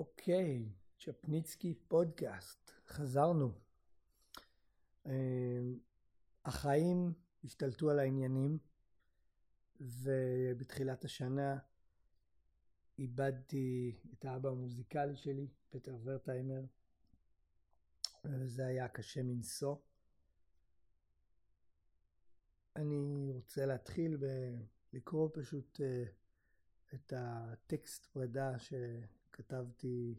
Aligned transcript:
אוקיי, 0.00 0.68
צ'פניצקי 0.98 1.74
פודקאסט, 1.88 2.70
חזרנו. 2.88 3.52
אמ, 5.06 5.78
החיים 6.44 7.12
השתלטו 7.44 7.90
על 7.90 7.98
העניינים, 7.98 8.58
ובתחילת 9.80 11.04
השנה 11.04 11.58
איבדתי 12.98 13.96
את 14.12 14.24
האבא 14.24 14.48
המוזיקלי 14.48 15.16
שלי, 15.16 15.48
פטר 15.70 15.96
ורטהיימר, 16.04 16.64
וזה 18.24 18.66
היה 18.66 18.88
קשה 18.88 19.22
מנשוא. 19.22 19.76
אני 22.76 23.30
רוצה 23.32 23.66
להתחיל 23.66 24.16
בלקרוא 24.92 25.28
פשוט 25.34 25.80
אה, 25.80 26.04
את 26.94 27.12
הטקסט 27.16 28.06
פרידה 28.06 28.58
שכתבתי, 29.30 30.14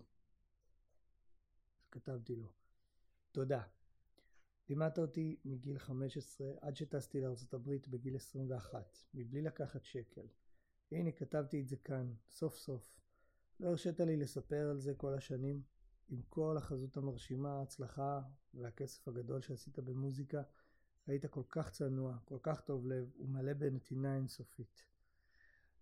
שכתבתי 1.86 2.36
לו. 2.36 2.48
תודה. 3.32 3.64
לימדת 4.70 5.00
אותי 5.00 5.40
מגיל 5.46 5.80
15 5.80 6.48
עד 6.62 6.76
שטסתי 6.76 7.22
לארה"ב 7.22 7.76
בגיל 7.90 8.16
21, 8.16 8.98
מבלי 9.14 9.42
לקחת 9.42 9.86
שקל. 9.86 10.28
הנה 10.92 11.12
כתבתי 11.12 11.62
את 11.62 11.68
זה 11.68 11.78
כאן, 11.78 12.14
סוף 12.30 12.56
סוף. 12.56 13.00
לא 13.60 13.70
הרשית 13.70 14.00
לי 14.00 14.18
לספר 14.18 14.70
על 14.70 14.80
זה 14.80 14.94
כל 14.98 15.14
השנים, 15.14 15.62
עם 16.10 16.22
כל 16.30 16.58
החזות 16.58 16.98
המרשימה, 16.98 17.52
ההצלחה 17.52 18.22
והכסף 18.54 19.08
הגדול 19.08 19.42
שעשית 19.42 19.80
במוזיקה, 19.80 20.42
היית 21.08 21.26
כל 21.26 21.44
כך 21.50 21.72
צנוע, 21.72 22.18
כל 22.26 22.38
כך 22.44 22.62
טוב 22.62 22.88
לב 22.88 23.12
ומלא 23.20 23.54
בנתינה 23.54 24.16
אינסופית. 24.16 24.91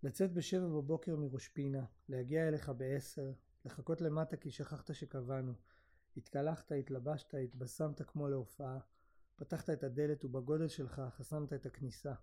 לצאת 0.03 0.33
בשבע 0.33 0.67
בבוקר 0.67 1.15
מראש 1.15 1.47
פינה, 1.47 1.85
להגיע 2.09 2.47
אליך 2.47 2.69
בעשר, 2.69 3.31
לחכות 3.65 4.01
למטה 4.01 4.37
כי 4.37 4.51
שכחת 4.51 4.93
שקבענו. 4.95 5.53
התקלחת, 6.17 6.71
התלבשת, 6.71 7.33
התבשמת 7.33 8.01
כמו 8.01 8.27
להופעה, 8.27 8.79
פתחת 9.35 9.69
את 9.69 9.83
הדלת 9.83 10.25
ובגודל 10.25 10.67
שלך 10.67 11.01
חסמת 11.09 11.53
את 11.53 11.65
הכניסה. 11.65 12.13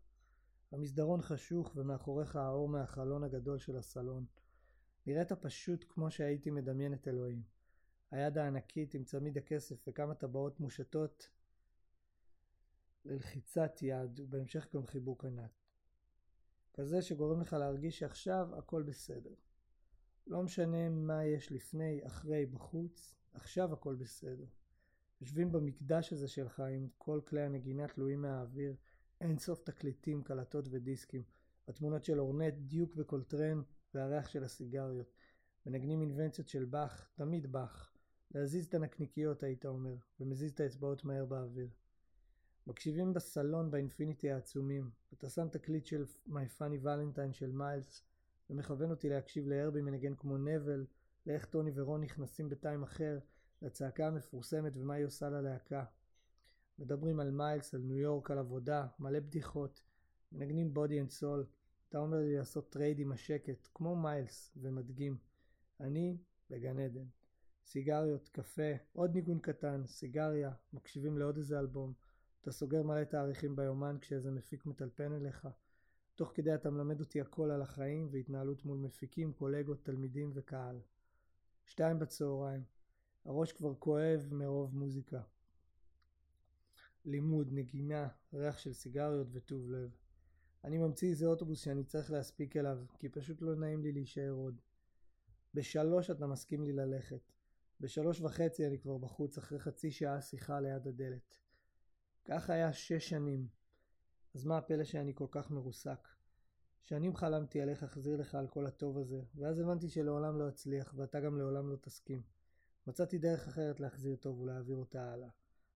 המסדרון 0.73 1.23
חשוך 1.23 1.73
ומאחוריך 1.77 2.37
האור 2.37 2.69
מהחלון 2.69 3.25
הגדול 3.25 3.59
של 3.59 3.77
הסלון. 3.77 4.25
נראית 5.07 5.33
פשוט 5.33 5.85
כמו 5.89 6.11
שהייתי 6.11 6.51
מדמיין 6.51 6.95
את 6.95 7.09
אלוהים. 7.09 7.43
היד 8.11 8.39
הענקית 8.39 8.95
עם 8.95 9.05
צמיד 9.05 9.39
הכסף 9.39 9.89
וכמה 9.89 10.15
טבעות 10.15 10.61
מושטות 10.61 11.31
ללחיצת 13.05 13.79
יד 13.83 14.21
ובהמשך 14.21 14.69
גם 14.75 14.87
חיבוק 14.87 15.25
ענק. 15.25 15.66
כזה 16.77 17.03
שגורם 17.03 17.41
לך 17.41 17.53
להרגיש 17.53 17.99
שעכשיו 17.99 18.49
הכל 18.59 18.83
בסדר. 18.83 19.35
לא 20.27 20.43
משנה 20.43 20.89
מה 20.89 21.25
יש 21.25 21.53
לפני, 21.53 22.07
אחרי, 22.07 22.47
בחוץ, 22.47 23.15
עכשיו 23.33 23.73
הכל 23.73 23.95
בסדר. 23.95 24.45
יושבים 25.21 25.53
במקדש 25.53 26.13
הזה 26.13 26.29
שלך 26.29 26.61
עם 26.61 26.89
כל 26.99 27.21
כלי 27.27 27.43
הנגינה 27.43 27.89
תלויים 27.89 28.23
מהאוויר, 28.23 28.77
אין 29.21 29.39
סוף 29.39 29.63
תקליטים, 29.63 30.23
קלטות 30.23 30.69
ודיסקים, 30.71 31.23
התמונות 31.69 32.05
של 32.05 32.21
אורנט, 32.21 32.55
דיוק 32.55 32.93
וקולטרן 32.97 33.63
והריח 33.95 34.29
של 34.29 34.45
הסיגריות. 34.45 35.13
מנגנים 35.67 36.01
אינבנציות 36.01 36.49
של 36.49 36.65
באך, 36.65 37.09
תמיד 37.15 37.53
באך. 37.53 37.93
להזיז 38.35 38.67
את 38.67 38.75
הנקניקיות 38.75 39.43
היית 39.43 39.67
אומר, 39.67 39.97
ומזיז 40.21 40.51
את 40.53 40.61
האצבעות 40.61 41.05
מהר 41.05 41.25
באוויר. 41.25 41.69
מקשיבים 42.67 43.15
בסלון 43.15 43.71
ב 43.71 43.77
Infinity 43.77 44.31
העצומים. 44.31 44.91
אתה 45.15 45.29
שם 45.29 45.49
תקליט 45.49 45.87
של 45.87 46.05
My 46.29 46.59
Funny 46.59 46.85
Valentine 46.85 47.33
של 47.33 47.53
מיילס, 47.53 48.03
ומכוון 48.51 48.91
אותי 48.91 49.09
להקשיב 49.09 49.49
להרבי 49.49 49.83
מנגן 49.83 50.15
כמו 50.15 50.39
נבל, 50.39 50.87
לאיך 51.27 51.45
טוני 51.45 51.71
ורון 51.75 52.01
נכנסים 52.01 52.49
ב 52.49 52.55
time 52.55 52.83
אחר, 52.83 53.19
לצעקה 53.63 54.07
המפורסמת 54.07 54.73
ומה 54.77 54.95
היא 54.95 55.07
עושה 55.07 55.29
ללהקה. 55.29 55.85
מדברים 56.79 57.21
על 57.21 57.31
מיילס, 57.31 57.75
על 57.75 57.81
ניו 57.81 57.97
יורק, 57.97 58.31
על 58.31 58.39
עבודה, 58.39 58.87
מלא 58.99 59.21
בדיחות, 59.21 59.83
מנגנים 60.33 60.75
Body 60.75 61.01
and 61.01 61.11
Soul. 61.11 61.47
אתה 61.89 61.99
אומר 61.99 62.19
לי 62.19 62.37
לעשות 62.37 62.71
trade 62.71 62.99
עם 62.99 63.13
השקט, 63.13 63.69
כמו 63.75 63.97
מיילס, 63.97 64.57
ומדגים. 64.57 65.17
אני 65.81 66.17
בגן 66.51 66.79
עדן. 66.79 67.05
סיגריות, 67.67 68.29
קפה, 68.29 68.73
עוד 68.93 69.15
ניגון 69.15 69.39
קטן, 69.39 69.87
סיגריה, 69.87 70.51
מקשיבים 70.73 71.19
לעוד 71.19 71.37
איזה 71.37 71.59
אלבום. 71.59 71.93
אתה 72.47 72.55
סוגר 72.55 72.83
מלא 72.83 73.05
תאריכים 73.05 73.57
ביומן 73.57 73.97
כשאיזה 74.01 74.31
מפיק 74.31 74.67
מטלפן 74.67 75.13
אליך. 75.13 75.49
תוך 76.15 76.33
כדי 76.35 76.55
אתה 76.55 76.71
מלמד 76.71 77.01
אותי 77.01 77.21
הכל 77.21 77.51
על 77.51 77.63
החיים 77.63 78.09
והתנהלות 78.11 78.65
מול 78.65 78.79
מפיקים, 78.79 79.33
קולגות, 79.33 79.85
תלמידים 79.85 80.31
וקהל. 80.35 80.81
שתיים 81.65 81.99
בצהריים. 81.99 82.65
הראש 83.25 83.53
כבר 83.53 83.75
כואב 83.75 84.29
מרוב 84.31 84.75
מוזיקה. 84.75 85.21
לימוד, 87.05 87.49
נגינה, 87.53 88.09
ריח 88.35 88.59
של 88.59 88.73
סיגריות 88.73 89.29
וטוב 89.33 89.71
לב. 89.71 89.97
אני 90.65 90.79
ממציא 90.79 91.11
איזה 91.11 91.27
אוטובוס 91.27 91.61
שאני 91.61 91.85
צריך 91.85 92.11
להספיק 92.11 92.57
אליו, 92.57 92.79
כי 92.99 93.09
פשוט 93.09 93.43
לא 93.43 93.55
נעים 93.55 93.83
לי 93.83 93.93
להישאר 93.93 94.31
עוד. 94.31 94.61
בשלוש 95.55 96.11
אתה 96.11 96.27
מסכים 96.27 96.65
לי 96.65 96.73
ללכת. 96.73 97.33
בשלוש 97.81 98.21
וחצי 98.21 98.67
אני 98.67 98.79
כבר 98.79 98.99
בחוץ, 98.99 99.39
אחרי 99.39 99.59
חצי 99.59 99.91
שעה 99.91 100.21
שיחה 100.21 100.61
ליד 100.61 100.87
הדלת. 100.87 101.37
כך 102.27 102.51
היה 102.51 102.73
שש 102.73 103.09
שנים. 103.09 103.49
אז 104.35 104.45
מה 104.45 104.59
הפלא 104.59 104.85
שאני 104.85 105.13
כל 105.15 105.27
כך 105.31 105.51
מרוסק? 105.51 106.09
שנים 106.83 107.17
חלמתי 107.17 107.61
על 107.61 107.69
איך 107.69 107.83
אחזיר 107.83 108.17
לך 108.17 108.35
על 108.35 108.47
כל 108.49 108.67
הטוב 108.67 108.99
הזה, 108.99 109.23
ואז 109.35 109.59
הבנתי 109.61 109.89
שלעולם 109.89 110.39
לא 110.39 110.49
אצליח, 110.49 110.95
ואתה 110.97 111.21
גם 111.21 111.39
לעולם 111.39 111.71
לא 111.71 111.77
תסכים. 111.77 112.23
מצאתי 112.87 113.19
דרך 113.19 113.49
אחרת 113.49 113.81
להחזיר 113.81 114.17
טוב 114.17 114.41
ולהעביר 114.41 114.77
אותה 114.77 115.13
הלאה. 115.13 115.29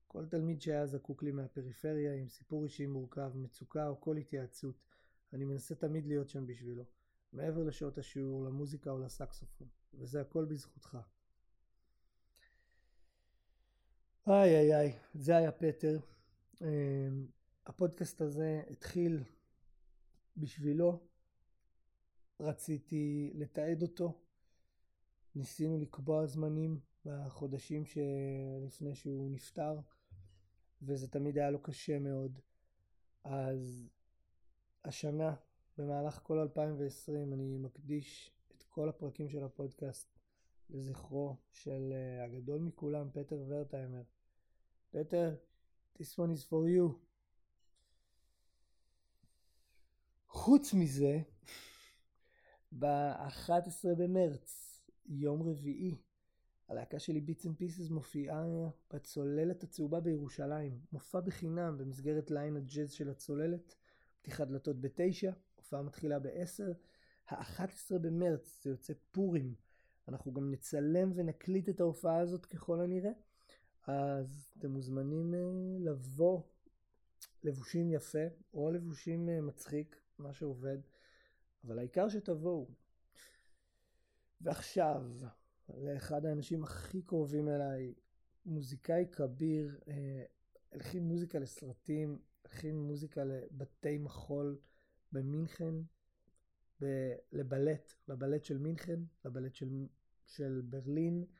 כל 0.06 0.26
תלמיד 0.26 0.60
שהיה 0.60 0.86
זקוק 0.86 1.22
לי 1.22 1.32
מהפריפריה, 1.32 2.14
עם 2.14 2.28
סיפור 2.28 2.64
אישי 2.64 2.86
מורכב, 2.86 3.32
מצוקה 3.34 3.88
או 3.88 4.00
כל 4.00 4.16
התייעצות, 4.16 4.74
אני 5.32 5.44
מנסה 5.44 5.74
תמיד 5.74 6.06
להיות 6.06 6.28
שם 6.28 6.46
בשבילו, 6.46 6.84
מעבר 7.32 7.64
לשעות 7.64 7.98
השיעור, 7.98 8.44
למוזיקה 8.44 8.90
או 8.90 8.98
לסקסופון, 8.98 9.68
וזה 9.94 10.20
הכל 10.20 10.44
בזכותך. 10.44 10.98
איי 14.28 14.56
איי 14.56 14.76
איי, 14.76 14.98
זה 15.14 15.36
היה 15.36 15.52
פטר. 15.52 15.98
אמ, 16.60 17.26
הפודקאסט 17.66 18.20
הזה 18.20 18.62
התחיל 18.70 19.24
בשבילו, 20.36 21.00
רציתי 22.40 23.32
לתעד 23.34 23.82
אותו, 23.82 24.20
ניסינו 25.34 25.78
לקבוע 25.78 26.26
זמנים 26.26 26.80
בחודשים 27.04 27.84
שלפני 27.84 28.94
שהוא 28.94 29.30
נפטר, 29.30 29.80
וזה 30.82 31.08
תמיד 31.08 31.38
היה 31.38 31.50
לו 31.50 31.62
קשה 31.62 31.98
מאוד. 31.98 32.38
אז 33.24 33.88
השנה, 34.84 35.34
במהלך 35.78 36.20
כל 36.22 36.38
2020, 36.38 37.32
אני 37.32 37.58
מקדיש 37.58 38.32
את 38.56 38.62
כל 38.62 38.88
הפרקים 38.88 39.28
של 39.28 39.44
הפודקאסט 39.44 40.18
לזכרו 40.70 41.36
של 41.50 41.92
אה, 41.92 42.24
הגדול 42.24 42.60
מכולם, 42.60 43.08
פטר 43.12 43.44
ורטהיימר. 43.48 44.02
פטר, 44.90 45.34
this 46.00 46.16
one 46.16 46.30
is 46.30 46.44
for 46.44 46.66
you. 46.66 46.98
חוץ 50.28 50.74
מזה, 50.74 51.20
ב-11 52.78 53.88
במרץ, 53.98 54.80
יום 55.06 55.42
רביעי, 55.42 55.98
הלהקה 56.68 56.98
שלי 56.98 57.20
Bits 57.20 57.46
and 57.46 57.56
Pieces 57.56 57.90
מופיעה 57.90 58.44
בצוללת 58.92 59.62
הצהובה 59.62 60.00
בירושלים. 60.00 60.80
מופע 60.92 61.20
בחינם 61.20 61.78
במסגרת 61.78 62.30
ליין 62.30 62.56
הג'אז 62.56 62.92
של 62.92 63.10
הצוללת. 63.10 63.74
פתיחת 64.22 64.48
דלתות 64.48 64.80
בתשע, 64.80 65.32
הופעה 65.56 65.82
מתחילה 65.82 66.18
בעשר. 66.18 66.72
ה-11 67.28 67.98
במרץ 68.00 68.60
זה 68.62 68.70
יוצא 68.70 68.92
פורים. 69.12 69.54
אנחנו 70.08 70.32
גם 70.32 70.50
נצלם 70.50 71.12
ונקליט 71.14 71.68
את 71.68 71.80
ההופעה 71.80 72.18
הזאת 72.18 72.46
ככל 72.46 72.80
הנראה. 72.80 73.12
אז 73.90 74.52
אתם 74.58 74.70
מוזמנים 74.70 75.34
uh, 75.34 75.36
לבוא 75.80 76.42
לבושים 77.44 77.90
יפה 77.90 78.26
או 78.54 78.70
לבושים 78.70 79.28
uh, 79.28 79.42
מצחיק, 79.42 80.00
מה 80.18 80.32
שעובד, 80.32 80.78
אבל 81.64 81.78
העיקר 81.78 82.08
שתבואו. 82.08 82.68
ועכשיו, 84.40 85.04
לאחד 85.78 86.24
האנשים 86.24 86.64
הכי 86.64 87.02
קרובים 87.02 87.48
אליי, 87.48 87.94
מוזיקאי 88.46 89.06
כביר, 89.12 89.78
אה, 89.88 90.24
הלחין 90.72 91.04
מוזיקה 91.04 91.38
לסרטים, 91.38 92.18
הלחין 92.44 92.82
מוזיקה 92.82 93.24
לבתי 93.24 93.98
מחול 93.98 94.58
במינכן, 95.12 95.74
ב- 96.82 97.14
לבלט, 97.32 97.92
לבלט 98.08 98.44
של 98.44 98.58
מינכן, 98.58 99.00
לבלט 99.24 99.54
של, 99.54 99.86
של 100.26 100.62
ברלין, 100.64 101.24
אה, 101.24 101.39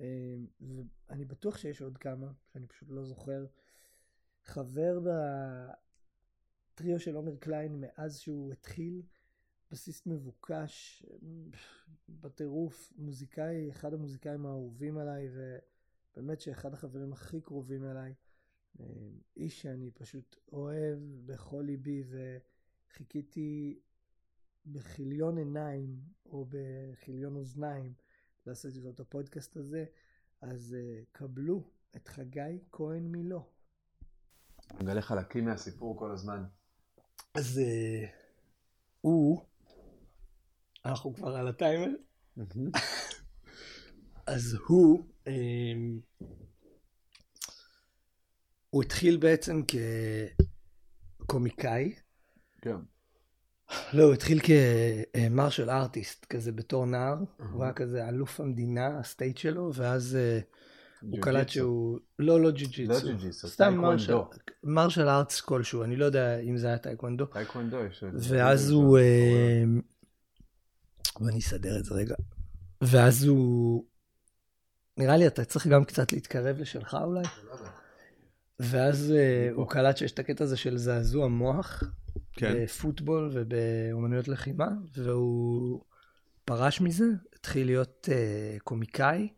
ואני 0.00 1.24
בטוח 1.24 1.56
שיש 1.56 1.82
עוד 1.82 1.98
כמה, 1.98 2.32
שאני 2.52 2.66
פשוט 2.66 2.88
לא 2.90 3.04
זוכר. 3.04 3.46
חבר 4.44 5.00
בטריו 6.74 7.00
של 7.00 7.14
עומר 7.14 7.36
קליין 7.36 7.80
מאז 7.80 8.18
שהוא 8.18 8.52
התחיל, 8.52 9.02
בסיסט 9.70 10.06
מבוקש, 10.06 11.06
בטירוף 12.08 12.92
מוזיקאי, 12.96 13.70
אחד 13.70 13.94
המוזיקאים 13.94 14.46
האהובים 14.46 14.98
עליי, 14.98 15.28
ובאמת 15.32 16.40
שאחד 16.40 16.74
החברים 16.74 17.12
הכי 17.12 17.40
קרובים 17.40 17.84
אליי. 17.84 18.14
אה, 18.80 18.86
איש 19.36 19.62
שאני 19.62 19.90
פשוט 19.90 20.36
אוהב 20.52 20.98
בכל 21.26 21.62
ליבי, 21.66 22.04
וחיכיתי 22.88 23.80
בכיליון 24.66 25.38
עיניים, 25.38 26.00
או 26.26 26.46
בכיליון 26.48 27.36
אוזניים, 27.36 27.94
לעשות 28.46 28.74
איתו 28.76 28.90
את 28.90 29.00
הפודקאסט 29.00 29.56
הזה. 29.56 29.84
אז 30.40 30.76
uh, 30.78 31.06
קבלו 31.12 31.70
את 31.96 32.08
חגי 32.08 32.58
כהן 32.72 33.02
מילו. 33.02 33.48
מגלה 34.74 35.02
חלקים 35.02 35.44
מהסיפור 35.44 35.98
כל 35.98 36.10
הזמן. 36.10 36.44
אז 37.34 37.58
uh, 37.58 38.08
הוא, 39.00 39.44
אנחנו 40.84 41.14
כבר 41.14 41.36
על 41.36 41.48
הטיימר, 41.48 41.90
אז 44.26 44.56
הוא, 44.66 45.08
um, 45.24 45.30
הוא 48.70 48.82
התחיל 48.82 49.16
בעצם 49.16 49.62
כקומיקאי. 51.26 51.94
כן. 52.62 52.76
לא, 53.92 54.02
הוא 54.02 54.14
התחיל 54.14 54.40
כמרשל 54.40 55.70
ארטיסט, 55.70 56.24
כזה 56.24 56.52
בתור 56.52 56.86
נער, 56.86 57.16
הוא 57.52 57.64
היה 57.64 57.72
כזה 57.72 58.08
אלוף 58.08 58.40
המדינה, 58.40 58.98
הסטייט 58.98 59.36
שלו, 59.36 59.70
ואז 59.74 60.16
אה, 60.16 60.40
הוא 61.00 61.18
קלט 61.20 61.48
שהוא, 61.48 61.98
לא, 62.18 62.40
לא 62.40 62.50
ג'ו-ג'יצו, 62.50 62.92
לא 62.92 63.00
ג'ו-ג'יצו, 63.00 63.48
סתם 63.48 63.82
martial 64.64 65.08
arts 65.08 65.40
כלשהו, 65.40 65.84
אני 65.84 65.96
לא 65.96 66.04
יודע 66.04 66.38
אם 66.38 66.56
זה 66.56 66.66
היה 66.66 66.78
טייקוונדו. 66.78 67.26
טייקוונדו 67.26 67.84
יש... 67.84 68.04
ואז 68.12 68.70
הוא, 68.70 68.98
אה, 68.98 69.64
ואני 71.20 71.38
אסדר 71.38 71.78
את 71.78 71.84
זה 71.84 71.94
רגע, 71.94 72.14
ואז 72.82 73.24
הוא, 73.24 73.84
נראה 74.96 75.16
לי 75.16 75.26
אתה 75.26 75.44
צריך 75.44 75.66
גם 75.66 75.84
קצת 75.84 76.12
להתקרב 76.12 76.58
לשלך 76.58 76.96
אולי, 77.04 77.24
ואז 78.60 79.12
אה, 79.16 79.48
הוא 79.54 79.68
קלט 79.68 79.96
שיש 79.96 80.12
את 80.12 80.18
הקטע 80.18 80.44
הזה 80.44 80.56
של 80.56 80.76
זעזוע 80.76 81.28
מוח. 81.28 81.82
כן. 82.32 82.54
בפוטבול 82.56 83.30
ובאומנויות 83.32 84.28
לחימה, 84.28 84.68
והוא 84.94 85.84
פרש 86.44 86.80
מזה, 86.80 87.04
התחיל 87.36 87.66
להיות 87.66 88.08
uh, 88.10 88.60
קומיקאי, 88.62 89.28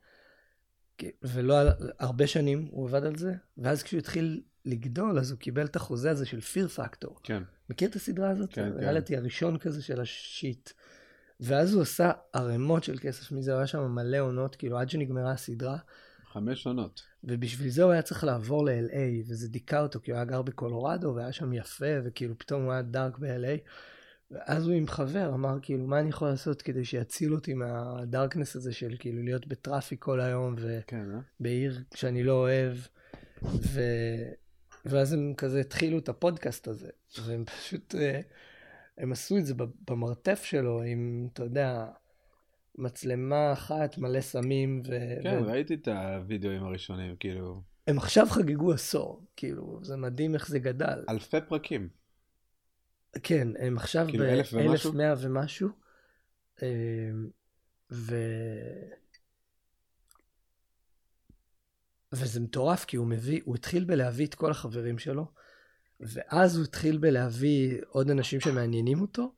ולא 1.22 1.54
הרבה 1.98 2.26
שנים 2.26 2.68
הוא 2.70 2.88
עבד 2.88 3.04
על 3.04 3.16
זה, 3.16 3.34
ואז 3.58 3.82
כשהוא 3.82 3.98
התחיל 3.98 4.42
לגדול, 4.64 5.18
אז 5.18 5.30
הוא 5.30 5.38
קיבל 5.38 5.66
את 5.66 5.76
החוזה 5.76 6.10
הזה 6.10 6.26
של 6.26 6.40
פיר 6.40 6.68
פקטור. 6.68 7.20
כן. 7.22 7.42
מכיר 7.70 7.88
את 7.88 7.96
הסדרה 7.96 8.30
הזאת? 8.30 8.52
כן, 8.52 8.70
כן. 8.70 8.76
הריאליטי 8.76 9.16
הראשון 9.16 9.58
כזה 9.58 9.82
של 9.82 10.00
השיט. 10.00 10.70
ואז 11.40 11.74
הוא 11.74 11.82
עשה 11.82 12.10
ערימות 12.32 12.84
של 12.84 12.98
כסף 12.98 13.32
מזה, 13.32 13.52
הוא 13.52 13.58
היה 13.58 13.66
שם 13.66 13.90
מלא 13.90 14.18
עונות, 14.18 14.56
כאילו 14.56 14.78
עד 14.78 14.90
שנגמרה 14.90 15.32
הסדרה. 15.32 15.76
חמש 16.32 16.66
עונות. 16.66 17.02
ובשביל 17.24 17.68
זה 17.68 17.82
הוא 17.82 17.92
היה 17.92 18.02
צריך 18.02 18.24
לעבור 18.24 18.64
ל-LA, 18.64 19.30
וזה 19.30 19.48
דיכא 19.48 19.80
אותו, 19.82 20.00
כי 20.00 20.10
הוא 20.10 20.16
היה 20.16 20.24
גר 20.24 20.42
בקולורדו, 20.42 21.14
והיה 21.16 21.32
שם 21.32 21.52
יפה, 21.52 21.86
וכאילו 22.04 22.38
פתאום 22.38 22.62
הוא 22.62 22.72
היה 22.72 22.82
דארק 22.82 23.18
ב-LA. 23.18 23.58
ואז 24.30 24.66
הוא 24.66 24.74
עם 24.74 24.86
חבר 24.86 25.34
אמר, 25.34 25.58
כאילו, 25.62 25.86
מה 25.86 26.00
אני 26.00 26.08
יכול 26.08 26.28
לעשות 26.28 26.62
כדי 26.62 26.84
שיציל 26.84 27.34
אותי 27.34 27.54
מהדארקנס 27.54 28.56
הזה 28.56 28.72
של 28.72 28.96
כאילו 28.98 29.22
להיות 29.22 29.46
בטראפיק 29.46 30.02
כל 30.02 30.20
היום, 30.20 30.54
ובעיר 30.58 30.82
כן, 30.86 31.10
אה? 31.14 31.98
שאני 31.98 32.22
לא 32.22 32.32
אוהב. 32.32 32.76
ו... 33.42 33.80
ואז 34.84 35.12
הם 35.12 35.34
כזה 35.36 35.60
התחילו 35.60 35.98
את 35.98 36.08
הפודקאסט 36.08 36.68
הזה, 36.68 36.88
והם 37.24 37.44
פשוט, 37.44 37.94
אה, 37.94 38.20
הם 38.98 39.12
עשו 39.12 39.38
את 39.38 39.46
זה 39.46 39.54
במרתף 39.90 40.44
שלו, 40.44 40.82
עם, 40.82 41.28
אתה 41.32 41.42
יודע, 41.42 41.86
מצלמה 42.78 43.52
אחת, 43.52 43.98
מלא 43.98 44.20
סמים. 44.20 44.82
ו... 44.86 44.90
כן, 45.22 45.42
ו... 45.42 45.46
ראיתי 45.46 45.74
את 45.74 45.88
הוידאוים 45.88 46.64
הראשונים, 46.64 47.16
כאילו... 47.16 47.62
הם 47.86 47.98
עכשיו 47.98 48.26
חגגו 48.26 48.72
עשור, 48.72 49.26
כאילו, 49.36 49.80
זה 49.82 49.96
מדהים 49.96 50.34
איך 50.34 50.48
זה 50.48 50.58
גדל. 50.58 51.04
אלפי 51.08 51.36
פרקים. 51.48 51.88
כן, 53.22 53.48
הם 53.58 53.76
עכשיו 53.76 54.06
כאילו 54.08 54.24
אלף 54.24 54.52
ומשהו? 54.52 54.90
אלף 54.90 54.96
מאה 54.96 55.14
ומשהו. 55.18 55.68
אמ, 56.62 57.28
ו... 57.92 58.16
וזה 62.12 62.40
מטורף, 62.40 62.84
כי 62.84 62.96
הוא 62.96 63.06
מביא, 63.06 63.40
הוא 63.44 63.54
התחיל 63.54 63.84
בלהביא 63.84 64.26
את 64.26 64.34
כל 64.34 64.50
החברים 64.50 64.98
שלו, 64.98 65.26
ואז 66.00 66.56
הוא 66.56 66.64
התחיל 66.64 66.98
בלהביא 66.98 67.80
עוד 67.88 68.10
אנשים 68.10 68.40
שמעניינים 68.40 69.00
אותו, 69.00 69.34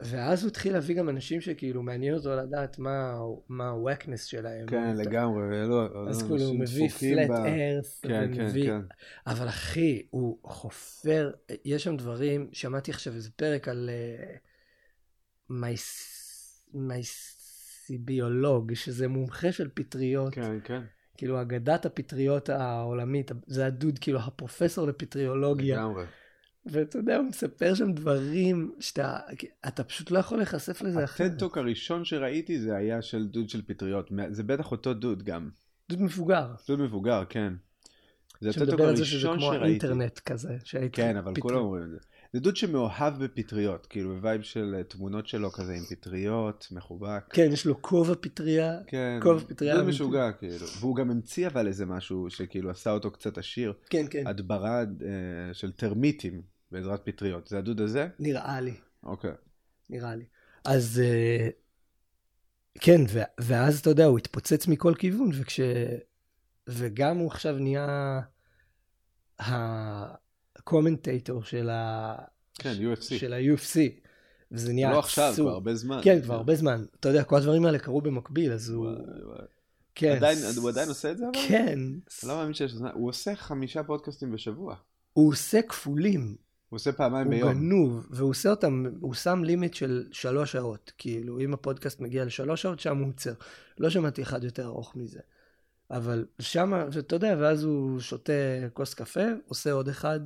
ואז 0.00 0.42
הוא 0.42 0.48
התחיל 0.48 0.72
להביא 0.72 0.96
גם 0.96 1.08
אנשים 1.08 1.40
שכאילו 1.40 1.82
מעניין 1.82 2.14
אותו 2.14 2.36
לדעת 2.36 2.78
מה, 2.78 3.18
מה 3.48 3.68
הוואקנס 3.68 4.24
שלהם. 4.24 4.66
כן, 4.66 4.96
לגמרי, 4.96 5.68
לא, 5.68 6.08
אז 6.08 6.22
כאילו 6.22 6.44
הוא 6.44 6.58
מביא 6.58 6.88
פלט 6.88 7.30
ארס, 7.30 8.00
כן, 8.00 8.30
כן, 8.34 8.48
כן. 8.66 8.80
אבל 9.26 9.48
אחי, 9.48 10.02
הוא 10.10 10.38
חופר, 10.44 11.30
יש 11.64 11.84
שם 11.84 11.96
דברים, 11.96 12.48
שמעתי 12.52 12.90
עכשיו 12.90 13.14
איזה 13.14 13.30
פרק 13.30 13.68
על 13.68 13.90
uh, 15.50 15.54
מייסיביולוג, 16.74 18.74
שזה 18.74 19.08
מומחה 19.08 19.52
של 19.52 19.68
פטריות. 19.74 20.34
כן, 20.34 20.58
כן. 20.64 20.82
כאילו 21.16 21.42
אגדת 21.42 21.86
הפטריות 21.86 22.48
העולמית, 22.48 23.30
זה 23.46 23.66
הדוד, 23.66 23.98
כאילו 23.98 24.20
הפרופסור 24.20 24.86
לפטריולוגיה. 24.86 25.76
לגמרי. 25.76 26.04
ואתה 26.70 26.98
יודע, 26.98 27.16
הוא 27.16 27.24
מספר 27.24 27.74
שם 27.74 27.92
דברים 27.92 28.72
שאתה, 28.80 29.18
אתה 29.68 29.84
פשוט 29.84 30.10
לא 30.10 30.18
יכול 30.18 30.38
להיחשף 30.38 30.82
לזה 30.82 31.04
אחרת. 31.04 31.30
הטדטוק 31.30 31.58
הראשון 31.58 32.04
שראיתי 32.04 32.60
זה 32.60 32.76
היה 32.76 33.02
של 33.02 33.26
דוד 33.26 33.48
של 33.48 33.62
פטריות, 33.66 34.10
זה 34.30 34.42
בטח 34.42 34.72
אותו 34.72 34.94
דוד 34.94 35.22
גם. 35.22 35.50
דוד 35.88 36.02
מבוגר. 36.02 36.46
דוד 36.68 36.80
מבוגר, 36.80 37.24
כן. 37.28 37.52
זה 38.40 38.50
הטדטוק 38.50 38.80
הראשון 38.80 38.80
שראיתי. 38.80 38.80
שמדבר 38.80 38.88
על 38.88 38.96
זה 38.96 39.04
שזה 39.04 39.28
כמו 39.36 39.64
אינטרנט 39.64 40.18
כזה, 40.18 40.56
שהייתי... 40.64 40.96
כן, 40.96 41.16
אבל 41.16 41.32
פטר... 41.32 41.40
כולם 41.40 41.58
אומרים 41.58 41.84
את 41.84 41.90
זה. 41.90 41.98
זה 42.32 42.40
דוד 42.40 42.56
שמאוהב 42.56 43.24
בפטריות, 43.24 43.86
כאילו 43.86 44.14
ב 44.14 44.20
vibe 44.20 44.42
של 44.42 44.74
אה, 44.78 44.82
תמונות 44.82 45.26
שלו 45.26 45.50
כזה 45.50 45.72
עם 45.72 45.84
פטריות, 45.90 46.68
מחובק. 46.70 47.24
כן, 47.32 47.48
יש 47.52 47.66
לו 47.66 47.82
כובע 47.82 48.14
פטריה, 48.20 48.78
כן, 48.86 49.18
כובע 49.22 49.40
פטריה. 49.40 49.74
דוד 49.74 49.86
משוגע, 49.86 50.32
כאילו. 50.32 50.66
והוא 50.80 50.96
גם 50.96 51.10
המציא 51.10 51.46
אבל 51.46 51.66
איזה 51.66 51.86
משהו 51.86 52.30
שכאילו 52.30 52.70
עשה 52.70 52.90
אותו 52.90 53.10
קצת 53.10 53.38
עשיר. 53.38 53.72
כן, 53.90 54.06
כן. 54.10 54.26
הדברה 54.26 54.78
אה, 54.80 54.84
של 55.52 55.72
טרמיטים. 55.72 56.42
בעזרת 56.72 57.00
פטריות. 57.04 57.46
זה 57.46 57.58
הדוד 57.58 57.80
הזה? 57.80 58.08
נראה 58.18 58.60
לי. 58.60 58.74
אוקיי. 59.02 59.32
נראה 59.90 60.14
לי. 60.14 60.24
אז 60.64 61.02
uh, 61.04 61.52
כן, 62.80 63.00
ואז 63.40 63.78
אתה 63.78 63.90
יודע, 63.90 64.04
הוא 64.04 64.18
התפוצץ 64.18 64.66
מכל 64.66 64.94
כיוון, 64.98 65.30
וכש... 65.34 65.60
וגם 66.68 67.18
הוא 67.18 67.30
עכשיו 67.30 67.58
נהיה 67.58 68.20
הקומנטייטור 69.38 71.42
של 71.42 71.70
ה... 71.70 72.14
כן, 72.54 72.72
UFC. 72.72 73.02
של 73.02 73.32
ה-UFC. 73.32 73.78
וזה 74.52 74.72
נהיה 74.72 74.90
לא 74.90 74.98
עכשיו, 74.98 75.32
כבר 75.36 75.50
הרבה 75.50 75.74
זמן. 75.74 76.00
כן, 76.02 76.22
כבר 76.22 76.34
הרבה 76.34 76.54
זמן. 76.54 76.84
אתה 77.00 77.08
יודע, 77.08 77.24
כל 77.24 77.36
הדברים 77.36 77.64
האלה 77.64 77.78
קרו 77.78 78.00
במקביל, 78.00 78.52
אז 78.52 78.70
הוא... 78.70 78.90
כן. 79.94 80.16
עדיין, 80.16 80.38
הוא 80.56 80.68
עדיין 80.68 80.88
עושה 80.88 81.10
את 81.10 81.18
זה 81.18 81.24
אבל? 81.24 81.48
כן. 81.48 81.78
לא 82.22 82.36
מאמין 82.36 82.54
שיש 82.54 82.72
זמן. 82.72 82.90
הוא 82.94 83.08
עושה 83.08 83.36
חמישה 83.36 83.82
פודקאסטים 83.82 84.32
בשבוע. 84.32 84.76
הוא 85.12 85.28
עושה 85.28 85.62
כפולים. 85.62 86.36
הוא 86.68 86.76
עושה 86.76 86.92
פעמיים 86.92 87.30
ביום. 87.30 87.48
הוא 87.48 87.58
גנוב, 87.58 88.06
והוא 88.10 88.30
עושה 88.30 88.50
אותם, 88.50 88.84
הוא 89.00 89.14
שם 89.14 89.44
לימיט 89.44 89.74
של 89.74 90.06
שלוש 90.12 90.52
שעות. 90.52 90.92
כאילו, 90.98 91.40
אם 91.40 91.54
הפודקאסט 91.54 92.00
מגיע 92.00 92.24
לשלוש 92.24 92.62
שעות, 92.62 92.80
שם 92.80 92.98
הוא 92.98 93.08
עוצר. 93.08 93.32
לא 93.78 93.90
שמעתי 93.90 94.22
אחד 94.22 94.44
יותר 94.44 94.66
ארוך 94.66 94.96
מזה. 94.96 95.20
אבל 95.90 96.26
שם, 96.38 96.72
ואתה 96.92 97.16
יודע, 97.16 97.36
ואז 97.38 97.64
הוא 97.64 98.00
שותה 98.00 98.32
כוס 98.72 98.94
קפה, 98.94 99.24
עושה 99.46 99.72
עוד 99.72 99.88
אחד, 99.88 100.20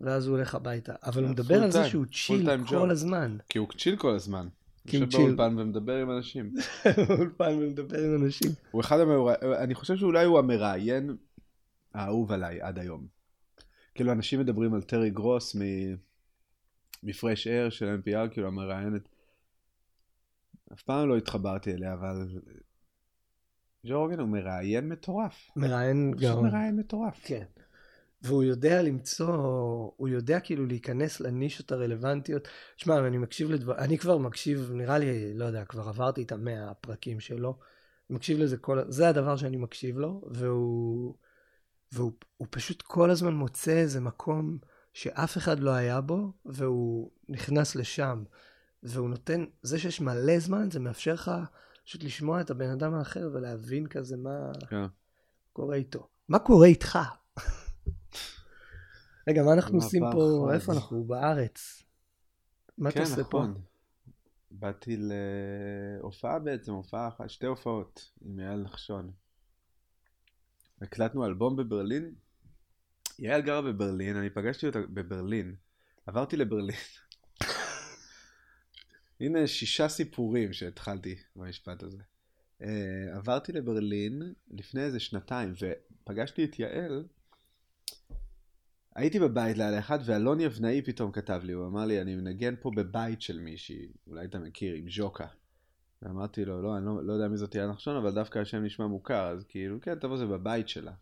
ואז 0.00 0.26
הוא 0.26 0.36
הולך 0.36 0.54
הביתה. 0.54 0.92
אבל 1.02 1.22
הוא 1.22 1.30
מדבר 1.30 1.62
על 1.62 1.70
זה 1.70 1.84
שהוא 1.84 2.06
צ'יל 2.26 2.64
כל 2.66 2.90
הזמן. 2.90 3.36
כי 3.48 3.58
הוא 3.58 3.68
צ'יל 3.78 3.96
כל 3.96 4.14
הזמן. 4.14 4.48
הוא 4.92 5.00
יושב 5.00 5.18
באולפן 5.18 5.58
ומדבר 5.58 5.96
עם 5.96 6.10
אנשים. 6.10 6.54
באולפן 7.08 7.52
ומדבר 7.52 8.04
עם 8.04 8.24
אנשים. 8.24 8.50
הוא 8.70 8.80
אחד 8.80 9.00
המראיינים, 9.00 9.52
אני 9.58 9.74
חושב 9.74 9.96
שאולי 9.96 10.24
הוא 10.24 10.38
המראיין 10.38 11.16
האהוב 11.94 12.32
עליי 12.32 12.60
עד 12.60 12.78
היום. 12.78 13.06
כאילו 13.94 14.12
אנשים 14.12 14.40
מדברים 14.40 14.74
על 14.74 14.82
טרי 14.82 15.10
גרוס 15.10 15.56
מפרש 17.02 17.46
אייר 17.46 17.70
של 17.70 17.96
NPR, 18.02 18.28
כאילו 18.32 18.46
המראיינת. 18.46 19.08
אף 20.72 20.82
פעם 20.82 21.08
לא 21.08 21.16
התחברתי 21.16 21.74
אליה, 21.74 21.92
אבל 21.92 22.28
ג'ו 23.86 24.00
רוגן 24.00 24.20
הוא 24.20 24.28
מראיין 24.28 24.88
מטורף. 24.88 25.50
מראיין 25.56 26.14
גאון. 26.16 26.32
הוא 26.32 26.44
מראיין 26.46 26.76
מטורף. 26.76 27.20
כן. 27.24 27.44
והוא 28.22 28.42
יודע 28.42 28.82
למצוא, 28.82 29.36
הוא 29.96 30.08
יודע 30.08 30.40
כאילו 30.40 30.66
להיכנס 30.66 31.20
לנישות 31.20 31.72
הרלוונטיות. 31.72 32.48
שמע, 32.76 33.06
אני 33.06 33.18
מקשיב 33.18 33.50
לדבר, 33.50 33.78
אני 33.78 33.98
כבר 33.98 34.18
מקשיב, 34.18 34.70
נראה 34.72 34.98
לי, 34.98 35.34
לא 35.34 35.44
יודע, 35.44 35.64
כבר 35.64 35.88
עברתי 35.88 36.22
את 36.22 36.32
המאה 36.32 36.70
הפרקים 36.70 37.20
שלו. 37.20 37.58
מקשיב 38.10 38.38
לזה 38.38 38.56
כל, 38.56 38.78
זה 38.88 39.08
הדבר 39.08 39.36
שאני 39.36 39.56
מקשיב 39.56 39.98
לו, 39.98 40.22
והוא... 40.30 41.14
והוא 41.92 42.12
פשוט 42.50 42.82
כל 42.82 43.10
הזמן 43.10 43.34
מוצא 43.34 43.72
איזה 43.72 44.00
מקום 44.00 44.58
שאף 44.92 45.36
אחד 45.36 45.60
לא 45.60 45.70
היה 45.70 46.00
בו, 46.00 46.32
והוא 46.44 47.10
נכנס 47.28 47.76
לשם. 47.76 48.24
והוא 48.82 49.08
נותן, 49.08 49.44
זה 49.62 49.78
שיש 49.78 50.00
מלא 50.00 50.38
זמן, 50.38 50.70
זה 50.70 50.80
מאפשר 50.80 51.14
לך 51.14 51.30
פשוט 51.84 52.04
לשמוע 52.04 52.40
את 52.40 52.50
הבן 52.50 52.70
אדם 52.70 52.94
האחר 52.94 53.30
ולהבין 53.32 53.86
כזה 53.86 54.16
מה 54.16 54.52
כן. 54.68 54.86
קורה 55.52 55.76
איתו. 55.76 56.08
מה 56.28 56.38
קורה 56.38 56.66
איתך? 56.66 56.98
רגע, 59.28 59.42
מה 59.42 59.52
אנחנו 59.52 59.78
עושים 59.78 60.02
פה? 60.12 60.54
איפה 60.54 60.72
אנחנו? 60.72 61.04
בארץ. 61.04 61.82
מה 62.78 62.88
אתה 62.88 62.98
כן, 62.98 63.04
עושה 63.04 63.24
פה? 63.24 63.42
נכון. 63.42 63.62
באתי 64.50 64.96
להופעה 66.00 66.38
בעצם, 66.38 66.72
הופעה 66.72 67.08
אחת, 67.08 67.30
שתי 67.30 67.46
הופעות 67.46 68.10
עם 68.20 68.40
יעל 68.40 68.62
נחשון. 68.62 69.10
הקלטנו 70.80 71.26
אלבום 71.26 71.56
בברלין. 71.56 72.14
יעל 73.18 73.42
גרה 73.42 73.62
בברלין, 73.62 74.16
אני 74.16 74.30
פגשתי 74.30 74.66
אותה 74.66 74.78
בברלין. 74.80 75.54
עברתי 76.06 76.36
לברלין. 76.36 76.76
הנה 79.20 79.46
שישה 79.46 79.88
סיפורים 79.88 80.52
שהתחלתי 80.52 81.16
במשפט 81.36 81.82
הזה. 81.82 81.98
Uh, 82.62 82.66
עברתי 83.14 83.52
לברלין 83.52 84.22
לפני 84.50 84.82
איזה 84.82 85.00
שנתיים, 85.00 85.52
ופגשתי 85.60 86.44
את 86.44 86.58
יעל. 86.58 87.04
הייתי 88.94 89.20
בבית 89.20 89.58
לילה 89.58 89.78
אחד, 89.78 89.98
ואלון 90.04 90.40
יבנאי 90.40 90.82
פתאום 90.82 91.12
כתב 91.12 91.40
לי, 91.44 91.52
הוא 91.52 91.66
אמר 91.66 91.86
לי, 91.86 92.00
אני 92.00 92.16
מנגן 92.16 92.54
פה 92.60 92.70
בבית 92.76 93.22
של 93.22 93.40
מישהי, 93.40 93.88
אולי 94.06 94.24
אתה 94.24 94.38
מכיר, 94.38 94.74
עם 94.74 94.90
ז'וקה. 94.90 95.26
ואמרתי 96.04 96.44
לו, 96.44 96.62
לא, 96.62 96.76
אני 96.76 96.86
לא, 96.86 97.04
לא 97.04 97.12
יודע 97.12 97.28
מי 97.28 97.36
זאת 97.36 97.54
יעל 97.54 97.70
נחשון, 97.70 97.96
אבל 97.96 98.14
דווקא 98.14 98.38
השם 98.38 98.64
נשמע 98.64 98.86
מוכר, 98.86 99.26
אז 99.26 99.44
כאילו, 99.48 99.80
כן, 99.80 99.94
תבוא, 99.94 100.16
זה 100.16 100.26
בבית 100.26 100.68
שלה. 100.68 100.92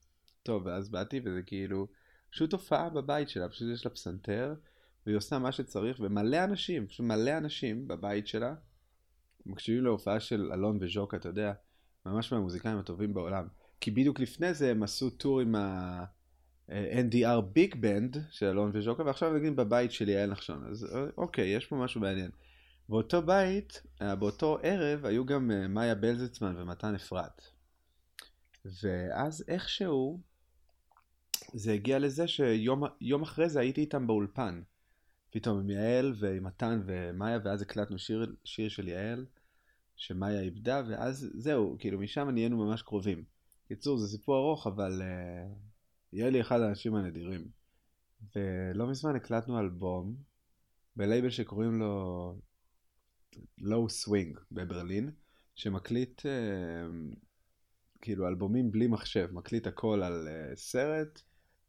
טוב, 0.42 0.66
ואז 0.66 0.88
באתי, 0.88 1.20
וזה 1.24 1.42
כאילו, 1.42 1.86
פשוט 2.30 2.52
הופעה 2.52 2.90
בבית 2.90 3.28
שלה, 3.28 3.48
פשוט 3.48 3.68
יש 3.72 3.84
לה 3.84 3.90
פסנתר, 3.90 4.54
והיא 5.06 5.16
עושה 5.16 5.38
מה 5.38 5.52
שצריך, 5.52 6.00
ומלא 6.00 6.44
אנשים, 6.44 6.86
פשוט 6.86 7.06
מלא 7.06 7.36
אנשים 7.38 7.88
בבית 7.88 8.26
שלה, 8.26 8.54
מקשיבים 9.46 9.84
להופעה 9.84 10.20
של 10.20 10.50
אלון 10.52 10.78
וז'וקה, 10.80 11.16
אתה 11.16 11.28
יודע, 11.28 11.52
ממש 12.06 12.32
מהמוזיקאים 12.32 12.78
הטובים 12.78 13.14
בעולם. 13.14 13.46
כי 13.80 13.90
בדיוק 13.90 14.20
לפני 14.20 14.54
זה 14.54 14.70
הם 14.70 14.82
עשו 14.82 15.10
טור 15.10 15.40
עם 15.40 15.54
ה-NDR 15.54 17.40
ביג 17.52 17.74
בנד 17.74 18.16
של 18.30 18.46
אלון 18.46 18.70
וז'וקה, 18.74 19.02
ועכשיו 19.02 19.28
הם 19.28 19.36
נגיד 19.36 19.56
בבית 19.56 19.92
של 19.92 20.08
יעל 20.08 20.30
נחשון. 20.30 20.66
אז 20.70 20.96
אוקיי, 21.16 21.48
יש 21.48 21.66
פה 21.66 21.76
משהו 21.76 22.00
מעניין. 22.00 22.30
באותו 22.92 23.22
בית, 23.22 23.82
אה, 24.02 24.16
באותו 24.16 24.58
ערב, 24.62 25.04
היו 25.04 25.26
גם 25.26 25.50
אה, 25.50 25.68
מאיה 25.68 25.94
בלזצמן 25.94 26.56
ומתן 26.56 26.94
אפרת. 26.94 27.42
ואז 28.64 29.44
איכשהו, 29.48 30.20
זה 31.52 31.72
הגיע 31.72 31.98
לזה 31.98 32.28
שיום 32.28 32.82
יום 33.00 33.22
אחרי 33.22 33.48
זה 33.48 33.60
הייתי 33.60 33.80
איתם 33.80 34.06
באולפן. 34.06 34.62
פתאום 35.30 35.58
עם 35.58 35.70
יעל 35.70 36.14
ועם 36.18 36.44
מתן 36.44 36.82
ומאיה, 36.86 37.38
ואז 37.44 37.62
הקלטנו 37.62 37.98
שיר, 37.98 38.34
שיר 38.44 38.68
של 38.68 38.88
יעל, 38.88 39.26
שמאיה 39.96 40.40
עיבדה, 40.40 40.82
ואז 40.88 41.30
זהו, 41.34 41.76
כאילו 41.78 41.98
משם 41.98 42.28
נהיינו 42.28 42.56
ממש 42.56 42.82
קרובים. 42.82 43.24
קיצור, 43.68 43.98
זה 43.98 44.08
סיפור 44.08 44.36
ארוך, 44.36 44.66
אבל 44.66 45.02
uh, 45.02 45.52
יעל 46.12 46.34
היא 46.34 46.42
אחד 46.42 46.60
האנשים 46.60 46.94
הנדירים. 46.94 47.48
ולא 48.36 48.86
מזמן 48.86 49.16
הקלטנו 49.16 49.60
אלבום 49.60 50.16
בלייבל 50.96 51.30
שקוראים 51.30 51.78
לו 51.78 52.34
Low 53.58 53.88
Swing 53.88 54.38
בברלין, 54.52 55.10
שמקליט 55.54 56.20
uh, 56.20 57.16
כאילו 58.00 58.28
אלבומים 58.28 58.70
בלי 58.72 58.86
מחשב, 58.86 59.28
מקליט 59.32 59.66
הכל 59.66 60.02
על 60.02 60.28
uh, 60.28 60.56
סרט 60.56 61.22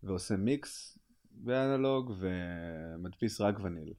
ועושה 0.04 0.36
מיקס 0.36 0.98
באנלוג 1.32 2.14
ומדפיס 2.20 3.42
רק 3.42 3.56
וניל. 3.64 3.94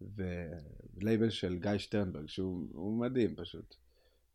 ולייבל 0.00 1.30
של 1.30 1.58
גיא 1.58 1.78
שטרנברג, 1.78 2.28
שהוא 2.28 2.68
הוא 2.72 3.00
מדהים 3.00 3.36
פשוט. 3.36 3.74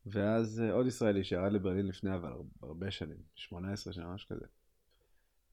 ואז 0.06 0.60
אה, 0.60 0.72
עוד 0.72 0.86
ישראלי 0.86 1.24
שירד 1.24 1.52
לברלין 1.52 1.86
לפני 1.86 2.14
אבל 2.14 2.32
הרבה 2.62 2.90
שנים, 2.90 3.16
18 3.34 3.92
שנה, 3.92 4.14
משהו 4.14 4.28
כזה. 4.28 4.46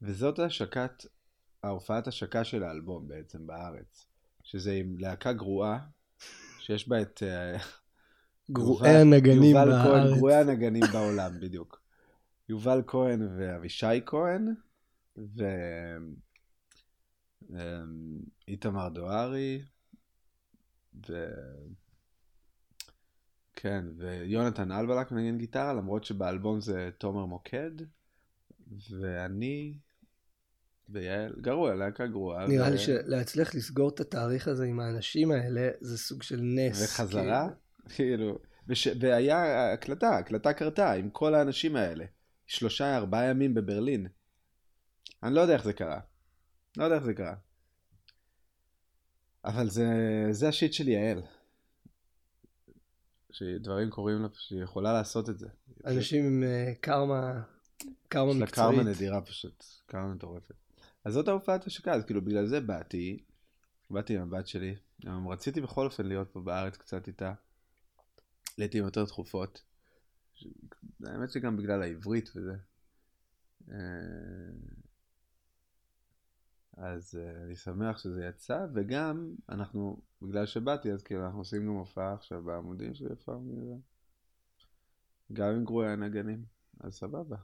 וזאת 0.01 0.39
השקת, 0.39 1.05
ההופעת 1.63 2.07
השקה 2.07 2.43
של 2.43 2.63
האלבום 2.63 3.07
בעצם 3.07 3.47
בארץ. 3.47 4.05
שזה 4.43 4.73
עם 4.73 4.97
להקה 4.97 5.33
גרועה, 5.33 5.79
שיש 6.69 6.87
בה 6.87 7.01
את... 7.01 7.23
אה, 7.23 7.57
גרועי 8.51 8.95
הנגנים 8.95 9.55
כהן, 9.55 9.69
בארץ. 9.69 10.17
גרועי 10.17 10.35
הנגנים 10.35 10.83
בעולם, 10.93 11.39
בדיוק. 11.39 11.81
יובל 12.49 12.81
כהן 12.87 13.27
ואבישי 13.37 14.01
כהן, 14.05 14.53
ואיתמר 18.47 18.89
דוהרי, 18.89 19.61
ו... 21.09 21.25
כן, 23.53 23.85
ויונתן 23.97 24.71
אלבלק 24.71 25.11
מנגן 25.11 25.37
גיטרה, 25.37 25.73
למרות 25.73 26.03
שבאלבום 26.03 26.61
זה 26.61 26.89
תומר 26.97 27.25
מוקד, 27.25 27.71
ואני 28.89 29.73
ויעל, 30.91 31.35
גרוע, 31.41 31.75
להקה 31.75 32.07
גרועה. 32.07 32.47
נראה 32.47 32.67
ו- 32.67 32.71
לי 32.71 32.77
שלהצליח 32.77 33.55
לסגור 33.55 33.89
את 33.89 33.99
התאריך 33.99 34.47
הזה 34.47 34.65
עם 34.65 34.79
האנשים 34.79 35.31
האלה, 35.31 35.69
זה 35.81 35.97
סוג 35.97 36.23
של 36.23 36.39
נס. 36.41 36.83
וחזרה, 36.83 37.47
כאילו. 37.89 37.95
כאילו, 37.95 38.39
וש... 38.67 38.87
והיה 38.99 39.73
הקלטה, 39.73 40.17
הקלטה 40.17 40.53
קרתה 40.53 40.91
עם 40.91 41.09
כל 41.09 41.35
האנשים 41.35 41.75
האלה. 41.75 42.05
שלושה, 42.47 42.97
ארבעה 42.97 43.25
ימים 43.25 43.53
בברלין. 43.53 44.07
אני 45.23 45.35
לא 45.35 45.41
יודע 45.41 45.53
איך 45.53 45.63
זה 45.63 45.73
קרה. 45.73 45.99
לא 46.77 46.83
יודע 46.83 46.95
איך 46.95 47.03
זה 47.03 47.13
קרה. 47.13 47.35
אבל 49.45 49.69
זה, 49.69 49.87
זה 50.31 50.47
השיט 50.47 50.73
של 50.73 50.87
יעל. 50.87 51.21
שדברים 53.31 53.89
קורים 53.89 54.21
לה, 54.21 54.27
שהיא 54.33 54.63
יכולה 54.63 54.93
לעשות 54.93 55.29
את 55.29 55.39
זה. 55.39 55.47
אנשים 55.85 56.25
עם 56.25 56.43
אה, 56.43 56.73
קרמה, 56.81 57.41
קרמה 58.07 58.31
יש 58.31 58.37
לה 58.37 58.43
מקצועית. 58.43 58.79
קרמה 58.79 58.91
נדירה 58.91 59.21
פשוט, 59.21 59.65
קרמה 59.85 60.13
מטורפת. 60.13 60.55
אז 61.05 61.13
זאת 61.13 61.27
ההופעת 61.27 61.67
השקה, 61.67 61.93
אז 61.93 62.05
כאילו 62.05 62.21
בגלל 62.21 62.45
זה 62.45 62.59
באתי, 62.59 63.23
באתי 63.89 64.17
עם 64.17 64.21
הבת 64.21 64.47
שלי, 64.47 64.75
גם 65.05 65.27
רציתי 65.27 65.61
בכל 65.61 65.85
אופן 65.85 66.05
להיות 66.05 66.29
פה 66.31 66.41
בארץ 66.41 66.77
קצת 66.77 67.07
איתה, 67.07 67.33
לעיתים 68.57 68.83
יותר 68.83 69.05
תכופות. 69.05 69.63
האמת 71.05 71.31
שגם 71.31 71.57
בגלל 71.57 71.81
העברית 71.81 72.29
וזה. 72.35 72.55
אה, 73.71 73.75
אז 76.77 77.19
אה, 77.21 77.43
אני 77.43 77.55
שמח 77.55 77.97
שזה 77.97 78.25
יצא, 78.25 78.65
וגם 78.73 79.35
אנחנו, 79.49 80.01
בגלל 80.21 80.45
שבאתי, 80.45 80.91
אז 80.91 81.03
כאילו 81.03 81.25
אנחנו 81.25 81.39
עושים 81.39 81.65
גם 81.65 81.73
הופעה 81.73 82.13
עכשיו 82.13 82.43
בעמודים 82.43 82.93
של 82.93 83.11
יפה. 83.11 83.39
גם 85.33 85.49
עם 85.49 85.65
גרועי 85.65 85.91
הנגנים, 85.91 86.45
אז 86.79 86.93
סבבה. 86.93 87.37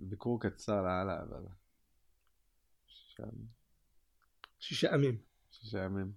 ביקור 0.00 0.40
קצר 0.40 0.82
לאללה, 0.82 1.22
אבל... 1.22 1.42
שישה 2.86 3.22
ימים. 3.22 3.46
שישה 4.58 4.88
ימים. 4.94 5.18
שישה 5.50 5.78
ימים. 5.78 6.12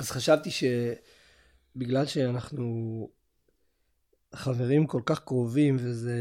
אז 0.00 0.10
חשבתי 0.10 0.50
שבגלל 0.50 2.06
שאנחנו 2.06 2.66
חברים 4.34 4.86
כל 4.86 5.02
כך 5.06 5.24
קרובים 5.24 5.76
וזה 5.80 6.16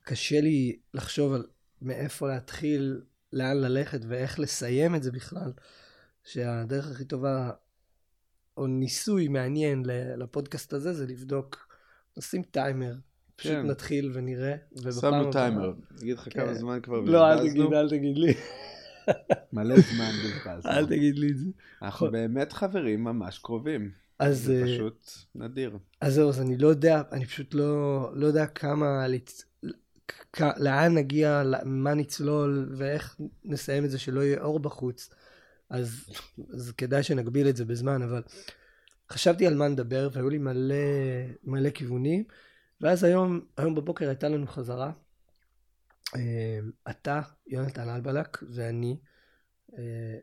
קשה 0.00 0.40
לי 0.40 0.80
לחשוב 0.94 1.32
על 1.32 1.46
מאיפה 1.82 2.28
להתחיל, 2.28 3.02
לאן 3.32 3.56
ללכת 3.56 4.00
ואיך 4.08 4.38
לסיים 4.38 4.94
את 4.94 5.02
זה 5.02 5.12
בכלל, 5.12 5.52
שהדרך 6.24 6.90
הכי 6.90 7.04
טובה 7.04 7.50
או 8.56 8.66
ניסוי 8.66 9.28
מעניין 9.28 9.82
ל- 9.86 10.22
לפודקאסט 10.22 10.72
הזה 10.72 10.92
זה 10.92 11.06
לבדוק, 11.06 11.74
נשים 12.16 12.42
טיימר, 12.42 12.94
פשוט 13.38 13.52
כן. 13.52 13.66
נתחיל 13.66 14.10
ונראה. 14.14 14.54
שמנו 15.00 15.32
טיימר. 15.32 15.72
אגיד 16.02 16.16
לך 16.16 16.28
כן. 16.30 16.40
כמה 16.40 16.54
זמן 16.54 16.80
כבר 16.82 17.00
לא, 17.00 17.32
אל 17.32 17.36
בזבזנו? 17.36 17.64
תגיד, 17.64 17.74
אל 17.74 17.88
תגיד 17.88 18.18
לי, 18.18 18.34
מלא 19.52 19.76
זמן 19.80 20.10
בזבזנו. 20.24 20.72
אל 20.72 20.86
תגיד 20.86 21.18
לי 21.18 21.30
את 21.30 21.36
זה. 21.36 21.46
אנחנו 21.82 22.10
באמת 22.10 22.52
חברים 22.52 23.04
ממש 23.04 23.38
קרובים. 23.38 23.90
אז... 24.18 24.42
זה 24.42 24.62
אה, 24.62 24.64
פשוט 24.64 25.10
נדיר. 25.34 25.78
אז 26.00 26.14
זהו, 26.14 26.28
אז 26.28 26.40
אני 26.40 26.56
לא 26.56 26.68
יודע, 26.68 27.02
אני 27.12 27.26
פשוט 27.26 27.54
לא, 27.54 28.10
לא 28.14 28.26
יודע 28.26 28.46
כמה. 28.46 29.06
כ... 30.32 30.42
לאן 30.56 30.94
נגיע, 30.94 31.42
מה 31.64 31.94
נצלול 31.94 32.68
ואיך 32.76 33.16
נסיים 33.44 33.84
את 33.84 33.90
זה 33.90 33.98
שלא 33.98 34.20
יהיה 34.20 34.40
אור 34.40 34.60
בחוץ. 34.60 35.10
אז, 35.70 36.04
אז 36.52 36.72
כדאי 36.72 37.02
שנגביל 37.02 37.48
את 37.48 37.56
זה 37.56 37.64
בזמן, 37.64 38.02
אבל 38.02 38.22
חשבתי 39.10 39.46
על 39.46 39.54
מה 39.54 39.68
נדבר 39.68 40.08
והיו 40.12 40.30
לי 40.30 40.38
מלא, 40.38 40.74
מלא 41.44 41.70
כיוונים, 41.70 42.24
ואז 42.80 43.04
היום, 43.04 43.40
היום 43.56 43.74
בבוקר 43.74 44.08
הייתה 44.08 44.28
לנו 44.28 44.46
חזרה. 44.46 44.92
אה, 46.16 46.58
אתה, 46.90 47.20
יונתן 47.46 47.88
אלבלק 47.88 48.38
ואני, 48.54 48.98
אה, 49.78 50.18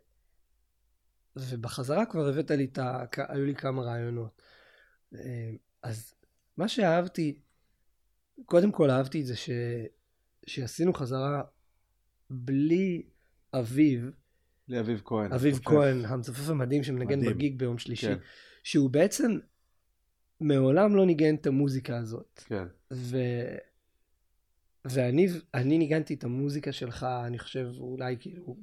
ובחזרה 1.35 2.05
כבר 2.05 2.27
הבאת 2.27 2.51
לי 2.51 2.65
את 2.65 2.77
ה... 2.77 3.05
היו 3.17 3.45
לי 3.45 3.55
כמה 3.55 3.81
רעיונות. 3.81 4.41
אה, 5.15 5.51
אז 5.83 6.13
מה 6.57 6.67
שאהבתי, 6.67 7.39
קודם 8.45 8.71
כל 8.71 8.89
אהבתי 8.89 9.21
את 9.21 9.25
זה 9.25 9.35
ש... 9.35 9.49
שעשינו 10.47 10.93
חזרה 10.93 11.43
בלי 12.29 13.03
אביב, 13.53 14.11
לאביב 14.67 15.01
כהן. 15.05 15.33
אביב. 15.33 15.59
כהן, 15.65 16.05
המצופף 16.05 16.49
המדהים 16.49 16.83
שמנגן 16.83 17.19
מדהים. 17.19 17.33
בגיג 17.33 17.59
ביום 17.59 17.77
שלישי, 17.77 18.07
כן. 18.07 18.17
שהוא 18.63 18.89
בעצם 18.89 19.37
מעולם 20.39 20.95
לא 20.95 21.05
ניגן 21.05 21.35
את 21.35 21.47
המוזיקה 21.47 21.97
הזאת. 21.97 22.41
כן. 22.45 22.65
ו... 22.93 23.17
ואני 24.85 25.27
אני 25.53 25.77
ניגנתי 25.77 26.13
את 26.13 26.23
המוזיקה 26.23 26.71
שלך, 26.71 27.03
אני 27.03 27.39
חושב 27.39 27.69
אולי 27.79 28.17
כאילו 28.19 28.57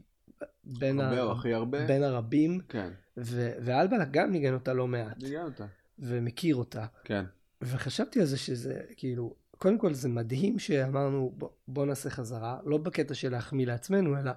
בין, 0.65 1.01
הרבה 1.01 1.23
ה... 1.23 1.33
הכי 1.33 1.55
הרבה. 1.55 1.87
בין 1.87 2.03
הרבים, 2.03 2.61
כן. 2.69 2.91
ו... 3.17 3.53
ואלבלה 3.65 4.05
גם 4.05 4.31
ניגן 4.31 4.55
אותה 4.55 4.73
לא 4.73 4.89
מעט, 4.89 5.23
ניגן 5.23 5.43
אותה. 5.43 5.67
ומכיר 5.99 6.57
אותה. 6.57 6.87
כן. 7.05 7.25
וחשבתי 7.63 8.21
על 8.21 8.27
זה 8.27 8.39
שזה 8.39 8.81
כאילו, 8.97 9.35
קודם 9.59 9.79
כל 9.79 9.95
זה 9.95 10.09
מדהים 10.09 10.59
שאמרנו 10.59 11.33
בוא, 11.37 11.49
בוא 11.69 11.87
נעשה 11.87 12.11
חזרה, 12.11 12.59
לא 12.65 12.79
בקטע 12.79 13.15
של 13.15 13.33
להחמיא 13.33 13.67
לעצמנו, 13.67 14.19
אלא, 14.19 14.33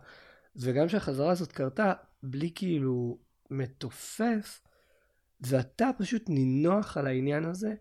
וגם 0.56 0.90
שהחזרה 0.90 1.32
הזאת 1.32 1.52
קרתה 1.52 1.94
בלי 2.24 2.52
כאילו 2.56 3.18
מתופף, 3.52 4.62
ואתה 5.46 5.90
פשוט 5.98 6.30
נינוח 6.30 6.98
על 6.98 7.08
העניין 7.08 7.46
הזה, 7.46 7.74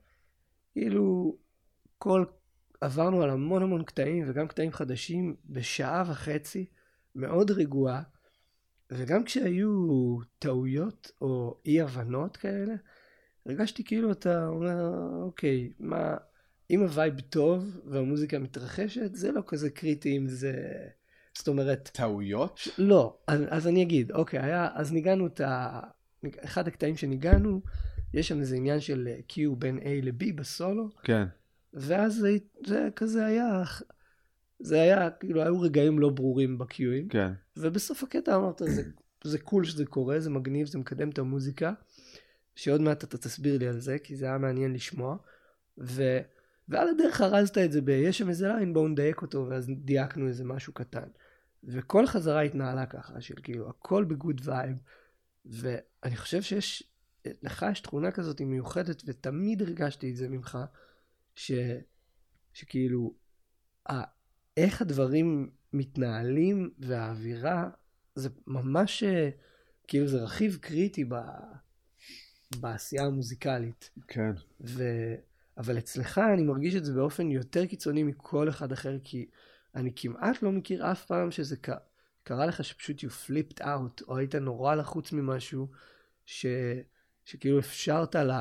כאילו 0.73 1.37
כל, 1.99 2.25
עברנו 2.81 3.23
על 3.23 3.31
המון 3.31 3.63
המון 3.63 3.85
קטעים 3.85 4.25
וגם 4.27 4.49
קטעים 4.49 4.73
חדשים 4.73 5.37
בשעה 5.47 6.05
וחצי, 6.07 6.67
מאוד 7.15 7.51
רגועה, 7.51 8.03
וגם 8.93 9.25
כשהיו 9.25 10.17
טעויות 10.39 11.11
או 11.21 11.61
אי 11.67 11.81
הבנות 11.81 12.37
כאלה, 12.37 12.75
הרגשתי 13.47 13.85
כאילו 13.85 14.13
אתה 14.13 14.47
אומר, 14.47 14.91
אוקיי, 15.23 15.73
מה, 15.79 16.17
אם 16.71 16.81
ה 16.81 16.89
vibe 16.89 17.21
טוב 17.21 17.81
והמוזיקה 17.85 18.39
מתרחשת, 18.39 19.15
זה 19.15 19.33
לא 19.33 19.43
כזה 19.47 19.71
קריטי 19.71 20.17
אם 20.17 20.29
זה... 20.29 20.53
זאת 21.39 21.49
אומרת, 21.49 21.91
טעויות? 21.93 22.61
לא, 22.79 23.19
אז, 23.27 23.41
אז 23.49 23.67
אני 23.67 23.83
אגיד, 23.83 24.13
אוקיי, 24.13 24.41
היה, 24.41 24.69
אז 24.75 24.93
ניגנו 24.93 25.27
את 25.27 25.41
ה... 25.41 25.81
אחד 26.45 26.69
הקטעים 26.69 26.97
שניגנו, 26.97 27.61
יש 28.15 28.29
שם 28.29 28.41
איזה 28.41 28.57
עניין 28.57 28.81
של 28.81 29.09
cue 29.29 29.35
בין 29.59 29.79
A 29.79 29.89
ל-B 30.03 30.33
בסולו, 30.35 30.89
כן. 31.03 31.27
ואז 31.75 32.15
זה, 32.15 32.37
זה 32.67 32.89
כזה 32.97 33.27
היה, 33.27 33.63
זה 34.59 34.81
היה, 34.81 35.11
כאילו, 35.11 35.43
היו 35.43 35.61
רגעים 35.61 35.99
לא 35.99 36.09
ברורים 36.09 36.59
בקיואים, 36.59 37.09
כן. 37.09 37.33
ובסוף 37.57 38.03
הקטע 38.03 38.37
אמרת, 38.37 38.63
זה, 38.67 38.83
זה 39.25 39.39
cool 39.39 39.65
שזה 39.65 39.85
קורה, 39.87 40.21
זה 40.21 40.31
מגניב, 40.31 40.67
זה 40.67 40.79
מקדם 40.79 41.11
את 41.11 41.19
המוזיקה, 41.19 41.73
שעוד 42.55 42.81
מעט 42.81 43.05
אתה 43.05 43.19
תסביר 43.19 43.59
לי 43.59 43.69
על 43.69 43.81
זה, 43.81 43.99
כי 43.99 44.17
זה 44.17 44.27
היה 44.27 44.39
מעניין 44.39 44.73
לשמוע, 44.73 45.17
ו, 45.79 46.19
ועל 46.69 46.89
הדרך 46.89 47.21
ארזת 47.21 47.59
את 47.59 47.73
זה 47.73 47.81
ב, 47.81 47.89
יש 47.89 48.19
שם 48.19 48.29
איזה 48.29 48.49
line, 48.49 48.73
בואו 48.73 48.89
נדייק 48.89 49.23
אותו, 49.23 49.47
ואז 49.51 49.71
דייקנו 49.77 50.29
איזה 50.29 50.45
משהו 50.45 50.73
קטן. 50.73 51.09
וכל 51.65 52.07
חזרה 52.07 52.41
התנהלה 52.41 52.87
ככה, 52.87 53.21
של 53.21 53.35
כאילו, 53.43 53.69
הכל 53.69 54.05
ב 54.05 54.12
good 54.12 54.41
vibe, 54.45 54.77
ואני 56.05 56.17
חושב 56.17 56.43
שיש, 56.43 56.83
לך 57.43 57.67
יש 57.73 57.81
תכונה 57.81 58.11
כזאת 58.11 58.41
מיוחדת, 58.41 59.03
ותמיד 59.07 59.63
הרגשתי 59.63 60.11
את 60.11 60.17
זה 60.17 60.29
ממך, 60.29 60.59
ש, 61.35 61.53
שכאילו, 62.53 63.15
ה, 63.89 63.95
איך 64.57 64.83
הדברים 64.83 65.51
מתנהלים 65.73 66.71
והאווירה, 66.79 67.71
זה 68.15 68.29
ממש, 68.47 69.03
אה, 69.03 69.31
כאילו 69.89 70.09
זה 70.09 70.23
רכיב 70.23 70.59
קריטי 70.61 71.05
ב, 71.05 71.15
בעשייה 72.61 73.05
המוזיקלית. 73.05 73.91
כן. 74.09 74.33
ו... 74.61 74.83
אבל 75.59 75.79
אצלך 75.79 76.21
אני 76.35 76.43
מרגיש 76.43 76.75
את 76.75 76.85
זה 76.85 76.93
באופן 76.93 77.31
יותר 77.31 77.67
קיצוני 77.67 78.03
מכל 78.03 78.49
אחד 78.49 78.73
אחר, 78.73 78.99
כי 79.05 79.27
אני 79.75 79.93
כמעט 79.97 80.43
לא 80.43 80.53
מכיר 80.53 80.93
אף 80.93 81.05
פעם 81.07 81.31
שזה. 81.31 81.57
קרה 82.23 82.47
לך 82.47 82.65
שפשוט 82.65 83.01
you 83.01 83.09
flipped 83.27 83.61
out, 83.61 84.05
או 84.09 84.17
היית 84.17 84.35
נורא 84.35 84.75
לחוץ 84.75 85.13
ממשהו, 85.13 85.69
ש... 86.27 86.47
שכאילו 87.25 87.59
אפשרת 87.59 88.17
ל... 88.17 88.33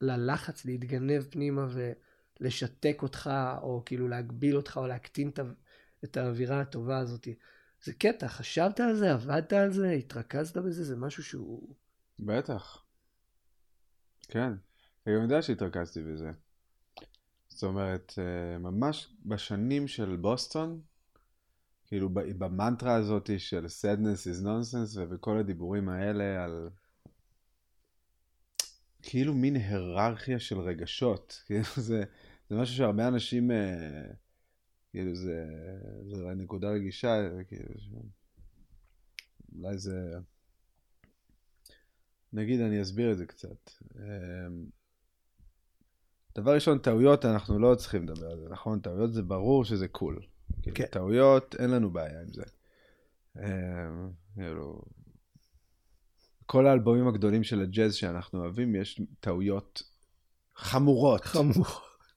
ללחץ 0.00 0.64
להתגנב 0.64 1.22
פנימה 1.30 1.66
ולשתק 2.40 2.98
אותך, 3.02 3.30
או 3.62 3.82
כאילו 3.86 4.08
להגביל 4.08 4.56
אותך, 4.56 4.76
או 4.76 4.86
להקטין 4.86 5.30
את, 6.04 6.16
האווירה 6.16 6.60
הטובה 6.60 6.98
הזאת. 6.98 7.28
זה 7.82 7.92
קטע, 7.92 8.28
חשבת 8.28 8.80
על 8.80 8.94
זה, 8.96 9.12
עבדת 9.12 9.52
על 9.52 9.72
זה, 9.72 9.90
התרכזת 9.90 10.56
בזה, 10.56 10.84
זה 10.84 10.96
משהו 10.96 11.24
שהוא... 11.24 11.74
בטח. 12.18 12.84
כן. 14.28 14.52
אני 15.06 15.14
יודע 15.14 15.42
שהתרכזתי 15.42 16.02
בזה. 16.02 16.30
זאת 17.48 17.62
אומרת, 17.62 18.12
אה, 18.18 18.58
ממש 18.58 19.14
בשנים 19.24 19.88
של 19.88 20.16
בוסטון, 20.16 20.80
כאילו 21.86 22.08
במנטרה 22.12 22.94
הזאת 22.94 23.30
של 23.38 23.64
sadness 23.64 24.26
is 24.26 24.44
nonsense 24.44 24.98
ובכל 24.98 25.38
הדיבורים 25.38 25.88
האלה 25.88 26.44
על 26.44 26.68
כאילו 29.02 29.34
מין 29.34 29.56
היררכיה 29.56 30.38
של 30.38 30.58
רגשות. 30.58 31.32
כאילו 31.46 31.64
זה, 31.76 32.04
זה 32.50 32.56
משהו 32.56 32.76
שהרבה 32.76 33.08
אנשים, 33.08 33.50
אה, 33.50 34.12
כאילו 34.90 35.14
זה, 35.14 35.44
זה 36.10 36.24
נקודה 36.36 36.70
רגישה, 36.70 37.28
כאילו, 37.48 37.74
ש- 37.78 37.90
אולי 39.56 39.78
זה... 39.78 40.14
נגיד 42.32 42.60
אני 42.60 42.82
אסביר 42.82 43.12
את 43.12 43.18
זה 43.18 43.26
קצת. 43.26 43.70
אמ, 43.96 44.66
דבר 46.34 46.54
ראשון, 46.54 46.78
טעויות 46.78 47.24
אנחנו 47.24 47.58
לא 47.58 47.74
צריכים 47.74 48.02
לדבר 48.08 48.30
על 48.30 48.40
זה, 48.40 48.48
נכון? 48.48 48.80
טעויות 48.80 49.12
זה 49.12 49.22
ברור 49.22 49.64
שזה 49.64 49.88
קול. 49.88 50.20
כאילו, 50.62 50.76
כן. 50.76 50.86
טעויות, 50.86 51.54
אין 51.58 51.70
לנו 51.70 51.90
בעיה 51.90 52.20
עם 52.20 52.32
זה. 52.32 52.42
אמ, 53.38 54.10
כאילו, 54.34 54.82
כל 56.50 56.66
האלבומים 56.66 57.08
הגדולים 57.08 57.44
של 57.44 57.60
הג'אז 57.60 57.94
שאנחנו 57.94 58.40
אוהבים, 58.40 58.74
יש 58.74 59.00
טעויות 59.20 59.82
חמורות. 60.56 61.24
חמור. 61.24 61.66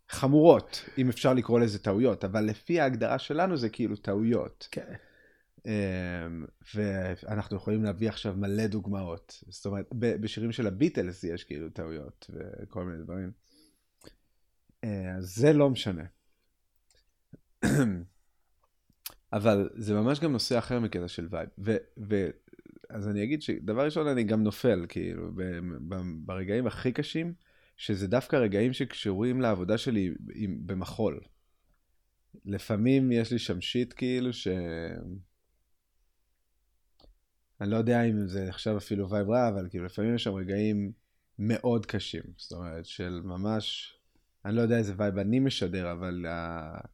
חמורות, 0.09 0.85
אם 0.97 1.09
אפשר 1.09 1.33
לקרוא 1.33 1.59
לזה 1.59 1.79
טעויות, 1.79 2.23
אבל 2.23 2.41
לפי 2.41 2.79
ההגדרה 2.79 3.19
שלנו 3.19 3.57
זה 3.57 3.69
כאילו 3.69 3.95
טעויות. 3.95 4.67
כן. 4.71 4.93
אמ, 5.65 6.45
ואנחנו 6.75 7.57
יכולים 7.57 7.83
להביא 7.83 8.09
עכשיו 8.09 8.33
מלא 8.37 8.67
דוגמאות. 8.67 9.43
זאת 9.47 9.65
אומרת, 9.65 9.85
בשירים 9.93 10.51
של 10.51 10.67
הביטלס 10.67 11.23
יש 11.23 11.43
כאילו 11.43 11.69
טעויות 11.69 12.29
וכל 12.33 12.83
מיני 12.83 13.03
דברים. 13.03 13.31
אה, 14.83 15.15
זה 15.19 15.53
לא 15.53 15.69
משנה. 15.69 16.03
אבל 19.33 19.69
זה 19.75 19.93
ממש 19.93 20.19
גם 20.19 20.31
נושא 20.31 20.57
אחר 20.57 20.79
מקטע 20.79 21.07
של 21.07 21.27
vibe. 21.31 21.49
ו- 21.65 21.77
אז 22.93 23.07
אני 23.07 23.23
אגיד 23.23 23.41
שדבר 23.41 23.85
ראשון 23.85 24.07
אני 24.07 24.23
גם 24.23 24.43
נופל, 24.43 24.85
כאילו, 24.89 25.31
ב- 25.35 25.59
ב- 25.87 26.25
ברגעים 26.25 26.67
הכי 26.67 26.91
קשים, 26.91 27.33
שזה 27.77 28.07
דווקא 28.07 28.35
רגעים 28.35 28.73
שקשורים 28.73 29.41
לעבודה 29.41 29.77
שלי 29.77 30.13
עם, 30.35 30.57
במחול. 30.65 31.19
לפעמים 32.45 33.11
יש 33.11 33.31
לי 33.31 33.39
שם 33.39 33.61
shit 33.61 33.93
כאילו 33.97 34.33
ש... 34.33 34.47
אני 37.61 37.69
לא 37.69 37.77
יודע 37.77 38.03
אם 38.03 38.27
זה 38.27 38.49
עכשיו 38.49 38.77
אפילו 38.77 39.09
vibe 39.09 39.29
רע, 39.29 39.49
אבל 39.49 39.69
כאילו 39.69 39.85
לפעמים 39.85 40.15
יש 40.15 40.23
שם 40.23 40.33
רגעים 40.33 40.91
מאוד 41.39 41.85
קשים. 41.85 42.23
זאת 42.37 42.51
אומרת, 42.51 42.85
של 42.85 43.21
ממש, 43.23 43.95
אני 44.45 44.55
לא 44.55 44.61
יודע 44.61 44.77
איזה 44.77 44.93
vibe 44.97 45.17
אני 45.17 45.39
משדר, 45.39 45.91
אבל 45.91 46.25
uh, 46.25 46.87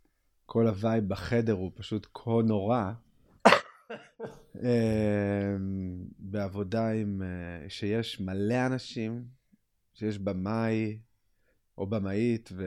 כל 0.46 0.68
ה 0.68 0.76
vibe 0.76 1.08
בחדר 1.08 1.54
הוא 1.54 1.72
פשוט 1.76 2.08
כה 2.14 2.32
נורא. 2.46 2.92
Uh, 3.92 4.62
בעבודה 6.20 6.92
עם, 6.92 7.22
uh, 7.22 7.70
שיש 7.70 8.20
מלא 8.20 8.66
אנשים, 8.66 9.26
שיש 9.94 10.20
במאי 10.20 11.00
או 11.78 11.88
במאית 11.88 12.50
ו... 12.54 12.66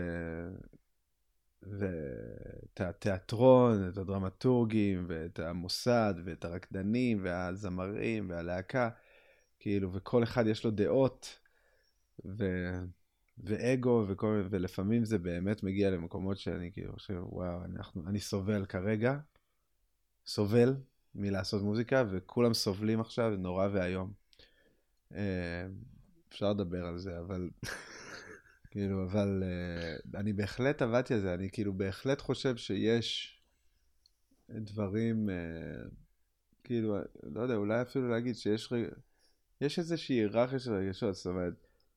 ואת 1.62 2.80
התיאטרון, 2.80 3.88
את 3.88 3.98
הדרמטורגים, 3.98 5.04
ואת 5.09 5.38
המוסד, 5.38 6.14
ואת 6.24 6.44
הרקדנים, 6.44 7.20
והזמרים, 7.24 8.30
והלהקה, 8.30 8.90
כאילו, 9.59 9.92
וכל 9.92 10.22
אחד 10.22 10.46
יש 10.46 10.64
לו 10.64 10.70
דעות, 10.70 11.38
ו... 12.24 12.44
ואגו, 13.38 14.04
וכל... 14.09 14.46
ולפעמים 14.50 15.04
זה 15.04 15.18
באמת 15.18 15.62
מגיע 15.62 15.90
למקומות 15.90 16.38
שאני 16.38 16.72
כאילו 16.72 16.92
חושב, 16.92 17.22
וואו, 17.22 17.64
אנחנו... 17.64 18.02
אני 18.06 18.20
סובל 18.20 18.66
כרגע, 18.66 19.18
סובל 20.26 20.76
מלעשות 21.14 21.62
מוזיקה, 21.62 22.05
וכולם 22.11 22.55
סובלים 22.55 23.01
עכשיו, 23.01 23.33
נורא 23.38 23.68
ואיום. 23.73 24.12
אה, 25.14 25.66
אפשר 26.29 26.51
לדבר 26.51 26.87
על 26.87 26.99
זה, 26.99 27.18
אבל... 27.18 27.51
כאילו, 28.70 29.05
אבל 29.05 29.42
uh, 29.42 30.18
אני 30.18 30.33
בהחלט 30.33 30.83
עבדתי 30.83 31.14
על 31.14 31.20
זה, 31.20 31.35
אני 31.35 31.51
כאילו 31.51 31.73
בהחלט 31.73 32.20
חושב 32.20 32.57
שיש 32.57 33.38
דברים, 34.51 35.29
uh, 35.29 35.88
כאילו, 36.64 36.96
לא 37.23 37.40
יודע, 37.40 37.55
אולי 37.55 37.83
אפילו 37.83 38.09
להגיד 38.09 38.37
שיש 38.37 38.73
רגע, 38.73 38.88
יש 39.61 39.79
איזושהי 39.79 40.16
היררכיה 40.16 40.59
של 40.59 40.73
רגשות, 40.73 41.14
זאת 41.14 41.27
אומרת, 41.27 41.55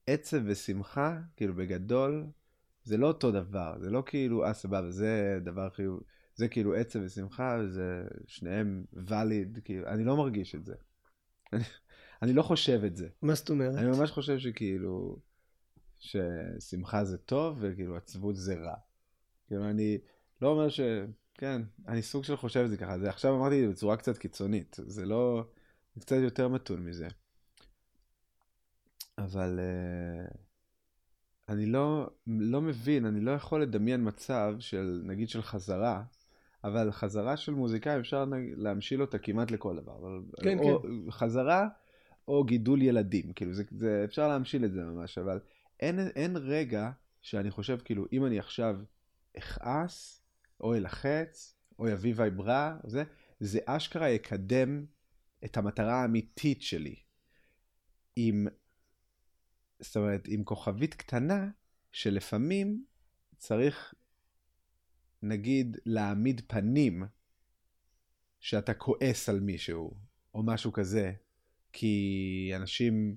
עצב 0.08 0.38
ושמחה, 0.46 1.20
כאילו 1.36 1.56
בגדול, 1.56 2.26
זה 2.84 2.98
לא 2.98 3.08
אותו 3.08 3.32
דבר, 3.32 3.76
זה 3.80 3.90
לא 3.90 4.04
כאילו, 4.06 4.46
אה 4.46 4.54
סבבה, 4.54 4.92
זה 4.92 5.40
דבר 5.44 5.70
חיוב, 5.70 6.04
זה 6.36 6.48
כאילו 6.48 6.76
עצב 6.76 7.00
ושמחה, 7.04 7.58
וזה 7.62 8.04
שניהם 8.28 8.86
ואליד, 8.94 9.60
כאילו, 9.66 9.88
אני 9.88 10.04
לא 10.04 10.18
מרגיש 10.18 10.56
את 10.56 10.66
זה. 10.66 10.76
אני, 11.54 11.64
אני 12.22 12.34
לא 12.34 12.42
חושב 12.42 12.84
את 12.84 12.96
זה. 12.96 13.08
מה 13.22 13.36
זאת 13.36 13.50
אומרת? 13.50 13.76
אני 13.76 13.88
ממש 13.88 14.12
חושב 14.12 14.40
שכאילו, 14.40 15.20
ששמחה 16.00 17.06
זה 17.06 17.18
טוב 17.18 17.58
וכאילו 17.62 17.98
עצבות 17.98 18.36
זה 18.36 18.56
רע. 18.56 18.76
כאילו 19.48 19.70
אני 19.70 19.98
לא 20.42 20.48
אומר 20.48 20.70
ש... 20.70 20.80
כן, 21.34 21.62
אני 21.88 22.02
סוג 22.02 22.24
של 22.24 22.36
חושב 22.36 22.60
את 22.60 22.70
זה 22.70 22.78
ככה. 22.78 23.00
זה 23.00 23.10
עכשיו 23.10 23.36
אמרתי 23.36 23.56
את 23.60 23.68
זה 23.68 23.74
בצורה 23.74 23.98
קצת 23.98 24.18
קיצונית. 24.18 24.76
זה 24.88 25.06
לא... 25.06 25.46
זה 25.96 26.02
קצת 26.02 26.16
יותר 26.16 26.48
מתון 26.48 26.86
מזה. 26.86 27.08
אבל 29.18 29.60
uh, 29.60 30.38
אני 31.50 31.66
לא, 31.66 32.10
לא 32.28 32.62
מבין, 32.62 33.06
אני 33.06 33.20
לא 33.20 33.32
יכול 33.32 33.62
לדמיין 33.62 34.08
מצב 34.08 34.56
של, 34.60 35.02
נגיד, 35.06 35.30
של 35.30 35.42
חזרה, 35.42 36.04
אבל 36.64 36.92
חזרה 36.92 37.38
של 37.38 37.54
מוזיקאים 37.54 38.00
אפשר 38.00 38.26
להמשיל 38.58 39.02
אותה 39.02 39.18
כמעט 39.18 39.52
לכל 39.52 39.78
דבר. 39.78 39.94
כן, 40.44 40.60
או 40.60 40.82
כן. 40.82 41.12
חזרה 41.12 41.68
או 42.28 42.44
גידול 42.44 42.82
ילדים, 42.82 43.34
כאילו, 43.34 43.54
זה, 43.54 43.64
זה, 43.72 44.02
אפשר 44.06 44.28
להמשיל 44.28 44.66
את 44.66 44.72
זה 44.72 44.84
ממש, 44.84 45.18
אבל 45.18 45.40
אין, 45.80 46.00
אין 46.00 46.38
רגע 46.38 46.92
שאני 47.22 47.52
חושב, 47.52 47.78
כאילו, 47.86 48.06
אם 48.14 48.26
אני 48.26 48.40
עכשיו 48.40 48.76
אכעס, 49.38 50.22
או 50.62 50.76
אלחץ, 50.76 51.56
או 51.80 51.88
יביא 51.88 52.14
וייברה, 52.16 52.78
זה, 52.84 53.04
זה 53.40 53.60
אשכרה 53.66 54.10
יקדם 54.10 54.86
את 55.46 55.58
המטרה 55.58 56.02
האמיתית 56.02 56.62
שלי. 56.62 56.96
עם, 58.16 58.48
זאת 59.80 59.98
אומרת, 59.98 60.24
עם 60.28 60.44
כוכבית 60.44 60.94
קטנה, 60.94 61.48
שלפעמים 61.92 62.84
צריך, 63.38 63.94
נגיד, 65.24 65.78
להעמיד 65.86 66.42
פנים 66.48 67.04
שאתה 68.40 68.74
כועס 68.74 69.30
על 69.30 69.40
מישהו, 69.40 69.94
או 70.34 70.44
משהו 70.44 70.74
כזה, 70.74 71.14
כי 71.74 72.52
אנשים, 72.56 73.16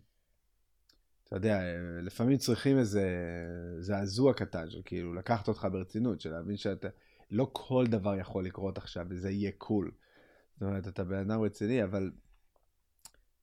אתה 1.25 1.37
יודע, 1.37 1.61
לפעמים 2.03 2.37
צריכים 2.37 2.79
איזה 2.79 3.09
זעזוע 3.81 4.35
קטן, 4.35 4.71
של 4.71 4.83
כאילו 4.85 5.14
לקחת 5.14 5.49
אותך 5.49 5.66
ברצינות, 5.73 6.21
של 6.21 6.31
להבין 6.31 6.57
שאתה, 6.57 6.88
לא 7.31 7.51
כל 7.53 7.87
דבר 7.87 8.16
יכול 8.19 8.47
לקרות 8.47 8.79
עכשיו 8.79 9.07
וזה 9.11 9.31
יהיה 9.31 9.51
קול. 9.59 9.92
זאת 10.55 10.62
אומרת, 10.62 10.88
אתה 10.88 11.05
בן 11.05 11.31
אדם 11.31 11.40
רציני, 11.40 11.85
אבל 11.85 12.12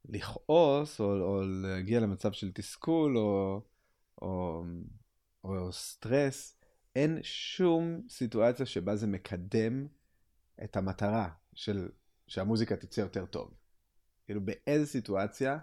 לכעוס 0.06 1.00
או, 1.00 1.06
או 1.06 1.42
להגיע 1.44 2.00
למצב 2.00 2.32
של 2.32 2.52
תסכול 2.52 3.18
או, 3.18 3.62
או, 4.22 4.64
או 5.44 5.72
סטרס, 5.72 6.63
אין 6.96 7.20
שום 7.22 8.02
סיטואציה 8.10 8.66
שבה 8.66 8.96
זה 8.96 9.08
מקדם 9.08 9.88
את 10.64 10.78
המטרה 10.78 11.30
של 11.54 11.90
שהמוזיקה 12.28 12.76
תצא 12.76 13.02
יותר 13.02 13.26
טוב. 13.26 13.54
כאילו 14.26 14.42
באיזה 14.46 14.86
סיטואציה 14.86 15.58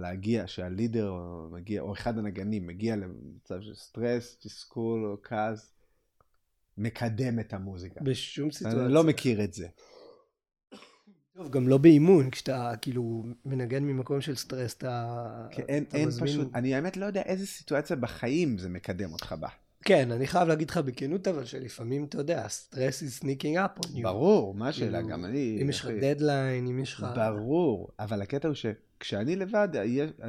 להגיע, 0.00 0.46
שהלידר 0.46 1.12
מגיע, 1.50 1.80
או 1.80 1.92
אחד 1.92 2.18
הנגנים 2.18 2.66
מגיע 2.66 2.96
למצב 2.96 3.60
של 3.60 3.74
סטרס, 3.74 4.38
תסכול 4.40 5.06
או 5.06 5.22
כעס, 5.22 5.72
מקדם 6.76 7.40
את 7.40 7.52
המוזיקה. 7.52 8.00
בשום 8.04 8.50
סיטואציה. 8.50 8.84
אני 8.84 8.92
לא 8.92 9.04
מכיר 9.04 9.44
את 9.44 9.52
זה. 9.52 9.68
טוב, 11.38 11.50
גם 11.50 11.68
לא 11.68 11.78
באימון, 11.78 12.30
כשאתה 12.30 12.72
כאילו 12.80 13.24
מנגן 13.44 13.84
ממקום 13.84 14.20
של 14.20 14.36
סטרס, 14.36 14.74
אתה, 14.74 15.46
כן, 15.50 15.62
אין, 15.68 15.82
אתה 15.82 15.96
אין 15.96 16.08
מזמין... 16.08 16.28
פשוט, 16.28 16.48
אני 16.54 16.74
האמת 16.74 16.96
לא 16.96 17.06
יודע 17.06 17.22
איזה 17.22 17.46
סיטואציה 17.46 17.96
בחיים 17.96 18.58
זה 18.58 18.68
מקדם 18.68 19.12
אותך 19.12 19.34
בה. 19.40 19.48
כן, 19.84 20.12
אני 20.12 20.26
חייב 20.26 20.48
להגיד 20.48 20.70
לך 20.70 20.76
בכנות, 20.76 21.28
אבל 21.28 21.44
שלפעמים, 21.44 22.04
אתה 22.04 22.18
יודע, 22.18 22.44
הסטרס 22.44 23.02
is 23.02 23.22
sneaking 23.22 23.56
up 23.56 23.84
on 23.84 23.88
you. 23.88 24.02
ברור, 24.02 24.54
מה 24.54 24.68
השאלה, 24.68 24.98
כאילו, 24.98 25.08
גם 25.08 25.24
אני... 25.24 25.58
אם 25.62 25.70
יש 25.70 25.80
לך 25.80 25.88
דדליין, 26.00 26.66
אם 26.66 26.78
יש 26.78 26.94
לך... 26.94 27.06
ברור, 27.16 27.88
אבל 27.98 28.22
הקטע 28.22 28.48
הוא 28.48 28.54
שכשאני 28.54 29.36
לבד, 29.36 29.68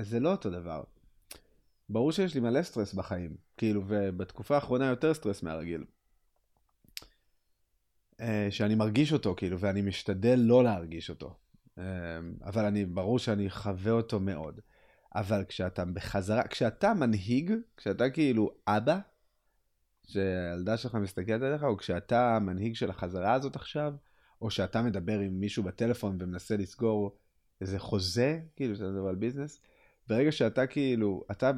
זה 0.02 0.20
לא 0.20 0.32
אותו 0.32 0.50
דבר. 0.50 0.84
ברור 1.90 2.12
שיש 2.12 2.34
לי 2.36 2.40
מלא 2.40 2.64
סטרס 2.64 2.94
בחיים, 2.94 3.36
כאילו, 3.58 3.84
ובתקופה 3.88 4.56
האחרונה 4.56 4.86
יותר 4.86 5.14
סטרס 5.14 5.44
מהרגיל. 5.44 5.84
אה, 8.22 8.48
שאני 8.50 8.76
מרגיש 8.76 9.14
אותו, 9.14 9.36
כאילו, 9.38 9.60
ואני 9.60 9.82
משתדל 9.82 10.40
לא 10.40 10.64
להרגיש 10.64 11.10
אותו. 11.10 11.36
אה, 11.78 11.84
אבל 12.44 12.66
אני, 12.66 12.86
ברור 12.86 13.20
שאני 13.20 13.50
חווה 13.50 13.92
אותו 13.92 14.20
מאוד. 14.20 14.60
אבל 15.16 15.44
כשאתה 15.48 15.86
בחזרה, 15.86 16.48
כשאתה 16.48 16.94
מנהיג, 16.94 17.54
כשאתה 17.78 18.10
כאילו 18.10 18.52
אבא, 18.68 19.00
שהילדה 20.08 20.78
שלך 20.78 20.96
מסתכלת 20.96 21.42
עליך, 21.42 21.64
או 21.64 21.78
כשאתה 21.78 22.36
המנהיג 22.36 22.76
של 22.76 22.90
החזרה 22.90 23.34
הזאת 23.34 23.56
עכשיו, 23.56 23.94
או 24.42 24.50
שאתה 24.50 24.82
מדבר 24.82 25.20
עם 25.20 25.40
מישהו 25.40 25.64
בטלפון 25.64 26.18
ומנסה 26.20 26.58
לסגור 26.58 27.18
איזה 27.62 27.80
חוזה, 27.80 28.40
כאילו, 28.56 28.76
שאתה 28.76 28.90
מדבר 28.90 29.08
על 29.08 29.16
ביזנס, 29.16 29.60
ברגע 30.08 30.32
שאתה 30.32 30.68
כאילו, 30.68 31.24
אתה 31.32 31.52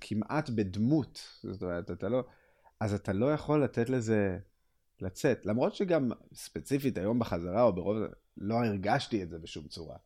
כמעט 0.00 0.50
בדמות, 0.50 1.38
זאת 1.42 1.62
אומרת, 1.62 1.90
אתה 1.90 2.08
לא, 2.08 2.24
אז 2.80 2.94
אתה 2.94 3.12
לא 3.12 3.32
יכול 3.32 3.64
לתת 3.64 3.90
לזה 3.90 4.38
לצאת. 5.00 5.46
למרות 5.46 5.74
שגם 5.74 6.10
ספציפית 6.34 6.98
היום 6.98 7.18
בחזרה, 7.18 7.62
או 7.62 7.72
ברוב, 7.72 7.96
לא 8.36 8.54
הרגשתי 8.54 9.22
את 9.22 9.30
זה 9.30 9.38
בשום 9.38 9.68
צורה. 9.68 9.96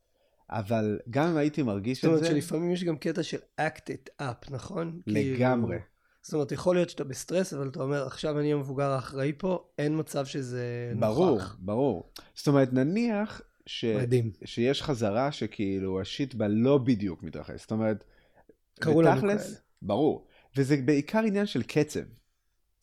אבל 0.51 0.99
גם 1.11 1.29
אם 1.29 1.37
הייתי 1.37 1.63
מרגיש 1.63 1.99
זאת 1.99 2.05
את 2.05 2.09
אומרת 2.09 2.23
זה, 2.23 2.31
שלפעמים 2.31 2.71
יש 2.71 2.85
גם 2.85 2.97
קטע 2.97 3.23
של 3.23 3.39
act 3.61 3.81
it 3.89 4.23
up, 4.23 4.51
נכון? 4.51 5.01
לגמרי. 5.07 5.77
כאילו, 5.77 5.91
זאת 6.23 6.35
אומרת, 6.35 6.53
יכול 6.53 6.77
להיות 6.77 6.91
שאתה 6.91 7.05
בסטרס, 7.05 7.55
אבל 7.55 7.69
אתה 7.69 7.83
אומר, 7.83 8.07
עכשיו 8.07 8.41
אני 8.41 8.53
המבוגר 8.53 8.91
האחראי 8.91 9.33
פה, 9.39 9.71
אין 9.79 9.99
מצב 9.99 10.27
שזה 10.27 10.93
ברור, 10.99 11.31
נוכח. 11.31 11.57
ברור. 11.61 12.13
זאת 12.35 12.49
אומרת, 12.49 12.73
נניח 12.73 13.41
ש... 13.67 13.85
מדהים. 13.85 14.33
שיש 14.45 14.83
חזרה 14.83 15.33
שכאילו 15.33 16.01
השיט 16.01 16.35
בה 16.35 16.49
לא 16.49 16.79
בדיוק 16.79 17.23
מתרחש. 17.23 17.61
זאת 17.61 17.71
אומרת, 17.71 18.05
קראו 18.81 19.03
לנו 19.03 19.21
כאלה. 19.21 19.43
ברור. 19.83 20.27
וזה 20.57 20.77
בעיקר 20.85 21.19
עניין 21.19 21.47
של 21.47 21.63
קצב. 21.63 22.01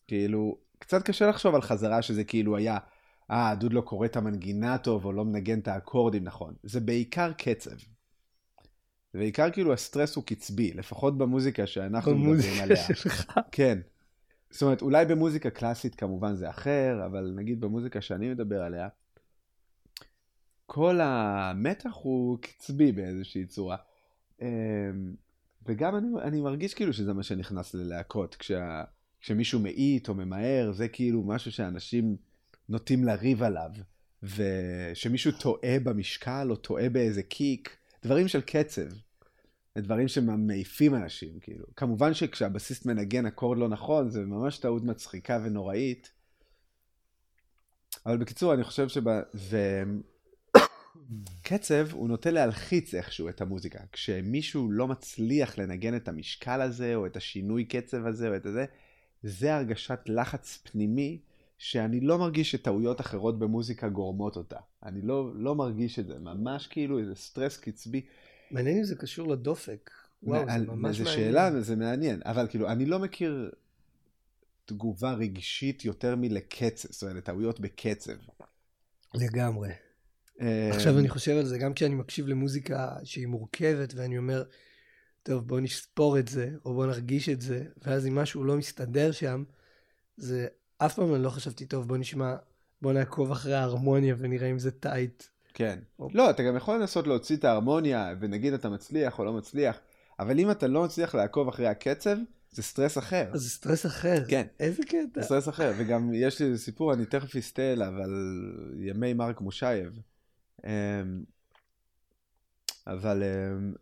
כאילו, 0.06 0.58
קצת 0.78 1.02
קשה 1.02 1.26
לחשוב 1.26 1.54
על 1.54 1.62
חזרה 1.62 2.02
שזה 2.02 2.24
כאילו 2.24 2.56
היה, 2.56 2.78
אה, 3.30 3.50
הדוד 3.50 3.72
לא 3.72 3.80
קורא 3.80 4.06
את 4.06 4.16
המנגינה 4.16 4.78
טוב, 4.78 5.04
או 5.04 5.12
לא 5.12 5.24
מנגן 5.24 5.58
את 5.58 5.68
האקורדים 5.68 6.24
נכון. 6.24 6.54
זה 6.62 6.80
בעיקר 6.80 7.32
קצב. 7.32 7.76
זה 9.12 9.18
בעיקר 9.18 9.50
כאילו 9.50 9.72
הסטרס 9.72 10.16
הוא 10.16 10.24
קצבי, 10.24 10.72
לפחות 10.72 11.18
במוזיקה 11.18 11.66
שאנחנו 11.66 12.14
מדברים 12.14 12.30
במוזיקה 12.30 12.62
עליה. 12.62 12.76
שלך. 12.76 13.40
כן. 13.52 13.78
זאת 14.50 14.62
אומרת, 14.62 14.82
אולי 14.82 15.06
במוזיקה 15.06 15.50
קלאסית 15.50 15.94
כמובן 15.94 16.34
זה 16.34 16.50
אחר, 16.50 17.02
אבל 17.06 17.32
נגיד 17.36 17.60
במוזיקה 17.60 18.00
שאני 18.00 18.30
מדבר 18.30 18.62
עליה, 18.62 18.88
כל 20.66 21.00
המתח 21.02 21.90
הוא 22.02 22.38
קצבי 22.40 22.92
באיזושהי 22.92 23.46
צורה. 23.46 23.76
אמ, 24.42 24.46
וגם 25.66 25.96
אני, 25.96 26.08
אני 26.22 26.40
מרגיש 26.40 26.74
כאילו 26.74 26.92
שזה 26.92 27.12
מה 27.12 27.22
שנכנס 27.22 27.74
ללהקות, 27.74 28.34
כשה, 28.34 28.84
כשמישהו 29.20 29.60
מאית 29.60 30.08
או 30.08 30.14
ממהר, 30.14 30.72
זה 30.72 30.88
כאילו 30.88 31.22
משהו 31.22 31.52
שאנשים 31.52 32.16
נוטים 32.68 33.04
לריב 33.04 33.42
עליו, 33.42 33.70
ושמישהו 34.22 35.32
טועה 35.32 35.78
במשקל 35.82 36.46
או 36.50 36.56
טועה 36.56 36.88
באיזה 36.88 37.22
קיק, 37.22 37.76
דברים 38.02 38.28
של 38.28 38.40
קצב. 38.40 38.88
דברים 39.78 40.08
שמעיפים 40.08 40.94
אנשים, 40.94 41.40
כאילו. 41.40 41.66
כמובן 41.76 42.14
שכשהבסיסט 42.14 42.86
מנגן 42.86 43.26
אקורד 43.26 43.58
לא 43.58 43.68
נכון, 43.68 44.10
זה 44.10 44.20
ממש 44.20 44.58
טעות 44.58 44.84
מצחיקה 44.84 45.38
ונוראית. 45.44 46.12
אבל 48.06 48.16
בקיצור, 48.16 48.54
אני 48.54 48.64
חושב 48.64 48.88
שב... 48.88 49.04
ו... 49.34 49.56
קצב, 51.42 51.88
הוא 51.92 52.08
נוטה 52.08 52.30
להלחיץ 52.30 52.94
איכשהו 52.94 53.28
את 53.28 53.40
המוזיקה. 53.40 53.78
כשמישהו 53.92 54.70
לא 54.70 54.88
מצליח 54.88 55.58
לנגן 55.58 55.96
את 55.96 56.08
המשקל 56.08 56.60
הזה, 56.60 56.94
או 56.94 57.06
את 57.06 57.16
השינוי 57.16 57.64
קצב 57.64 58.06
הזה, 58.06 58.28
או 58.28 58.36
את 58.36 58.42
זה, 58.42 58.64
זה 59.22 59.54
הרגשת 59.56 59.98
לחץ 60.06 60.58
פנימי, 60.62 61.18
שאני 61.58 62.00
לא 62.00 62.18
מרגיש 62.18 62.50
שטעויות 62.50 63.00
אחרות 63.00 63.38
במוזיקה 63.38 63.88
גורמות 63.88 64.36
אותה. 64.36 64.56
אני 64.82 65.02
לא, 65.02 65.32
לא 65.34 65.54
מרגיש 65.54 65.98
את 65.98 66.06
זה, 66.06 66.18
ממש 66.18 66.66
כאילו 66.66 66.98
איזה 66.98 67.14
סטרס 67.14 67.56
קצבי. 67.56 68.00
מעניין 68.50 68.78
אם 68.78 68.84
זה 68.84 68.96
קשור 68.96 69.28
לדופק. 69.28 69.90
וואו, 70.22 70.46
זה 70.46 70.52
על- 70.52 70.66
ממש 70.66 70.96
זה 70.98 71.04
מעניין. 71.04 71.24
שאלה, 71.24 71.60
זה 71.60 71.76
מעניין, 71.76 72.20
אבל 72.24 72.46
כאילו, 72.50 72.68
אני 72.68 72.86
לא 72.86 72.98
מכיר 72.98 73.50
תגובה 74.64 75.12
רגשית 75.12 75.84
יותר 75.84 76.16
מלקצב, 76.16 76.88
זאת 76.92 77.02
אומרת, 77.02 77.16
לטעויות 77.16 77.60
בקצב. 77.60 78.12
לגמרי. 79.14 79.70
אה, 80.40 80.70
עכשיו 80.72 80.98
אני 80.98 81.08
חושב 81.08 81.32
על 81.36 81.46
זה, 81.46 81.58
גם 81.58 81.74
כשאני 81.74 81.94
מקשיב 81.94 82.26
למוזיקה 82.26 82.96
שהיא 83.04 83.26
מורכבת, 83.26 83.94
ואני 83.94 84.18
אומר, 84.18 84.42
טוב, 85.28 85.48
בוא 85.48 85.60
נספור 85.60 86.18
את 86.18 86.28
זה, 86.28 86.50
או 86.64 86.74
בוא 86.74 86.86
נרגיש 86.86 87.28
את 87.28 87.40
זה, 87.40 87.64
ואז 87.82 88.06
אם 88.06 88.14
משהו 88.14 88.44
לא 88.44 88.56
מסתדר 88.56 89.12
שם, 89.12 89.44
זה 90.16 90.46
אף 90.78 90.94
פעם 90.94 91.14
אני 91.14 91.22
לא 91.22 91.30
חשבתי, 91.30 91.66
טוב, 91.66 91.88
בוא 91.88 91.96
נשמע, 91.96 92.36
בוא 92.82 92.92
נעקוב 92.92 93.30
אחרי 93.32 93.54
ההרמוניה 93.54 94.14
ונראה 94.18 94.50
אם 94.50 94.58
זה 94.58 94.70
tight. 94.70 95.24
כן. 95.54 95.78
אוקיי. 95.98 96.16
לא, 96.16 96.30
אתה 96.30 96.42
גם 96.42 96.56
יכול 96.56 96.74
לנסות 96.74 97.06
להוציא 97.06 97.36
את 97.36 97.44
ההרמוניה, 97.44 98.14
ונגיד 98.20 98.52
אתה 98.52 98.68
מצליח 98.68 99.18
או 99.18 99.24
לא 99.24 99.32
מצליח, 99.32 99.78
אבל 100.18 100.38
אם 100.38 100.50
אתה 100.50 100.66
לא 100.66 100.84
מצליח 100.84 101.14
לעקוב 101.14 101.48
אחרי 101.48 101.66
הקצב, 101.66 102.16
זה 102.50 102.62
סטרס 102.62 102.98
אחר. 102.98 103.30
זה 103.34 103.50
סטרס 103.50 103.86
אחר. 103.86 104.24
כן. 104.28 104.46
איזה 104.60 104.82
קטע. 104.82 105.20
זה 105.20 105.22
סטרס 105.22 105.48
אחר, 105.48 105.72
וגם 105.78 106.10
יש 106.14 106.40
לי 106.40 106.58
סיפור, 106.58 106.92
אני 106.92 107.06
תכף 107.06 107.36
אסטה 107.36 107.62
אליו, 107.62 107.92
על 108.02 108.44
ימי 108.78 109.12
מרק 109.14 109.40
מושייב. 109.40 110.00
אמ, 110.64 110.70
אבל 112.86 113.22
אמ, 113.22 113.74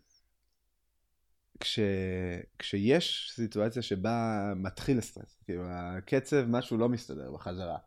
כש, 1.61 1.79
כשיש 2.59 3.33
סיטואציה 3.35 3.83
שבה 3.83 4.53
מתחיל 4.57 4.99
הסטרס, 4.99 5.43
כאילו 5.45 5.63
הקצב, 5.69 6.45
משהו 6.49 6.79
לא 6.79 6.89
מסתדר 6.89 7.33
בחזרה, 7.33 7.79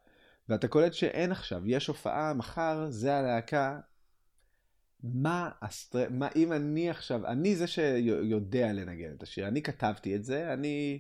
ואתה 0.50 0.68
קולט 0.68 0.94
שאין 0.94 1.32
עכשיו, 1.32 1.62
יש 1.66 1.88
הופעה 1.88 2.34
מחר, 2.34 2.86
זה 2.90 3.16
הלהקה, 3.16 3.80
מה 5.04 5.50
הסטרס, 5.62 6.08
מה 6.12 6.28
אם 6.36 6.54
אני 6.54 6.90
עכשיו, 6.90 7.28
אני 7.28 7.56
זה 7.56 7.68
שיודע 7.68 8.74
לנגן 8.74 9.14
את 9.18 9.24
השיר, 9.24 9.48
אני 9.48 9.62
כתבתי 9.62 10.16
את 10.16 10.24
זה, 10.24 10.54
אני, 10.54 11.00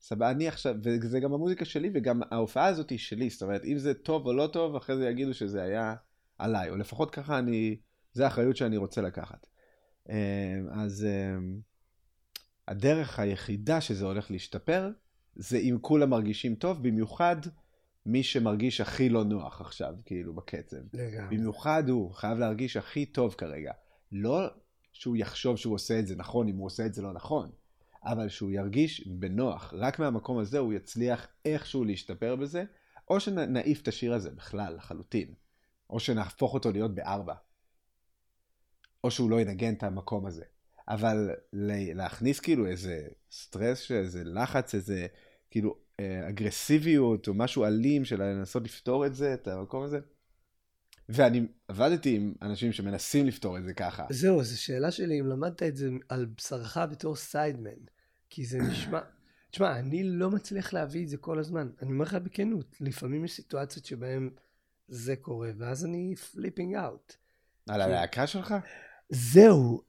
סבבה, 0.00 0.30
אני 0.30 0.48
עכשיו, 0.48 0.74
וזה 0.82 1.20
גם 1.20 1.32
המוזיקה 1.32 1.64
שלי, 1.64 1.90
וגם 1.94 2.20
ההופעה 2.30 2.66
הזאת 2.66 2.90
היא 2.90 2.98
שלי, 2.98 3.30
זאת 3.30 3.42
אומרת, 3.42 3.64
אם 3.64 3.78
זה 3.78 3.94
טוב 3.94 4.26
או 4.26 4.32
לא 4.32 4.46
טוב, 4.46 4.76
אחרי 4.76 4.96
זה 4.96 5.08
יגידו 5.08 5.34
שזה 5.34 5.62
היה 5.62 5.94
עליי, 6.38 6.70
או 6.70 6.76
לפחות 6.76 7.10
ככה 7.10 7.38
אני, 7.38 7.76
זה 8.12 8.24
האחריות 8.24 8.56
שאני 8.56 8.76
רוצה 8.76 9.02
לקחת. 9.02 9.46
אמ, 10.08 10.14
אז 10.72 11.06
אמ, 11.06 11.60
הדרך 12.70 13.18
היחידה 13.18 13.80
שזה 13.80 14.04
הולך 14.04 14.30
להשתפר, 14.30 14.90
זה 15.36 15.58
אם 15.58 15.78
כולם 15.80 16.10
מרגישים 16.10 16.54
טוב, 16.54 16.82
במיוחד 16.82 17.36
מי 18.06 18.22
שמרגיש 18.22 18.80
הכי 18.80 19.08
לא 19.08 19.24
נוח 19.24 19.60
עכשיו, 19.60 19.94
כאילו, 20.04 20.34
בקצב. 20.34 20.76
לגמרי. 20.92 21.36
במיוחד 21.36 21.88
הוא 21.88 22.12
חייב 22.12 22.38
להרגיש 22.38 22.76
הכי 22.76 23.06
טוב 23.06 23.34
כרגע. 23.34 23.72
לא 24.12 24.46
שהוא 24.92 25.16
יחשוב 25.16 25.56
שהוא 25.56 25.74
עושה 25.74 25.98
את 25.98 26.06
זה 26.06 26.16
נכון, 26.16 26.48
אם 26.48 26.56
הוא 26.56 26.66
עושה 26.66 26.86
את 26.86 26.94
זה 26.94 27.02
לא 27.02 27.12
נכון, 27.12 27.50
אבל 28.04 28.28
שהוא 28.28 28.50
ירגיש 28.50 29.06
בנוח. 29.06 29.74
רק 29.76 29.98
מהמקום 29.98 30.38
הזה 30.38 30.58
הוא 30.58 30.72
יצליח 30.72 31.26
איכשהו 31.44 31.84
להשתפר 31.84 32.36
בזה, 32.36 32.64
או 33.08 33.20
שנעיף 33.20 33.82
את 33.82 33.88
השיר 33.88 34.14
הזה 34.14 34.30
בכלל, 34.30 34.74
לחלוטין. 34.74 35.34
או 35.90 36.00
שנהפוך 36.00 36.54
אותו 36.54 36.72
להיות 36.72 36.94
בארבע. 36.94 37.34
או 39.04 39.10
שהוא 39.10 39.30
לא 39.30 39.40
ינגן 39.40 39.74
את 39.74 39.82
המקום 39.82 40.26
הזה. 40.26 40.44
אבל 40.90 41.30
להכניס 41.94 42.40
כאילו 42.40 42.66
איזה 42.66 43.06
סטרס, 43.30 43.90
איזה 43.90 44.24
לחץ, 44.24 44.74
איזה 44.74 45.06
כאילו 45.50 45.76
אה, 46.00 46.28
אגרסיביות 46.28 47.28
או 47.28 47.34
משהו 47.34 47.64
אלים 47.64 48.04
של 48.04 48.22
לנסות 48.22 48.64
לפתור 48.64 49.06
את 49.06 49.14
זה, 49.14 49.34
את 49.34 49.48
המקום 49.48 49.82
הזה. 49.82 49.98
ואני 51.08 51.46
עבדתי 51.68 52.16
עם 52.16 52.34
אנשים 52.42 52.72
שמנסים 52.72 53.26
לפתור 53.26 53.58
את 53.58 53.64
זה 53.64 53.74
ככה. 53.74 54.06
זהו, 54.10 54.42
זו 54.42 54.62
שאלה 54.62 54.90
שלי 54.90 55.20
אם 55.20 55.26
למדת 55.26 55.62
את 55.62 55.76
זה 55.76 55.88
על 56.08 56.26
בשרך 56.36 56.76
בתור 56.76 57.16
סיידמן. 57.16 57.80
כי 58.30 58.44
זה 58.44 58.58
נשמע... 58.58 59.00
תשמע, 59.50 59.78
אני 59.78 60.02
לא 60.04 60.30
מצליח 60.30 60.72
להביא 60.72 61.04
את 61.04 61.08
זה 61.08 61.16
כל 61.16 61.38
הזמן. 61.38 61.70
אני 61.82 61.92
אומר 61.92 62.04
לך 62.04 62.14
בכנות, 62.14 62.76
לפעמים 62.80 63.24
יש 63.24 63.32
סיטואציות 63.32 63.84
שבהן 63.84 64.30
זה 64.88 65.16
קורה, 65.16 65.50
ואז 65.58 65.84
אני 65.84 66.14
flipping 66.16 66.74
out. 66.74 67.14
על 67.68 67.80
הלהקה 67.80 68.26
שלך? 68.26 68.54
זהו. 69.08 69.82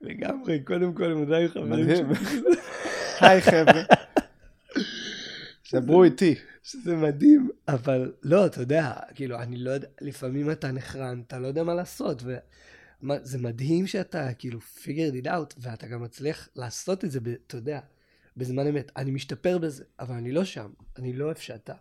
לגמרי, 0.00 0.64
קודם 0.64 0.94
כל 0.94 1.12
הם 1.12 1.22
עדיין 1.22 1.48
חברים. 1.48 1.88
היי 3.20 3.40
חבר'ה. 3.40 3.82
דברו 5.72 6.04
איתי. 6.04 6.34
שזה 6.62 6.96
מדהים, 6.96 7.50
אבל 7.68 8.12
לא, 8.22 8.46
אתה 8.46 8.60
יודע, 8.60 8.92
כאילו, 9.14 9.38
אני 9.38 9.56
לא 9.56 9.70
יודע, 9.70 9.88
לפעמים 10.00 10.50
אתה 10.50 10.72
נחרן, 10.72 11.22
אתה 11.26 11.38
לא 11.38 11.46
יודע 11.46 11.62
מה 11.62 11.74
לעשות, 11.74 12.22
וזה 12.22 13.38
מדהים 13.38 13.86
שאתה 13.86 14.34
כאילו 14.34 14.58
figured 14.58 15.24
it 15.24 15.26
out, 15.26 15.54
ואתה 15.58 15.86
גם 15.86 16.02
מצליח 16.02 16.48
לעשות 16.56 17.04
את 17.04 17.10
זה, 17.10 17.18
אתה 17.46 17.56
יודע, 17.56 17.80
בזמן 18.36 18.66
אמת. 18.66 18.92
אני 18.96 19.10
משתפר 19.10 19.58
בזה, 19.58 19.84
אבל 20.00 20.14
אני 20.14 20.32
לא 20.32 20.44
שם, 20.44 20.70
אני 20.98 21.12
לא 21.12 21.30
איפה 21.30 21.42
שאתה. 21.42 21.74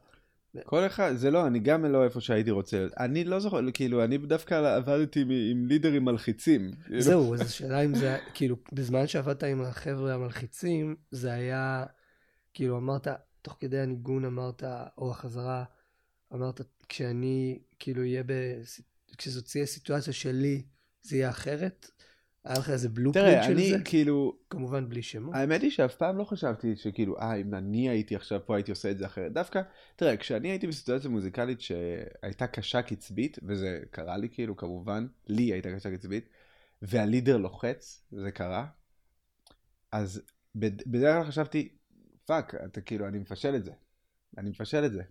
כל 0.63 0.85
אחד, 0.85 1.15
זה 1.15 1.31
לא, 1.31 1.47
אני 1.47 1.59
גם 1.59 1.85
לא 1.85 2.03
איפה 2.03 2.21
שהייתי 2.21 2.51
רוצה. 2.51 2.87
אני 2.99 3.23
לא 3.23 3.39
זוכר, 3.39 3.59
כאילו, 3.73 4.03
אני 4.03 4.17
דווקא 4.17 4.75
עבדתי 4.75 5.25
עם 5.51 5.65
לידרים 5.67 6.05
מלחיצים. 6.05 6.71
כאילו. 6.85 7.01
זהו, 7.01 7.33
אז 7.33 7.41
השאלה 7.41 7.85
אם 7.85 7.95
זה, 7.95 8.17
כאילו, 8.33 8.55
בזמן 8.73 9.07
שעבדת 9.07 9.43
עם 9.43 9.61
החבר'ה 9.61 10.13
המלחיצים, 10.13 10.95
זה 11.11 11.31
היה, 11.31 11.85
כאילו, 12.53 12.77
אמרת, 12.77 13.07
תוך 13.41 13.57
כדי 13.59 13.79
הניגון 13.79 14.25
אמרת, 14.25 14.63
או 14.97 15.11
החזרה, 15.11 15.63
אמרת, 16.33 16.61
כשאני, 16.89 17.59
כאילו, 17.79 18.01
אהיה 18.01 18.23
ב... 18.23 18.33
כשזאת 19.17 19.45
תהיה 19.45 19.65
סיטואציה 19.65 20.13
שלי, 20.13 20.63
זה 21.01 21.17
יהיה 21.17 21.29
אחרת? 21.29 21.91
היה 22.45 22.59
לך 22.59 22.69
איזה 22.69 22.89
blueprint 22.89 23.43
של 23.43 23.51
אני, 23.51 23.69
זה? 23.69 23.77
כאילו... 23.85 24.37
כמובן 24.49 24.89
בלי 24.89 25.01
שמות. 25.01 25.35
האמת 25.35 25.61
היא 25.61 25.71
שאף 25.71 25.95
פעם 25.95 26.17
לא 26.17 26.23
חשבתי 26.23 26.75
שכאילו, 26.75 27.19
אה, 27.19 27.35
אם 27.35 27.53
אני 27.53 27.89
הייתי 27.89 28.15
עכשיו 28.15 28.39
פה 28.45 28.55
הייתי 28.55 28.71
עושה 28.71 28.91
את 28.91 28.97
זה 28.97 29.05
אחרת. 29.05 29.33
דווקא, 29.33 29.61
תראה, 29.95 30.17
כשאני 30.17 30.49
הייתי 30.49 30.67
בסיטואציה 30.67 31.09
מוזיקלית 31.09 31.61
שהייתה 31.61 32.47
קשה 32.47 32.81
קצבית, 32.81 33.39
וזה 33.43 33.79
קרה 33.91 34.17
לי 34.17 34.29
כאילו, 34.29 34.57
כמובן, 34.57 35.07
לי 35.27 35.43
הייתה 35.43 35.69
קשה 35.75 35.97
קצבית, 35.97 36.29
וה 36.81 36.95
leader 36.95 37.37
לוחץ, 37.37 38.03
זה 38.11 38.31
קרה, 38.31 38.65
אז 39.91 40.21
בדרך 40.55 41.15
כלל 41.15 41.23
חשבתי, 41.23 41.69
fuck, 42.25 42.55
אתה 42.55 42.81
כאילו, 42.81 43.07
אני 43.07 43.19
מפשל 43.19 43.55
את 43.55 43.65
זה. 43.65 43.71
אני 44.37 44.49
מפשל 44.49 44.85
את 44.85 44.91
זה. 44.91 45.01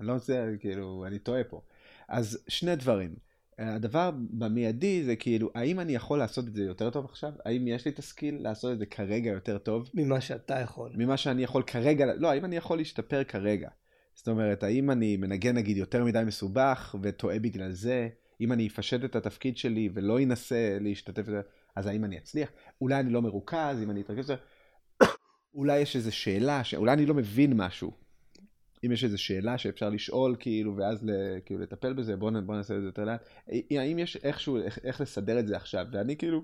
אני 0.00 0.06
לא 0.06 0.12
רוצה, 0.12 0.46
כאילו, 0.60 1.04
אני 1.06 1.18
טועה 1.18 1.44
פה. 1.44 1.62
אז 2.08 2.38
שני 2.48 2.76
דברים. 2.76 3.27
הדבר 3.58 4.10
במיידי 4.30 5.04
זה 5.04 5.16
כאילו, 5.16 5.50
האם 5.54 5.80
אני 5.80 5.94
יכול 5.94 6.18
לעשות 6.18 6.48
את 6.48 6.54
זה 6.54 6.62
יותר 6.62 6.90
טוב 6.90 7.04
עכשיו? 7.04 7.32
האם 7.44 7.68
יש 7.68 7.84
לי 7.84 7.90
את 7.90 7.98
הסקיל 7.98 8.36
לעשות 8.40 8.72
את 8.72 8.78
זה 8.78 8.86
כרגע 8.86 9.30
יותר 9.30 9.58
טוב? 9.58 9.90
ממה 9.94 10.20
שאתה 10.20 10.60
יכול. 10.60 10.92
ממה 10.94 11.16
שאני 11.16 11.42
יכול 11.42 11.62
כרגע, 11.62 12.06
לא, 12.14 12.30
האם 12.30 12.44
אני 12.44 12.56
יכול 12.56 12.78
להשתפר 12.78 13.24
כרגע? 13.24 13.68
זאת 14.14 14.28
אומרת, 14.28 14.62
האם 14.62 14.90
אני 14.90 15.16
מנגן 15.16 15.56
נגיד 15.56 15.76
יותר 15.76 16.04
מדי 16.04 16.22
מסובך 16.26 16.94
וטועה 17.02 17.38
בגלל 17.38 17.72
זה? 17.72 18.08
אם 18.40 18.52
אני 18.52 18.66
אפשט 18.66 19.04
את 19.04 19.16
התפקיד 19.16 19.56
שלי 19.56 19.88
ולא 19.94 20.22
אנסה 20.22 20.78
להשתתף 20.80 21.24
אז 21.76 21.86
האם 21.86 22.04
אני 22.04 22.18
אצליח? 22.18 22.50
אולי 22.80 23.00
אני 23.00 23.10
לא 23.10 23.22
מרוכז, 23.22 23.82
אם 23.82 23.90
אני 23.90 24.00
אתרכז? 24.00 24.32
אולי 25.54 25.78
יש 25.78 25.96
איזו 25.96 26.16
שאלה, 26.16 26.62
אולי 26.76 26.92
אני 26.92 27.06
לא 27.06 27.14
מבין 27.14 27.52
משהו. 27.56 28.07
אם 28.86 28.92
יש 28.92 29.04
איזו 29.04 29.22
שאלה 29.22 29.58
שאפשר 29.58 29.88
לשאול 29.90 30.36
כאילו 30.38 30.76
ואז 30.76 31.04
כאילו 31.44 31.60
לטפל 31.60 31.92
בזה 31.92 32.16
בוא, 32.16 32.30
בוא 32.46 32.56
נעשה 32.56 32.76
את 32.76 32.80
זה 32.80 32.86
יותר 32.86 33.04
לאט. 33.04 33.28
האם 33.70 33.98
יש 33.98 34.16
איכשהו 34.16 34.56
איך, 34.56 34.78
איך 34.84 35.00
לסדר 35.00 35.38
את 35.38 35.46
זה 35.46 35.56
עכשיו? 35.56 35.86
ואני 35.92 36.16
כאילו 36.16 36.42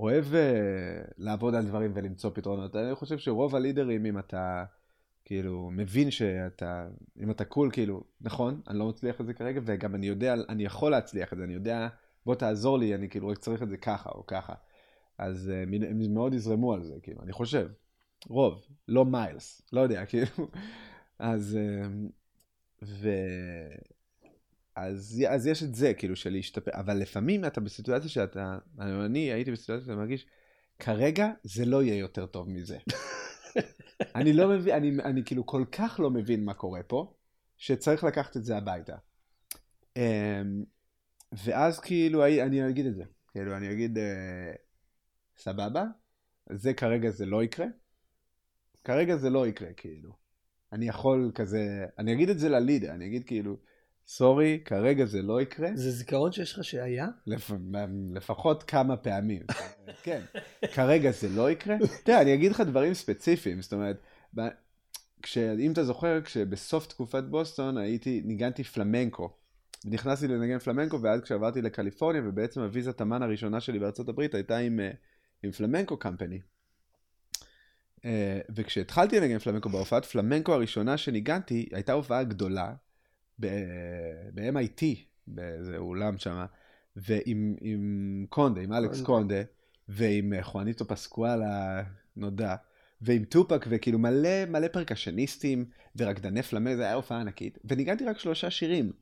אוהב 0.00 0.24
uh, 0.24 0.36
לעבוד 1.18 1.54
על 1.54 1.66
דברים 1.66 1.92
ולמצוא 1.94 2.30
פתרונות. 2.34 2.76
אני 2.76 2.94
חושב 2.94 3.18
שרוב 3.18 3.56
הלידרים 3.56 4.06
אם 4.06 4.18
אתה 4.18 4.64
כאילו 5.24 5.70
מבין 5.72 6.10
שאתה 6.10 6.88
אם 7.22 7.30
אתה 7.30 7.44
קול 7.44 7.70
כאילו 7.70 8.04
נכון 8.20 8.60
אני 8.68 8.78
לא 8.78 8.88
מצליח 8.88 9.20
את 9.20 9.26
זה 9.26 9.34
כרגע 9.34 9.60
וגם 9.64 9.94
אני 9.94 10.06
יודע 10.06 10.34
אני 10.48 10.64
יכול 10.64 10.90
להצליח 10.90 11.32
את 11.32 11.38
זה 11.38 11.44
אני 11.44 11.54
יודע 11.54 11.88
בוא 12.26 12.34
תעזור 12.34 12.78
לי 12.78 12.94
אני 12.94 13.08
כאילו 13.08 13.28
רק 13.28 13.38
צריך 13.38 13.62
את 13.62 13.68
זה 13.68 13.76
ככה 13.76 14.10
או 14.10 14.26
ככה. 14.26 14.54
אז 15.18 15.52
uh, 15.54 15.86
הם 15.86 16.14
מאוד 16.14 16.34
יזרמו 16.34 16.74
על 16.74 16.82
זה 16.82 16.94
כאילו 17.02 17.22
אני 17.22 17.32
חושב. 17.32 17.68
רוב, 18.26 18.66
לא 18.88 19.04
מיילס, 19.04 19.62
לא 19.72 19.80
יודע, 19.80 20.06
כאילו. 20.06 20.26
אז, 21.18 21.56
אמ, 21.56 22.08
ו... 22.82 23.08
אז, 24.76 25.24
אז 25.28 25.46
יש 25.46 25.62
את 25.62 25.74
זה, 25.74 25.94
כאילו, 25.94 26.16
של 26.16 26.30
להשתפר, 26.30 26.70
אבל 26.74 26.96
לפעמים 26.96 27.44
אתה 27.44 27.60
בסיטואציה 27.60 28.08
שאתה, 28.08 28.58
אני 28.78 29.32
הייתי 29.32 29.52
בסיטואציה 29.52 29.84
שאתה 29.84 29.96
מרגיש, 29.96 30.26
כרגע 30.78 31.28
זה 31.42 31.64
לא 31.64 31.82
יהיה 31.82 31.96
יותר 31.96 32.26
טוב 32.26 32.48
מזה. 32.50 32.78
אני 34.14 34.32
לא 34.32 34.48
מבין, 34.48 34.74
אני, 34.74 35.02
אני 35.04 35.24
כאילו 35.24 35.46
כל 35.46 35.64
כך 35.72 36.00
לא 36.02 36.10
מבין 36.10 36.44
מה 36.44 36.54
קורה 36.54 36.82
פה, 36.82 37.14
שצריך 37.56 38.04
לקחת 38.04 38.36
את 38.36 38.44
זה 38.44 38.56
הביתה. 38.56 38.96
אמ, 39.96 40.64
ואז 41.32 41.80
כאילו, 41.80 42.26
אני 42.26 42.68
אגיד 42.68 42.86
את 42.86 42.94
זה, 42.94 43.04
כאילו, 43.32 43.56
אני 43.56 43.72
אגיד, 43.72 43.98
אה, 43.98 44.52
סבבה, 45.36 45.84
זה 46.50 46.74
כרגע 46.74 47.10
זה 47.10 47.26
לא 47.26 47.42
יקרה, 47.42 47.66
כרגע 48.84 49.16
זה 49.16 49.30
לא 49.30 49.46
יקרה, 49.46 49.72
כאילו. 49.72 50.10
אני 50.72 50.88
יכול 50.88 51.30
כזה, 51.34 51.86
אני 51.98 52.12
אגיד 52.12 52.28
את 52.28 52.38
זה 52.38 52.48
ללידר, 52.48 52.90
אני 52.90 53.06
אגיד 53.06 53.24
כאילו, 53.26 53.56
סורי, 54.06 54.60
כרגע 54.64 55.04
זה 55.04 55.22
לא 55.22 55.42
יקרה. 55.42 55.68
זה 55.74 55.90
זיכרון 55.90 56.32
שיש 56.32 56.52
לך 56.52 56.64
שהיה? 56.64 57.08
לפ... 57.26 57.50
לפחות 58.14 58.62
כמה 58.62 58.96
פעמים. 58.96 59.42
כן, 60.04 60.22
כרגע 60.72 61.10
זה 61.10 61.28
לא 61.28 61.50
יקרה. 61.50 61.76
תראה, 62.04 62.22
אני 62.22 62.34
אגיד 62.34 62.52
לך 62.52 62.60
דברים 62.60 62.94
ספציפיים, 62.94 63.62
זאת 63.62 63.72
אומרת, 63.72 64.02
כש... 65.22 65.38
אם 65.38 65.72
אתה 65.72 65.84
זוכר, 65.84 66.20
כשבסוף 66.24 66.86
תקופת 66.86 67.24
בוסטון 67.24 67.78
הייתי, 67.78 68.22
ניגנתי 68.24 68.64
פלמנקו. 68.64 69.30
נכנסתי 69.84 70.28
לנגן 70.28 70.58
פלמנקו, 70.58 71.02
ואז 71.02 71.20
כשעברתי 71.20 71.62
לקליפורניה, 71.62 72.22
ובעצם 72.24 72.60
הוויזת 72.60 73.00
המן 73.00 73.22
הראשונה 73.22 73.60
שלי 73.60 73.78
בארצות 73.78 74.08
הברית 74.08 74.34
הייתה 74.34 74.56
עם, 74.56 74.80
אה, 74.80 74.90
עם 75.42 75.50
פלמנקו 75.50 75.96
קמפני. 75.96 76.40
אה, 78.04 78.40
וכשהתחלתי 78.56 79.20
לנגן 79.20 79.38
פלמנקו 79.38 79.68
בהופעת 79.68 80.04
פלמנקו 80.04 80.52
הראשונה 80.52 80.96
שניגנתי, 80.96 81.68
הייתה 81.72 81.92
הופעה 81.92 82.24
גדולה 82.24 82.74
ב-MIT, 83.38 84.82
באיזה 85.26 85.76
אולם 85.76 86.18
שם, 86.18 86.44
ועם 86.96 87.56
קונדה, 88.28 88.60
עם 88.60 88.72
אלכס 88.72 89.00
קונדה, 89.00 89.42
ועם 89.88 90.32
חואניטו 90.42 90.88
פסקואל 90.88 91.40
הנודע, 92.16 92.54
ועם 93.00 93.24
טופק 93.24 93.66
וכאילו 93.68 93.98
מלא 93.98 94.44
מלא 94.48 94.68
פרקשניסטים 94.68 95.64
ורקדני 95.96 96.42
פלמה, 96.42 96.76
זה 96.76 96.82
היה 96.82 96.94
הופעה 96.94 97.20
ענקית, 97.20 97.58
וניגנתי 97.64 98.04
רק 98.04 98.18
שלושה 98.18 98.50
שירים. 98.50 98.92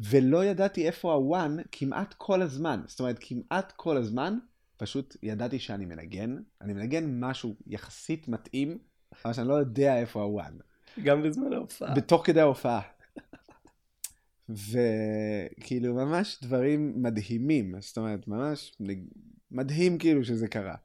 ולא 0.00 0.44
ידעתי 0.44 0.86
איפה 0.86 1.12
הוואן 1.12 1.56
כמעט 1.72 2.14
כל 2.18 2.42
הזמן. 2.42 2.80
זאת 2.86 3.00
אומרת, 3.00 3.16
כמעט 3.20 3.72
כל 3.76 3.96
הזמן, 3.96 4.38
פשוט 4.84 5.16
ידעתי 5.22 5.58
שאני 5.58 5.84
מנגן, 5.84 6.36
אני 6.60 6.72
מנגן 6.72 7.20
משהו 7.20 7.56
יחסית 7.66 8.28
מתאים, 8.28 8.78
אבל 9.24 9.32
שאני 9.32 9.48
לא 9.48 9.54
יודע 9.54 9.98
איפה 9.98 10.22
הוואן. 10.22 10.56
גם 11.02 11.22
בזמן 11.22 11.52
ההופעה. 11.52 11.94
בתוך 11.94 12.26
כדי 12.26 12.40
ההופעה. 12.40 12.80
וכאילו 14.48 15.94
ממש 15.94 16.38
דברים 16.42 17.02
מדהימים, 17.02 17.74
זאת 17.80 17.96
אומרת 17.96 18.28
ממש 18.28 18.78
מדהים 19.50 19.98
כאילו 19.98 20.24
שזה 20.24 20.48
קרה. 20.48 20.76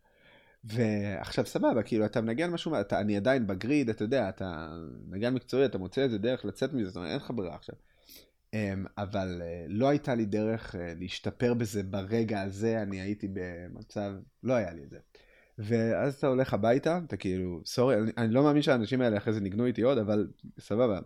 ועכשיו 0.64 1.46
סבבה, 1.46 1.84
כאילו 1.84 2.06
אתה 2.06 2.22
מנגן 2.22 2.52
משהו, 2.52 2.80
אתה, 2.82 3.00
אני 3.00 3.18
עדיין 3.18 3.48
בגריד, 3.48 3.90
אתה 3.90 4.04
יודע, 4.04 4.30
אתה 4.30 4.74
מנגן 5.08 5.34
מקצועי, 5.34 5.66
אתה 5.66 5.78
מוצא 5.78 6.02
איזה 6.02 6.18
דרך 6.18 6.46
לצאת 6.46 6.74
מזה, 6.74 6.88
זאת 6.88 6.96
אומרת 6.96 7.10
אין 7.10 7.18
לך 7.18 7.32
ברירה 7.36 7.56
עכשיו. 7.56 7.76
אמ, 8.54 8.86
אבל 8.98 9.42
אה, 9.42 9.66
לא 9.68 9.90
הייתה 9.90 10.16
לי 10.16 10.26
דרך 10.26 10.76
אה, 10.76 10.94
להשתפר 11.00 11.54
בזה 11.54 11.84
ברגע 11.84 12.42
הזה, 12.42 12.82
אני 12.82 13.02
הייתי 13.02 13.28
במצב, 13.34 14.12
לא 14.44 14.54
היה 14.54 14.74
לי 14.74 14.84
את 14.84 14.90
זה. 14.90 15.00
ואז 15.58 16.16
אתה 16.16 16.28
הולך 16.28 16.54
הביתה, 16.54 17.00
אתה 17.06 17.18
כאילו, 17.18 17.62
סורי, 17.66 17.96
אני, 17.96 18.12
אני 18.18 18.34
לא 18.34 18.44
מאמין 18.44 18.62
שהאנשים 18.62 19.02
האלה 19.02 19.18
אחרי 19.18 19.34
זה 19.34 19.40
ניגנו 19.40 19.66
איתי 19.66 19.82
עוד, 19.82 19.98
אבל 19.98 20.28
סבבה. 20.60 21.00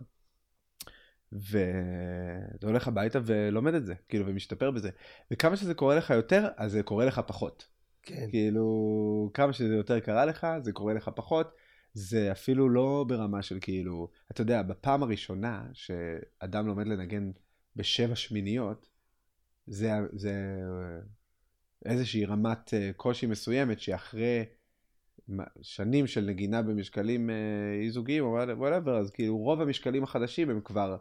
ואתה 1.32 2.66
הולך 2.66 2.88
הביתה 2.88 3.18
ולומד 3.24 3.74
את 3.74 3.86
זה, 3.86 3.94
כאילו, 4.08 4.26
ומשתפר 4.26 4.70
בזה. 4.70 4.90
וכמה 5.30 5.56
שזה 5.56 5.74
קורה 5.74 5.96
לך 5.96 6.10
יותר, 6.10 6.48
אז 6.56 6.72
זה 6.72 6.82
קורה 6.82 7.04
לך 7.04 7.20
פחות. 7.26 7.66
כן. 8.02 8.26
כאילו, 8.30 9.30
כמה 9.34 9.52
שזה 9.52 9.74
יותר 9.74 10.00
קרה 10.00 10.24
לך, 10.24 10.46
זה 10.62 10.72
קורה 10.72 10.94
לך 10.94 11.10
פחות. 11.14 11.52
זה 11.94 12.32
אפילו 12.32 12.68
לא 12.68 13.04
ברמה 13.08 13.42
של 13.42 13.58
כאילו, 13.60 14.08
אתה 14.30 14.42
יודע, 14.42 14.62
בפעם 14.62 15.02
הראשונה 15.02 15.66
שאדם 15.72 16.66
לומד 16.66 16.86
לנגן 16.86 17.30
בשבע 17.76 18.16
שמיניות, 18.16 18.88
זה, 19.66 19.90
זה 20.12 20.34
איזושהי 21.84 22.24
רמת 22.24 22.74
אה, 22.74 22.90
קושי 22.96 23.26
מסוימת 23.26 23.80
שאחרי 23.80 24.44
שנים 25.62 26.06
של 26.06 26.20
נגינה 26.20 26.62
במשקלים 26.62 27.30
אה, 27.30 27.34
אי-זוגיים 27.82 28.24
או 28.24 28.36
וואטאבר, 28.56 28.98
אז 28.98 29.10
כאילו 29.10 29.38
רוב 29.38 29.60
המשקלים 29.60 30.02
החדשים 30.02 30.50
הם 30.50 30.60
כבר 30.60 30.96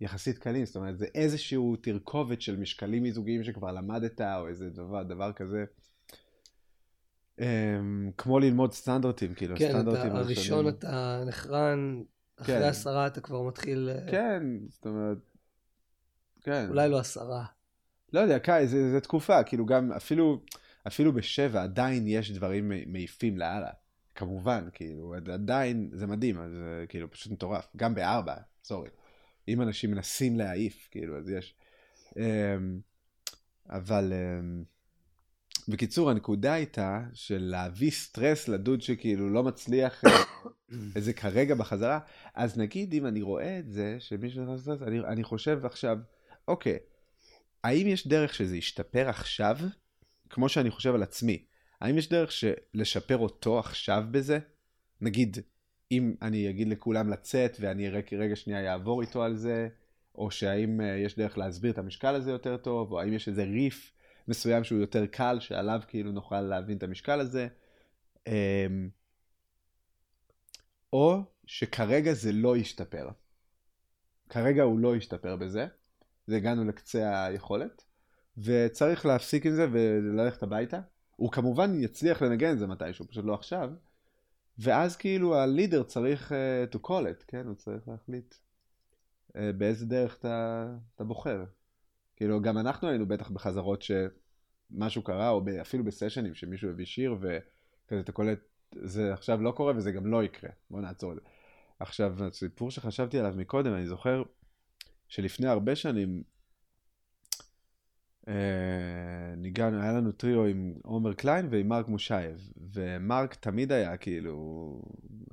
יחסית 0.00 0.38
קלים, 0.38 0.64
זאת 0.64 0.76
אומרת 0.76 0.98
זה 0.98 1.06
איזשהו 1.14 1.76
תרכובת 1.76 2.42
של 2.42 2.56
משקלים 2.56 3.04
אי-זוגיים 3.04 3.44
שכבר 3.44 3.72
למדת 3.72 4.20
או 4.20 4.48
איזה 4.48 4.70
דבר, 4.70 5.02
דבר 5.02 5.32
כזה. 5.32 5.64
Um, 7.38 7.40
כמו 8.16 8.38
ללמוד 8.38 8.72
סטנדרטים, 8.72 9.34
כאילו, 9.34 9.56
כן, 9.56 9.68
סטנדרטים. 9.68 10.10
כן, 10.10 10.16
הראשון 10.16 10.68
אתה 10.68 11.22
נחרן, 11.26 12.02
אחרי 12.40 12.58
כן. 12.58 12.62
עשרה 12.62 13.06
אתה 13.06 13.20
כבר 13.20 13.42
מתחיל... 13.42 13.90
אה, 13.92 14.10
כן, 14.10 14.42
זאת 14.68 14.86
אומרת, 14.86 15.18
כן. 16.42 16.66
אולי 16.68 16.88
לא 16.88 16.98
עשרה. 16.98 17.44
לא 18.12 18.20
יודע, 18.20 18.38
קאי, 18.38 18.66
זה, 18.66 18.90
זה 18.90 19.00
תקופה, 19.00 19.42
כאילו 19.42 19.66
גם 19.66 19.92
אפילו, 19.92 20.40
אפילו 20.86 21.12
בשבע 21.12 21.62
עדיין 21.62 22.06
יש 22.06 22.30
דברים 22.30 22.72
מעיפים 22.86 23.38
לאללה. 23.38 23.70
כמובן, 24.14 24.68
כאילו, 24.72 25.14
עדיין, 25.32 25.90
זה 25.92 26.06
מדהים, 26.06 26.40
אז 26.40 26.50
זה 26.50 26.84
כאילו 26.88 27.10
פשוט 27.10 27.32
מטורף. 27.32 27.68
גם 27.76 27.94
בארבע, 27.94 28.34
סורי. 28.64 28.88
אם 29.48 29.62
אנשים 29.62 29.90
מנסים 29.90 30.36
להעיף, 30.36 30.88
כאילו, 30.90 31.18
אז 31.18 31.28
יש. 31.30 31.54
Um, 32.10 32.18
אבל... 33.70 34.12
בקיצור, 35.68 36.10
הנקודה 36.10 36.52
הייתה 36.52 37.00
של 37.14 37.38
להביא 37.42 37.90
סטרס 37.90 38.48
לדוד 38.48 38.82
שכאילו 38.82 39.30
לא 39.30 39.42
מצליח 39.42 40.04
אה, 40.04 40.10
איזה 40.96 41.12
כרגע 41.12 41.54
בחזרה, 41.54 41.98
אז 42.34 42.58
נגיד 42.58 42.94
אם 42.94 43.06
אני 43.06 43.22
רואה 43.22 43.58
את 43.58 43.70
זה, 43.70 43.96
שמישהו 43.98 44.42
נכנס 44.42 44.60
לסטרס, 44.60 44.82
אני, 44.82 45.00
אני 45.00 45.24
חושב 45.24 45.60
עכשיו, 45.64 45.98
אוקיי, 46.48 46.78
האם 47.64 47.86
יש 47.86 48.06
דרך 48.08 48.34
שזה 48.34 48.56
ישתפר 48.56 49.08
עכשיו, 49.08 49.56
כמו 50.30 50.48
שאני 50.48 50.70
חושב 50.70 50.94
על 50.94 51.02
עצמי, 51.02 51.44
האם 51.80 51.98
יש 51.98 52.08
דרך 52.08 52.30
לשפר 52.74 53.18
אותו 53.18 53.58
עכשיו 53.58 54.04
בזה? 54.10 54.38
נגיד, 55.00 55.38
אם 55.92 56.14
אני 56.22 56.50
אגיד 56.50 56.68
לכולם 56.68 57.10
לצאת 57.10 57.56
ואני 57.60 57.88
רגע, 57.88 58.16
רגע 58.18 58.36
שנייה 58.36 58.60
יעבור 58.60 59.00
איתו 59.00 59.22
על 59.22 59.36
זה, 59.36 59.68
או 60.14 60.30
שהאם 60.30 60.80
אה, 60.80 60.86
יש 60.86 61.16
דרך 61.16 61.38
להסביר 61.38 61.72
את 61.72 61.78
המשקל 61.78 62.14
הזה 62.14 62.30
יותר 62.30 62.56
טוב, 62.56 62.92
או 62.92 63.00
האם 63.00 63.12
יש 63.12 63.28
איזה 63.28 63.44
ריף 63.44 63.92
מסוים 64.28 64.64
שהוא 64.64 64.80
יותר 64.80 65.06
קל, 65.06 65.40
שעליו 65.40 65.80
כאילו 65.88 66.12
נוכל 66.12 66.40
להבין 66.40 66.76
את 66.76 66.82
המשקל 66.82 67.20
הזה. 67.20 67.48
אמ, 68.26 68.88
או 70.92 71.22
שכרגע 71.46 72.12
זה 72.12 72.32
לא 72.32 72.56
ישתפר. 72.56 73.08
כרגע 74.28 74.62
הוא 74.62 74.78
לא 74.78 74.96
ישתפר 74.96 75.36
בזה, 75.36 75.66
והגענו 76.28 76.64
לקצה 76.64 77.24
היכולת, 77.24 77.84
וצריך 78.38 79.06
להפסיק 79.06 79.46
עם 79.46 79.52
זה 79.52 79.66
וללכת 79.72 80.42
הביתה. 80.42 80.80
הוא 81.16 81.32
כמובן 81.32 81.82
יצליח 81.82 82.22
לנגן 82.22 82.52
את 82.52 82.58
זה 82.58 82.66
מתישהו, 82.66 83.08
פשוט 83.08 83.24
לא 83.24 83.34
עכשיו. 83.34 83.70
ואז 84.58 84.96
כאילו 84.96 85.36
הלידר 85.36 85.82
צריך 85.82 86.32
uh, 86.32 86.74
to 86.74 86.78
call 86.78 87.02
it, 87.20 87.24
כן? 87.26 87.46
הוא 87.46 87.54
צריך 87.54 87.88
להחליט 87.88 88.34
uh, 89.28 89.32
באיזה 89.56 89.86
דרך 89.86 90.16
אתה, 90.18 90.66
אתה 90.94 91.04
בוחר. 91.04 91.44
כאילו, 92.18 92.40
גם 92.40 92.58
אנחנו 92.58 92.88
היינו 92.88 93.06
בטח 93.06 93.30
בחזרות 93.30 93.82
שמשהו 93.82 95.02
קרה, 95.02 95.30
או 95.30 95.42
אפילו 95.60 95.84
בסשנים 95.84 96.34
שמישהו 96.34 96.70
הביא 96.70 96.86
שיר, 96.86 97.16
וכזה 97.20 98.00
אתה 98.00 98.12
קולט, 98.12 98.38
זה 98.82 99.12
עכשיו 99.12 99.42
לא 99.42 99.50
קורה 99.50 99.72
וזה 99.76 99.92
גם 99.92 100.06
לא 100.06 100.24
יקרה. 100.24 100.50
בוא 100.70 100.80
נעצור 100.80 101.12
את 101.12 101.16
זה. 101.16 101.22
עכשיו, 101.80 102.24
הסיפור 102.24 102.70
שחשבתי 102.70 103.18
עליו 103.18 103.34
מקודם, 103.36 103.74
אני 103.74 103.86
זוכר 103.86 104.22
שלפני 105.08 105.48
הרבה 105.48 105.76
שנים, 105.76 106.22
אה, 108.28 109.34
ניגענו, 109.36 109.82
היה 109.82 109.92
לנו 109.92 110.12
טריו 110.12 110.44
עם 110.44 110.74
עומר 110.84 111.14
קליין 111.14 111.48
ועם 111.50 111.68
מרק 111.68 111.88
מושייב, 111.88 112.52
ומרק 112.72 113.34
תמיד 113.34 113.72
היה 113.72 113.96
כאילו 113.96 114.82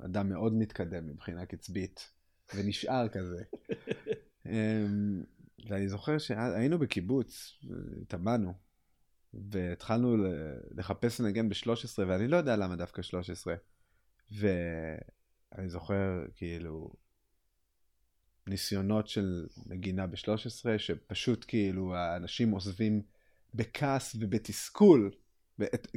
אדם 0.04 0.28
מאוד 0.28 0.54
מתקדם 0.54 1.06
מבחינה 1.06 1.46
קצבית, 1.46 2.12
ונשאר 2.54 3.08
כזה. 3.08 3.42
ואני 5.66 5.88
זוכר 5.88 6.18
שהיינו 6.18 6.78
בקיבוץ, 6.78 7.60
התאמנו, 8.02 8.54
והתחלנו 9.34 10.16
לחפש 10.70 11.20
לנגן 11.20 11.48
ב-13, 11.48 11.98
ואני 12.08 12.28
לא 12.28 12.36
יודע 12.36 12.56
למה 12.56 12.76
דווקא 12.76 13.02
13. 13.02 13.54
ואני 14.30 15.68
זוכר 15.68 16.26
כאילו 16.34 16.92
ניסיונות 18.46 19.08
של 19.08 19.46
נגינה 19.66 20.06
ב-13, 20.06 20.78
שפשוט 20.78 21.44
כאילו 21.48 21.94
האנשים 21.94 22.50
עוזבים 22.50 23.02
בכעס 23.54 24.16
ובתסכול, 24.20 25.10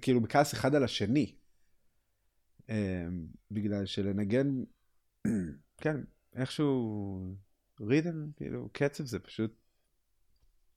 כאילו 0.02 0.22
בכעס 0.22 0.54
אחד 0.54 0.76
על 0.76 0.84
השני. 0.84 1.36
אמ, 2.70 3.28
בגלל 3.52 3.86
שלנגן, 3.86 4.48
כן, 5.82 5.98
איכשהו 6.36 7.36
ריתם, 7.82 8.32
כאילו, 8.36 8.70
קצב 8.72 9.06
זה 9.06 9.20
פשוט 9.20 9.52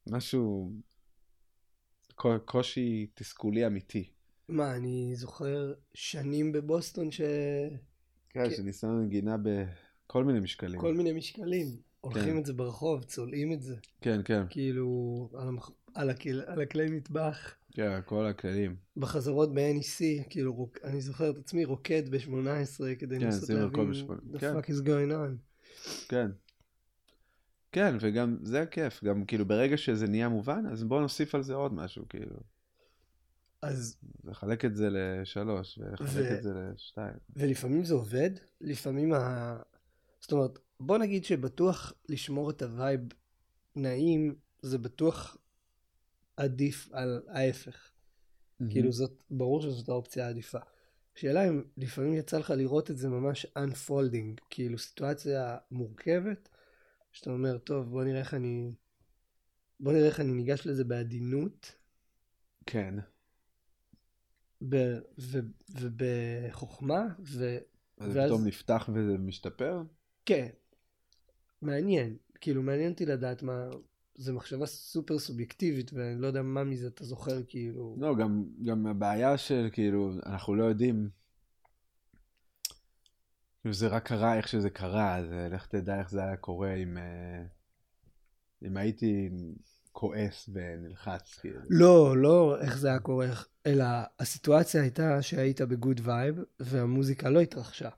משהו, 0.06 0.72
קושי 2.44 3.06
תסכולי 3.14 3.66
אמיתי. 3.66 4.10
מה, 4.48 4.76
אני 4.76 5.16
זוכר 5.16 5.72
שנים 5.94 6.52
בבוסטון 6.52 7.10
ש... 7.10 7.20
כן, 8.30 8.48
כן. 8.48 8.56
שניסינו 8.56 9.00
נגינה 9.00 9.36
בכל 9.42 10.24
מיני 10.24 10.40
משקלים. 10.40 10.80
כל 10.80 10.94
מיני 10.94 11.12
משקלים. 11.12 11.66
הולכים 12.00 12.32
כן. 12.32 12.38
את 12.38 12.46
זה 12.46 12.52
ברחוב, 12.52 13.04
צולעים 13.04 13.52
את 13.52 13.62
זה. 13.62 13.76
כן, 14.00 14.20
כן. 14.24 14.42
כאילו, 14.50 15.28
על, 15.34 15.48
המח... 15.48 15.70
על, 15.94 16.10
הקל... 16.10 16.42
על 16.46 16.60
הכלי 16.60 16.86
מטבח. 16.90 17.54
כן, 17.74 18.00
כל 18.04 18.26
הכלים. 18.26 18.76
בחזרות 18.96 19.54
ב-NEC, 19.54 20.28
כאילו, 20.30 20.54
רוק... 20.54 20.78
אני 20.84 21.00
זוכר 21.00 21.30
את 21.30 21.36
עצמי 21.36 21.64
רוקד 21.64 22.08
ב-18 22.08 22.96
כדי 22.98 23.18
כן, 23.18 23.24
לנסות 23.24 23.48
להבין 23.50 23.90
the 24.34 24.38
כן. 24.38 24.56
fuck 24.56 24.64
is 24.64 24.86
going 24.86 25.12
on. 25.12 25.36
כן. 26.08 26.30
כן, 27.72 27.96
וגם 28.00 28.36
זה 28.42 28.62
הכיף, 28.62 29.04
גם 29.04 29.24
כאילו 29.24 29.44
ברגע 29.46 29.76
שזה 29.76 30.06
נהיה 30.06 30.28
מובן, 30.28 30.64
אז 30.72 30.84
בוא 30.84 31.00
נוסיף 31.00 31.34
על 31.34 31.42
זה 31.42 31.54
עוד 31.54 31.74
משהו, 31.74 32.08
כאילו. 32.08 32.36
אז... 33.62 33.96
לחלק 34.24 34.64
את 34.64 34.76
זה 34.76 34.88
לשלוש, 34.90 35.78
ולחלק 35.78 36.08
ו... 36.08 36.36
את 36.36 36.42
זה 36.42 36.50
לשתיים. 36.74 37.16
ולפעמים 37.36 37.84
זה 37.84 37.94
עובד, 37.94 38.30
לפעמים 38.60 39.12
ה... 39.12 39.56
זאת 40.20 40.32
אומרת, 40.32 40.58
בוא 40.80 40.98
נגיד 40.98 41.24
שבטוח 41.24 41.92
לשמור 42.08 42.50
את 42.50 42.62
ה 42.62 42.70
vibe 42.70 43.00
נעים, 43.76 44.34
זה 44.62 44.78
בטוח 44.78 45.36
עדיף 46.36 46.88
על 46.92 47.22
ההפך. 47.28 47.76
Mm-hmm. 47.76 48.64
כאילו 48.70 48.92
זאת, 48.92 49.24
ברור 49.30 49.62
שזאת 49.62 49.88
האופציה 49.88 50.26
העדיפה. 50.26 50.58
שאלה 51.14 51.48
אם 51.48 51.62
לפעמים 51.76 52.14
יצא 52.14 52.38
לך 52.38 52.50
לראות 52.50 52.90
את 52.90 52.98
זה 52.98 53.08
ממש 53.08 53.46
unfolding, 53.46 54.40
כאילו 54.50 54.78
סיטואציה 54.78 55.56
מורכבת, 55.70 56.48
שאתה 57.12 57.30
אומר, 57.30 57.58
טוב, 57.58 57.88
בוא 57.90 58.04
נראה 58.04 58.20
איך 58.20 58.34
אני... 58.34 58.74
בוא 59.80 59.92
נראה 59.92 60.06
איך 60.06 60.20
אני 60.20 60.32
ניגש 60.32 60.66
לזה 60.66 60.84
בעדינות. 60.84 61.74
כן. 62.66 62.94
ב- 64.68 64.98
ו- 65.18 65.38
ובחוכמה, 65.80 67.06
ו... 67.20 67.58
אז 67.98 68.16
ואז- 68.16 68.30
פתאום 68.30 68.46
נפתח 68.46 68.90
וזה 68.94 69.18
משתפר? 69.18 69.82
כן, 70.26 70.48
מעניין. 71.62 72.16
כאילו, 72.40 72.62
מעניין 72.62 72.92
אותי 72.92 73.06
לדעת 73.06 73.42
מה... 73.42 73.68
זו 74.14 74.34
מחשבה 74.34 74.66
סופר 74.66 75.18
סובייקטיבית, 75.18 75.92
ואני 75.92 76.20
לא 76.20 76.26
יודע 76.26 76.42
מה 76.42 76.64
מזה 76.64 76.86
אתה 76.86 77.04
זוכר, 77.04 77.42
כאילו... 77.48 77.96
לא, 78.00 78.16
גם, 78.16 78.44
גם 78.64 78.86
הבעיה 78.86 79.38
של 79.38 79.68
כאילו, 79.72 80.12
אנחנו 80.26 80.54
לא 80.54 80.64
יודעים. 80.64 81.10
כאילו 83.62 83.74
זה 83.74 83.88
רק 83.88 84.06
קרה 84.08 84.36
איך 84.36 84.48
שזה 84.48 84.70
קרה, 84.70 85.16
אז 85.16 85.32
אה, 85.32 85.48
לך 85.48 85.66
תדע 85.66 85.98
איך 85.98 86.10
זה 86.10 86.22
היה 86.22 86.36
קורה 86.36 86.74
אם, 86.74 86.98
אה, 86.98 87.42
אם 88.66 88.76
הייתי 88.76 89.30
כועס 89.92 90.48
ונלחץ, 90.52 91.38
כאילו. 91.40 91.60
לא, 91.68 92.16
לא 92.16 92.60
איך 92.60 92.78
זה 92.78 92.88
היה 92.88 92.98
קורה, 92.98 93.26
אלא 93.66 93.84
הסיטואציה 94.20 94.82
הייתה 94.82 95.22
שהיית 95.22 95.60
ב 95.60 95.68
good 95.68 96.00
vibe, 96.04 96.36
והמוזיקה 96.60 97.30
לא 97.30 97.40
התרחשה. 97.40 97.88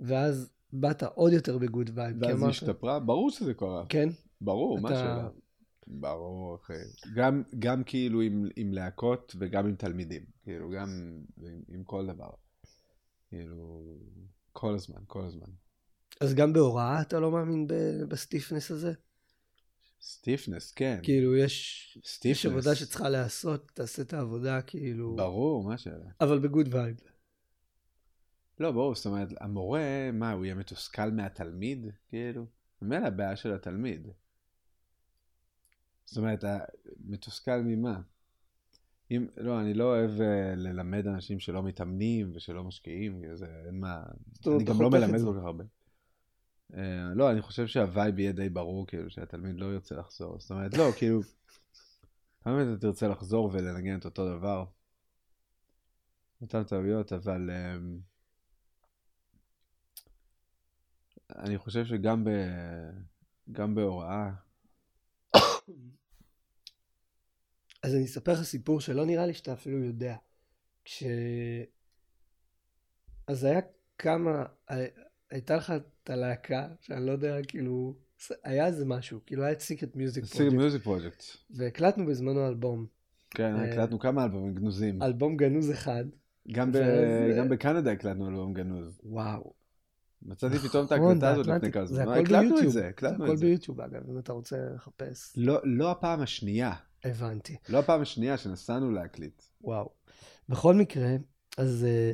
ואז 0.00 0.50
באת 0.72 1.02
עוד 1.02 1.32
יותר 1.32 1.58
ב 1.58 1.64
good 1.64 1.90
vibe. 1.94 2.16
ואז 2.20 2.42
היא 2.42 2.48
השתפרה? 2.48 3.00
ברור 3.00 3.30
שזה 3.30 3.54
קרה. 3.54 3.84
כן? 3.88 4.08
ברור, 4.40 4.80
מה 4.80 4.88
אתה- 4.88 4.98
השאלה? 4.98 5.28
ברור, 5.86 6.56
אחי. 6.56 6.72
גם, 7.14 7.42
גם 7.58 7.84
כאילו 7.84 8.20
עם, 8.20 8.48
עם 8.56 8.72
להקות 8.72 9.36
וגם 9.38 9.66
עם 9.66 9.74
תלמידים. 9.76 10.22
כאילו, 10.42 10.70
גם 10.70 10.88
עם, 11.42 11.62
עם 11.68 11.84
כל 11.84 12.06
דבר. 12.06 12.30
כאילו, 13.28 13.84
כל 14.54 14.74
הזמן, 14.74 15.00
כל 15.06 15.24
הזמן. 15.24 15.46
אז 16.20 16.34
גם 16.34 16.52
בהוראה 16.52 17.00
אתה 17.00 17.20
לא 17.20 17.30
מאמין 17.30 17.66
ב- 17.66 18.02
ב 18.08 18.14
stiffness 18.14 18.70
הזה? 18.70 18.92
stiffness, 20.02 20.72
כן. 20.72 21.00
כאילו, 21.02 21.36
יש... 21.36 21.98
stiffness. 22.04 22.38
יש 22.38 22.46
עבודה 22.46 22.74
שצריכה 22.74 23.08
להיעשות, 23.08 23.70
תעשה 23.74 24.02
את 24.02 24.12
העבודה, 24.12 24.62
כאילו... 24.62 25.16
ברור, 25.16 25.64
מה 25.64 25.74
השאלה? 25.74 26.10
אבל 26.20 26.38
ב 26.38 26.45
good 26.45 26.74
vibe. 26.74 27.00
לא, 28.60 28.72
ברור, 28.72 28.94
זאת 28.94 29.06
אומרת, 29.06 29.28
המורה, 29.40 30.10
מה, 30.12 30.32
הוא 30.32 30.44
יהיה 30.44 30.54
מתוסכל 30.54 31.10
מהתלמיד? 31.10 31.86
כאילו? 32.08 32.46
ממילא 32.82 33.06
הבעיה 33.06 33.36
של 33.36 33.52
התלמיד. 33.52 34.08
זאת 36.04 36.16
אומרת, 36.16 36.44
מתוסכל 37.04 37.60
ממה? 37.64 38.00
אם, 39.16 39.26
לא, 39.36 39.60
אני 39.60 39.74
לא 39.74 39.84
אוהב 39.84 40.20
אה, 40.20 40.54
ללמד 40.56 41.06
אנשים 41.06 41.40
שלא 41.40 41.62
מתאמנים 41.62 42.32
ושלא 42.34 42.64
משקיעים, 42.64 43.22
זה 43.34 43.46
אין 43.66 43.80
מה... 43.80 44.02
אני 44.46 44.64
גם 44.64 44.80
לא 44.82 44.90
מלמד. 44.90 45.20
כל 45.24 45.34
כך 45.38 45.44
הרבה. 45.44 45.64
אה, 46.74 47.14
לא, 47.14 47.30
אני 47.30 47.42
חושב 47.42 47.66
שהווייב 47.66 48.18
יהיה 48.18 48.32
די 48.32 48.48
ברור, 48.48 48.86
כאילו, 48.86 49.10
שהתלמיד 49.10 49.60
לא 49.60 49.66
ירצה 49.66 49.94
לחזור. 49.94 50.40
זאת 50.40 50.50
אומרת, 50.50 50.76
לא, 50.76 50.90
כאילו, 50.96 51.20
כמה 52.44 52.62
אתה 52.62 52.76
תרצה 52.80 53.08
לחזור 53.08 53.50
ולנגן 53.52 53.98
את 53.98 54.04
אותו 54.04 54.38
דבר? 54.38 54.64
אותן 56.42 56.64
טעויות, 56.64 57.12
אבל 57.12 57.50
אמ, 57.50 57.98
אני 61.36 61.58
חושב 61.58 61.84
שגם 61.84 62.24
ב... 62.24 62.30
גם 63.52 63.74
בהוראה, 63.74 64.30
אז 67.84 67.94
אני 67.94 68.04
אספר 68.04 68.32
לך 68.32 68.42
סיפור 68.42 68.80
שלא 68.80 69.06
נראה 69.06 69.26
לי 69.26 69.34
שאתה 69.34 69.52
אפילו 69.52 69.84
יודע. 69.84 70.16
כש... 70.84 71.02
אז 73.26 73.44
היה 73.44 73.60
כמה, 73.98 74.44
הייתה 75.30 75.56
לך 75.56 75.72
את 76.04 76.10
הלהקה, 76.10 76.68
שאני 76.80 77.06
לא 77.06 77.12
יודע, 77.12 77.36
כאילו, 77.48 77.94
היה 78.44 78.66
איזה 78.66 78.84
משהו, 78.86 79.20
כאילו 79.26 79.42
היה 79.44 79.52
את 79.52 79.60
סיקרט 79.60 79.96
מיוזיק 79.96 80.24
פרויקט, 80.24 80.52
מיוזיק 80.54 80.82
פרויקט. 80.82 81.22
והקלטנו 81.50 82.06
בזמנו 82.06 82.48
אלבום. 82.48 82.86
כן, 83.30 83.54
אה, 83.56 83.72
הקלטנו 83.72 83.98
כמה 83.98 84.24
אלבומים 84.24 84.54
גנוזים. 84.54 85.02
אלבום 85.02 85.36
גנוז 85.36 85.70
אחד, 85.72 86.04
גם 86.52 86.72
ב- 86.72 86.74
ואז- 86.74 87.36
גם 87.38 87.48
בקנדה 87.48 87.92
הקלטנו 87.92 88.28
אלבום 88.28 88.54
גנוז. 88.54 89.00
וואו. 89.04 89.52
מצאתי 90.22 90.58
פתאום 90.58 90.86
את 90.86 90.92
נכון, 90.92 91.08
ההקלטה 91.08 91.30
הזאת. 91.30 91.46
לפני 91.46 91.72
כמה 91.72 91.86
זמן. 91.86 92.00
הכל 92.00 92.12
הקלטנו 92.12 92.58
את. 92.58 92.70
זה, 92.70 92.88
הקלטנו 92.88 93.24
הכל 93.24 93.32
את 93.32 93.38
זה. 93.38 93.46
ביוטיוב 93.46 93.80
אגב, 93.80 94.10
אם 94.10 94.18
אתה 94.18 94.32
רוצה 94.32 94.56
לחפש. 94.74 95.32
לא- 95.36 95.60
לא 95.64 95.90
הפעם 95.90 96.20
השנייה, 96.20 96.72
הבנתי. 97.04 97.56
לא 97.68 97.78
הפעם 97.78 98.02
השנייה 98.02 98.38
שנסענו 98.38 98.90
להקליט. 98.90 99.42
וואו. 99.60 99.90
בכל 100.48 100.74
מקרה, 100.74 101.08
אז 101.58 101.84
אה, 101.84 102.12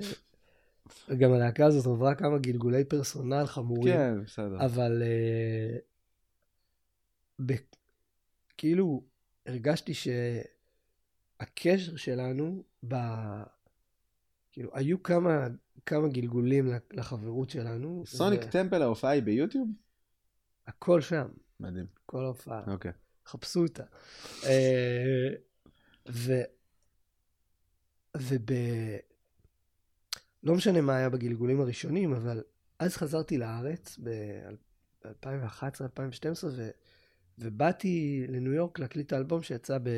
גם 1.16 1.32
הלהקה 1.32 1.66
הזאת 1.66 1.86
עברה 1.86 2.14
כמה 2.14 2.38
גלגולי 2.38 2.84
פרסונל 2.84 3.47
חמורים. 3.47 3.95
כן, 3.95 4.24
בסדר. 4.24 4.64
אבל 4.64 5.03
אה, 5.03 5.76
ב- 7.47 7.55
כאילו 8.59 9.03
הרגשתי 9.47 9.93
שהקשר 9.95 11.97
שלנו, 11.97 12.62
ב... 12.88 12.95
כאילו 14.53 14.70
היו 14.74 15.03
כמה, 15.03 15.47
כמה 15.86 16.09
גלגולים 16.09 16.70
לחברות 16.93 17.51
שלנו. 17.51 18.03
סוניק 18.07 18.41
ו- 18.47 18.51
טמפל 18.51 18.82
ההופעה 18.82 19.11
היא 19.11 19.22
ביוטיוב? 19.22 19.68
הכל 20.66 21.01
שם, 21.01 21.28
מדהים. 21.61 21.86
כל 22.07 22.24
ההופעה. 22.24 22.62
אוקיי. 22.72 22.93
חפשו 23.31 23.62
אותה. 23.62 23.85
אה, 24.45 25.28
ו... 26.09 26.33
וב... 28.16 28.51
לא 30.43 30.55
משנה 30.55 30.81
מה 30.81 30.97
היה 30.97 31.11
בגלגולים 31.11 31.61
הראשונים, 31.61 32.12
אבל 32.12 32.43
אז 32.78 32.97
חזרתי 32.97 33.39
לארץ 33.39 33.99
ב-2011-2012, 34.03 35.07
ו... 36.51 36.70
ובאתי 37.39 38.26
לניו 38.28 38.53
יורק 38.53 38.78
להקליט 38.78 39.07
את 39.07 39.12
האלבום 39.12 39.43
שיצא 39.43 39.78
ב... 39.83 39.89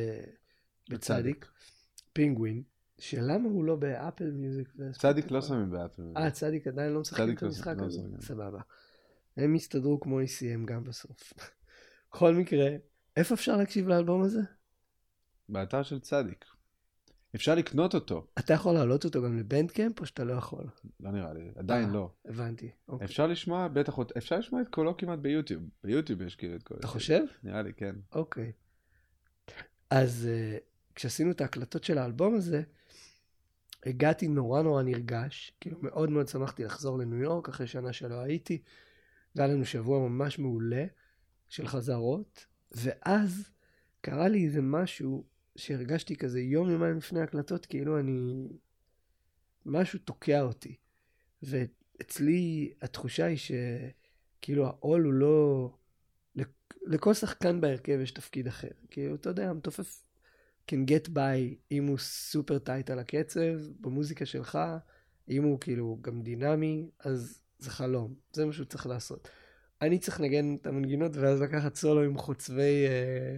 בצדיק, 0.90 1.50
פינגווין, 2.12 2.62
שלמה 2.98 3.48
הוא 3.48 3.64
לא 3.64 3.76
באפל 3.76 4.30
מיוזיק? 4.30 4.68
צדיק 4.98 5.30
לא 5.30 5.42
שמים 5.42 5.70
באפל. 5.70 6.02
אה, 6.16 6.30
צדיק 6.30 6.66
עדיין 6.66 6.92
לא 6.92 7.00
משחקים 7.00 7.24
צדיק 7.24 7.36
את 7.36 7.42
לא- 7.42 7.48
המשחק 7.48 7.74
לא 7.78 7.86
הזה? 7.86 8.00
סבבה. 8.20 8.60
הם 9.36 9.54
יסתדרו 9.54 10.00
כמו 10.00 10.20
ECM 10.20 10.64
גם 10.64 10.84
בסוף. 10.84 11.32
בכל 12.10 12.34
מקרה, 12.34 12.68
איפה 13.16 13.34
אפשר 13.34 13.56
להקשיב 13.56 13.88
לאלבום 13.88 14.22
הזה? 14.22 14.40
באתר 15.48 15.82
של 15.82 16.00
צדיק. 16.00 16.44
אפשר 17.34 17.54
לקנות 17.54 17.94
אותו. 17.94 18.26
אתה 18.38 18.52
יכול 18.52 18.74
להעלות 18.74 19.04
אותו 19.04 19.22
גם 19.22 19.38
לבנדקאמפ 19.38 20.00
או 20.00 20.06
שאתה 20.06 20.24
לא 20.24 20.32
יכול? 20.32 20.64
לא 21.00 21.10
נראה 21.10 21.32
לי, 21.32 21.50
עדיין 21.56 21.88
אה, 21.88 21.94
לא. 21.94 22.10
הבנתי. 22.24 22.70
אוקיי. 22.88 23.04
אפשר 23.04 23.26
לשמוע, 23.26 23.68
בטח, 23.68 23.98
אפשר 24.18 24.38
לשמוע 24.38 24.62
את 24.62 24.68
קולו 24.68 24.96
כמעט 24.96 25.18
ביוטיוב. 25.18 25.62
ביוטיוב 25.84 26.22
יש 26.22 26.36
כאילו 26.36 26.56
את 26.56 26.62
קולו. 26.62 26.80
אתה 26.80 26.86
חושב? 26.86 27.22
נראה 27.42 27.62
לי, 27.62 27.72
כן. 27.72 27.94
אוקיי. 28.12 28.52
אז 29.90 30.28
uh, 30.28 30.60
כשעשינו 30.94 31.30
את 31.30 31.40
ההקלטות 31.40 31.84
של 31.84 31.98
האלבום 31.98 32.34
הזה, 32.34 32.62
הגעתי 33.86 34.28
נורא 34.28 34.62
נורא 34.62 34.82
נרגש, 34.82 35.52
כאילו 35.60 35.78
מאוד 35.82 36.10
מאוד 36.10 36.28
שמחתי 36.28 36.64
לחזור 36.64 36.98
לניו 36.98 37.18
יורק 37.18 37.48
אחרי 37.48 37.66
שנה 37.66 37.92
שלא 37.92 38.20
הייתי, 38.20 38.62
והיה 39.34 39.48
לנו 39.48 39.64
שבוע 39.64 40.08
ממש 40.08 40.38
מעולה 40.38 40.84
של 41.48 41.66
חזרות, 41.66 42.46
ואז 42.74 43.50
קרה 44.00 44.28
לי 44.28 44.44
איזה 44.46 44.62
משהו 44.62 45.24
שהרגשתי 45.56 46.16
כזה 46.16 46.40
יום 46.40 46.70
יומיים 46.70 46.96
לפני 46.96 47.20
ההקלטות, 47.20 47.66
כאילו 47.66 48.00
אני... 48.00 48.48
משהו 49.66 49.98
תוקע 49.98 50.42
אותי. 50.42 50.76
ואצלי 51.42 52.72
התחושה 52.82 53.24
היא 53.24 53.38
שכאילו 53.38 54.66
העול 54.66 55.04
הוא 55.04 55.12
לא... 55.12 55.68
לכ- 56.36 56.76
לכל 56.82 57.14
שחקן 57.14 57.60
בהרכב 57.60 57.98
יש 58.02 58.10
תפקיד 58.10 58.46
אחר. 58.46 58.70
כאילו, 58.90 59.14
אתה 59.14 59.28
יודע, 59.28 59.50
המתופף 59.50 60.04
can 60.70 60.88
get 60.88 61.08
by 61.08 61.54
אם 61.72 61.86
הוא 61.86 61.98
סופר 61.98 62.58
טייט 62.58 62.90
על 62.90 62.98
הקצב, 62.98 63.80
במוזיקה 63.80 64.26
שלך, 64.26 64.58
אם 65.28 65.42
הוא 65.42 65.60
כאילו 65.60 65.98
גם 66.00 66.22
דינמי, 66.22 66.90
אז 67.00 67.42
זה 67.58 67.70
חלום. 67.70 68.14
זה 68.32 68.46
מה 68.46 68.52
שהוא 68.52 68.66
צריך 68.66 68.86
לעשות. 68.86 69.28
אני 69.82 69.98
צריך 69.98 70.20
לנגן 70.20 70.56
את 70.60 70.66
המנגינות 70.66 71.16
ואז 71.16 71.42
לקחת 71.42 71.74
סולו 71.74 72.02
עם 72.02 72.18
חוצבי, 72.18 72.86
אה, 72.86 73.36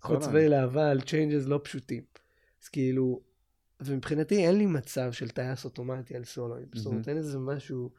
חוצבי 0.00 0.48
להבה 0.48 0.90
על 0.90 1.00
changes 1.00 1.46
לא 1.46 1.60
פשוטים. 1.64 2.02
אז 2.62 2.68
כאילו, 2.68 3.20
ומבחינתי 3.80 4.46
אין 4.46 4.58
לי 4.58 4.66
מצב 4.66 5.12
של 5.12 5.28
טייס 5.28 5.64
אוטומטי 5.64 6.16
על 6.16 6.24
סולואים. 6.24 6.66
זאת 6.74 6.86
אומרת, 6.86 7.08
אין 7.08 7.16
איזה 7.16 7.38
משהו, 7.38 7.90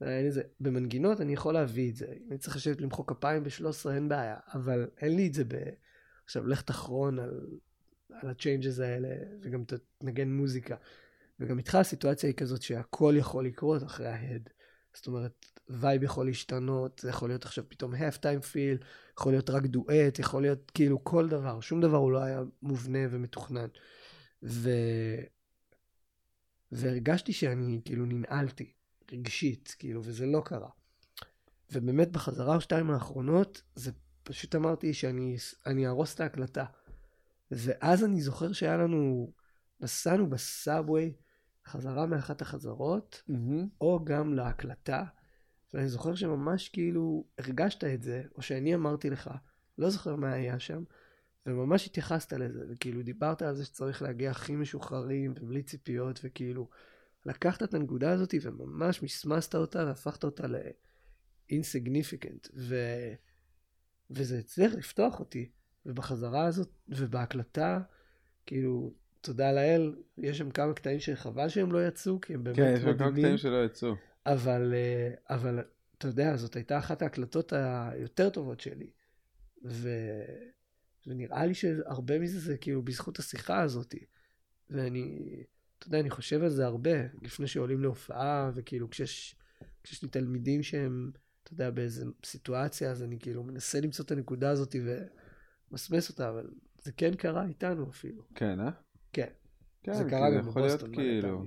אין 0.00 0.26
איזה, 0.26 0.42
במנגינות 0.60 1.20
אני 1.20 1.32
יכול 1.32 1.54
להביא 1.54 1.90
את 1.90 1.96
זה. 1.96 2.06
אני 2.28 2.38
צריך 2.38 2.56
לשבת 2.56 2.80
למחוא 2.80 3.04
כפיים 3.06 3.44
ב-13 3.44 3.90
אין 3.90 4.08
בעיה, 4.08 4.36
אבל 4.54 4.88
אין 5.00 5.16
לי 5.16 5.26
את 5.26 5.34
זה 5.34 5.44
ב... 5.44 5.54
עכשיו, 6.24 6.46
לך 6.46 6.62
תחרוז 6.62 7.18
על, 7.18 7.46
על 8.12 8.30
ה 8.30 8.36
changes 8.36 8.80
האלה, 8.80 9.08
וגם 9.40 9.64
תנגן 9.98 10.28
מוזיקה. 10.32 10.76
וגם 11.40 11.58
איתך 11.58 11.74
הסיטואציה 11.74 12.28
היא 12.28 12.36
כזאת 12.36 12.62
שהכל 12.62 13.14
יכול 13.16 13.46
לקרות 13.46 13.82
אחרי 13.82 14.08
ה 14.08 14.15
head. 14.15 14.48
זאת 14.94 15.06
אומרת, 15.06 15.57
vibe 15.70 16.02
יכול 16.02 16.26
להשתנות, 16.26 16.98
זה 16.98 17.08
יכול 17.08 17.28
להיות 17.28 17.44
עכשיו 17.44 17.64
פתאום 17.68 17.94
half 17.94 18.16
time 18.16 18.44
feel, 18.52 18.84
יכול 19.18 19.32
להיות 19.32 19.50
רק 19.50 19.66
דואט, 19.66 20.18
יכול 20.18 20.42
להיות 20.42 20.70
כאילו 20.70 21.04
כל 21.04 21.28
דבר, 21.28 21.60
שום 21.60 21.80
דבר 21.80 21.96
הוא 21.96 22.12
לא 22.12 22.22
היה 22.22 22.42
מובנה 22.62 22.98
ומתוכנן. 23.10 23.68
ו... 24.42 24.70
והרגשתי 26.72 27.32
שאני 27.32 27.80
כאילו 27.84 28.06
ננעלתי, 28.06 28.72
רגשית, 29.12 29.76
כאילו, 29.78 30.04
וזה 30.04 30.26
לא 30.26 30.42
קרה. 30.44 30.70
ובאמת 31.72 32.12
בחזרה 32.12 32.54
או 32.54 32.60
שתיים 32.60 32.90
האחרונות, 32.90 33.62
זה 33.74 33.90
פשוט 34.22 34.54
אמרתי 34.54 34.94
שאני 34.94 35.36
אני 35.66 35.86
אהרוס 35.86 36.14
את 36.14 36.20
ההקלטה. 36.20 36.64
ואז 37.50 38.04
אני 38.04 38.20
זוכר 38.20 38.52
שהיה 38.52 38.76
לנו, 38.76 39.32
נסענו 39.80 40.30
בסאבווי, 40.30 41.12
חזרה 41.66 42.06
מאחת 42.06 42.42
החזרות, 42.42 43.22
מהמם. 43.28 43.68
או 43.80 44.04
גם 44.04 44.34
להקלטה. 44.34 45.04
ואני 45.74 45.88
זוכר 45.88 46.14
שממש 46.14 46.68
כאילו 46.68 47.24
הרגשת 47.38 47.84
את 47.84 48.02
זה, 48.02 48.22
או 48.36 48.42
שאני 48.42 48.74
אמרתי 48.74 49.10
לך, 49.10 49.30
לא 49.78 49.90
זוכר 49.90 50.16
מה 50.16 50.32
היה 50.32 50.58
שם, 50.58 50.82
וממש 51.46 51.86
התייחסת 51.86 52.32
לזה, 52.32 52.64
וכאילו 52.68 53.02
דיברת 53.02 53.42
על 53.42 53.54
זה 53.54 53.64
שצריך 53.64 54.02
להגיע 54.02 54.30
הכי 54.30 54.56
משוחררים 54.56 55.34
ובלי 55.40 55.62
ציפיות, 55.62 56.20
וכאילו 56.24 56.68
לקחת 57.26 57.62
את 57.62 57.74
הנקודה 57.74 58.12
הזאת 58.12 58.34
וממש 58.42 59.02
מסמסת 59.02 59.54
אותה 59.54 59.84
והפכת 59.86 60.24
אותה 60.24 60.46
ל-insignificant, 60.46 62.48
ו... 62.54 62.76
וזה 64.10 64.38
הצליח 64.38 64.74
לפתוח 64.74 65.20
אותי, 65.20 65.50
ובחזרה 65.86 66.46
הזאת, 66.46 66.68
ובהקלטה, 66.88 67.80
כאילו, 68.46 68.94
תודה 69.20 69.52
לאל, 69.52 69.96
יש 70.18 70.38
שם 70.38 70.50
כמה 70.50 70.74
קטעים 70.74 71.00
שחבל 71.00 71.48
שהם 71.48 71.72
לא 71.72 71.86
יצאו, 71.86 72.20
כי 72.20 72.34
הם 72.34 72.44
באמת 72.44 72.56
כן, 72.56 72.72
יש 72.76 72.80
שם 72.80 72.84
כמה 72.84 72.92
מדהימים. 72.92 73.22
קטעים 73.22 73.36
שלא 73.36 73.64
יצאו. 73.64 73.94
אבל, 74.32 74.74
אה, 74.74 75.36
אבל 75.36 75.60
אתה 75.98 76.08
יודע, 76.08 76.36
זאת 76.36 76.56
הייתה 76.56 76.78
אחת 76.78 77.02
ההקלטות 77.02 77.52
היותר 77.52 78.30
טובות 78.30 78.60
שלי. 78.60 78.90
ו... 79.64 79.88
ונראה 81.06 81.46
לי 81.46 81.54
שהרבה 81.54 82.18
מזה 82.18 82.40
זה 82.40 82.56
כאילו 82.56 82.82
בזכות 82.82 83.18
השיחה 83.18 83.60
הזאת. 83.60 83.94
ואני, 84.70 85.18
אתה 85.78 85.86
יודע, 85.86 86.00
אני 86.00 86.10
חושב 86.10 86.42
על 86.42 86.48
זה 86.48 86.66
הרבה, 86.66 86.90
לפני 87.22 87.46
שעולים 87.46 87.82
להופעה, 87.82 88.50
וכאילו 88.54 88.90
כשיש, 88.90 89.36
כשיש 89.82 90.02
לי 90.02 90.08
תלמידים 90.08 90.62
שהם, 90.62 91.10
אתה 91.42 91.52
יודע, 91.52 91.70
באיזה 91.70 92.04
סיטואציה, 92.24 92.90
אז 92.90 93.02
אני 93.02 93.18
כאילו 93.18 93.42
מנסה 93.42 93.80
למצוא 93.80 94.04
את 94.04 94.10
הנקודה 94.10 94.50
הזאת 94.50 94.76
ומסמס 95.70 96.10
אותה, 96.10 96.28
אבל 96.28 96.50
זה 96.78 96.92
כן 96.92 97.14
קרה 97.14 97.46
איתנו 97.46 97.90
אפילו. 97.90 98.22
כן, 98.34 98.60
אה? 98.60 98.70
כן. 99.12 99.28
כן, 99.82 99.94
זה 99.94 100.04
כי 100.04 100.10
קרה 100.10 100.30
גם 100.30 100.48
יכול 100.48 100.62
להיות 100.62 100.82
בבוסטון 100.82 100.94
כאילו... 100.94 101.44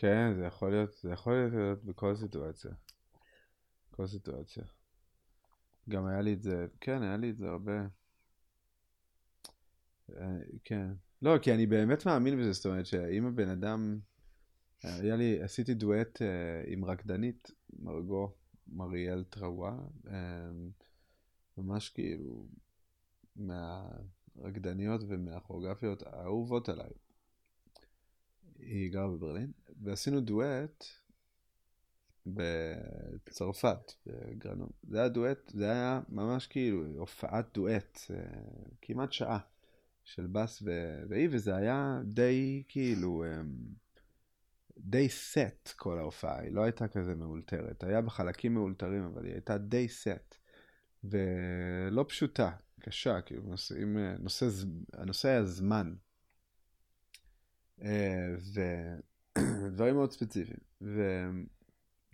כן, 0.00 0.34
זה 0.36 0.44
יכול 0.44 0.70
להיות, 0.70 0.92
זה 1.02 1.10
יכול 1.10 1.48
להיות 1.52 1.84
בכל 1.84 2.16
סיטואציה. 2.16 2.70
כל 3.90 4.06
סיטואציה. 4.06 4.64
גם 5.88 6.06
היה 6.06 6.20
לי 6.20 6.32
את 6.32 6.42
זה, 6.42 6.66
כן, 6.80 7.02
היה 7.02 7.16
לי 7.16 7.30
את 7.30 7.36
זה 7.36 7.48
הרבה. 7.48 7.86
אה, 10.16 10.38
כן. 10.64 10.90
לא, 11.22 11.38
כי 11.42 11.54
אני 11.54 11.66
באמת 11.66 12.06
מאמין 12.06 12.40
בזה, 12.40 12.52
זאת 12.52 12.66
אומרת 12.66 12.86
שאם 12.86 13.26
הבן 13.26 13.48
אדם, 13.48 13.98
היה 14.82 15.16
לי, 15.16 15.42
עשיתי 15.42 15.74
דואט 15.74 16.22
אה, 16.22 16.62
עם 16.66 16.84
רקדנית, 16.84 17.50
מרגו 17.78 18.34
מריאל 18.68 19.24
טרואה, 19.24 19.76
אה, 20.10 20.50
ממש 21.58 21.88
כאילו 21.88 22.48
מהרקדניות 23.36 25.00
ומהכוריאוגרפיות 25.08 26.02
האהובות 26.02 26.68
עליי. 26.68 26.90
היא 28.58 28.92
גרה 28.92 29.08
בברלין, 29.08 29.52
ועשינו 29.82 30.20
דואט 30.20 30.84
בצרפת, 32.26 33.92
בגרנון. 34.06 34.68
זה 34.88 34.98
היה 34.98 35.08
דואט, 35.08 35.50
זה 35.54 35.70
היה 35.70 36.00
ממש 36.08 36.46
כאילו 36.46 36.84
הופעת 36.98 37.46
דואט, 37.54 37.98
אה, 38.10 38.16
כמעט 38.82 39.12
שעה 39.12 39.38
של 40.04 40.26
בס 40.26 40.62
ו- 40.64 41.02
והיא, 41.08 41.28
וזה 41.32 41.56
היה 41.56 42.00
די 42.04 42.62
כאילו, 42.68 43.24
אמ, 43.24 43.56
די 44.78 45.08
סט 45.08 45.68
כל 45.76 45.98
ההופעה, 45.98 46.40
היא 46.40 46.52
לא 46.52 46.62
הייתה 46.62 46.88
כזה 46.88 47.14
מאולתרת, 47.14 47.84
היה 47.84 48.00
בחלקים 48.00 48.54
מאולתרים, 48.54 49.04
אבל 49.04 49.24
היא 49.24 49.32
הייתה 49.32 49.58
די 49.58 49.88
סט, 49.88 50.34
ולא 51.04 52.04
פשוטה, 52.08 52.50
קשה, 52.80 53.20
כאילו, 53.20 53.42
אה, 53.98 54.16
נושא, 54.18 54.48
ז- 54.48 54.66
הנושא 54.92 55.28
היה 55.28 55.44
זמן. 55.44 55.94
אה, 57.82 58.34
ודברים 59.38 59.94
מאוד 59.98 60.12
ספציפיים. 60.12 60.58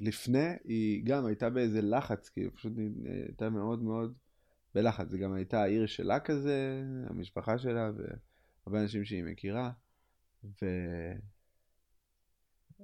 ולפני 0.01 0.57
היא 0.65 1.05
גם 1.05 1.27
הייתה 1.27 1.51
באיזה 1.51 1.83
לחץ, 1.83 2.29
כאילו 2.29 2.55
פשוט 2.55 2.73
היא 2.77 2.91
הייתה 3.05 3.51
מאוד 3.51 3.83
מאוד 3.83 4.15
בלחץ. 4.75 5.09
זה 5.11 5.19
גם 5.19 5.33
הייתה 5.33 5.63
העיר 5.63 5.87
שלה 5.87 6.21
כזה, 6.21 6.83
המשפחה 7.07 7.59
שלה 7.59 7.91
והרבה 7.97 8.83
אנשים 8.83 9.05
שהיא 9.05 9.25
מכירה. 9.25 9.71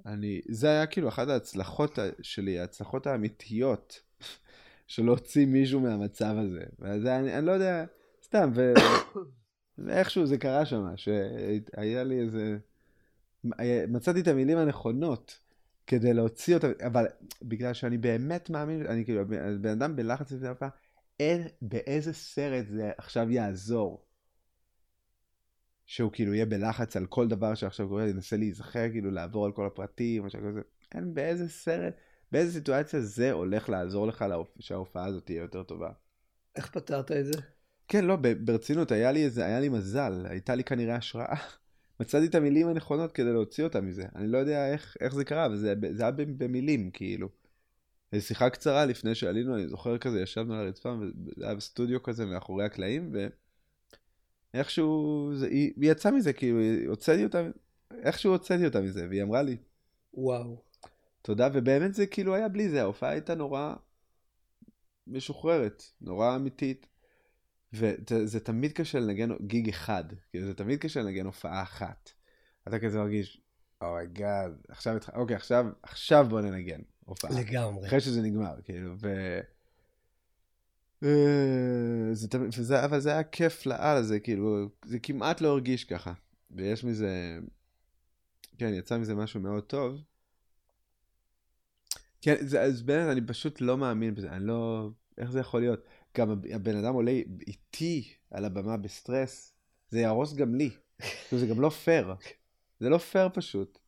ואני, 0.05 0.41
זה 0.49 0.67
היה 0.67 0.85
כאילו 0.85 1.09
אחת 1.09 1.27
ההצלחות 1.27 1.99
שלי, 2.21 2.59
ההצלחות 2.59 3.07
האמיתיות 3.07 4.01
של 4.87 5.05
להוציא 5.05 5.45
מישהו 5.45 5.79
מהמצב 5.79 6.35
הזה. 6.37 6.63
וזה, 6.79 7.19
אני, 7.19 7.37
אני 7.37 7.45
לא 7.45 7.51
יודע, 7.51 7.85
סתם, 8.23 8.51
ו... 8.55 8.73
ואיכשהו 9.85 10.25
זה 10.25 10.37
קרה 10.37 10.65
שם, 10.65 10.85
שהיה 10.95 12.03
לי 12.03 12.19
איזה... 12.19 12.57
מצאתי 13.87 14.21
את 14.21 14.27
המילים 14.27 14.57
הנכונות 14.57 15.39
כדי 15.87 16.13
להוציא 16.13 16.55
אותם, 16.55 16.71
אבל 16.87 17.05
בגלל 17.41 17.73
שאני 17.73 17.97
באמת 17.97 18.49
מאמין, 18.49 18.85
אני 18.85 19.05
כאילו, 19.05 19.27
בן 19.61 19.69
אדם 19.69 19.95
בלחץ 19.95 20.31
לפני 20.31 20.47
הפעם, 20.47 20.69
אין, 21.19 21.47
באיזה 21.61 22.13
סרט 22.13 22.67
זה 22.67 22.91
עכשיו 22.97 23.31
יעזור. 23.31 24.05
שהוא 25.85 26.11
כאילו 26.11 26.33
יהיה 26.33 26.45
בלחץ 26.45 26.97
על 26.97 27.05
כל 27.05 27.27
דבר 27.27 27.55
שעכשיו 27.55 27.87
קורה, 27.87 28.07
ינסה 28.07 28.37
להיזכר, 28.37 28.89
כאילו 28.91 29.11
לעבור 29.11 29.45
על 29.45 29.51
כל 29.51 29.65
הפרטים, 29.65 30.25
משהו 30.25 30.39
כזה. 30.49 30.61
אין 30.95 31.13
באיזה 31.13 31.49
סרט, 31.49 31.93
באיזה 32.31 32.53
סיטואציה 32.53 33.01
זה 33.01 33.31
הולך 33.31 33.69
לעזור 33.69 34.07
לך 34.07 34.25
שההופעה 34.59 35.05
הזאת 35.05 35.25
תהיה 35.25 35.41
יותר 35.41 35.63
טובה. 35.63 35.89
איך 36.55 36.71
פתרת 36.71 37.11
את 37.11 37.25
זה? 37.25 37.41
כן, 37.87 38.05
לא, 38.05 38.15
ברצינות, 38.45 38.91
היה 38.91 39.11
לי 39.11 39.25
איזה, 39.25 39.45
היה 39.45 39.59
לי 39.59 39.69
מזל, 39.69 40.25
הייתה 40.29 40.55
לי 40.55 40.63
כנראה 40.63 40.95
השראה. 40.95 41.35
מצאתי 42.01 42.25
את 42.25 42.35
המילים 42.35 42.67
הנכונות 42.67 43.11
כדי 43.11 43.33
להוציא 43.33 43.63
אותה 43.63 43.81
מזה. 43.81 44.03
אני 44.15 44.27
לא 44.27 44.37
יודע 44.37 44.71
איך, 44.71 44.97
איך 44.99 45.15
זה 45.15 45.25
קרה, 45.25 45.45
אבל 45.45 45.57
זה, 45.57 45.73
זה 45.91 46.03
היה 46.03 46.11
במילים, 46.11 46.91
כאילו. 46.91 47.29
איזו 48.13 48.27
שיחה 48.27 48.49
קצרה 48.49 48.85
לפני 48.85 49.15
שעלינו, 49.15 49.55
אני 49.55 49.67
זוכר 49.67 49.97
כזה, 49.97 50.21
ישבנו 50.21 50.53
על 50.53 50.65
הרצפה, 50.65 50.89
וזה 50.89 51.45
היה 51.45 51.55
בסטודיו 51.55 52.03
כזה 52.03 52.25
מאחורי 52.25 52.65
הקלעים, 52.65 53.13
ואיכשהו, 54.53 55.29
זה, 55.35 55.47
היא, 55.47 55.73
היא 55.81 55.91
יצאה 55.91 56.11
מזה, 56.11 56.33
כאילו, 56.33 56.59
הוצאתי 56.87 57.23
אותה, 57.23 57.41
איכשהו 57.91 58.31
הוצאתי 58.31 58.65
אותה 58.65 58.81
מזה, 58.81 59.07
והיא 59.09 59.23
אמרה 59.23 59.41
לי, 59.41 59.57
וואו. 60.13 60.61
תודה, 61.21 61.49
ובאמת 61.53 61.93
זה 61.93 62.07
כאילו 62.07 62.35
היה 62.35 62.47
בלי 62.47 62.69
זה, 62.69 62.81
ההופעה 62.81 63.09
הייתה 63.09 63.35
נורא 63.35 63.73
משוחררת, 65.07 65.83
נורא 66.01 66.35
אמיתית. 66.35 66.87
וזה 67.73 68.39
תמיד 68.39 68.71
קשה 68.71 68.99
לנגן 68.99 69.29
גיג 69.47 69.69
אחד, 69.69 70.03
כאילו 70.29 70.45
זה 70.45 70.53
תמיד 70.53 70.79
קשה 70.79 71.01
לנגן 71.01 71.25
הופעה 71.25 71.61
אחת. 71.61 72.11
אתה 72.67 72.79
כזה 72.79 72.97
מרגיש, 72.97 73.41
oh 73.81 73.98
my 73.98 74.16
God, 74.16 74.51
oh 74.51 74.71
עכשיו, 74.71 74.97
אוקיי, 75.13 75.35
עכשיו, 75.35 75.65
עכשיו 75.83 76.25
בוא 76.29 76.41
ננגן 76.41 76.81
הופעה. 77.05 77.31
לגמרי. 77.39 77.87
אחרי 77.87 77.99
שזה 77.99 78.21
נגמר, 78.21 78.55
כאילו, 78.63 78.95
ו... 78.97 79.39
זה, 82.13 82.27
וזה, 82.57 82.85
אבל 82.85 82.99
זה 82.99 83.11
היה 83.11 83.23
כיף 83.23 83.65
לאללה, 83.65 84.03
זה 84.03 84.19
כאילו, 84.19 84.69
זה 84.85 84.99
כמעט 84.99 85.41
לא 85.41 85.49
הרגיש 85.49 85.83
ככה. 85.83 86.13
ויש 86.51 86.83
מזה, 86.83 87.39
כן, 88.57 88.73
יצא 88.73 88.97
מזה 88.97 89.15
משהו 89.15 89.39
מאוד 89.39 89.63
טוב. 89.63 90.01
כן, 92.21 92.35
זה, 92.39 92.61
אז 92.61 92.81
באמת, 92.81 93.11
אני 93.11 93.21
פשוט 93.27 93.61
לא 93.61 93.77
מאמין 93.77 94.15
בזה, 94.15 94.31
אני 94.31 94.45
לא, 94.45 94.89
איך 95.21 95.31
זה 95.31 95.39
יכול 95.39 95.59
להיות? 95.59 95.79
גם 96.17 96.31
הבן 96.51 96.75
אדם 96.75 96.93
עולה 96.93 97.11
איתי 97.47 98.13
על 98.31 98.45
הבמה 98.45 98.77
בסטרס, 98.77 99.53
זה 99.89 99.99
יהרוס 99.99 100.33
גם 100.33 100.55
לי. 100.55 100.69
זה 101.31 101.47
גם 101.47 101.61
לא 101.61 101.69
פייר. 101.69 102.13
זה 102.79 102.89
לא 102.89 102.97
פייר 102.97 103.29
פשוט. 103.33 103.79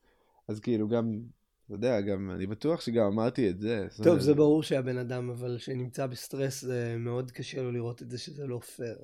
אז 0.48 0.60
כאילו 0.60 0.88
גם, 0.88 1.20
אתה 1.66 1.74
יודע, 1.74 2.02
גם, 2.02 2.32
אני 2.32 2.48
בטוח 2.48 2.82
שגם 2.82 3.06
אמרתי 3.06 3.50
את 3.50 3.60
זה. 3.60 3.88
טוב, 4.04 4.20
זה 4.20 4.34
ברור 4.34 4.64
שהבן 4.64 4.98
אדם, 4.98 5.30
אבל 5.30 5.58
שנמצא 5.58 6.08
בסטרס, 6.08 6.62
זה 6.62 6.96
מאוד 7.00 7.32
קשה 7.32 7.62
לו 7.62 7.72
לראות 7.72 8.02
את 8.02 8.10
זה 8.10 8.18
שזה 8.18 8.48
לא 8.48 8.60
פייר. 8.60 8.98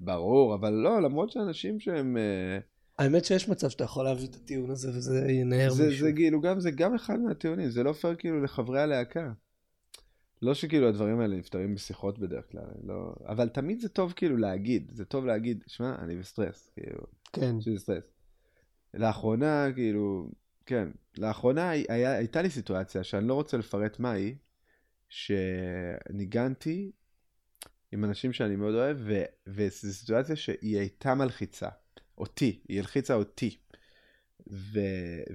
ברור, 0.00 0.54
אבל 0.54 0.72
לא, 0.72 1.02
למרות 1.02 1.30
שאנשים 1.30 1.80
שהם... 1.80 2.16
אה, 2.16 2.58
האמת 2.98 3.24
שיש 3.24 3.48
מצב 3.48 3.68
שאתה 3.68 3.84
יכול 3.84 4.04
להביא 4.04 4.26
את 4.28 4.34
הטיעון 4.34 4.70
הזה 4.70 4.90
וזה 4.94 5.26
ינער 5.28 5.68
מישהו. 5.70 6.06
זה 6.06 6.12
כאילו 6.12 6.40
גם, 6.40 6.60
זה 6.60 6.70
גם 6.70 6.94
אחד 6.94 7.20
מהטיעונים, 7.20 7.70
זה 7.70 7.82
לא 7.82 7.92
פייר 7.92 8.14
כאילו 8.14 8.42
לחברי 8.42 8.80
הלהקה. 8.80 9.32
לא 10.44 10.54
שכאילו 10.54 10.88
הדברים 10.88 11.20
האלה 11.20 11.36
נפתרים 11.36 11.74
בשיחות 11.74 12.18
בדרך 12.18 12.50
כלל, 12.52 12.66
לא... 12.82 13.14
אבל 13.26 13.48
תמיד 13.48 13.80
זה 13.80 13.88
טוב 13.88 14.12
כאילו 14.16 14.36
להגיד, 14.36 14.90
זה 14.94 15.04
טוב 15.04 15.26
להגיד, 15.26 15.64
שמע, 15.66 15.94
אני 15.98 16.16
בסטרס, 16.16 16.70
כאילו, 16.74 17.00
כן. 17.32 17.60
שזה 17.60 17.78
סטרס. 17.78 18.10
לאחרונה, 18.94 19.66
כאילו, 19.74 20.30
כן, 20.66 20.88
לאחרונה 21.18 21.70
היה, 21.70 22.12
הייתה 22.12 22.42
לי 22.42 22.50
סיטואציה 22.50 23.04
שאני 23.04 23.28
לא 23.28 23.34
רוצה 23.34 23.56
לפרט 23.56 23.98
מה 23.98 24.10
היא, 24.10 24.34
שניגנתי 25.08 26.92
עם 27.92 28.04
אנשים 28.04 28.32
שאני 28.32 28.56
מאוד 28.56 28.74
אוהב, 28.74 28.96
ו... 29.00 29.22
וזו 29.46 29.92
סיטואציה 29.92 30.36
שהיא 30.36 30.78
הייתה 30.78 31.14
מלחיצה, 31.14 31.68
אותי, 32.18 32.60
היא 32.68 32.78
הלחיצה 32.78 33.14
אותי. 33.14 33.56
ו... 34.50 34.78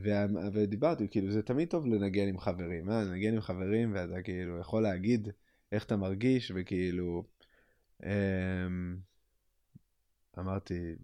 ו... 0.04 0.10
ודיברתי, 0.54 1.08
כאילו 1.12 1.32
זה 1.32 1.42
תמיד 1.42 1.70
טוב 1.70 1.86
לנגן 1.86 2.28
עם 2.28 2.40
חברים, 2.40 2.90
אה? 2.90 3.04
לנגן 3.04 3.34
עם 3.34 3.42
חברים 3.42 3.94
ואתה 3.94 4.22
כאילו 4.22 4.60
יכול 4.60 4.84
להגיד 4.84 5.28
איך 5.72 5.86
אתה 5.86 5.98
מרגיש 5.98 6.52
וכאילו 6.56 7.24
אמ... 8.04 8.98
אמרתי, 10.40 10.96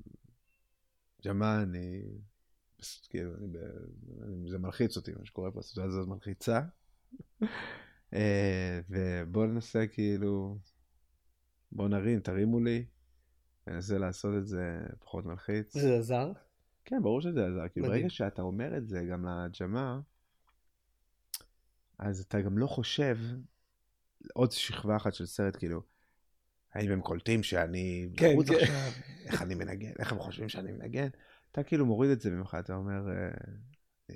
ג'מאל, 1.26 1.60
אני 1.60 2.02
כאילו, 3.10 3.36
אני 3.38 3.48
ב... 3.48 3.58
זה 4.50 4.58
מלחיץ 4.58 4.98
אותי 4.98 5.12
מה 5.20 5.26
שקורה 5.26 5.52
פה, 5.52 5.60
הסיטואציה 5.60 5.88
הזאת 5.90 6.08
מלחיצה. 6.08 6.62
אה, 8.14 8.80
ובואו 8.90 9.46
ננסה 9.46 9.88
כאילו, 9.88 10.58
בואו 11.72 11.88
נרים, 11.88 12.20
תרימו 12.20 12.60
לי, 12.60 12.86
ננסה 13.68 13.98
לעשות 13.98 14.34
את 14.38 14.48
זה 14.48 14.80
פחות 15.00 15.26
מלחיץ. 15.26 15.74
זה 15.74 15.98
עזר? 15.98 16.32
כן, 16.86 17.02
ברור 17.02 17.22
שזה 17.22 17.48
עזר, 17.48 17.68
כאילו 17.68 17.88
ברגע 17.88 18.10
שאתה 18.10 18.42
אומר 18.42 18.78
את 18.78 18.88
זה 18.88 19.04
גם 19.12 19.26
לג'מה, 19.26 20.00
אז 22.00 22.20
אתה 22.20 22.42
גם 22.42 22.58
לא 22.58 22.68
חושב, 22.68 23.18
עוד 24.34 24.52
שכבה 24.52 24.96
אחת 24.96 25.14
של 25.14 25.26
סרט, 25.26 25.56
כאילו, 25.56 25.82
האם 26.74 26.92
הם 26.92 27.02
קולטים 27.02 27.44
שאני 27.44 28.10
כן, 28.18 28.32
בחוץ 28.34 28.50
כן. 28.50 28.56
עכשיו, 28.56 28.92
איך 29.26 29.42
אני 29.42 29.56
מנגן, 29.56 29.92
איך 30.00 30.12
הם 30.12 30.20
חושבים 30.20 30.50
שאני 30.50 30.72
מנגן, 30.72 31.08
אתה 31.52 31.64
כאילו 31.64 31.86
מוריד 31.86 32.12
את 32.12 32.22
זה 32.22 32.32
ממך, 32.32 32.58
אתה 32.60 32.76
אומר, 32.76 33.10
אה, 33.10 33.30
אה, 34.10 34.16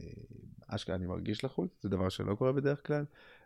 אשכרה 0.68 0.96
אני 0.96 1.06
מרגיש 1.06 1.44
לחוץ, 1.44 1.82
זה 1.82 1.90
דבר 1.90 2.10
שלא 2.10 2.36
קורה 2.36 2.52
בדרך 2.52 2.88
כלל, 2.88 3.06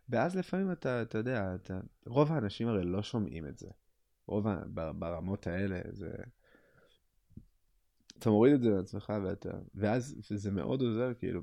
ואז 0.09 0.35
לפעמים 0.35 0.71
אתה, 0.71 1.01
אתה 1.01 1.17
יודע, 1.17 1.55
אתה, 1.55 1.79
רוב 2.05 2.31
האנשים 2.31 2.67
הרי 2.67 2.83
לא 2.83 3.03
שומעים 3.03 3.47
את 3.47 3.57
זה, 3.57 3.69
רוב, 4.27 4.47
ברמות 4.73 5.47
האלה, 5.47 5.81
זה... 5.91 6.11
אתה 8.23 8.31
מוריד 8.31 8.53
את 8.53 8.61
זה 8.61 8.69
לעצמך, 8.69 9.13
ואתה, 9.23 9.49
ואז 9.75 10.15
זה 10.35 10.51
מאוד 10.51 10.81
עוזר, 10.81 11.13
כאילו, 11.19 11.41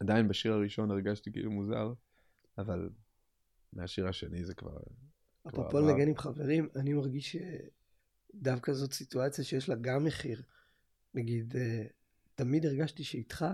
עדיין 0.00 0.28
בשיר 0.28 0.52
הראשון 0.52 0.90
הרגשתי 0.90 1.32
כאילו 1.32 1.50
מוזר, 1.50 1.92
אבל 2.58 2.90
מהשיר 3.72 4.08
השני 4.08 4.44
זה 4.44 4.54
כבר... 4.54 4.78
אפרופו. 5.48 5.80
לנגן 5.80 6.08
עם 6.08 6.16
חברים, 6.16 6.68
אני 6.76 6.92
מרגיש 6.92 7.36
שדווקא 8.34 8.72
זאת 8.72 8.92
סיטואציה 8.92 9.44
שיש 9.44 9.68
לה 9.68 9.74
גם 9.74 10.04
מחיר. 10.04 10.42
נגיד, 11.14 11.56
אה, 11.56 11.84
תמיד 12.34 12.66
הרגשתי 12.66 13.04
שאיתך, 13.04 13.44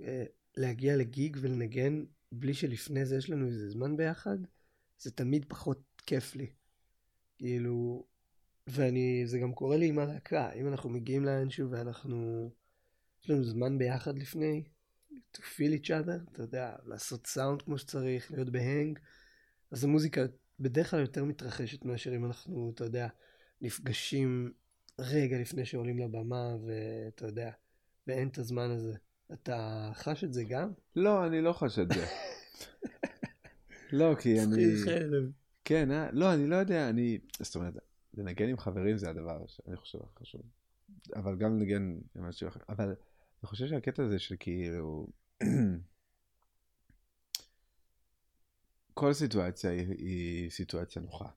אה, 0.00 0.24
להגיע 0.56 0.96
לגיג 0.96 1.36
ולנגן 1.40 2.04
בלי 2.32 2.54
שלפני 2.54 3.06
זה 3.06 3.16
יש 3.16 3.30
לנו 3.30 3.46
איזה 3.46 3.70
זמן 3.70 3.96
ביחד, 3.96 4.38
זה 4.98 5.10
תמיד 5.10 5.44
פחות 5.48 6.02
כיף 6.06 6.36
לי. 6.36 6.50
כאילו, 7.38 8.06
ואני, 8.70 9.22
זה 9.26 9.38
גם 9.38 9.52
קורה 9.52 9.76
לי 9.76 9.88
עם 9.88 9.98
הלהקה, 9.98 10.52
אם 10.52 10.68
אנחנו 10.68 10.90
מגיעים 10.90 11.24
לאנשהו 11.24 11.70
ואנחנו, 11.70 12.50
יש 13.22 13.30
לנו 13.30 13.44
זמן 13.44 13.78
ביחד 13.78 14.18
לפני, 14.18 14.62
to 15.36 15.38
feel 15.38 15.82
each 15.82 15.88
other, 15.88 16.32
אתה 16.32 16.42
יודע, 16.42 16.76
לעשות 16.84 17.26
סאונד 17.26 17.62
כמו 17.62 17.78
שצריך, 17.78 18.32
להיות 18.32 18.50
בהנג, 18.50 18.98
אז 19.70 19.84
המוזיקה 19.84 20.22
בדרך 20.60 20.90
כלל 20.90 21.00
יותר 21.00 21.24
מתרחשת 21.24 21.84
מאשר 21.84 22.16
אם 22.16 22.24
אנחנו, 22.24 22.72
אתה 22.74 22.84
יודע, 22.84 23.08
נפגשים 23.60 24.52
רגע 24.98 25.38
לפני 25.38 25.64
שעולים 25.64 25.98
לבמה, 25.98 26.56
ואתה 26.66 27.26
יודע, 27.26 27.50
ואין 28.06 28.28
את 28.28 28.38
הזמן 28.38 28.70
הזה. 28.70 28.94
אתה 29.32 29.90
חש 29.94 30.24
את 30.24 30.32
זה 30.32 30.44
גם? 30.44 30.72
לא, 30.96 31.26
אני 31.26 31.40
לא 31.40 31.52
חש 31.52 31.78
את 31.78 31.88
זה. 31.92 32.06
לא, 33.98 34.14
כי 34.20 34.42
אני... 34.42 34.64
כן, 35.64 35.90
אה? 35.90 36.08
לא, 36.12 36.34
אני 36.34 36.46
לא 36.46 36.56
יודע, 36.56 36.88
אני... 36.88 37.18
זאת 37.40 37.54
אומרת, 37.54 37.74
לנגן 38.14 38.48
עם 38.48 38.58
חברים 38.58 38.96
זה 38.96 39.10
הדבר 39.10 39.46
שאני 39.46 39.76
חושב 39.76 39.98
חשוב. 40.18 40.42
אבל 41.14 41.36
גם 41.36 41.58
לנגן 41.58 41.98
עם 42.16 42.24
אנשים 42.24 42.48
אחרים. 42.48 42.64
אבל 42.68 42.84
אני 42.88 43.48
חושב 43.48 43.66
שהקטע 43.66 44.02
הזה 44.02 44.18
של 44.18 44.36
כאילו... 44.38 45.06
כל 48.94 49.12
סיטואציה 49.12 49.70
היא, 49.70 49.94
היא 49.98 50.50
סיטואציה 50.50 51.02
נוחה. 51.02 51.28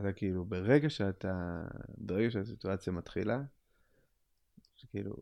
אתה 0.00 0.12
כאילו, 0.12 0.44
ברגע 0.44 0.90
שאתה... 0.90 1.62
ברגע 1.98 2.30
שהסיטואציה 2.30 2.92
מתחילה, 2.92 3.42
שכאילו... 4.76 5.16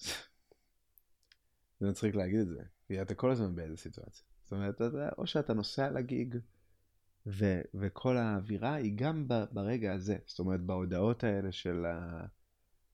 זה 1.80 1.90
מצחיק 1.90 2.14
להגיד 2.14 2.40
את 2.40 2.48
זה, 2.48 2.62
כי 2.86 3.02
אתה 3.02 3.14
כל 3.14 3.30
הזמן 3.30 3.54
באיזה 3.54 3.76
סיטואציה. 3.76 4.24
זאת 4.42 4.52
אומרת, 4.52 4.74
אתה, 4.74 5.08
או 5.18 5.26
שאתה 5.26 5.54
נוסע 5.54 5.90
לגיג, 5.90 6.36
ו, 7.26 7.60
וכל 7.74 8.16
האווירה 8.16 8.74
היא 8.74 8.92
גם 8.96 9.28
ב, 9.28 9.44
ברגע 9.52 9.92
הזה. 9.92 10.16
זאת 10.26 10.38
אומרת, 10.38 10.60
בהודעות 10.60 11.24
האלה 11.24 11.52
של 11.52 11.84
ה... 11.84 12.26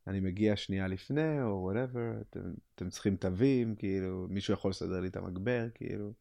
אני 0.06 0.20
מגיע 0.20 0.56
שנייה 0.56 0.88
לפני, 0.88 1.42
או 1.42 1.48
וואטאבר, 1.48 2.20
אתם, 2.20 2.54
אתם 2.74 2.90
צריכים 2.90 3.16
תווים, 3.16 3.74
כאילו, 3.74 4.26
מישהו 4.30 4.54
יכול 4.54 4.70
לסדר 4.70 5.00
לי 5.00 5.08
את 5.08 5.16
המגבר, 5.16 5.68
כאילו. 5.74 6.12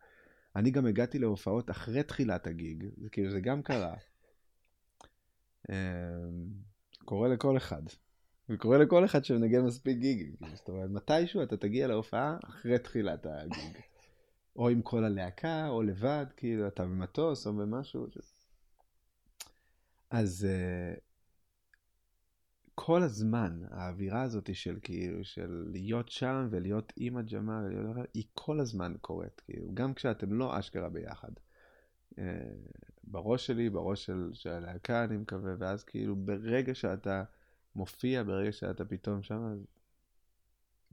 אני 0.56 0.72
גם 0.72 0.86
הגעתי 0.86 1.20
להופעות 1.20 1.72
אחרי 1.72 2.04
תחילת 2.04 2.48
הגיג, 2.48 2.86
זה 2.98 3.10
כאילו, 3.10 3.32
זה 3.32 3.40
גם 3.40 3.62
קרה. 3.62 3.96
אמ, 5.70 5.76
קורה 7.06 7.28
לכל 7.28 7.58
אחד. 7.58 7.82
זה 8.48 8.58
קורה 8.58 8.78
לכל 8.78 9.06
אחד 9.06 9.26
שמנגן 9.26 9.62
מספיק 9.62 9.98
גיגים. 9.98 10.36
כאילו, 10.40 10.56
זאת 10.56 10.70
אומרת, 10.70 10.90
מתישהו 10.90 11.44
אתה 11.44 11.58
תגיע 11.58 11.88
להופעה 11.88 12.38
אחרי 12.44 12.80
תחילת 12.80 13.26
הגיג. 13.26 13.91
או 14.56 14.70
עם 14.70 14.82
כל 14.82 15.04
הלהקה, 15.04 15.68
או 15.68 15.82
לבד, 15.82 16.26
כאילו, 16.38 16.68
אתה 16.68 16.84
במטוס 16.84 17.48
או 17.48 17.54
במשהו. 17.54 18.08
אז 20.10 20.48
uh, 20.48 21.00
כל 22.76 23.04
הזמן, 23.04 23.62
האווירה 23.70 24.22
הזאת 24.22 24.56
של 24.56 24.80
כאילו, 24.84 25.24
של 25.24 25.68
להיות 25.72 26.10
שם 26.10 26.48
ולהיות 26.52 26.94
עם 26.96 27.18
הג'מה. 27.18 27.62
היא 28.14 28.24
כל 28.34 28.60
הזמן 28.60 28.94
קורית, 29.02 29.42
כאילו, 29.46 29.68
גם 29.74 29.94
כשאתם 29.94 30.34
לא 30.34 30.60
אשכרה 30.60 30.90
ביחד. 30.90 31.32
Uh, 32.12 32.18
בראש 33.04 33.48
שלי, 33.48 33.70
בראש 33.70 34.06
של, 34.06 34.30
של 34.34 34.50
הלהקה, 34.50 35.04
אני 35.04 35.18
מקווה, 35.18 35.54
ואז 35.60 35.84
כאילו, 35.84 36.16
ברגע 36.16 36.76
שאתה 36.76 37.24
מופיע, 37.76 38.24
ברגע 38.24 38.52
שאתה 38.52 38.86
פתאום 38.86 39.24
שם, 39.24 39.44
אז... 39.44 39.66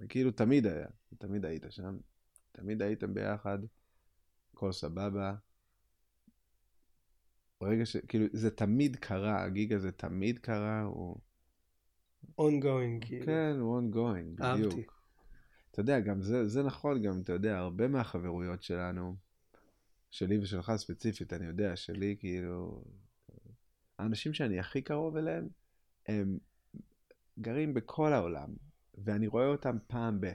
כאילו 0.09 0.30
תמיד 0.30 0.66
היה, 0.66 0.86
תמיד 1.18 1.44
היית 1.44 1.64
שם. 1.70 1.98
תמיד 2.59 2.82
הייתם 2.82 3.14
ביחד, 3.14 3.59
הכל 4.54 4.72
סבבה. 4.72 5.34
ברגע 7.61 7.86
ש... 7.86 7.96
כאילו, 7.96 8.26
זה 8.32 8.50
תמיד 8.50 8.96
קרה, 8.96 9.42
הגיג 9.42 9.72
הזה 9.72 9.92
תמיד 9.92 10.38
קרה, 10.38 10.82
הוא... 10.82 11.20
ongoing, 12.40 13.00
כאילו. 13.00 13.26
כן, 13.26 13.56
הוא 13.61 13.80
ongoing, 13.80 14.42
אהבתי. 14.44 14.66
בדיוק. 14.66 15.02
אתה 15.70 15.80
יודע, 15.80 16.00
גם 16.00 16.22
זה, 16.22 16.48
זה 16.48 16.62
נכון, 16.62 17.02
גם, 17.02 17.20
אתה 17.20 17.32
יודע, 17.32 17.59
הרבה 17.59 17.88
מהחברויות 17.88 18.62
שלנו, 18.62 19.16
שלי 20.11 20.38
ושלך 20.38 20.72
ספציפית, 20.76 21.32
אני 21.32 21.46
יודע, 21.46 21.76
שלי, 21.76 22.16
כאילו... 22.18 22.84
האנשים 23.98 24.34
שאני 24.34 24.59
הכי 24.59 24.82
קרוב 24.82 25.16
אליהם, 25.16 25.48
הם 26.06 26.38
גרים 27.38 27.74
בכל 27.74 28.12
העולם, 28.12 28.54
ואני 28.94 29.26
רואה 29.26 29.46
אותם 29.46 29.76
פעם 29.86 30.20
ב... 30.20 30.32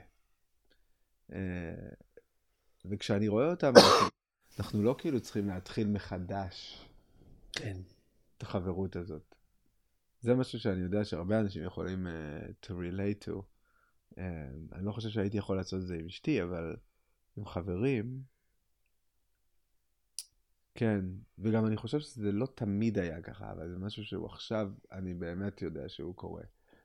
אה, 2.84 2.90
וכשאני 2.90 3.28
רואה 3.28 3.50
אותם, 3.50 3.72
אנחנו, 3.76 4.08
אנחנו 4.58 4.82
לא 4.82 4.94
כאילו 4.98 5.20
צריכים 5.20 5.48
להתחיל 5.48 5.88
מחדש 5.88 6.86
כן. 7.52 7.76
את 8.38 8.42
החברות 8.42 8.96
הזאת. 8.96 9.34
זה 10.20 10.34
משהו 10.34 10.60
שאני 10.60 10.80
יודע 10.80 11.04
שהרבה 11.04 11.40
אנשים 11.40 11.64
יכולים 11.64 12.06
uh, 12.06 12.66
to 12.66 12.70
relate 12.70 13.26
to. 13.26 13.32
Uh, 14.14 14.18
אני 14.72 14.84
לא 14.84 14.92
חושב 14.92 15.08
שהייתי 15.08 15.36
יכול 15.36 15.56
לעשות 15.56 15.80
את 15.80 15.86
זה 15.86 15.94
עם 15.94 16.06
אשתי, 16.06 16.42
אבל 16.42 16.76
עם 17.36 17.46
חברים, 17.46 18.22
כן. 20.74 21.04
וגם 21.38 21.66
אני 21.66 21.76
חושב 21.76 22.00
שזה 22.00 22.32
לא 22.32 22.46
תמיד 22.54 22.98
היה 22.98 23.22
ככה, 23.22 23.52
אבל 23.52 23.70
זה 23.70 23.78
משהו 23.78 24.04
שהוא 24.04 24.26
עכשיו, 24.26 24.72
אני 24.92 25.14
באמת 25.14 25.62
יודע 25.62 25.88
שהוא 25.88 26.14
קורה. 26.14 26.42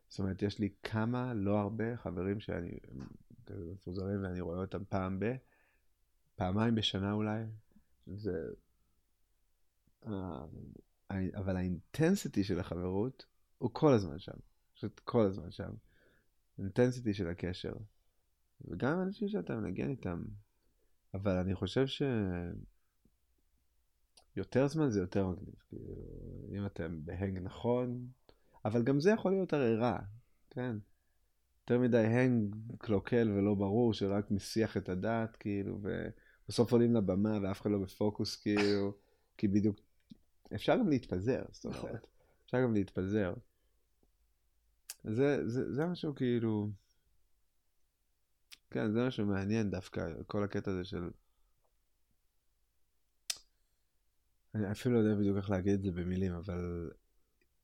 זאת 0.09 0.19
אומרת, 0.19 0.41
יש 0.41 0.59
לי 0.59 0.69
כמה, 0.83 1.33
לא 1.33 1.59
הרבה, 1.59 1.97
חברים 1.97 2.39
שאני 2.39 2.77
כזה 3.45 3.65
מפוזרים 3.73 4.23
ואני 4.23 4.41
רואה 4.41 4.57
אותם 4.57 4.83
פעם 4.89 5.19
ב... 5.19 5.35
פעמיים 6.39 6.75
בשנה 6.75 7.11
אולי. 7.11 7.43
זה... 8.07 8.49
אה, 10.07 10.45
אבל 11.35 11.57
האינטנסיטי 11.57 12.43
של 12.43 12.59
החברות 12.59 13.25
הוא 13.57 13.69
כל 13.73 13.93
הזמן 13.93 14.19
שם. 14.19 14.37
פשוט 14.73 14.99
כל 14.99 15.25
הזמן 15.25 15.51
שם. 15.51 15.71
האינטנסיטי 16.57 17.13
של 17.13 17.27
הקשר. 17.27 17.73
וגם 18.61 19.01
אנשים 19.01 19.29
שאתה 19.29 19.55
מנגן 19.55 19.89
איתם. 19.89 20.23
אבל 21.13 21.37
אני 21.37 21.55
חושב 21.55 21.87
ש... 21.87 22.01
יותר 24.35 24.67
זמן 24.67 24.89
זה 24.89 24.99
יותר 24.99 25.27
מגניב. 25.27 25.55
כאילו, 25.69 25.93
אם 26.51 26.65
אתם 26.65 27.05
בהנג 27.05 27.39
נכון, 27.39 28.07
אבל 28.65 28.83
גם 28.83 28.99
זה 28.99 29.11
יכול 29.11 29.31
להיות 29.31 29.53
הרי 29.53 29.75
רע, 29.75 29.99
כן? 30.49 30.75
יותר 31.61 31.79
מדי 31.79 32.05
הנג 32.05 32.55
קלוקל 32.77 33.31
ולא 33.31 33.55
ברור, 33.55 33.93
שרק 33.93 34.31
מסיח 34.31 34.77
את 34.77 34.89
הדעת, 34.89 35.35
כאילו, 35.35 35.79
ובסוף 36.49 36.71
עולים 36.71 36.95
לבמה 36.95 37.39
ואף 37.41 37.61
אחד 37.61 37.71
לא 37.71 37.77
בפוקוס, 37.77 38.35
כאילו, 38.35 38.93
כי 39.37 39.47
בדיוק... 39.47 39.79
אפשר 40.55 40.77
גם 40.77 40.89
להתפזר, 40.89 41.43
זאת 41.51 41.65
אומרת. 41.65 42.07
אפשר 42.45 42.63
גם 42.63 42.73
להתפזר. 42.73 43.33
זה, 45.03 45.47
זה, 45.47 45.73
זה 45.73 45.85
משהו 45.85 46.15
כאילו... 46.15 46.69
כן, 48.71 48.91
זה 48.91 49.07
משהו 49.07 49.25
מעניין 49.25 49.71
דווקא, 49.71 50.07
כל 50.27 50.43
הקטע 50.43 50.71
הזה 50.71 50.83
של... 50.83 51.09
אני 54.55 54.71
אפילו 54.71 54.95
לא 54.95 54.99
יודע 54.99 55.19
בדיוק 55.19 55.37
איך 55.37 55.49
להגיד 55.49 55.73
את 55.73 55.81
זה 55.81 55.91
במילים, 55.91 56.33
אבל 56.33 56.91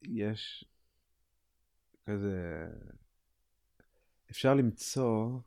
יש 0.02 0.66
כזה... 2.06 2.68
אפשר 4.32 4.54
למצוא, 4.54 5.40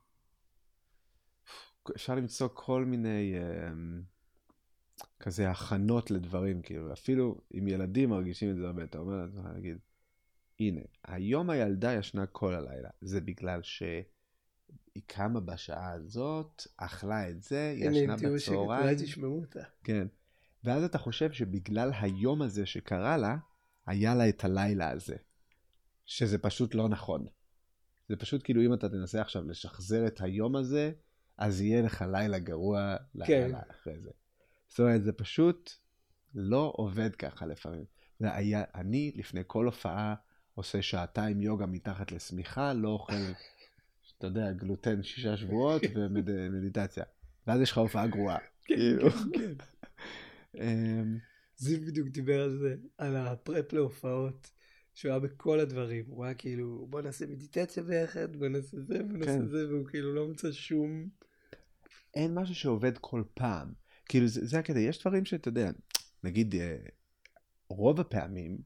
אפשר 1.97 2.14
למצוא 2.14 2.49
כל 2.55 2.84
מיני 2.84 3.34
אה, 3.34 3.70
כזה 5.20 5.51
הכנות 5.51 6.11
לדברים, 6.11 6.62
כאילו, 6.62 6.93
אפילו 6.93 7.41
אם 7.55 7.68
ילדים 7.68 8.11
מרגישים 8.11 8.51
את 8.51 8.57
זה 8.57 8.66
הרבה, 8.66 8.84
אתה 8.84 8.99
אומר 8.99 9.16
לעצמך, 9.16 9.47
נגיד, 9.57 9.78
הנה, 10.61 10.80
היום 11.05 11.51
הילדה 11.51 11.95
ישנה 11.95 12.26
כל 12.26 12.55
הלילה, 12.55 12.89
זה 13.01 13.20
בגלל 13.20 13.62
שהיא 13.62 15.03
קמה 15.07 15.41
בשעה 15.41 15.93
הזאת, 15.93 16.66
אכלה 16.76 17.30
את 17.30 17.43
זה, 17.43 17.74
ישנה 17.76 18.16
בצהריים. 18.16 18.82
אולי 18.82 18.97
תשמעו 19.03 19.41
אותה. 19.41 19.62
כן. 19.84 20.07
ואז 20.64 20.84
אתה 20.84 20.99
חושב 20.99 21.32
שבגלל 21.32 21.91
היום 22.01 22.43
הזה 22.43 22.66
שקרה 22.66 23.16
לה, 23.16 23.36
היה 23.86 24.14
לה 24.14 24.28
את 24.28 24.45
הלילה 24.45 24.91
הזה. 24.91 25.16
שזה 26.09 26.39
פשוט 26.39 26.74
לא 26.74 26.89
נכון. 26.89 27.26
זה 28.09 28.16
פשוט 28.16 28.41
כאילו 28.45 28.62
אם 28.62 28.74
אתה 28.74 28.89
תנסה 28.89 29.20
עכשיו 29.20 29.45
לשחזר 29.45 30.07
את 30.07 30.20
היום 30.20 30.57
הזה, 30.57 30.93
אז 31.39 31.61
יהיה 31.61 31.82
לך 31.82 32.05
לילה 32.12 32.39
גרוע 32.39 32.97
כן. 33.26 33.43
לילה 33.43 33.61
אחרי 33.70 34.01
זה. 34.01 34.11
זאת 34.68 34.80
אומרת, 34.80 35.05
זה 35.05 35.12
פשוט 35.12 35.72
לא 36.34 36.72
עובד 36.76 37.16
ככה 37.16 37.47
לפעמים. 37.47 37.84
היה, 38.20 38.64
אני 38.74 39.12
לפני 39.16 39.41
כל 39.47 39.66
הופעה 39.66 40.14
עושה 40.55 40.82
שעתיים 40.82 41.41
יוגה 41.41 41.66
מתחת 41.66 42.12
לשמיכה, 42.12 42.72
לא 42.72 42.89
אוכל, 42.89 43.12
אתה 44.18 44.26
יודע, 44.26 44.53
גלוטן 44.53 45.03
שישה 45.03 45.36
שבועות 45.36 45.82
ומדיטציה. 45.95 47.05
ואז 47.47 47.61
יש 47.61 47.70
לך 47.70 47.78
הופעה 47.78 48.07
גרועה. 48.07 48.39
כן, 48.39 48.74
כאילו. 48.74 49.11
כן, 49.11 49.28
כן. 49.32 49.55
אמ, 50.62 51.18
זיו 51.57 51.80
בדיוק 51.80 52.09
דיבר 52.09 52.43
על 52.43 52.59
זה, 52.59 52.76
על 52.99 53.16
ה 53.16 53.28
prep 53.28 53.72
להופעות, 53.72 54.51
שהוא 54.95 55.11
היה 55.11 55.18
בכל 55.18 55.61
הדברים, 55.61 56.05
הוא 56.09 56.24
היה 56.24 56.34
כאילו, 56.34 56.86
בוא 56.91 57.01
נעשה 57.01 57.26
מדיטציה 57.26 57.82
ביחד, 57.82 58.36
בוא 58.36 58.49
נעשה 58.49 58.80
זה, 58.80 59.03
בוא 59.03 59.16
נעשה 59.18 59.39
כן. 59.39 59.47
זה, 59.47 59.68
והוא 59.68 59.86
כאילו 59.86 60.14
לא 60.14 60.28
מצא 60.28 60.53
שום... 60.53 61.09
אין 62.14 62.34
משהו 62.34 62.54
שעובד 62.54 62.98
כל 62.98 63.22
פעם. 63.34 63.72
כאילו, 64.09 64.26
זה, 64.26 64.46
זה 64.46 64.59
הקטע, 64.59 64.78
יש 64.78 65.00
דברים 65.00 65.24
שאתה 65.24 65.48
יודע, 65.48 65.70
נגיד, 66.24 66.54
אה, 66.54 66.76
רוב 67.68 68.00
הפעמים, 68.00 68.59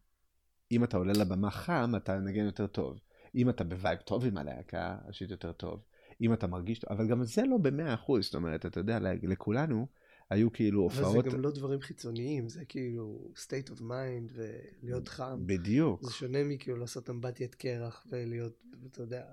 אם 0.72 0.84
אתה 0.84 0.96
עולה 0.96 1.12
לבמה 1.12 1.50
חם, 1.50 1.92
אתה 1.96 2.18
מנגן 2.18 2.44
יותר 2.44 2.66
טוב. 2.66 2.98
אם 3.34 3.48
אתה 3.48 3.64
ב 3.64 3.71
vibe 3.71 3.98
טוב 3.98 4.26
עם 4.26 4.36
הלהקה, 4.36 4.96
עשית 5.08 5.30
יותר 5.30 5.52
טוב. 5.52 5.82
אם 6.20 6.32
אתה 6.32 6.46
מרגיש 6.46 6.78
טוב, 6.78 6.92
אבל 6.92 7.08
גם 7.08 7.24
זה 7.24 7.42
לא 7.42 7.56
במאה 7.58 7.94
אחוז, 7.94 8.24
זאת 8.24 8.34
אומרת, 8.34 8.66
אתה 8.66 8.80
יודע, 8.80 8.98
לכולנו 9.22 9.86
היו 10.30 10.52
כאילו 10.52 10.88
אבל 10.88 11.04
הופעות... 11.04 11.24
זה 11.24 11.30
גם 11.30 11.40
לא 11.40 11.50
דברים 11.50 11.80
חיצוניים, 11.80 12.48
זה 12.48 12.64
כאילו 12.64 13.32
state 13.34 13.70
of 13.70 13.80
mind 13.80 14.32
ולהיות 14.32 15.08
חם. 15.08 15.46
בדיוק. 15.46 16.04
זה 16.04 16.12
שונה 16.12 16.44
מכאילו 16.44 16.76
לעשות 16.76 17.10
אמבטיית 17.10 17.54
קרח 17.54 18.06
ולהיות, 18.10 18.62
אתה 18.86 19.02
יודע, 19.02 19.24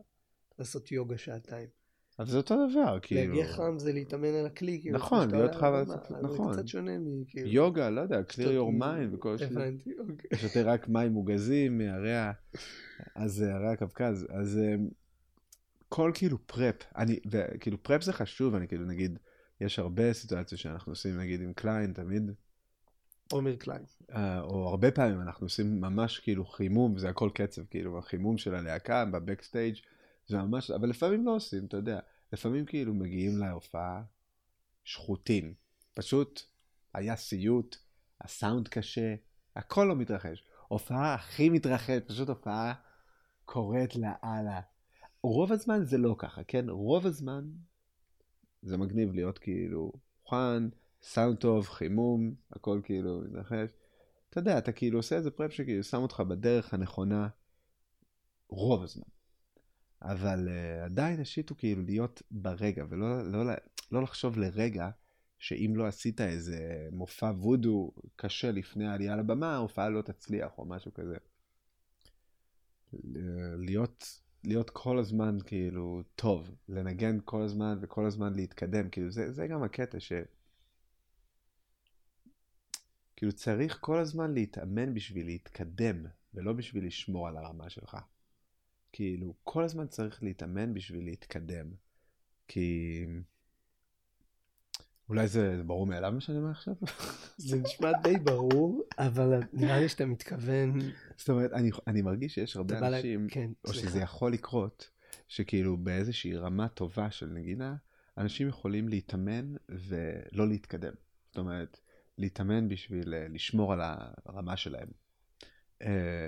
לעשות 0.60 0.92
יוגה 0.92 1.18
שעתיים. 1.18 1.68
אבל 2.20 2.28
זה 2.28 2.38
אותו 2.38 2.56
דבר, 2.70 3.00
כאילו... 3.02 3.36
להגיע 3.36 3.54
חם 3.54 3.80
זה 3.80 3.94
להתאמן 3.94 4.34
על 4.34 4.46
הכלי, 4.46 4.80
כאילו, 4.82 4.98
נכון, 4.98 5.32
להיות 5.32 5.56
חם 5.56 5.74
על 5.74 5.92
הכלי, 5.92 6.18
נכון. 6.24 6.54
זה 6.54 6.60
קצת 6.60 6.68
שונה 6.68 6.92
מכאילו. 7.00 7.48
יוגה, 7.48 7.90
לא 7.90 8.02
יודע, 8.02 8.20
clear 8.30 8.36
your 8.38 8.72
מ- 8.72 8.84
mind 8.84 9.16
וכל 9.16 9.38
ש... 9.38 9.42
הבנתי, 9.42 9.90
אוקיי. 10.00 10.40
שותה 10.40 10.62
רק 10.62 10.90
מים 10.90 11.12
מוגזים 11.12 11.78
מהרי 11.78 12.16
ה... 12.16 12.32
אז 13.16 13.44
אה, 13.44 13.56
הרי 13.56 13.68
הקווקז, 13.68 14.28
אז 14.30 14.58
אה, 14.58 14.76
כל 15.90 16.12
כאילו 16.14 16.38
prep, 16.48 16.76
אני, 16.98 17.20
וכאילו 17.32 17.84
prep 17.84 18.04
זה 18.04 18.14
חשוב, 18.14 18.56
אני 18.56 18.68
כאילו 18.68 18.86
נגיד, 18.86 19.20
יש 19.62 19.80
הרבה 19.80 20.14
סיטואציות 20.14 20.62
שאנחנו 20.62 20.92
עושים 20.92 21.20
נגיד 21.20 21.42
עם 21.42 21.54
קליין 21.54 21.94
תמיד, 21.94 22.32
עומר 23.32 23.56
קליין. 23.56 23.82
אה, 24.16 24.42
או 24.42 24.70
הרבה 24.70 24.92
פעמים 24.92 25.22
אנחנו 25.22 25.46
עושים 25.46 25.82
ממש 25.82 26.20
כאילו 26.20 26.46
חימום, 26.46 26.98
זה 26.98 27.10
הכל 27.10 27.30
קצב, 27.34 27.62
כאילו 27.70 27.98
החימום 27.98 28.38
של 28.38 28.56
הלהקה 28.56 29.06
בבקסטייג' 29.06 29.76
זה 30.30 30.38
ממש, 30.38 30.72
אבל 30.72 30.90
לפעמים 30.90 31.26
לא 31.26 31.36
עושים, 31.36 31.66
אתה 31.66 31.78
יודע, 31.78 32.00
לפעמים 32.34 32.66
כאילו 32.66 32.94
מגיעים 32.94 33.38
להופעה 33.38 34.04
שחוטים, 34.84 35.54
פשוט 35.94 36.42
היה 36.94 37.16
סיוט, 37.16 37.76
הסאונד 38.22 38.68
קשה, 38.68 39.16
הכל 39.56 39.86
לא 39.90 39.96
מתרחש. 39.96 40.44
הופעה 40.68 41.14
הכי 41.14 41.50
מתרחשת, 41.50 42.04
פשוט 42.08 42.30
הופעה 42.30 42.74
קורית 43.46 43.96
לאללה. 43.96 44.62
רוב 45.24 45.52
הזמן 45.52 45.84
זה 45.84 45.98
לא 45.98 46.16
ככה, 46.18 46.44
כן? 46.44 46.70
רוב 46.70 47.06
הזמן 47.06 47.50
זה 48.62 48.78
מגניב 48.78 49.14
להיות 49.14 49.38
כאילו 49.38 49.92
מוכן, 50.22 50.64
סאונד 51.04 51.38
טוב, 51.38 51.68
חימום, 51.68 52.36
הכל 52.52 52.82
כאילו 52.84 53.22
מתרחש. 53.22 53.70
אתה 54.30 54.40
יודע, 54.40 54.58
אתה 54.58 54.72
כאילו 54.72 55.00
עושה 55.00 55.16
איזה 55.16 55.32
פרפ 55.32 55.52
שכאילו 55.52 55.84
שם 55.84 56.02
אותך 56.02 56.20
בדרך 56.20 56.74
הנכונה 56.74 57.28
רוב 58.50 58.84
הזמן. 58.84 59.19
אבל 60.02 60.48
uh, 60.48 60.86
עדיין 60.86 61.20
השיט 61.20 61.50
הוא 61.50 61.58
כאילו 61.58 61.82
להיות 61.82 62.22
ברגע, 62.32 62.84
ולא 62.90 63.32
לא, 63.32 63.46
לא, 63.46 63.54
לא 63.92 64.04
לחשוב 64.04 64.38
לרגע 64.38 64.90
שאם 65.40 65.74
לא 65.76 65.88
עשית 65.88 66.22
איזה 66.22 66.88
מופע 66.92 67.26
וודו 67.26 67.92
קשה 68.16 68.52
לפני 68.52 68.88
העלייה 68.88 69.16
לבמה, 69.16 69.54
ההופעה 69.54 69.90
לא 69.90 70.02
תצליח 70.02 70.58
או 70.58 70.66
משהו 70.66 70.94
כזה. 70.94 71.18
להיות, 73.58 74.22
להיות 74.44 74.70
כל 74.70 75.00
הזמן 75.00 75.38
כאילו 75.46 76.04
טוב, 76.16 76.56
לנגן 76.70 77.18
כל 77.26 77.42
הזמן 77.42 77.78
וכל 77.82 78.06
הזמן 78.06 78.34
להתקדם, 78.34 78.90
כאילו 78.90 79.12
זה, 79.12 79.32
זה 79.32 79.48
גם 79.48 79.64
הקטע 79.64 80.00
ש... 80.00 80.14
כאילו 83.16 83.32
צריך 83.32 83.78
כל 83.82 84.00
הזמן 84.00 84.34
להתאמן 84.34 84.94
בשביל 84.94 85.26
להתקדם, 85.26 86.06
ולא 86.34 86.54
בשביל 86.54 86.86
לשמור 86.86 87.28
על 87.28 87.38
הרמה 87.38 87.70
שלך. 87.70 87.98
כאילו, 88.92 89.34
כל 89.44 89.64
הזמן 89.64 89.88
צריך 89.88 90.24
להתאמן 90.24 90.74
בשביל 90.74 91.06
להתקדם. 91.06 91.66
כי... 92.48 93.06
אולי 95.10 95.28
זה 95.28 95.62
ברור 95.66 95.86
מאליו 95.88 96.12
מה 96.12 96.22
שאני 96.22 96.38
אומר 96.38 96.50
עכשיו? 96.52 96.74
זה 97.38 97.58
נשמע 97.60 97.92
די 98.04 98.18
ברור, 98.18 98.84
אבל 98.98 99.40
נראה 99.54 99.80
לי 99.80 99.90
שאתה 99.90 100.06
מתכוון... 100.06 100.80
זאת 101.18 101.30
אומרת, 101.30 101.54
אני, 101.54 101.70
אני 101.88 102.02
מרגיש 102.02 102.36
שיש 102.36 102.56
הרבה 102.56 102.80
בא 102.80 102.90
לה- 102.90 102.98
אנשים, 102.98 103.28
כן, 103.32 103.52
או 103.66 103.74
סליחה. 103.74 103.90
שזה 103.90 104.00
יכול 104.00 104.34
לקרות, 104.34 104.90
שכאילו 105.28 105.78
באיזושהי 105.78 106.36
רמה 106.36 106.68
טובה 106.68 107.12
של 107.12 107.26
נגינה, 107.26 107.76
אנשים 108.18 108.48
יכולים 108.48 108.88
להתאמן 108.88 109.56
ולא 109.70 110.48
להתקדם. 110.48 110.94
זאת 111.30 111.38
אומרת, 111.38 111.80
להתאמן 112.18 112.68
בשביל 112.68 113.14
אה, 113.14 113.28
לשמור 113.30 113.74
על 113.74 113.80
הרמה 114.26 114.58
שלהם. 114.58 114.88
Uh, 115.84 115.86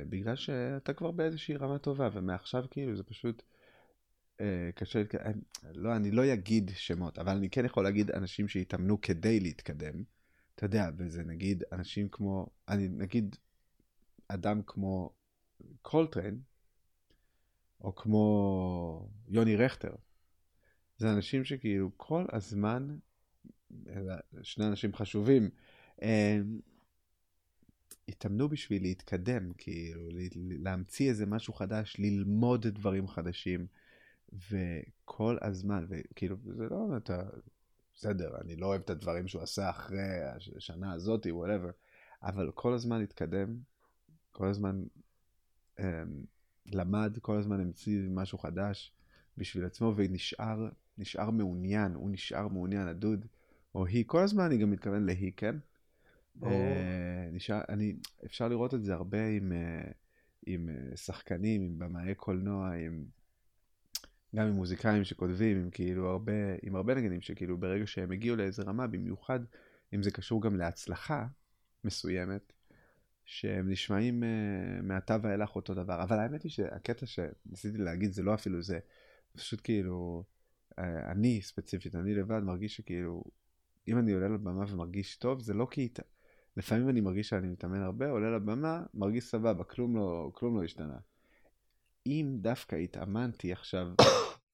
בגלל 0.09 0.35
שאתה 0.35 0.93
כבר 0.93 1.11
באיזושהי 1.11 1.55
רמה 1.55 1.77
טובה, 1.77 2.09
ומעכשיו 2.13 2.63
כאילו 2.71 2.95
זה 2.95 3.03
פשוט 3.03 3.43
uh, 4.37 4.41
קשה 4.75 4.99
להתקדם. 4.99 5.41
לא, 5.73 5.95
אני 5.95 6.11
לא 6.11 6.33
אגיד 6.33 6.71
שמות, 6.75 7.19
אבל 7.19 7.37
אני 7.37 7.49
כן 7.49 7.65
יכול 7.65 7.83
להגיד 7.83 8.11
אנשים 8.11 8.47
שהתאמנו 8.47 9.01
כדי 9.01 9.39
להתקדם. 9.39 10.03
אתה 10.55 10.65
יודע, 10.65 10.89
וזה 10.97 11.23
נגיד 11.23 11.63
אנשים 11.71 12.09
כמו, 12.09 12.47
אני 12.67 12.87
נגיד 12.87 13.35
אדם 14.27 14.61
כמו 14.67 15.13
קולטריין, 15.81 16.39
או 17.81 17.95
כמו 17.95 19.09
יוני 19.27 19.55
רכטר. 19.55 19.95
זה 20.97 21.11
אנשים 21.11 21.43
שכאילו 21.43 21.91
כל 21.97 22.25
הזמן, 22.31 22.97
שני 24.41 24.67
אנשים 24.67 24.93
חשובים, 24.93 25.49
הם 25.99 26.59
התאמנו 28.07 28.49
בשביל 28.49 28.81
להתקדם, 28.81 29.53
כאילו, 29.57 30.09
להמציא 30.35 31.09
איזה 31.09 31.25
משהו 31.25 31.53
חדש, 31.53 31.95
ללמוד 31.99 32.67
דברים 32.67 33.07
חדשים, 33.07 33.67
וכל 34.33 35.37
הזמן, 35.41 35.85
וכאילו, 35.89 36.35
זה 36.57 36.69
לא, 36.69 36.97
אתה, 36.97 37.23
בסדר, 37.95 38.37
אני 38.41 38.55
לא 38.55 38.65
אוהב 38.65 38.81
את 38.81 38.89
הדברים 38.89 39.27
שהוא 39.27 39.41
עשה 39.41 39.69
אחרי 39.69 40.23
השנה 40.55 40.93
הזאת, 40.93 41.27
וואטאבר, 41.29 41.69
אבל 42.23 42.51
כל 42.51 42.73
הזמן 42.73 42.99
להתקדם, 42.99 43.57
כל 44.31 44.47
הזמן 44.47 44.83
um, 45.77 45.81
למד, 46.65 47.17
כל 47.21 47.37
הזמן 47.37 47.59
המציא 47.59 48.01
משהו 48.09 48.37
חדש 48.37 48.93
בשביל 49.37 49.65
עצמו, 49.65 49.93
ונשאר 49.95 50.69
נשאר 50.97 51.29
מעוניין, 51.29 51.93
הוא 51.93 52.09
נשאר 52.11 52.47
מעוניין, 52.47 52.87
הדוד, 52.87 53.25
או 53.75 53.85
היא, 53.85 54.03
כל 54.07 54.23
הזמן 54.23 54.43
אני 54.43 54.57
גם 54.57 54.71
מתכוון 54.71 55.05
להיא, 55.05 55.31
כן? 55.37 55.55
אה, 56.43 57.29
נשאר, 57.31 57.61
אני, 57.69 57.95
אפשר 58.25 58.47
לראות 58.47 58.73
את 58.73 58.83
זה 58.83 58.93
הרבה 58.93 59.27
עם, 59.27 59.51
אה, 59.51 59.91
עם 60.45 60.69
אה, 60.69 60.97
שחקנים, 60.97 61.61
עם 61.61 61.79
במאי 61.79 62.15
קולנוע, 62.15 62.73
עם, 62.75 63.05
גם 64.35 64.47
עם 64.47 64.53
מוזיקאים 64.53 65.03
שכותבים, 65.03 65.57
עם 65.57 65.69
כאילו 65.69 66.09
הרבה, 66.09 66.31
עם 66.61 66.75
הרבה 66.75 66.95
נגנים 66.95 67.21
שכאילו 67.21 67.57
ברגע 67.57 67.87
שהם 67.87 68.11
הגיעו 68.11 68.35
לאיזה 68.35 68.63
רמה, 68.63 68.87
במיוחד 68.87 69.39
אם 69.93 70.03
זה 70.03 70.11
קשור 70.11 70.41
גם 70.41 70.55
להצלחה 70.55 71.27
מסוימת, 71.83 72.53
שהם 73.25 73.69
נשמעים 73.69 74.23
uh, 74.23 74.81
מעתה 74.81 75.17
ואילך 75.21 75.55
אותו 75.55 75.73
דבר. 75.73 76.03
אבל 76.03 76.19
האמת 76.19 76.43
היא 76.43 76.51
שהקטע 76.51 77.05
שניסיתי 77.05 77.77
להגיד 77.77 78.11
זה 78.11 78.23
לא 78.23 78.33
אפילו 78.33 78.61
זה, 78.61 78.79
פשוט 79.33 79.61
כאילו, 79.63 80.23
אני 80.77 81.41
ספציפית, 81.41 81.95
אני 81.95 82.13
לבד 82.13 82.39
מרגיש 82.39 82.75
שכאילו, 82.75 83.23
אם 83.87 83.97
אני 83.99 84.11
עולה 84.11 84.27
לבמה 84.27 84.65
ומרגיש 84.73 85.15
טוב, 85.15 85.41
זה 85.41 85.53
לא 85.53 85.67
כי... 85.71 85.89
לפעמים 86.57 86.89
אני 86.89 87.01
מרגיש 87.01 87.29
שאני 87.29 87.47
מתאמן 87.47 87.81
הרבה, 87.81 88.09
עולה 88.09 88.35
לבמה, 88.35 88.83
מרגיש 88.93 89.23
סבבה, 89.23 89.63
כלום 89.63 89.95
לא, 89.95 90.31
כלום 90.33 90.57
לא 90.57 90.63
השתנה. 90.63 90.97
אם 92.07 92.37
דווקא 92.41 92.75
התאמנתי 92.75 93.51
עכשיו 93.51 93.87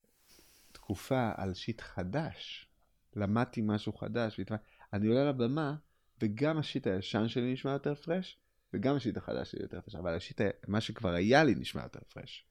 תקופה 0.71 1.31
על 1.37 1.53
שיט 1.53 1.81
חדש, 1.81 2.69
למדתי 3.15 3.61
משהו 3.63 3.93
חדש, 3.93 4.39
והתמד... 4.39 4.57
אני 4.93 5.07
עולה 5.07 5.29
לבמה, 5.29 5.75
וגם 6.21 6.57
השיט 6.57 6.87
הישן 6.87 7.27
שלי 7.27 7.53
נשמע 7.53 7.71
יותר 7.71 7.95
פרש, 7.95 8.39
וגם 8.73 8.95
השיט 8.95 9.17
החדש 9.17 9.51
שלי 9.51 9.61
יותר 9.61 9.81
פרש, 9.81 9.95
אבל 9.95 10.15
השיט, 10.15 10.41
מה 10.67 10.81
שכבר 10.81 11.13
היה 11.13 11.43
לי 11.43 11.55
נשמע 11.55 11.83
יותר 11.83 11.99
פרש. 12.13 12.45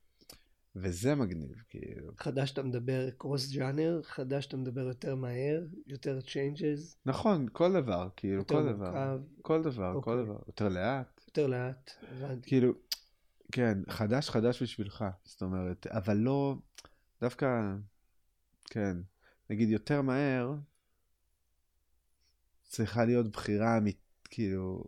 וזה 0.82 1.14
מגניב, 1.14 1.62
כאילו. 1.68 2.12
חדש 2.18 2.52
אתה 2.52 2.62
מדבר 2.62 3.10
קרוס 3.10 3.52
ג'אנר, 3.52 4.00
חדש 4.04 4.46
אתה 4.46 4.56
מדבר 4.56 4.80
יותר 4.80 5.14
מהר, 5.14 5.66
יותר 5.86 6.20
צ'יינג'ז. 6.20 6.96
נכון, 7.06 7.46
כל 7.52 7.72
דבר, 7.72 8.08
כאילו, 8.16 8.46
כל 8.46 8.72
דבר. 8.72 8.90
מורכב. 8.90 9.20
כל 9.42 9.62
דבר, 9.62 9.94
אוקיי. 9.94 10.12
כל 10.12 10.24
דבר. 10.24 10.38
יותר 10.46 10.68
לאט. 10.68 11.20
יותר 11.26 11.46
לאט, 11.46 11.90
הבנתי. 12.02 12.48
כאילו, 12.48 12.72
כן, 13.52 13.78
חדש 13.88 14.30
חדש 14.30 14.62
בשבילך, 14.62 15.04
זאת 15.24 15.42
אומרת, 15.42 15.86
אבל 15.86 16.16
לא, 16.16 16.56
דווקא, 17.20 17.74
כן, 18.64 18.96
נגיד 19.50 19.68
יותר 19.68 20.02
מהר, 20.02 20.54
צריכה 22.62 23.04
להיות 23.04 23.28
בחירה 23.32 23.78
אמיתית, 23.78 24.28
כאילו, 24.30 24.84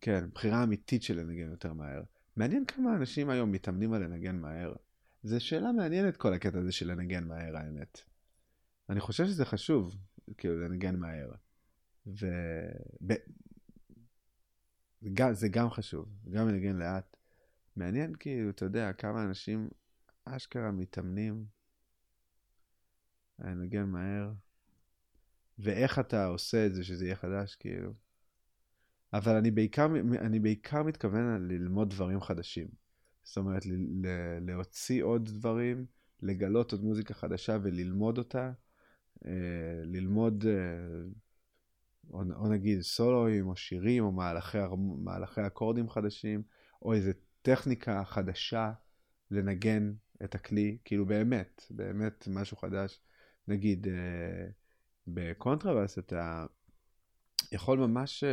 כן, 0.00 0.24
בחירה 0.34 0.62
אמיתית 0.62 1.02
של 1.02 1.20
לנגן 1.20 1.50
יותר 1.50 1.72
מהר. 1.72 2.02
מעניין 2.36 2.64
כמה 2.64 2.96
אנשים 2.96 3.30
היום 3.30 3.52
מתאמנים 3.52 3.92
על 3.92 4.02
לנגן 4.02 4.36
מהר. 4.36 4.74
זו 5.22 5.40
שאלה 5.44 5.72
מעניינת 5.72 6.16
כל 6.16 6.32
הקטע 6.32 6.58
הזה 6.58 6.72
של 6.72 6.90
לנגן 6.92 7.24
מהר, 7.24 7.56
האמת. 7.56 8.00
אני 8.90 9.00
חושב 9.00 9.24
שזה 9.24 9.44
חשוב, 9.44 9.96
כאילו, 10.38 10.60
לנגן 10.60 10.96
מהר. 10.96 11.30
ו... 12.06 12.26
ב... 13.06 13.14
זה 15.32 15.48
גם 15.48 15.70
חשוב, 15.70 16.08
גם 16.30 16.48
לנגן 16.48 16.76
לאט. 16.76 17.16
מעניין 17.76 18.14
כאילו, 18.14 18.50
אתה 18.50 18.64
יודע, 18.64 18.92
כמה 18.92 19.24
אנשים 19.24 19.68
אשכרה 20.24 20.70
מתאמנים 20.70 21.46
לנגן 23.38 23.84
מהר, 23.84 24.32
ואיך 25.58 25.98
אתה 25.98 26.26
עושה 26.26 26.66
את 26.66 26.74
זה 26.74 26.84
שזה 26.84 27.04
יהיה 27.04 27.16
חדש, 27.16 27.54
כאילו. 27.54 27.92
אבל 29.16 29.36
אני 29.36 29.50
בעיקר, 29.50 29.86
אני 30.18 30.38
בעיקר 30.38 30.82
מתכוון 30.82 31.48
ללמוד 31.48 31.90
דברים 31.90 32.20
חדשים. 32.20 32.66
זאת 33.22 33.36
אומרת, 33.36 33.66
ל, 33.66 33.72
ל, 33.72 34.08
להוציא 34.46 35.04
עוד 35.04 35.28
דברים, 35.28 35.86
לגלות 36.22 36.72
עוד 36.72 36.84
מוזיקה 36.84 37.14
חדשה 37.14 37.58
וללמוד 37.62 38.18
אותה. 38.18 38.52
אה, 39.26 39.30
ללמוד, 39.84 40.44
אה, 40.48 40.52
או, 42.10 42.22
או 42.36 42.48
נגיד 42.48 42.80
סולואים, 42.80 43.48
או 43.48 43.56
שירים, 43.56 44.04
או 44.04 44.12
מהלכי, 44.12 44.58
מהלכי 44.98 45.46
אקורדים 45.46 45.88
חדשים, 45.88 46.42
או 46.82 46.92
איזה 46.92 47.12
טכניקה 47.42 48.04
חדשה 48.04 48.72
לנגן 49.30 49.92
את 50.24 50.34
הכלי, 50.34 50.78
כאילו 50.84 51.06
באמת, 51.06 51.62
באמת 51.70 52.28
משהו 52.30 52.56
חדש. 52.56 53.00
נגיד, 53.48 53.88
אה, 53.88 54.46
בקונטרבאס 55.06 55.98
אתה 55.98 56.46
יכול 57.52 57.78
ממש... 57.78 58.24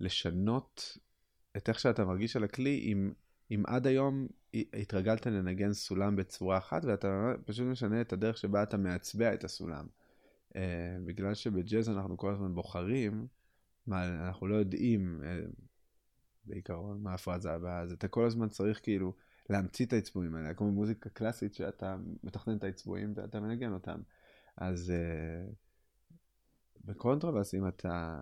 לשנות 0.00 0.98
את 1.56 1.68
איך 1.68 1.78
שאתה 1.80 2.04
מרגיש 2.04 2.36
על 2.36 2.44
הכלי, 2.44 2.78
אם, 2.92 3.12
אם 3.50 3.62
עד 3.66 3.86
היום 3.86 4.26
התרגלת 4.54 5.26
לנגן 5.26 5.72
סולם 5.72 6.16
בצורה 6.16 6.58
אחת, 6.58 6.84
ואתה 6.84 7.32
פשוט 7.44 7.66
משנה 7.66 8.00
את 8.00 8.12
הדרך 8.12 8.36
שבה 8.36 8.62
אתה 8.62 8.76
מעצבע 8.76 9.34
את 9.34 9.44
הסולם. 9.44 9.86
Uh, 10.48 10.52
בגלל 11.04 11.34
שבג'אז 11.34 11.88
אנחנו 11.88 12.16
כל 12.16 12.32
הזמן 12.32 12.54
בוחרים, 12.54 13.26
מה, 13.86 14.26
אנחנו 14.28 14.46
לא 14.46 14.54
יודעים 14.54 15.20
uh, 15.22 15.50
בעיקרון 16.44 17.02
מה 17.02 17.14
הפרזה 17.14 17.52
הבאה, 17.52 17.80
אז 17.80 17.92
אתה 17.92 18.08
כל 18.08 18.26
הזמן 18.26 18.48
צריך 18.48 18.80
כאילו 18.82 19.14
להמציא 19.50 19.86
את 19.86 19.92
האצבועים 19.92 20.34
האלה, 20.34 20.54
כמו 20.54 20.72
מוזיקה 20.72 21.10
קלאסית 21.10 21.54
שאתה 21.54 21.96
מתכנן 22.22 22.56
את 22.56 22.64
האצבועים 22.64 23.12
ואתה 23.16 23.40
מנגן 23.40 23.72
אותם. 23.72 24.00
אז 24.56 24.92
uh, 24.92 25.54
בקונטרבאס, 26.84 27.54
אם 27.54 27.68
אתה 27.68 28.20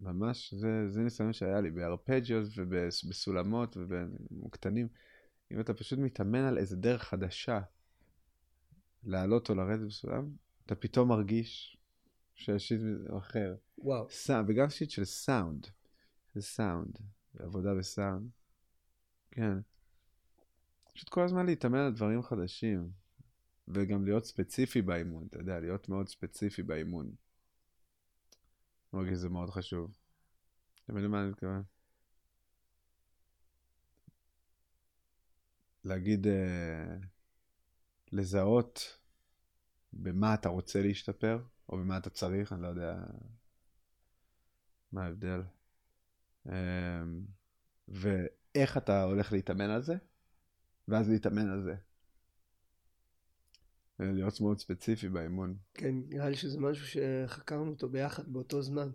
ממש, 0.00 0.54
זה, 0.54 0.88
זה 0.88 1.00
ניסיון 1.00 1.32
שהיה 1.32 1.60
לי 1.60 1.70
בארפג'יוס 1.70 2.48
ובסולמות 2.56 3.76
ובמוקטנים. 3.76 4.88
אם 5.52 5.60
אתה 5.60 5.74
פשוט 5.74 5.98
מתאמן 5.98 6.44
על 6.44 6.58
איזה 6.58 6.76
דרך 6.76 7.02
חדשה 7.02 7.60
לעלות 9.02 9.50
או 9.50 9.54
לרדת 9.54 9.86
בסולם, 9.86 10.30
אתה 10.66 10.74
פתאום 10.74 11.08
מרגיש 11.08 11.76
שה 12.34 12.54
shit 12.54 12.80
אחר. 13.18 13.54
וואו. 13.78 14.10
סאונד, 14.10 14.50
וגם 14.50 14.70
shit 14.70 14.90
של 14.90 15.04
סאונד. 15.04 15.66
זה 16.34 16.42
סאונד, 16.42 16.98
עבודה 17.38 17.74
בסאונד. 17.74 18.30
כן. 19.30 19.58
פשוט 20.94 21.08
כל 21.08 21.24
הזמן 21.24 21.46
להתאמן 21.46 21.78
על 21.78 21.92
דברים 21.92 22.22
חדשים. 22.22 22.90
וגם 23.68 24.04
להיות 24.04 24.24
ספציפי 24.24 24.82
באימון, 24.82 25.26
אתה 25.30 25.38
יודע, 25.38 25.60
להיות 25.60 25.88
מאוד 25.88 26.08
ספציפי 26.08 26.62
באימון. 26.62 27.10
אני 28.92 29.00
מרגיש 29.02 29.14
שזה 29.18 29.28
מאוד 29.28 29.50
חשוב. 29.50 29.90
אתם 30.84 30.92
יודעים 30.92 31.10
מה 31.10 31.20
אני 31.22 31.30
מתכוון? 31.30 31.62
להגיד, 35.84 36.26
אה, 36.26 36.96
לזהות 38.12 38.98
במה 39.92 40.34
אתה 40.34 40.48
רוצה 40.48 40.82
להשתפר, 40.82 41.42
או 41.68 41.76
במה 41.76 41.98
אתה 41.98 42.10
צריך, 42.10 42.52
אני 42.52 42.62
לא 42.62 42.68
יודע 42.68 42.94
מה 44.92 45.04
ההבדל. 45.04 45.42
אה, 46.48 47.02
ואיך 47.88 48.76
אתה 48.76 49.02
הולך 49.02 49.32
להתאמן 49.32 49.70
על 49.70 49.82
זה, 49.82 49.94
ואז 50.88 51.08
להתאמן 51.08 51.48
על 51.50 51.62
זה. 51.62 51.74
להיות 54.00 54.40
מאוד 54.40 54.58
ספציפי 54.58 55.08
באימון. 55.08 55.56
כן, 55.74 55.94
נראה 56.08 56.28
לי 56.28 56.36
שזה 56.36 56.60
משהו 56.60 56.86
שחקרנו 56.86 57.70
אותו 57.70 57.88
ביחד 57.88 58.32
באותו 58.32 58.62
זמן. 58.62 58.90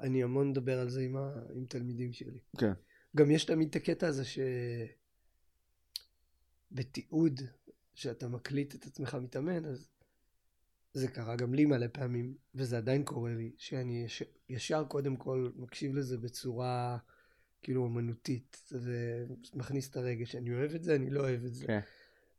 אני 0.00 0.22
המון 0.22 0.50
מדבר 0.50 0.80
על 0.80 0.90
זה 0.90 1.00
עם, 1.00 1.16
ה... 1.16 1.32
עם 1.54 1.66
תלמידים 1.66 2.12
שלי. 2.12 2.38
כן. 2.58 2.72
גם 3.16 3.30
יש 3.30 3.44
תמיד 3.44 3.68
את 3.68 3.76
הקטע 3.76 4.06
הזה 4.06 4.22
שבתיעוד, 6.72 7.40
שאתה 7.94 8.28
מקליט 8.28 8.74
את 8.74 8.86
עצמך 8.86 9.14
מתאמן, 9.14 9.64
אז 9.64 9.88
זה 10.94 11.08
קרה 11.08 11.36
גם 11.36 11.54
לי 11.54 11.64
מלא 11.64 11.86
פעמים, 11.92 12.34
וזה 12.54 12.76
עדיין 12.76 13.04
קורה 13.04 13.34
לי, 13.34 13.52
שאני 13.58 14.04
יש... 14.04 14.22
ישר 14.48 14.84
קודם 14.84 15.16
כל 15.16 15.50
מקשיב 15.56 15.94
לזה 15.94 16.18
בצורה 16.18 16.98
כאילו 17.62 17.86
אמנותית, 17.86 18.72
ומכניס 18.72 19.90
את 19.90 19.96
הרגש, 19.96 20.36
אני 20.36 20.54
אוהב 20.54 20.74
את 20.74 20.82
זה, 20.82 20.94
אני 20.94 21.10
לא 21.10 21.20
אוהב 21.20 21.44
את 21.44 21.54
זה. 21.54 21.66
כן. 21.66 21.80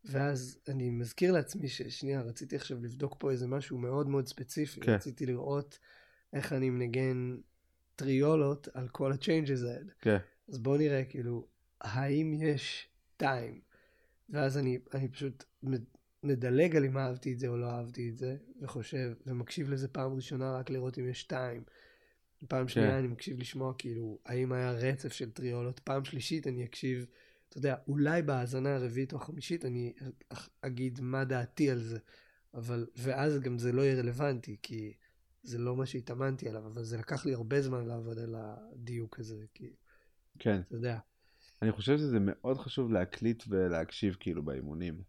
ואז 0.06 0.60
אני 0.68 0.90
מזכיר 0.90 1.32
לעצמי 1.32 1.68
ששנייה, 1.68 2.22
רציתי 2.22 2.56
עכשיו 2.56 2.84
לבדוק 2.84 3.16
פה 3.20 3.32
איזה 3.32 3.48
משהו 3.48 3.78
מאוד 3.78 4.08
מאוד 4.08 4.28
ספציפי. 4.28 4.82
כן. 4.82 4.92
רציתי 4.92 5.26
לראות 5.26 5.80
איך 6.34 6.54
אני 6.54 6.70
מנגן 6.70 7.38
טריולות 7.96 8.68
על 8.74 8.88
כל 8.88 9.12
ה-changes 9.12 9.68
האלה. 9.68 9.92
כן. 10.00 10.18
אז 10.50 10.58
בואו 10.58 10.78
נראה, 10.78 11.04
כאילו, 11.04 11.48
האם 11.82 12.34
יש 12.34 12.88
טיים? 13.18 13.62
ואז 14.30 14.58
אני, 14.58 14.80
אני 14.94 15.08
פשוט 15.08 15.44
מדלג 16.24 16.76
על 16.76 16.86
אם 16.86 16.98
אהבתי 16.98 17.34
את 17.34 17.40
זה 17.40 17.48
או 17.48 17.58
לא 17.58 17.72
אהבתי 17.72 18.10
את 18.10 18.18
זה, 18.18 18.38
וחושב, 18.62 19.14
ומקשיב 19.28 19.70
לזה 19.70 19.88
פעם 19.88 20.14
ראשונה 20.14 20.58
רק 20.58 20.70
לראות 20.70 21.00
אם 21.00 21.10
יש 21.10 21.24
טיים. 21.24 21.64
פעם 22.48 22.68
שנייה 22.68 22.90
כן. 22.90 22.96
אני 22.96 23.08
מקשיב 23.08 23.40
לשמוע, 23.40 23.74
כאילו, 23.78 24.20
האם 24.26 24.52
היה 24.52 24.72
רצף 24.72 25.14
של 25.14 25.32
טריולות. 25.32 25.80
פעם 25.80 26.06
שלישית 26.06 26.48
אני 26.48 26.66
אקשיב... 26.66 27.06
אתה 27.54 27.60
יודע, 27.60 27.76
אולי 27.88 28.22
בהאזנה 28.22 28.76
הרביעית 28.76 29.14
או 29.14 29.18
החמישית 29.18 29.66
אני 29.66 29.94
אגיד 30.62 31.02
מה 31.02 31.26
דעתי 31.26 31.70
על 31.70 31.80
זה, 31.80 31.98
אבל, 32.54 32.88
ואז 32.98 33.40
גם 33.40 33.60
זה 33.60 33.72
לא 33.72 33.82
יהיה 33.82 33.96
רלוונטי, 33.96 34.58
כי 34.62 34.94
זה 35.44 35.58
לא 35.58 35.76
מה 35.76 35.86
שהתאמנתי 35.86 36.50
עליו, 36.50 36.68
אבל 36.68 36.84
זה 36.84 36.98
לקח 36.98 37.26
לי 37.26 37.34
הרבה 37.34 37.62
זמן 37.62 37.86
לעבוד 37.86 38.20
על 38.20 38.36
הדיוק 38.38 39.20
הזה, 39.20 39.46
כי, 39.54 39.74
כן. 40.40 40.62
אתה 40.68 40.76
יודע. 40.76 41.00
אני 41.62 41.72
חושב 41.72 41.98
שזה 41.98 42.18
מאוד 42.22 42.58
חשוב 42.58 42.92
להקליט 42.92 43.44
ולהקשיב 43.48 44.18
כאילו 44.20 44.44
באימונים. 44.44 45.02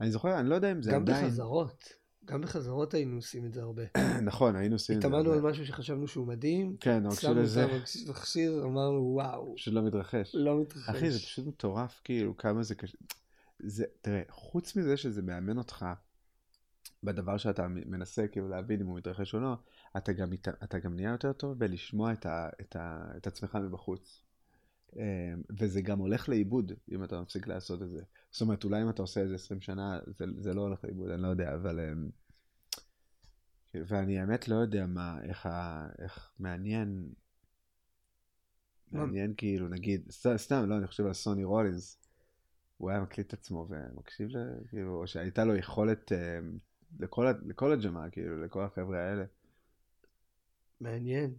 אני 0.00 0.10
זוכר, 0.10 0.40
אני 0.40 0.48
לא 0.48 0.54
יודע 0.54 0.72
אם 0.72 0.82
זה 0.82 0.90
גם 0.90 1.02
עדיין... 1.02 1.22
גם 1.22 1.28
בחזרות. 1.28 2.05
גם 2.26 2.40
בחזרות 2.40 2.94
היינו 2.94 3.16
עושים 3.16 3.46
את 3.46 3.54
זה 3.54 3.62
הרבה. 3.62 3.82
נכון, 4.30 4.56
היינו 4.56 4.74
עושים 4.74 4.96
את 4.96 5.02
זה. 5.02 5.08
התאמנו 5.08 5.32
על 5.32 5.40
משהו 5.40 5.66
שחשבנו 5.66 6.08
שהוא 6.08 6.26
מדהים. 6.26 6.76
כן, 6.80 7.02
רק 7.06 7.20
שלזה... 7.20 7.66
שמו 7.66 7.76
את 7.76 8.08
מכשיר, 8.08 8.64
אמרנו 8.64 9.12
וואו. 9.14 9.54
פשוט 9.56 9.74
לא 9.74 9.82
מתרחש. 9.82 10.34
לא 10.34 10.60
מתרחש. 10.60 10.96
אחי, 10.96 11.10
זה 11.10 11.18
פשוט 11.18 11.46
מטורף, 11.46 12.00
כאילו, 12.04 12.36
כמה 12.36 12.62
זה 12.62 12.74
קשה. 12.74 12.98
זה, 13.58 13.84
תראה, 14.00 14.22
חוץ 14.28 14.76
מזה 14.76 14.96
שזה 14.96 15.22
מאמן 15.22 15.58
אותך 15.58 15.86
בדבר 17.02 17.36
שאתה 17.36 17.66
מנסה 17.68 18.28
כאילו 18.28 18.48
להבין 18.48 18.80
אם 18.80 18.86
הוא 18.86 18.98
מתרחש 18.98 19.34
או 19.34 19.40
לא, 19.40 19.54
אתה 19.96 20.12
גם, 20.12 20.32
אתה 20.64 20.78
גם 20.78 20.96
נהיה 20.96 21.10
יותר 21.10 21.32
טוב 21.32 21.58
בלשמוע 21.58 22.12
את, 22.12 22.26
ה, 22.26 22.48
את, 22.60 22.76
ה, 22.76 23.04
את 23.16 23.26
עצמך 23.26 23.58
מבחוץ. 23.62 24.25
אמ, 24.96 25.42
וזה 25.58 25.80
גם 25.80 25.98
הולך 25.98 26.28
לאיבוד 26.28 26.72
אם 26.92 27.04
אתה 27.04 27.20
מפסיק 27.20 27.46
לעשות 27.46 27.82
את 27.82 27.90
זה. 27.90 28.02
זאת 28.30 28.40
אומרת, 28.40 28.64
אולי 28.64 28.82
אם 28.82 28.90
אתה 28.90 29.02
עושה 29.02 29.22
את 29.22 29.28
זה 29.28 29.34
20 29.34 29.60
שנה, 29.60 29.98
זה, 30.06 30.24
זה 30.38 30.54
לא 30.54 30.60
הולך 30.60 30.84
לאיבוד, 30.84 31.10
אני 31.10 31.22
לא 31.22 31.28
יודע, 31.28 31.54
אבל... 31.54 31.80
אמ, 31.80 32.10
ואני 33.74 34.18
האמת 34.18 34.48
לא 34.48 34.54
יודע 34.54 34.86
מה, 34.86 35.18
איך, 35.22 35.46
ה, 35.46 35.86
איך 35.98 36.32
מעניין, 36.38 37.08
מעניין 38.92 39.34
כאילו, 39.36 39.68
נגיד, 39.68 40.10
סתם, 40.36 40.64
לא, 40.68 40.76
אני 40.76 40.86
חושב 40.86 41.06
על 41.06 41.12
סוני 41.12 41.44
רולינס. 41.44 41.98
הוא 42.76 42.90
היה 42.90 43.00
מקליט 43.00 43.26
את 43.26 43.32
עצמו 43.32 43.68
ומקשיב, 43.70 44.28
ל... 44.30 44.36
כאילו, 44.68 45.00
או 45.00 45.06
שהייתה 45.06 45.44
לו 45.44 45.56
יכולת 45.56 46.12
אה, 46.12 46.38
לכל, 47.00 47.26
לכל 47.46 47.72
הג'מה, 47.72 48.10
כאילו, 48.10 48.44
לכל 48.44 48.64
החבר'ה 48.64 48.98
האלה. 48.98 49.24
מעניין. 50.80 51.34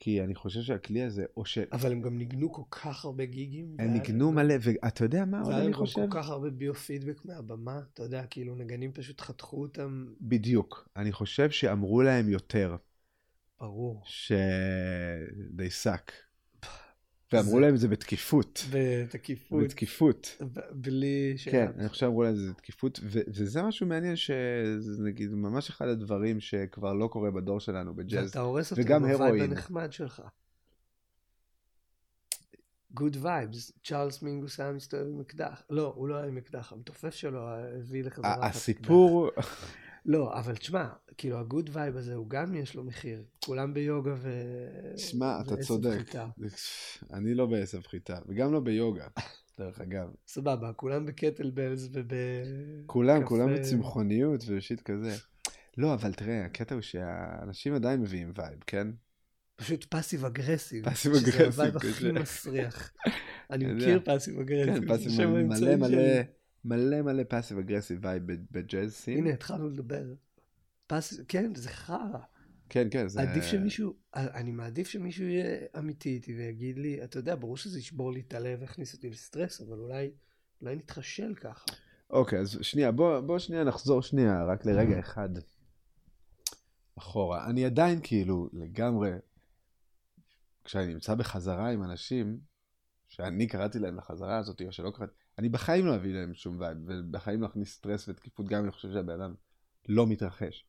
כי 0.00 0.22
אני 0.24 0.34
חושב 0.34 0.62
שהכלי 0.62 1.02
הזה, 1.02 1.24
או 1.36 1.44
שהם 1.44 1.64
אבל 1.72 1.92
הם 1.92 2.02
גם 2.02 2.18
ניגנו 2.18 2.52
כל 2.52 2.62
כך 2.70 3.04
הרבה 3.04 3.24
גיגים. 3.24 3.74
והיה- 3.78 3.90
ניגנו 3.90 4.32
מלא, 4.32 4.54
ואתה 4.60 5.04
יודע 5.04 5.24
מה 5.24 5.40
עוד 5.40 5.52
אני 5.52 5.62
להם 5.62 5.72
גם 5.72 5.78
חושב? 5.78 5.94
כל 5.94 6.06
כך 6.10 6.28
הרבה 6.28 6.50
ביו-פידבק 6.50 7.24
מהבמה, 7.24 7.80
אתה 7.94 8.02
יודע, 8.02 8.26
כאילו 8.30 8.54
נגנים 8.54 8.92
פשוט 8.92 9.20
חתכו 9.20 9.62
אותם, 9.62 10.06
בדיוק. 10.20 10.88
אני 10.96 11.12
חושב 11.12 11.50
שאמרו 11.50 12.02
להם 12.02 12.28
יותר, 12.28 12.76
ברור. 13.60 14.02
ש... 14.04 14.32
they 15.58 15.84
suck. 15.84 16.27
ואמרו 17.32 17.60
להם 17.60 17.74
את 17.74 17.80
זה 17.80 17.88
בתקיפות. 17.88 18.64
בתקיפות, 18.72 19.64
בתקיפות. 19.64 20.36
בלי 20.72 21.34
ש... 21.36 21.48
כן, 21.48 21.70
אני 21.78 21.88
חושב 21.88 22.06
אמרו 22.06 22.22
להם 22.22 22.32
את 22.32 22.38
זה 22.38 22.50
בתקיפות, 22.50 23.00
וזה 23.04 23.62
משהו 23.62 23.86
מעניין 23.86 24.16
שזה 24.16 25.02
נגיד 25.02 25.30
ממש 25.30 25.70
אחד 25.70 25.88
הדברים 25.88 26.40
שכבר 26.40 26.92
לא 26.92 27.06
קורה 27.06 27.30
בדור 27.30 27.60
שלנו 27.60 27.94
בג'אז. 27.94 28.26
ואתה 28.26 28.40
הורס 28.40 28.72
וגם 28.76 29.02
ב 29.02 29.06
vibe 29.06 29.22
הרואין. 29.22 29.42
הנחמד 29.50 29.92
שלך. 29.92 30.22
good 32.90 33.16
vibes, 33.20 33.72
צ'ארלס 33.84 34.22
מינגוס 34.22 34.60
היה 34.60 34.72
מסתובב 34.72 35.06
עם 35.06 35.20
אקדח. 35.20 35.62
לא, 35.70 35.92
הוא 35.96 36.08
לא 36.08 36.16
היה 36.16 36.26
עם 36.26 36.36
אקדח, 36.36 36.72
המתופף 36.72 37.14
שלו 37.14 37.48
הביא 37.48 38.04
לחזרה. 38.04 38.46
הסיפור, 38.46 39.30
לא, 40.06 40.38
אבל 40.38 40.56
תשמע, 40.56 40.88
כאילו 41.16 41.38
ה 41.38 41.44
good 41.44 41.70
vibe 41.72 41.96
הזה, 41.96 42.14
הוא 42.14 42.30
גם 42.30 42.54
יש 42.54 42.74
לו 42.74 42.84
מחיר. 42.84 43.24
כולם 43.44 43.74
ביוגה 43.74 44.14
ו... 44.16 44.30
שמע, 44.96 45.40
אתה 45.40 45.56
צודק. 45.56 45.98
חיטה. 45.98 46.26
אני 47.12 47.34
לא 47.34 47.46
בעשב 47.46 47.82
חיטה, 47.82 48.18
וגם 48.28 48.52
לא 48.52 48.60
ביוגה, 48.60 49.06
דרך 49.58 49.80
אגב. 49.80 50.08
סבבה, 50.26 50.72
כולם 50.72 51.06
ב 51.06 51.13
kettlebells 51.13 51.88
וב... 51.92 52.12
כולם, 52.86 53.18
קפה. 53.20 53.28
כולם 53.28 53.54
בצמחוניות 53.54 54.44
ו 54.48 54.54
shit 54.54 54.80
כזה. 54.82 55.16
לא, 55.76 55.94
אבל 55.94 56.12
תראה, 56.12 56.44
הקטע 56.44 56.74
הוא 56.74 56.82
שהאנשים 56.82 57.74
עדיין 57.74 58.00
מביאים 58.00 58.32
vibe, 58.36 58.58
כן? 58.66 58.88
פשוט 59.56 59.84
passive 59.84 60.24
aggressive. 60.24 60.84
passive 60.84 61.14
שזה 61.14 61.30
aggressive, 61.30 61.60
ה 61.60 61.63
vibe 61.63 61.76
הכי. 61.76 62.12
מסריח. 62.12 62.92
אני 63.50 63.66
מכיר. 63.72 64.00
passive 64.04 64.40
aggressive. 64.40 64.80
כן, 64.80 64.88
passive 64.88 65.26
מלא 65.26 65.76
מלא. 65.76 66.02
מלא 66.64 67.02
מלא 67.02 67.24
passive 67.24 67.58
aggressive 67.58 67.98
vibe 68.02 68.22
ב 68.50 68.59
jazz 68.59 68.94
scene. 68.94 69.18
הנה, 69.18 69.30
התחלנו 69.30 69.68
לדבר. 69.68 70.14
pass... 70.86 71.20
כן, 71.28 71.54
זה 71.54 71.68
חרא. 71.68 72.18
כן, 72.68 72.88
כן, 72.90 73.08
זה... 73.08 73.20
עדיף 73.20 73.44
שמישהו, 73.44 73.94
אני 74.14 74.50
מעדיף 74.50 74.88
שמישהו 74.88 75.24
יהיה 75.24 75.66
אמיתי 75.78 76.08
איתי 76.08 76.36
ויגיד 76.36 76.78
לי, 76.78 77.04
אתה 77.04 77.18
יודע, 77.18 77.34
ברור 77.34 77.56
שזה 77.56 77.78
ישבור 77.78 78.12
לי 78.12 78.20
את 78.20 78.34
הלב 78.34 78.60
ויכניס 78.60 78.94
אותי 78.94 79.10
לסטרס, 79.10 79.60
אבל 79.60 79.78
אולי, 79.78 80.10
אולי 80.60 80.76
נתחשל 80.76 81.34
ככה. 81.34 81.64
אוקיי, 82.10 82.40
אז 82.40 82.58
שנייה, 82.62 82.92
בוא, 82.92 83.20
בוא 83.20 83.38
שנייה 83.38 83.64
נחזור 83.64 84.02
שנייה, 84.02 84.44
רק 84.44 84.66
לרגע 84.66 84.98
אחד 84.98 85.28
אחורה. 86.98 87.50
אני 87.50 87.64
עדיין 87.64 88.00
כאילו 88.02 88.50
לגמרי, 88.52 89.10
כשאני 90.64 90.94
נמצא 90.94 91.14
בחזרה 91.14 91.70
עם 91.70 91.82
אנשים, 91.82 92.40
שאני 93.08 93.46
קראתי 93.46 93.78
להם 93.78 93.96
לחזרה 93.96 94.38
הזאת, 94.38 94.62
או 94.62 94.72
שלא 94.72 94.90
קראתי, 94.90 95.12
אני 95.38 95.48
בחיים 95.48 95.86
לא 95.86 95.94
אביא 95.94 96.14
להם 96.14 96.34
שום 96.34 96.60
vibe, 96.60 96.78
ובחיים 96.86 97.40
לא 97.40 97.46
אכניס 97.46 97.74
סטרס 97.74 98.08
ותקיפות, 98.08 98.46
גם 98.46 98.58
אם 98.58 98.64
אני 98.64 98.72
חושב 98.72 98.92
שהבן 98.92 99.20
אדם 99.20 99.34
לא 99.88 100.06
מתרחש. 100.06 100.64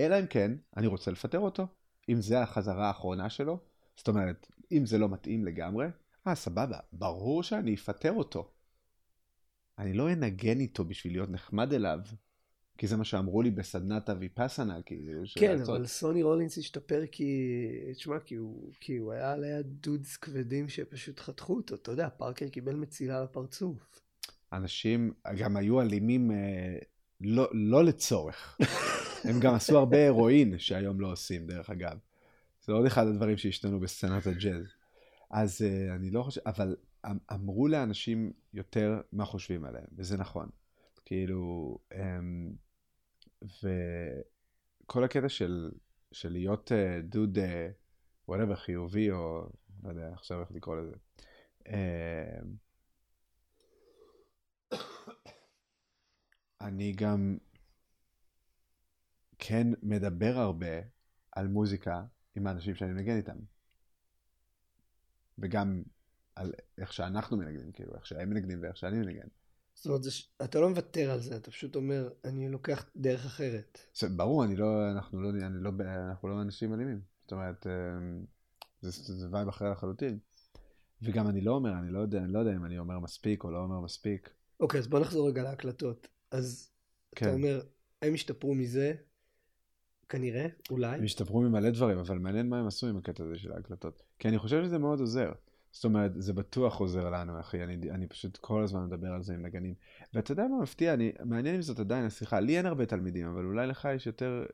אלא 0.00 0.20
אם 0.20 0.26
כן, 0.26 0.52
אני 0.76 0.86
רוצה 0.86 1.10
לפטר 1.10 1.38
אותו. 1.38 1.66
אם 2.08 2.20
זה 2.20 2.40
החזרה 2.40 2.86
האחרונה 2.88 3.30
שלו, 3.30 3.58
זאת 3.96 4.08
אומרת, 4.08 4.46
אם 4.72 4.86
זה 4.86 4.98
לא 4.98 5.08
מתאים 5.08 5.44
לגמרי, 5.44 5.86
אה, 6.26 6.34
סבבה, 6.34 6.78
ברור 6.92 7.42
שאני 7.42 7.74
אפטר 7.74 8.12
אותו. 8.12 8.50
אני 9.78 9.92
לא 9.92 10.12
אנגן 10.12 10.60
איתו 10.60 10.84
בשביל 10.84 11.12
להיות 11.12 11.30
נחמד 11.30 11.72
אליו, 11.72 12.00
כי 12.78 12.86
זה 12.86 12.96
מה 12.96 13.04
שאמרו 13.04 13.42
לי 13.42 13.50
בסדנת 13.50 14.08
הוויפאסנה, 14.08 14.82
כאילו, 14.82 15.22
כן, 15.38 15.60
אבל 15.60 15.86
סוני 15.86 16.22
רולינס 16.22 16.58
השתפר 16.58 17.02
כי, 17.12 17.52
תשמע, 17.94 18.20
כי 18.20 18.34
הוא, 18.34 18.72
כי 18.80 18.96
הוא 18.96 19.12
היה 19.12 19.36
ליד 19.36 19.66
דודס 19.66 20.16
כבדים 20.16 20.68
שפשוט 20.68 21.20
חתכו 21.20 21.56
אותו, 21.56 21.74
אתה 21.74 21.90
יודע, 21.90 22.08
פארקר 22.08 22.48
קיבל 22.48 22.74
מצילה 22.74 23.24
לפרצוף. 23.24 24.00
אנשים 24.52 25.12
גם 25.38 25.56
היו 25.56 25.80
אלימים 25.80 26.30
אה, 26.30 26.78
לא, 27.20 27.48
לא 27.52 27.84
לצורך. 27.84 28.58
הם 29.28 29.40
גם 29.40 29.54
עשו 29.54 29.78
הרבה 29.78 30.08
הרואין 30.08 30.58
שהיום 30.58 31.00
לא 31.00 31.12
עושים, 31.12 31.46
דרך 31.46 31.70
אגב. 31.70 31.98
זה 32.62 32.72
עוד 32.72 32.86
אחד 32.86 33.06
הדברים 33.06 33.36
שהשתנו 33.36 33.80
בסצנת 33.80 34.26
הג'אז. 34.26 34.64
אז 35.30 35.62
אה, 35.62 35.94
אני 35.94 36.10
לא 36.10 36.22
חושב, 36.22 36.40
אבל 36.46 36.76
אמ- 37.06 37.18
אמרו 37.32 37.68
לאנשים 37.68 38.32
יותר 38.54 39.00
מה 39.12 39.24
חושבים 39.24 39.64
עליהם, 39.64 39.86
וזה 39.96 40.16
נכון. 40.16 40.48
כאילו, 41.04 41.78
אמ, 41.94 42.52
וכל 43.42 45.04
הקטע 45.04 45.28
של, 45.28 45.70
של 46.12 46.32
להיות 46.32 46.72
אה, 46.72 47.00
דוד, 47.02 47.38
אה, 47.38 47.70
whatever, 48.30 48.54
חיובי, 48.54 49.10
או 49.10 49.48
לא 49.82 49.88
יודע 49.88 50.12
עכשיו 50.12 50.40
איך 50.40 50.50
לקרוא 50.52 50.76
לזה. 50.76 50.96
אמ, 51.68 51.74
אני 56.60 56.92
גם 56.92 57.38
כן 59.38 59.66
מדבר 59.82 60.38
הרבה 60.38 60.80
על 61.32 61.48
מוזיקה 61.48 62.04
עם 62.36 62.46
האנשים 62.46 62.74
שאני 62.74 62.92
מנגן 62.92 63.16
איתם. 63.16 63.36
וגם 65.38 65.82
על 66.36 66.52
איך 66.78 66.92
שאנחנו 66.92 67.36
מנגנים, 67.36 67.72
כאילו, 67.72 67.94
איך 67.94 68.06
שהם 68.06 68.30
מנגנים 68.30 68.62
ואיך 68.62 68.76
שאני 68.76 68.98
מנגן. 68.98 69.28
זאת 69.74 69.86
אומרת, 69.86 70.02
זה, 70.02 70.10
ש- 70.10 70.32
אתה 70.44 70.60
לא 70.60 70.68
מוותר 70.68 71.10
על 71.10 71.20
זה, 71.20 71.36
אתה 71.36 71.50
פשוט 71.50 71.76
אומר, 71.76 72.08
אני 72.24 72.48
לוקח 72.48 72.90
דרך 72.96 73.26
אחרת. 73.26 73.78
זה 73.94 74.08
ברור, 74.08 74.44
אני 74.44 74.56
לא, 74.56 74.90
אנחנו 74.90 75.20
לא, 75.22 75.30
אני 75.30 75.62
לא, 75.62 75.70
אנחנו 76.10 76.28
לא 76.28 76.42
אנשים 76.42 76.74
אלימים. 76.74 77.00
זאת 77.22 77.32
אומרת, 77.32 77.66
אמ, 77.66 78.24
זה, 78.80 78.90
זה 79.14 79.28
vibe 79.30 79.48
אחר 79.48 79.70
לחלוטין. 79.70 80.18
וגם 81.02 81.28
אני 81.28 81.40
לא 81.40 81.52
אומר, 81.52 81.72
אני 81.72 81.92
לא 81.92 81.98
יודע, 81.98 82.18
אני 82.18 82.32
לא 82.32 82.38
יודע 82.38 82.52
אם 82.52 82.64
אני 82.64 82.78
אומר 82.78 82.98
מספיק 82.98 83.44
או 83.44 83.50
לא 83.50 83.58
אומר 83.58 83.80
מספיק. 83.80 84.30
אוקיי, 84.60 84.80
אז 84.80 84.88
בוא 84.88 85.00
נחזור 85.00 85.28
רגע 85.28 85.42
להקלטות. 85.42 86.08
אז 86.30 86.70
כן. 87.16 87.26
אתה 87.26 87.34
אומר, 87.34 87.60
הם 88.02 88.14
השתפרו 88.14 88.54
מזה, 88.54 88.94
כנראה, 90.08 90.46
אולי. 90.70 90.96
הם 90.96 91.04
השתפרו 91.04 91.40
ממלא 91.40 91.70
דברים, 91.70 91.98
אבל 91.98 92.18
מעניין 92.18 92.48
מה 92.48 92.58
הם 92.58 92.66
עשו 92.66 92.86
עם 92.86 92.96
הקטע 92.96 93.24
הזה 93.24 93.38
של 93.38 93.52
ההקלטות. 93.52 94.02
כי 94.18 94.28
אני 94.28 94.38
חושב 94.38 94.64
שזה 94.64 94.78
מאוד 94.78 95.00
עוזר. 95.00 95.32
זאת 95.72 95.84
אומרת, 95.84 96.12
זה 96.22 96.32
בטוח 96.32 96.80
עוזר 96.80 97.10
לנו, 97.10 97.40
אחי. 97.40 97.64
אני, 97.64 97.90
אני 97.90 98.06
פשוט 98.06 98.36
כל 98.36 98.62
הזמן 98.62 98.84
מדבר 98.84 99.08
על 99.08 99.22
זה 99.22 99.34
עם 99.34 99.42
נגנים. 99.42 99.74
ואתה 100.14 100.32
יודע 100.32 100.46
מה 100.46 100.62
מפתיע? 100.62 100.94
אני, 100.94 101.12
מעניין 101.24 101.54
אם 101.54 101.62
זאת 101.62 101.78
עדיין 101.78 102.04
השיחה. 102.04 102.40
לי 102.40 102.58
אין 102.58 102.66
הרבה 102.66 102.86
תלמידים, 102.86 103.26
אבל 103.26 103.44
אולי 103.44 103.66
לך 103.66 103.88
יש 103.94 104.06
יותר... 104.06 104.44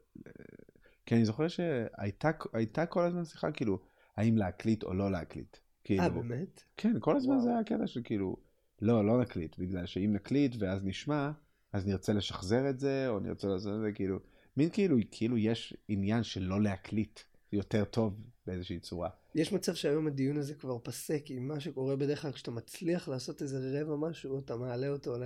כי 1.06 1.14
אני 1.14 1.24
זוכר 1.24 1.48
שהייתה 1.48 2.30
הייתה 2.52 2.86
כל 2.86 3.02
הזמן 3.02 3.24
שיחה, 3.24 3.52
כאילו, 3.52 3.78
האם 4.16 4.36
להקליט 4.36 4.82
או 4.82 4.94
לא 4.94 5.10
להקליט. 5.10 5.56
כאילו, 5.84 6.02
אה, 6.02 6.08
באמת? 6.08 6.62
כן, 6.76 6.94
כל 7.00 7.16
הזמן 7.16 7.34
וואו. 7.34 7.44
זה 7.44 7.50
היה 7.50 7.58
הקטע 7.58 7.86
של 7.86 8.00
כאילו, 8.04 8.36
לא, 8.82 9.06
לא 9.06 9.20
נקליט, 9.20 9.58
בגלל 9.58 9.86
שאם 9.86 10.12
נקליט 10.12 10.56
ואז 10.58 10.84
נשמע, 10.84 11.30
אז 11.76 11.86
נרצה 11.86 12.12
לשחזר 12.12 12.70
את 12.70 12.80
זה, 12.80 13.08
או 13.08 13.20
נרצה 13.20 13.48
לעשות 13.48 13.74
את 13.74 13.80
זה, 13.80 13.92
כאילו, 13.94 14.18
מין 14.56 14.70
כאילו, 14.70 14.96
כאילו 15.10 15.38
יש 15.38 15.76
עניין 15.88 16.22
של 16.22 16.42
לא 16.42 16.62
להקליט 16.62 17.20
יותר 17.52 17.84
טוב 17.84 18.20
באיזושהי 18.46 18.80
צורה. 18.80 19.08
יש 19.34 19.52
מצב 19.52 19.74
שהיום 19.74 20.06
הדיון 20.06 20.36
הזה 20.36 20.54
כבר 20.54 20.78
פסק, 20.82 21.24
עם 21.28 21.48
מה 21.48 21.60
שקורה 21.60 21.96
בדרך 21.96 22.22
כלל 22.22 22.32
כשאתה 22.32 22.50
מצליח 22.50 23.08
לעשות 23.08 23.42
איזה 23.42 23.80
רבע 23.80 23.96
משהו, 23.96 24.38
אתה 24.38 24.56
מעלה 24.56 24.88
אותו 24.88 25.18
ל... 25.18 25.22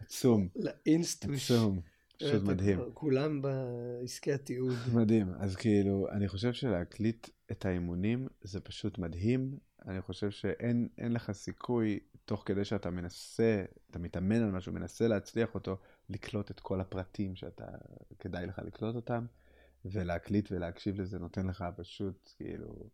עצום, 0.00 0.48
לאינסטוש. 0.56 1.50
עצום, 1.50 1.80
פשוט 2.18 2.42
מדהים. 2.42 2.78
כולם 2.94 3.42
בעסקי 3.42 4.32
התיעוד. 4.32 4.78
מדהים. 4.94 5.28
אז 5.38 5.56
כאילו, 5.56 6.08
אני 6.10 6.28
חושב 6.28 6.52
שלהקליט 6.52 7.28
את 7.50 7.66
האימונים 7.66 8.28
זה 8.42 8.60
פשוט 8.60 8.98
מדהים. 8.98 9.56
אני 9.88 10.02
חושב 10.02 10.30
שאין 10.30 10.88
אין 10.98 11.12
לך 11.12 11.32
סיכוי, 11.32 12.00
תוך 12.24 12.42
כדי 12.46 12.64
שאתה 12.64 12.90
מנסה, 12.90 13.64
אתה 13.90 13.98
מתאמן 13.98 14.42
על 14.42 14.50
משהו, 14.50 14.72
מנסה 14.72 15.08
להצליח 15.08 15.54
אותו, 15.54 15.78
לקלוט 16.08 16.50
את 16.50 16.60
כל 16.60 16.80
הפרטים 16.80 17.36
שאתה, 17.36 17.66
כדאי 18.18 18.46
לך 18.46 18.60
לקלוט 18.64 18.94
אותם, 18.94 19.26
ולהקליט 19.84 20.52
ולהקשיב 20.52 21.00
לזה 21.00 21.18
נותן 21.18 21.46
לך 21.46 21.64
פשוט, 21.76 22.30
כאילו... 22.36 22.88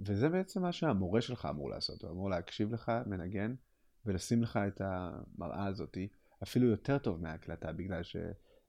וזה 0.00 0.28
בעצם 0.28 0.62
מה 0.62 0.72
שהמורה 0.72 1.20
שלך 1.20 1.48
אמור 1.50 1.70
לעשות, 1.70 2.02
הוא 2.02 2.10
אמור 2.10 2.30
להקשיב 2.30 2.72
לך, 2.72 2.92
מנגן, 3.06 3.54
ולשים 4.06 4.42
לך 4.42 4.56
את 4.56 4.80
המראה 4.84 5.66
הזאתי, 5.66 6.08
אפילו 6.42 6.66
יותר 6.66 6.98
טוב 6.98 7.22
מההקלטה, 7.22 7.72
בגלל 7.72 8.02
ש... 8.02 8.16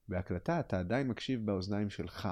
בהקלטה 0.08 0.60
אתה 0.60 0.78
עדיין 0.78 1.08
מקשיב 1.08 1.46
באוזניים 1.46 1.90
שלך. 1.90 2.28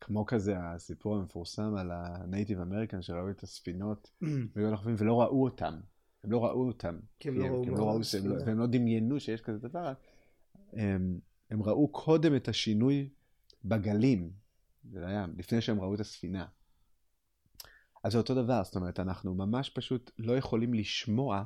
וכמו 0.00 0.26
כזה 0.26 0.58
הסיפור 0.58 1.16
המפורסם 1.16 1.74
על 1.76 1.90
הנייטיב 1.94 2.60
אמריקן 2.60 3.02
שראו 3.02 3.30
את 3.30 3.42
הספינות 3.42 4.10
והיו 4.56 4.70
לחופים 4.72 4.94
ולא 4.98 5.20
ראו 5.20 5.44
אותם. 5.44 5.80
הם 6.24 6.32
לא 6.32 6.44
ראו 6.44 6.66
אותם. 6.66 6.98
כי 7.18 7.28
הם 7.28 7.38
לא 7.38 7.44
ראו 7.44 7.62
הם 7.64 7.74
לא 7.76 7.88
ראו. 7.88 8.04
שהם 8.04 8.26
לא- 8.26 8.36
והם 8.46 8.58
לא 8.58 8.66
דמיינו 8.66 9.20
שיש 9.20 9.40
כזה 9.40 9.68
דבר. 9.68 9.92
הם, 10.72 11.20
הם 11.50 11.62
ראו 11.62 11.88
קודם 11.88 12.36
את 12.36 12.48
השינוי 12.48 13.08
בגלים, 13.64 14.30
זה 14.92 15.06
היה 15.06 15.26
לפני 15.38 15.60
שהם 15.60 15.80
ראו 15.80 15.94
את 15.94 16.00
הספינה. 16.00 16.46
אז 18.04 18.12
זה 18.12 18.18
אותו 18.18 18.34
דבר, 18.34 18.64
זאת 18.64 18.76
אומרת, 18.76 19.00
אנחנו 19.00 19.34
ממש 19.34 19.70
פשוט 19.70 20.10
לא 20.18 20.36
יכולים 20.36 20.74
לשמוע 20.74 21.44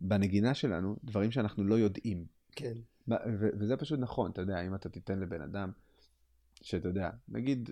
בנגינה 0.00 0.54
שלנו 0.54 0.96
דברים 1.04 1.30
שאנחנו 1.30 1.64
לא 1.64 1.74
יודעים. 1.74 2.26
כן. 2.52 2.74
וזה 3.58 3.76
פשוט 3.76 4.00
נכון, 4.00 4.30
אתה 4.30 4.40
יודע, 4.40 4.66
אם 4.66 4.74
אתה 4.74 4.88
תיתן 4.88 5.18
לבן 5.18 5.42
אדם, 5.42 5.72
שאתה 6.62 6.88
יודע, 6.88 7.10
נגיד, 7.28 7.70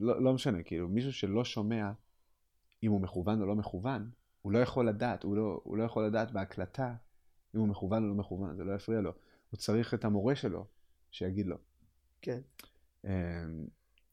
לא, 0.00 0.22
לא 0.22 0.34
משנה, 0.34 0.62
כאילו, 0.62 0.88
מישהו 0.88 1.12
שלא 1.12 1.44
שומע 1.44 1.92
אם 2.82 2.90
הוא 2.90 3.00
מכוון 3.00 3.40
או 3.40 3.46
לא 3.46 3.54
מכוון, 3.54 4.10
הוא 4.42 4.52
לא 4.52 4.58
יכול 4.58 4.88
לדעת, 4.88 5.22
הוא 5.22 5.36
לא, 5.36 5.60
הוא 5.64 5.76
לא 5.76 5.82
יכול 5.82 6.06
לדעת 6.06 6.32
בהקלטה 6.32 6.94
אם 7.54 7.60
הוא 7.60 7.68
מכוון 7.68 8.02
או 8.02 8.08
לא 8.08 8.14
מכוון, 8.14 8.56
זה 8.56 8.64
לא 8.64 8.74
יפריע 8.74 9.00
לו. 9.00 9.12
הוא 9.50 9.58
צריך 9.58 9.94
את 9.94 10.04
המורה 10.04 10.36
שלו 10.36 10.66
שיגיד 11.10 11.46
לו. 11.46 11.56
כן. 12.22 12.40
אמ, 13.04 13.10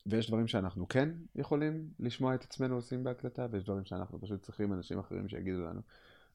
ויש 0.05 0.27
דברים 0.27 0.47
שאנחנו 0.47 0.87
כן 0.87 1.09
יכולים 1.35 1.89
לשמוע 1.99 2.35
את 2.35 2.43
עצמנו 2.43 2.75
עושים 2.75 3.03
בהקלטה, 3.03 3.47
ויש 3.51 3.63
דברים 3.63 3.85
שאנחנו 3.85 4.21
פשוט 4.21 4.41
צריכים 4.41 4.73
אנשים 4.73 4.99
אחרים 4.99 5.29
שיגידו 5.29 5.61
לנו. 5.61 5.81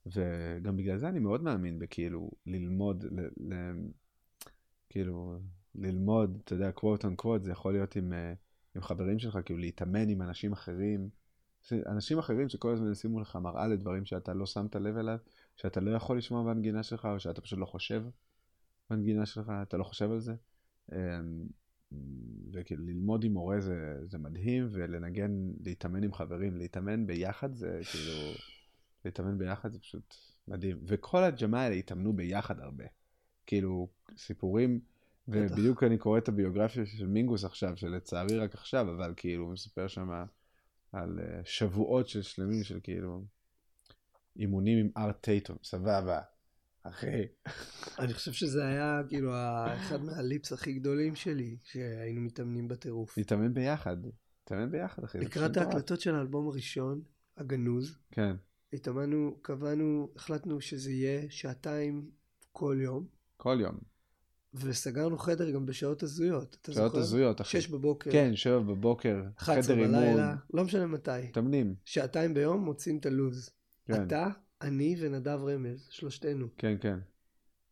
וגם 0.06 0.76
בגלל 0.76 0.98
זה 0.98 1.08
אני 1.08 1.18
מאוד 1.18 1.42
מאמין 1.42 1.78
בכאילו 1.78 2.30
ללמוד, 2.46 3.04
ל, 3.04 3.20
ל, 3.20 3.54
כאילו 4.88 5.38
ללמוד, 5.74 6.38
אתה 6.44 6.54
יודע, 6.54 6.70
quote 6.76 7.02
on 7.02 7.22
quote, 7.22 7.42
זה 7.42 7.50
יכול 7.50 7.72
להיות 7.72 7.96
עם, 7.96 8.12
אה, 8.12 8.32
עם 8.76 8.82
חברים 8.82 9.18
שלך, 9.18 9.38
כאילו 9.44 9.58
להתאמן 9.58 10.08
עם 10.08 10.22
אנשים 10.22 10.52
אחרים. 10.52 11.08
אנשים 11.86 12.18
אחרים 12.18 12.48
שכל 12.48 12.72
הזמן 12.72 12.92
ישימו 12.92 13.20
לך 13.20 13.36
מראה 13.36 13.66
לדברים 13.66 14.04
שאתה 14.04 14.34
לא 14.34 14.46
שמת 14.46 14.76
לב 14.76 14.96
אליו, 14.96 15.18
שאתה 15.56 15.80
לא 15.80 15.90
יכול 15.90 16.18
לשמוע 16.18 16.54
בנגינה 16.54 16.82
שלך, 16.82 17.08
או 17.12 17.20
שאתה 17.20 17.40
פשוט 17.40 17.58
לא 17.58 17.66
חושב 17.66 18.04
בנגינה 18.90 19.26
שלך, 19.26 19.52
אתה 19.62 19.76
לא 19.76 19.84
חושב 19.84 20.10
על 20.10 20.20
זה. 20.20 20.34
אמ, 20.92 21.46
וכאילו 22.52 22.84
ללמוד 22.84 23.24
עם 23.24 23.32
מורה 23.32 23.60
זה, 23.60 23.98
זה 24.04 24.18
מדהים, 24.18 24.68
ולנגן, 24.70 25.50
להתאמן 25.64 26.02
עם 26.02 26.12
חברים, 26.12 26.56
להתאמן 26.56 27.06
ביחד 27.06 27.54
זה 27.54 27.80
כאילו, 27.90 28.32
להתאמן 29.04 29.38
ביחד 29.38 29.72
זה 29.72 29.78
פשוט 29.78 30.14
מדהים. 30.48 30.78
וכל 30.86 31.24
הג'מה 31.24 31.62
האלה 31.62 31.74
התאמנו 31.74 32.12
ביחד 32.12 32.60
הרבה. 32.60 32.84
כאילו, 33.46 33.88
סיפורים, 34.16 34.80
ובדיוק 35.28 35.82
אני 35.84 35.98
קורא 35.98 36.18
את 36.18 36.28
הביוגרפיה 36.28 36.86
של 36.86 37.06
מינגוס 37.06 37.44
עכשיו, 37.44 37.76
שלצערי 37.76 38.38
רק 38.38 38.54
עכשיו, 38.54 38.90
אבל 38.96 39.14
כאילו, 39.16 39.44
הוא 39.44 39.52
מספר 39.52 39.88
שם 39.88 40.08
על 40.92 41.18
uh, 41.18 41.22
שבועות 41.44 42.08
של 42.08 42.22
שלמים 42.22 42.64
של 42.64 42.80
כאילו, 42.82 43.24
אימונים 44.38 44.78
עם 44.78 44.90
ארט 44.96 45.22
טייטום, 45.22 45.56
סבבה. 45.62 46.20
אחי. 46.82 47.22
אני 47.98 48.14
חושב 48.14 48.32
שזה 48.32 48.66
היה 48.66 49.00
כאילו 49.08 49.32
אחד 49.74 50.02
מהליפס 50.02 50.52
הכי 50.52 50.72
גדולים 50.72 51.14
שלי, 51.14 51.56
שהיינו 51.62 52.20
מתאמנים 52.20 52.68
בטירוף. 52.68 53.18
להתאמן 53.18 53.54
ביחד, 53.54 53.96
להתאמן 54.42 54.70
ביחד, 54.70 55.04
אחי. 55.04 55.18
לקראת 55.18 55.56
ההקלטות 55.56 56.00
של 56.00 56.14
האלבום 56.14 56.48
הראשון, 56.48 57.02
הגנוז, 57.36 57.98
כן. 58.10 58.36
התאמנו, 58.72 59.38
קבענו, 59.42 60.08
החלטנו 60.16 60.60
שזה 60.60 60.92
יהיה 60.92 61.30
שעתיים 61.30 62.10
כל 62.52 62.78
יום. 62.82 63.06
כל 63.36 63.58
יום. 63.60 63.78
וסגרנו 64.64 65.18
חדר 65.18 65.50
גם 65.50 65.66
בשעות 65.66 66.02
הזויות. 66.02 66.68
שעות 66.70 66.94
הזויות, 66.94 67.40
אחי. 67.40 67.60
שש 67.60 67.68
בבוקר. 67.68 68.10
כן, 68.12 68.36
שבע 68.36 68.58
בבוקר. 68.58 69.22
חדר 69.38 69.78
אימון. 69.78 69.92
בלילה, 69.92 70.34
לא 70.54 70.64
משנה 70.64 70.86
מתי. 70.86 71.10
מתאמנים. 71.28 71.74
שעתיים 71.84 72.34
ביום 72.34 72.64
מוצאים 72.64 72.98
את 72.98 73.06
הלו"ז. 73.06 73.50
כן. 73.86 74.06
אתה, 74.06 74.28
אני 74.62 74.96
ונדב 75.00 75.40
רמז, 75.44 75.88
שלושתנו. 75.90 76.46
כן, 76.56 76.76
כן. 76.80 76.98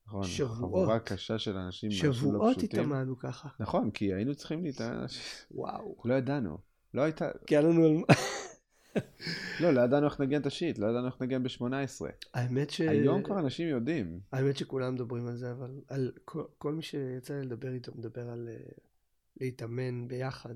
נכון, 0.06 0.24
שבועות. 0.24 0.56
חבורה 0.56 0.98
קשה 0.98 1.38
של 1.38 1.56
אנשים, 1.56 1.90
לא 2.04 2.12
שבועות 2.12 2.62
התאמנו 2.62 3.18
ככה. 3.18 3.48
נכון, 3.60 3.90
כי 3.90 4.14
היינו 4.14 4.34
צריכים 4.34 4.64
להתאמן. 4.64 5.06
וואו. 5.50 5.96
לא 6.04 6.14
ידענו. 6.14 6.58
לא 6.94 7.02
הייתה... 7.02 7.28
כי 7.46 7.56
היה 7.56 7.68
לנו... 7.68 8.04
לא, 9.60 9.70
לא 9.70 9.80
ידענו 9.80 10.06
איך 10.06 10.20
נגן 10.20 10.40
את 10.40 10.46
השיט, 10.46 10.78
לא 10.78 10.86
ידענו 10.86 11.06
איך 11.06 11.22
נגן 11.22 11.42
ב-18. 11.42 11.64
האמת 12.34 12.70
ש... 12.70 12.80
היום 12.80 13.22
כבר 13.22 13.38
אנשים 13.38 13.68
יודעים. 13.68 14.20
האמת 14.32 14.56
שכולם 14.56 14.94
מדברים 14.94 15.26
על 15.26 15.36
זה, 15.36 15.50
אבל 15.50 15.80
על 15.88 16.12
כל, 16.24 16.44
כל 16.58 16.74
מי 16.74 16.82
שיצא 16.82 17.34
לי 17.34 17.42
לדבר 17.42 17.72
איתו 17.72 17.92
מדבר 17.94 18.28
על 18.28 18.48
uh, 18.48 18.80
להתאמן 19.40 20.08
ביחד. 20.08 20.54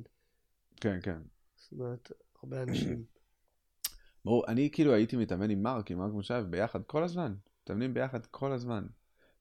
כן, 0.80 0.98
כן. 1.02 1.18
זאת 1.56 1.72
אומרת, 1.72 2.12
הרבה 2.42 2.62
אנשים. 2.62 3.04
ברור, 4.24 4.44
אני 4.48 4.68
כאילו 4.72 4.94
הייתי 4.94 5.16
מתאמן 5.16 5.50
עם 5.50 5.62
מרק, 5.62 5.90
עם 5.90 5.98
מרק 5.98 6.12
מושב, 6.12 6.44
ביחד 6.50 6.82
כל 6.86 7.04
הזמן. 7.04 7.34
מתאמנים 7.62 7.94
ביחד 7.94 8.26
כל 8.26 8.52
הזמן. 8.52 8.86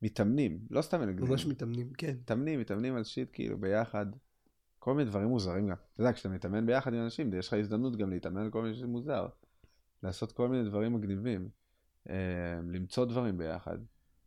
מתאמנים, 0.01 0.59
לא 0.69 0.81
סתם 0.81 1.01
מנגנים. 1.01 1.29
ממש 1.29 1.45
מתאמנים, 1.45 1.93
כן. 1.93 2.15
מתאמנים, 2.21 2.59
מתאמנים 2.59 2.95
על 2.95 3.03
שיט 3.03 3.29
כאילו 3.33 3.57
ביחד. 3.57 4.05
כל 4.89 4.95
מיני 4.95 5.09
דברים 5.09 5.27
מוזרים 5.27 5.67
גם. 5.67 5.75
אתה 5.93 6.01
יודע, 6.01 6.13
כשאתה 6.13 6.29
מתאמן 6.29 6.65
ביחד 6.65 6.93
עם 6.93 7.03
אנשים, 7.03 7.33
יש 7.33 7.47
לך 7.47 7.53
הזדמנות 7.53 7.95
גם 7.95 8.09
להתאמן 8.09 8.41
על 8.41 8.49
כל 8.49 8.61
מיני 8.61 8.83
מוזר. 8.83 9.27
לעשות 10.03 10.31
כל 10.31 10.47
מיני 10.47 10.69
דברים 10.69 10.93
מגניבים. 10.93 11.49
אה, 12.09 12.15
למצוא 12.67 13.05
דברים 13.05 13.37
ביחד. 13.37 13.77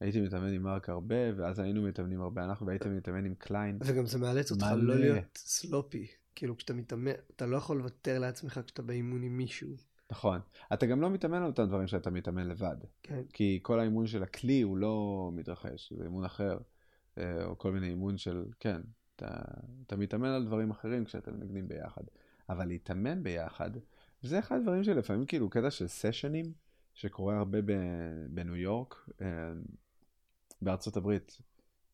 הייתי 0.01 0.21
מתאמן 0.21 0.53
עם 0.53 0.63
מרק 0.63 0.89
הרבה, 0.89 1.17
ואז 1.37 1.59
היינו 1.59 1.83
מתאמנים 1.83 2.21
הרבה 2.21 2.45
אנחנו, 2.45 2.67
והייתי 2.67 2.89
מתאמן 2.89 3.25
עם 3.25 3.35
קליין. 3.35 3.79
וגם 3.85 4.07
זה 4.07 4.19
מאלץ 4.19 4.51
אותך 4.51 4.67
לא 4.77 4.95
להיות 4.95 5.37
סלופי. 5.37 6.07
כאילו, 6.35 6.57
כשאתה 6.57 6.75
מתאמן, 6.75 7.13
אתה 7.37 7.47
לא 7.47 7.57
יכול 7.57 7.79
לוותר 7.79 8.19
לעצמך 8.19 8.61
כשאתה 8.67 8.83
באימון 8.83 9.23
עם 9.23 9.37
מישהו. 9.37 9.77
נכון. 10.11 10.41
אתה 10.73 10.87
גם 10.87 11.01
לא 11.01 11.11
מתאמן 11.11 11.39
על 11.39 11.47
אותם 11.47 11.65
דברים 11.65 11.87
שאתה 11.87 12.11
מתאמן 12.11 12.49
לבד. 12.49 12.77
כן. 13.03 13.23
כי 13.33 13.59
כל 13.63 13.81
האימון 13.81 14.07
של 14.07 14.23
הכלי 14.23 14.61
הוא 14.61 14.77
לא 14.77 15.31
מתרחש, 15.35 15.93
זה 15.93 16.05
אימון 16.05 16.25
אחר. 16.25 16.59
אה, 17.19 17.45
או 17.45 17.59
כל 17.59 17.73
מיני 17.73 17.89
אימון 17.89 18.17
של, 18.17 18.45
כן, 18.61 18.81
אתה, 19.25 19.41
אתה 19.87 19.97
מתאמן 19.97 20.29
על 20.29 20.45
דברים 20.45 20.71
אחרים 20.71 21.05
כשאתם 21.05 21.35
מנגנים 21.35 21.69
ביחד. 21.69 22.03
אבל 22.49 22.65
להתאמן 22.65 23.23
ביחד, 23.23 23.71
זה 24.23 24.39
אחד 24.39 24.57
הדברים 24.57 24.85
שלפעמים 24.85 25.27
כאילו 25.27 25.51
קטע 25.51 25.71
של 25.71 25.87
סשנים, 25.87 26.53
שקורה 26.95 27.39
הרבה 27.39 27.59
בניו 28.29 28.57
יורק, 28.57 29.09
אה, 29.21 29.27
בארצות 30.63 30.97
הברית. 30.97 31.39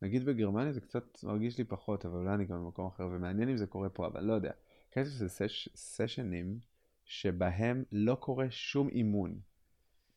נגיד 0.02 0.24
בגרמניה 0.24 0.72
זה 0.72 0.80
קצת 0.80 1.24
מרגיש 1.24 1.58
לי 1.58 1.64
פחות, 1.64 2.06
אבל 2.06 2.18
אולי 2.18 2.34
אני 2.34 2.44
גם 2.44 2.64
במקום 2.64 2.86
אחר, 2.86 3.08
ומעניין 3.12 3.48
אם 3.48 3.56
זה 3.56 3.66
קורה 3.66 3.88
פה, 3.88 4.06
אבל 4.06 4.24
לא 4.24 4.32
יודע. 4.32 4.52
קטע 4.90 5.04
של 5.04 5.28
סש, 5.28 5.68
סשנים 5.74 6.58
שבהם 7.04 7.84
לא 7.92 8.14
קורה 8.14 8.50
שום 8.50 8.88
אימון, 8.88 9.38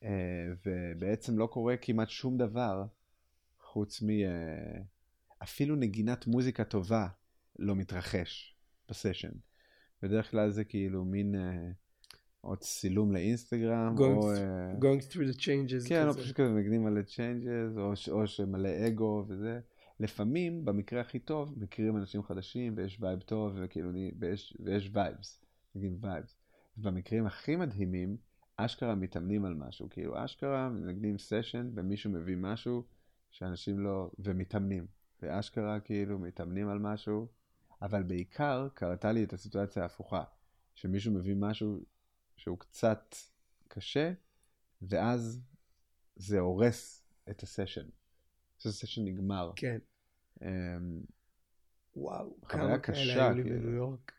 אה, 0.02 0.52
ובעצם 0.66 1.38
לא 1.38 1.46
קורה 1.46 1.76
כמעט 1.76 2.08
שום 2.08 2.38
דבר 2.38 2.84
חוץ 3.60 4.02
מ... 4.02 4.08
אה, 5.42 5.46
אפילו 5.46 5.76
נגינת 5.76 6.26
מוזיקה 6.26 6.64
טובה 6.64 7.06
לא 7.58 7.76
מתרחש 7.76 8.56
בסשן. 8.88 9.32
בדרך 10.02 10.30
כלל 10.30 10.50
זה 10.50 10.64
כאילו 10.64 11.04
מין 11.04 11.34
uh, 11.34 11.38
עוד 12.40 12.58
צילום 12.58 13.12
לאינסטגרם, 13.12 13.94
going 13.98 14.00
או... 14.00 14.34
Uh, 14.34 14.82
going 14.82 15.12
through 15.12 15.36
the 15.36 15.38
changes. 15.38 15.88
כן, 15.88 16.08
או 16.08 16.14
פשוט 16.14 16.36
כזה 16.36 16.48
מנגנים 16.48 16.86
על 16.86 16.98
ה-changes, 16.98 17.78
או, 17.80 17.92
או 18.10 18.26
שמלא 18.26 18.86
אגו 18.86 19.24
וזה. 19.28 19.60
לפעמים, 20.00 20.64
במקרה 20.64 21.00
הכי 21.00 21.18
טוב, 21.18 21.54
מכירים 21.62 21.96
אנשים 21.96 22.22
חדשים 22.22 22.74
ויש 22.76 22.98
vibe 23.00 23.20
טוב, 23.20 23.52
וכאילו, 23.62 23.90
ויש, 24.18 24.56
ויש 24.64 24.90
vibes, 24.92 25.44
נגיד 25.74 26.04
vibes. 26.04 26.36
במקרים 26.76 27.26
הכי 27.26 27.56
מדהימים, 27.56 28.16
אשכרה 28.56 28.94
מתאמנים 28.94 29.44
על 29.44 29.54
משהו, 29.54 29.88
כאילו 29.90 30.24
אשכרה 30.24 30.68
מנגנים 30.68 31.18
סשן 31.18 31.70
ומישהו 31.74 32.10
מביא 32.10 32.36
משהו 32.36 32.84
שאנשים 33.30 33.80
לא, 33.80 34.10
ומתאמנים. 34.18 34.86
ואשכרה 35.22 35.80
כאילו 35.80 36.18
מתאמנים 36.18 36.68
על 36.68 36.78
משהו, 36.78 37.28
אבל 37.82 38.02
בעיקר 38.02 38.68
קרתה 38.74 39.12
לי 39.12 39.24
את 39.24 39.32
הסיטואציה 39.32 39.82
ההפוכה, 39.82 40.24
שמישהו 40.74 41.12
מביא 41.12 41.34
משהו 41.36 41.84
שהוא 42.36 42.58
קצת 42.58 43.14
קשה, 43.68 44.12
ואז 44.82 45.40
זה 46.16 46.38
הורס 46.38 47.04
את 47.30 47.42
הסשן. 47.42 47.86
הסשן 48.66 49.04
נגמר. 49.04 49.52
כן. 49.56 49.78
Um, 50.38 50.42
וואו, 51.96 52.36
כמה 52.48 52.78
כאלה 52.78 53.26
היו 53.26 53.34
לי 53.34 53.42
כאילו. 53.42 53.58
בניו 53.58 53.70
יורק. 53.70 54.12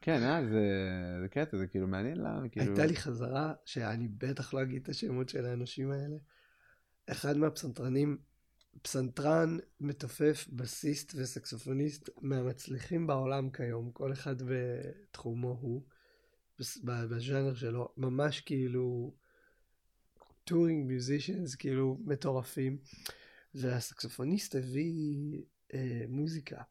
כן, 0.00 0.22
אה, 0.22 0.46
זה, 0.46 0.64
זה 1.22 1.28
קטע, 1.28 1.56
זה 1.56 1.66
כאילו 1.66 1.86
מעניין 1.86 2.16
למה, 2.16 2.48
כאילו... 2.48 2.66
הייתה 2.66 2.86
לי 2.86 2.96
חזרה, 2.96 3.54
שאני 3.64 4.08
בטח 4.08 4.54
לא 4.54 4.62
אגיד 4.62 4.82
את 4.82 4.88
השמות 4.88 5.28
של 5.28 5.46
האנשים 5.46 5.90
האלה. 5.90 6.16
אחד 7.06 7.36
מהפסנתרנים 7.36 8.18
פסנתרן, 8.82 9.56
מתופף, 9.80 10.46
בסיסט 10.52 11.12
וסקסופוניסט 11.16 12.08
מהמצליחים 12.20 13.06
בעולם 13.06 13.50
כיום, 13.50 13.90
כל 13.92 14.12
אחד 14.12 14.36
בתחומו 14.42 15.58
הוא, 15.60 15.82
בז'אנר 16.84 17.54
שלו, 17.54 17.88
ממש 17.96 18.40
כאילו 18.40 19.14
touring 20.44 20.86
musicians, 20.86 21.54
כאילו 21.54 21.98
מטורפים, 22.04 22.78
והסקסופוניסט 23.54 24.54
הביא 24.54 25.42
אה, 25.74 26.04
מוזיקה, 26.08 26.62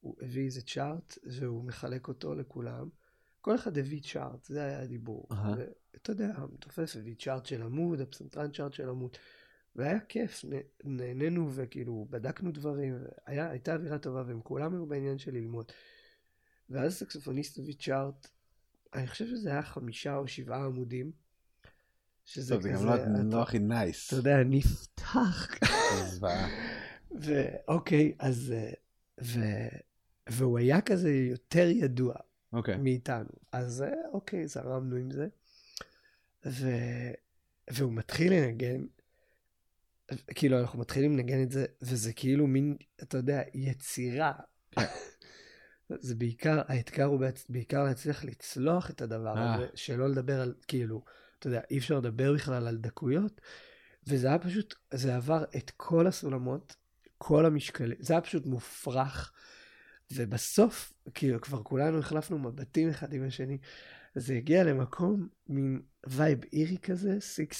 הוא 0.00 0.16
הביא 0.22 0.44
איזה 0.44 0.62
chart 0.62 1.18
והוא 1.24 1.64
מחלק 1.64 2.08
אותו 2.08 2.34
לכולם. 2.34 2.88
כל 3.40 3.54
אחד 3.54 3.78
הביא 3.78 4.02
chart, 4.02 4.44
זה 4.44 4.64
היה 4.64 4.82
הדיבור. 4.82 5.28
Uh-huh. 5.30 5.34
ואתה 5.92 6.12
יודע, 6.12 6.32
המתופף 6.36 6.96
הביא 6.96 7.14
chart 7.18 7.46
של 7.46 7.62
עמוד, 7.62 8.00
הפסנתרן 8.00 8.52
chart 8.52 8.72
של 8.72 8.88
עמוד. 8.88 9.16
והיה 9.76 10.00
כיף, 10.00 10.44
נהנינו 10.84 11.50
וכאילו 11.54 12.06
בדקנו 12.10 12.52
דברים, 12.52 12.98
היה, 13.26 13.50
הייתה 13.50 13.74
אווירה 13.74 13.98
טובה 13.98 14.22
והם 14.26 14.40
כולם 14.40 14.74
היו 14.74 14.86
בעניין 14.86 15.18
של 15.18 15.34
ללמוד. 15.34 15.72
ואז 16.70 16.94
סקסופוניסט 16.94 17.58
הביא 17.58 17.74
chart 17.78 18.28
אני 18.96 19.06
חושב 19.06 19.26
שזה 19.26 19.50
היה 19.50 19.62
חמישה 19.62 20.16
או 20.16 20.28
שבעה 20.28 20.64
עמודים. 20.64 21.12
שזה 22.24 22.54
טוב, 22.54 22.62
זה 22.62 22.68
גם 22.68 22.74
כזה, 22.74 22.84
לא- 22.86 23.30
לא 23.30 23.42
הכי 23.42 23.58
nice. 23.58 24.06
אתה 24.06 24.16
יודע, 24.16 24.42
נפתח. 24.44 25.48
ואוקיי, 27.20 28.14
אז... 28.18 28.52
אה, 28.56 28.70
ו... 29.22 29.40
והוא 30.28 30.58
היה 30.58 30.80
כזה 30.80 31.12
יותר 31.12 31.68
ידוע 31.68 32.14
אוקיי. 32.52 32.76
מאיתנו. 32.76 33.28
אז 33.52 33.82
אה, 33.82 34.08
אוקיי, 34.12 34.46
זרמנו 34.46 34.96
עם 34.96 35.10
זה. 35.10 35.28
ו... 36.46 36.68
והוא 37.70 37.92
מתחיל 37.92 38.32
לנגן, 38.32 38.84
כאילו 40.34 40.60
אנחנו 40.60 40.78
מתחילים 40.78 41.12
לנגן 41.12 41.42
את 41.42 41.50
זה, 41.50 41.66
וזה 41.82 42.12
כאילו 42.12 42.46
מין, 42.46 42.76
אתה 43.02 43.16
יודע, 43.16 43.42
יצירה. 43.54 44.32
זה 46.00 46.14
בעיקר, 46.14 46.62
האתגר 46.68 47.04
הוא 47.04 47.20
בעצ... 47.20 47.46
בעיקר 47.48 47.84
להצליח 47.84 48.24
לצלוח 48.24 48.90
את 48.90 49.02
הדבר 49.02 49.36
אה. 49.36 49.54
הזה, 49.54 49.66
שלא 49.74 50.08
לדבר 50.08 50.40
על, 50.40 50.54
כאילו, 50.68 51.04
אתה 51.38 51.46
יודע, 51.46 51.60
אי 51.70 51.78
אפשר 51.78 51.98
לדבר 51.98 52.32
בכלל 52.34 52.66
על 52.66 52.76
דקויות, 52.76 53.40
וזה 54.06 54.26
היה 54.26 54.38
פשוט, 54.38 54.74
זה 54.94 55.16
עבר 55.16 55.44
את 55.56 55.70
כל 55.76 56.06
הסולמות, 56.06 56.76
כל 57.18 57.46
המשקלים, 57.46 57.96
זה 58.00 58.12
היה 58.12 58.20
פשוט 58.20 58.46
מופרך. 58.46 59.32
ובסוף, 60.12 60.92
כאילו, 61.14 61.40
כבר 61.40 61.62
כולנו 61.62 61.98
החלפנו 61.98 62.38
מבטים 62.38 62.88
אחד 62.88 63.12
עם 63.12 63.26
השני, 63.26 63.58
זה 64.14 64.34
הגיע 64.34 64.64
למקום, 64.64 65.28
מין 65.48 65.82
וייב 66.06 66.38
אירי 66.52 66.78
כזה, 66.78 67.18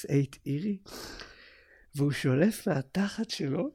6-8 0.08 0.12
אירי, 0.46 0.78
והוא 1.96 2.12
שולף 2.12 2.68
מהתחת 2.68 3.30
שלו 3.30 3.70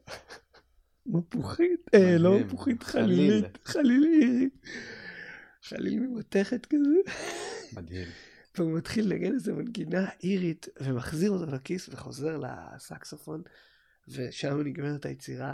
מפוחית, 1.05 1.89
אה, 1.93 2.17
לא. 2.17 2.39
מפוחית, 2.39 2.83
חליל. 2.83 3.05
חלילית, 3.05 3.57
חליל 3.63 4.03
אירי. 4.21 4.49
חליל 5.63 5.99
ממתכת 5.99 6.65
כזה, 6.65 7.13
מדהים. 7.73 8.07
והוא 8.57 8.77
מתחיל 8.77 9.05
לנגן 9.09 9.33
איזה 9.33 9.53
מנגינה 9.53 10.09
אירית, 10.23 10.67
ומחזיר 10.81 11.31
אותו 11.31 11.45
לכיס 11.45 11.89
וחוזר 11.89 12.37
לסקסופון, 12.37 13.41
ושם 14.07 14.61
נגמרת 14.61 15.05
היצירה. 15.05 15.53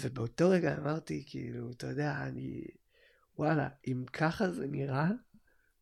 ובאותו 0.00 0.50
רגע 0.50 0.76
אמרתי, 0.78 1.24
כאילו, 1.26 1.70
אתה 1.70 1.86
יודע, 1.86 2.22
אני, 2.22 2.64
וואלה, 3.38 3.68
אם 3.86 4.04
ככה 4.12 4.50
זה 4.50 4.66
נראה, 4.66 5.10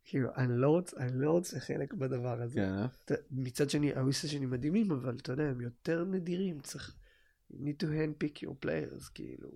כאילו, 0.04 0.28
אני 0.36 0.56
לא 0.56 0.68
רוצה, 0.70 0.96
אני 0.96 1.20
לא 1.20 1.30
רוצה 1.30 1.60
חלק 1.60 1.94
בדבר 1.94 2.42
הזה. 2.42 2.54
כן, 2.54 2.72
אה? 2.72 2.86
אתה- 3.04 3.14
מצד 3.30 3.70
שני, 3.70 3.92
הוויסה 3.94 4.28
שלי 4.28 4.46
מדהימים, 4.46 4.92
אבל 4.92 5.16
אתה 5.16 5.32
יודע, 5.32 5.44
הם 5.44 5.60
יותר 5.60 6.04
נדירים, 6.04 6.60
צריך... 6.60 6.96
You 7.52 7.56
need 7.56 7.82
to 7.82 7.86
handpick 7.86 8.44
your 8.46 8.66
players, 8.66 9.10
כאילו. 9.14 9.50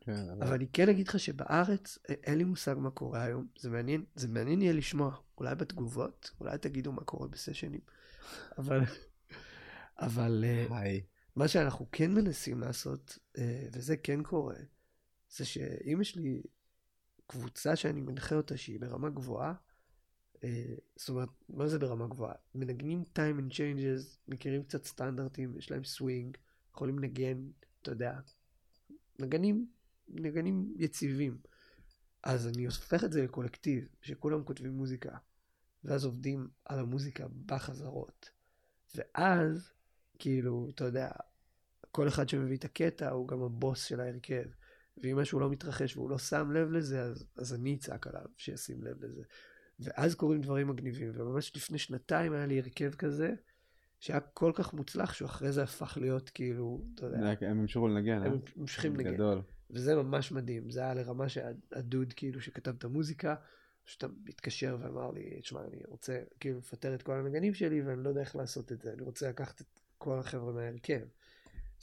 כן, 0.00 0.24
אבל 0.32 0.52
אני 0.52 0.66
כן 0.72 0.88
אגיד 0.88 1.08
לך 1.08 1.18
שבארץ, 1.18 1.98
אין 2.08 2.38
לי 2.38 2.44
מושג 2.44 2.74
מה 2.78 2.90
קורה 2.90 3.22
היום. 3.22 3.46
זה 3.58 3.70
מעניין, 3.70 4.04
זה 4.14 4.28
מעניין 4.28 4.62
יהיה 4.62 4.72
לשמוע. 4.72 5.16
אולי 5.38 5.54
בתגובות, 5.54 6.30
אולי 6.40 6.58
תגידו 6.58 6.92
מה 6.92 7.04
קורה 7.04 7.28
בסשנים. 7.28 7.80
אבל, 8.58 8.80
אבל 9.98 10.44
אה, 10.46 10.66
היי. 10.78 11.02
מה 11.36 11.48
שאנחנו 11.48 11.86
כן 11.92 12.14
מנסים 12.14 12.60
לעשות, 12.60 13.18
אה, 13.38 13.66
וזה 13.72 13.96
כן 13.96 14.22
קורה, 14.22 14.56
זה 15.36 15.44
שאם 15.44 15.98
יש 16.00 16.16
לי 16.16 16.42
קבוצה 17.30 17.76
שאני 17.76 18.00
מנחה 18.00 18.34
אותה 18.34 18.56
שהיא 18.56 18.80
ברמה 18.80 19.10
גבוהה, 19.10 19.54
אה, 20.44 20.74
זאת 20.96 21.08
אומרת, 21.08 21.28
מה 21.48 21.66
זה 21.66 21.78
ברמה 21.78 22.06
גבוהה? 22.06 22.34
מנגנים 22.54 23.02
time 23.14 23.40
and 23.40 23.52
changes, 23.52 24.18
מכירים 24.28 24.62
קצת 24.62 24.84
סטנדרטים, 24.84 25.58
יש 25.58 25.70
להם 25.70 25.84
סווינג, 25.84 26.36
יכולים 26.74 26.98
לנגן, 26.98 27.38
אתה 27.82 27.90
יודע, 27.90 28.20
נגנים, 29.18 29.66
נגנים 30.08 30.74
יציבים. 30.76 31.38
אז 32.22 32.48
אני 32.48 32.64
הופך 32.64 33.04
את 33.04 33.12
זה 33.12 33.22
לקולקטיב, 33.22 33.88
שכולם 34.02 34.44
כותבים 34.44 34.72
מוזיקה, 34.72 35.16
ואז 35.84 36.04
עובדים 36.04 36.48
על 36.64 36.78
המוזיקה 36.78 37.26
בחזרות. 37.46 38.30
ואז, 38.94 39.72
כאילו, 40.18 40.68
אתה 40.74 40.84
יודע, 40.84 41.10
כל 41.90 42.08
אחד 42.08 42.28
שמביא 42.28 42.56
את 42.56 42.64
הקטע 42.64 43.10
הוא 43.10 43.28
גם 43.28 43.42
הבוס 43.42 43.84
של 43.84 44.00
ההרכב. 44.00 44.44
ואם 44.98 45.18
משהו 45.18 45.40
לא 45.40 45.50
מתרחש 45.50 45.96
והוא 45.96 46.10
לא 46.10 46.18
שם 46.18 46.50
לב 46.50 46.70
לזה, 46.70 47.02
אז, 47.02 47.24
אז 47.36 47.54
אני 47.54 47.74
אצעק 47.74 48.06
עליו 48.06 48.24
שישים 48.36 48.84
לב 48.84 49.04
לזה. 49.04 49.22
ואז 49.80 50.14
קורים 50.14 50.40
דברים 50.40 50.68
מגניבים, 50.68 51.12
וממש 51.14 51.56
לפני 51.56 51.78
שנתיים 51.78 52.32
היה 52.32 52.46
לי 52.46 52.60
הרכב 52.60 52.94
כזה, 52.94 53.34
שהיה 54.00 54.20
כל 54.20 54.52
כך 54.54 54.74
מוצלח, 54.74 55.12
שהוא 55.12 55.26
אחרי 55.26 55.52
זה 55.52 55.62
הפך 55.62 55.98
להיות 56.00 56.30
כאילו, 56.30 56.84
אתה 56.94 57.06
יודע, 57.06 57.18
הם 57.40 57.60
המשיכו 57.60 57.88
לנגן, 57.88 58.22
אה? 58.22 58.26
הם 58.26 58.38
ממשיכים 58.56 58.96
לנגן. 58.96 59.14
גדול. 59.14 59.42
וזה 59.70 59.94
ממש 59.94 60.32
מדהים, 60.32 60.70
זה 60.70 60.80
היה 60.80 60.94
לרמה 60.94 61.28
שהדוד 61.28 62.12
כאילו 62.12 62.40
שכתב 62.40 62.74
את 62.78 62.84
המוזיקה, 62.84 63.34
פשוט 63.84 64.04
מתקשר 64.24 64.76
ואמר 64.80 65.10
לי, 65.10 65.40
תשמע, 65.40 65.60
אני 65.64 65.82
רוצה 65.88 66.22
כאילו 66.40 66.58
לפטר 66.58 66.94
את 66.94 67.02
כל 67.02 67.14
הנגנים 67.14 67.54
שלי 67.54 67.82
ואני 67.82 68.02
לא 68.02 68.08
יודע 68.08 68.20
איך 68.20 68.36
לעשות 68.36 68.72
את 68.72 68.80
זה, 68.80 68.92
אני 68.92 69.02
רוצה 69.02 69.28
לקחת 69.28 69.60
את 69.60 69.80
כל 69.98 70.18
החבר'ה 70.18 70.52
מההרכב. 70.52 71.00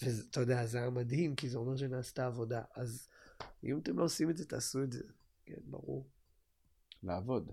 ואתה 0.02 0.40
יודע, 0.40 0.66
זה 0.66 0.78
היה 0.78 0.90
מדהים, 0.90 1.36
כי 1.36 1.50
זה 1.50 1.58
אומר 1.58 1.78
שנעשתה 1.78 2.26
עבודה. 2.26 2.64
אז 2.76 3.10
אם 3.64 3.80
אתם 3.80 4.00
לא 4.00 4.04
עושים 4.04 4.30
את 4.30 4.38
זה, 4.38 4.46
תעשו 4.46 4.84
את 4.84 4.92
זה. 4.92 5.04
כן, 5.46 5.62
ברור. 5.66 6.10
לעבוד. 7.04 7.52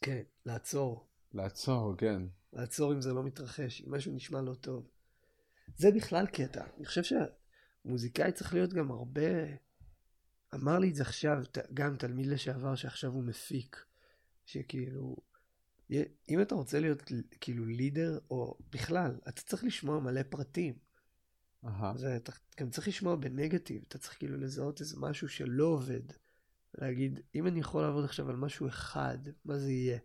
כן, 0.00 0.22
לעצור. 0.46 1.08
לעצור, 1.32 1.94
כן. 1.98 2.22
לעצור 2.52 2.92
אם 2.92 3.00
זה 3.00 3.12
לא 3.12 3.22
מתרחש, 3.22 3.82
אם 3.82 3.94
משהו 3.94 4.12
נשמע 4.12 4.40
לא 4.40 4.54
טוב. 4.54 4.88
זה 5.76 5.90
בכלל 5.90 6.26
קטע. 6.26 6.64
אני 6.76 6.86
חושב 6.86 7.02
שמוזיקאי 7.84 8.32
צריך 8.32 8.54
להיות 8.54 8.72
גם 8.72 8.90
הרבה... 8.90 9.30
אמר 10.54 10.78
לי 10.78 10.90
את 10.90 10.94
זה 10.94 11.02
עכשיו, 11.02 11.42
גם 11.74 11.96
תלמיד 11.96 12.26
לשעבר 12.26 12.74
שעכשיו 12.74 13.12
הוא 13.12 13.24
מפיק, 13.24 13.84
שכאילו, 14.44 15.16
אם 16.28 16.42
אתה 16.42 16.54
רוצה 16.54 16.80
להיות 16.80 17.02
כאילו 17.40 17.66
leader, 17.66 18.18
או 18.30 18.58
בכלל, 18.70 19.18
אתה 19.28 19.42
צריך 19.42 19.64
לשמוע 19.64 20.00
מלא 20.00 20.22
פרטים. 20.22 20.83
זה, 21.96 22.16
אתה 22.16 22.32
גם 22.60 22.70
צריך 22.70 22.88
לשמוע 22.88 23.16
בנגטיב, 23.16 23.84
אתה 23.88 23.98
צריך 23.98 24.18
כאילו 24.18 24.36
לזהות 24.36 24.80
איזה 24.80 24.96
משהו 25.00 25.28
שלא 25.28 25.64
עובד. 25.64 26.02
להגיד, 26.78 27.20
אם 27.34 27.46
אני 27.46 27.60
יכול 27.60 27.82
לעבוד 27.82 28.04
עכשיו 28.04 28.30
על 28.30 28.36
משהו 28.36 28.68
אחד, 28.68 29.18
מה 29.44 29.58
זה 29.58 29.70
יהיה? 29.70 29.98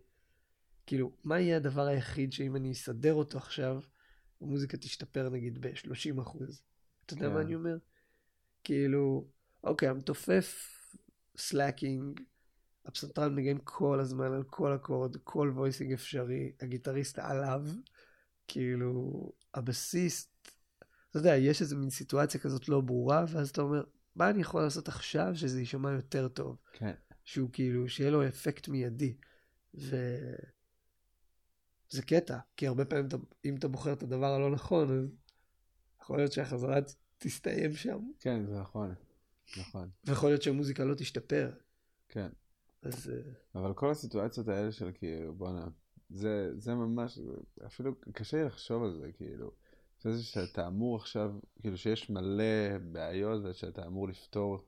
כאילו, 0.86 1.12
מה 1.24 1.40
יהיה 1.40 1.58
הדבר 1.58 1.86
היחיד 1.88 2.34
שאם 2.34 2.56
אני 2.56 2.72
אסדר 2.72 3.14
אותו 3.14 3.38
עכשיו, 3.38 3.82
המוזיקה 4.42 4.78
תשתפר 4.78 5.30
נגיד 5.30 5.62
ב-30 5.62 6.22
אחוז? 6.22 6.62
אתה 7.06 7.14
יודע 7.14 7.28
כן. 7.28 7.34
מה 7.34 7.42
אני 7.42 7.56
אומר? 7.56 7.78
כאילו, 8.64 9.28
אוקיי, 9.64 9.90
המתופף 9.90 10.76
slacking, 11.38 12.22
הפסנתרן 12.86 13.36
מנגן 13.36 13.58
כל 13.64 14.00
הזמן 14.00 14.34
על 14.34 14.44
כל 14.44 14.76
אקורד, 14.76 15.18
כל 15.24 15.52
voicing 15.56 15.94
אפשרי, 15.94 16.52
הגיטריסט 16.62 17.20
עליו, 17.20 17.66
כאילו, 18.48 19.32
הבסיסט, 19.54 20.28
אתה 21.10 21.20
יודע, 21.20 21.36
יש 21.36 21.62
איזה 21.62 21.76
מין 21.76 21.90
סיטואציה 21.90 22.40
כזאת 22.40 22.70
לא 22.70 22.82
ברורה, 22.82 23.26
ואז 23.30 23.50
אתה 23.50 23.62
אומר, 23.62 23.84
מה 24.16 24.30
אני 24.30 24.42
יכול 24.42 24.62
לעשות 24.62 24.88
עכשיו 24.88 25.32
שזה 25.36 25.60
יישמע 25.60 25.92
יותר 25.92 26.28
טוב? 26.28 26.58
כן. 26.74 26.94
שהוא 27.24 27.50
כאילו, 27.54 27.90
שיהיה 27.90 28.12
לו 28.12 28.28
אפקט 28.28 28.68
מיידי. 28.68 29.18
ו... 29.74 29.96
זה 31.90 32.02
קטע, 32.02 32.38
כי 32.58 32.68
הרבה 32.68 32.86
פעמים 32.86 33.08
אתה, 33.08 33.18
אם 33.46 33.56
אתה 33.56 33.68
בוחר 33.68 33.94
את 33.94 34.04
הדבר 34.04 34.34
הלא 34.34 34.52
נכון, 34.52 34.98
אז 34.98 35.16
יכול 36.02 36.18
להיות 36.18 36.32
שהחזרה 36.32 36.78
תסתיים 37.18 37.74
שם, 37.74 38.12
כן, 38.20 38.46
זה 38.46 38.60
נכון. 38.60 38.94
נכון. 39.58 39.90
ויכול 40.06 40.30
להיות 40.30 40.42
שהמוזיקה 40.42 40.84
לא 40.84 40.96
תשתפר. 40.96 41.52
כן. 42.10 42.30
אז 42.82 43.10
אה, 43.10 43.32
אבל 43.62 43.74
כל 43.74 43.92
הסיטואציות 43.92 44.48
האלה 44.48 44.72
של 44.72 44.92
כאילו, 44.94 45.34
בואנה, 45.36 45.68
זה, 46.10 46.52
זה 46.58 46.76
ממש, 46.76 47.20
אפילו 47.66 47.96
קשה 48.14 48.38
לי 48.38 48.44
לחשוב 48.44 48.84
על 48.84 48.94
זה, 49.02 49.12
כאילו. 49.12 49.52
זה 50.04 50.24
שאתה 50.24 50.68
אמור 50.68 50.96
עכשיו, 50.96 51.32
כאילו 51.62 51.78
שיש 51.78 52.10
מלא 52.10 52.78
בעיות 52.92 53.42
ושאתה 53.46 53.86
אמור 53.86 54.08
לפתור 54.08 54.60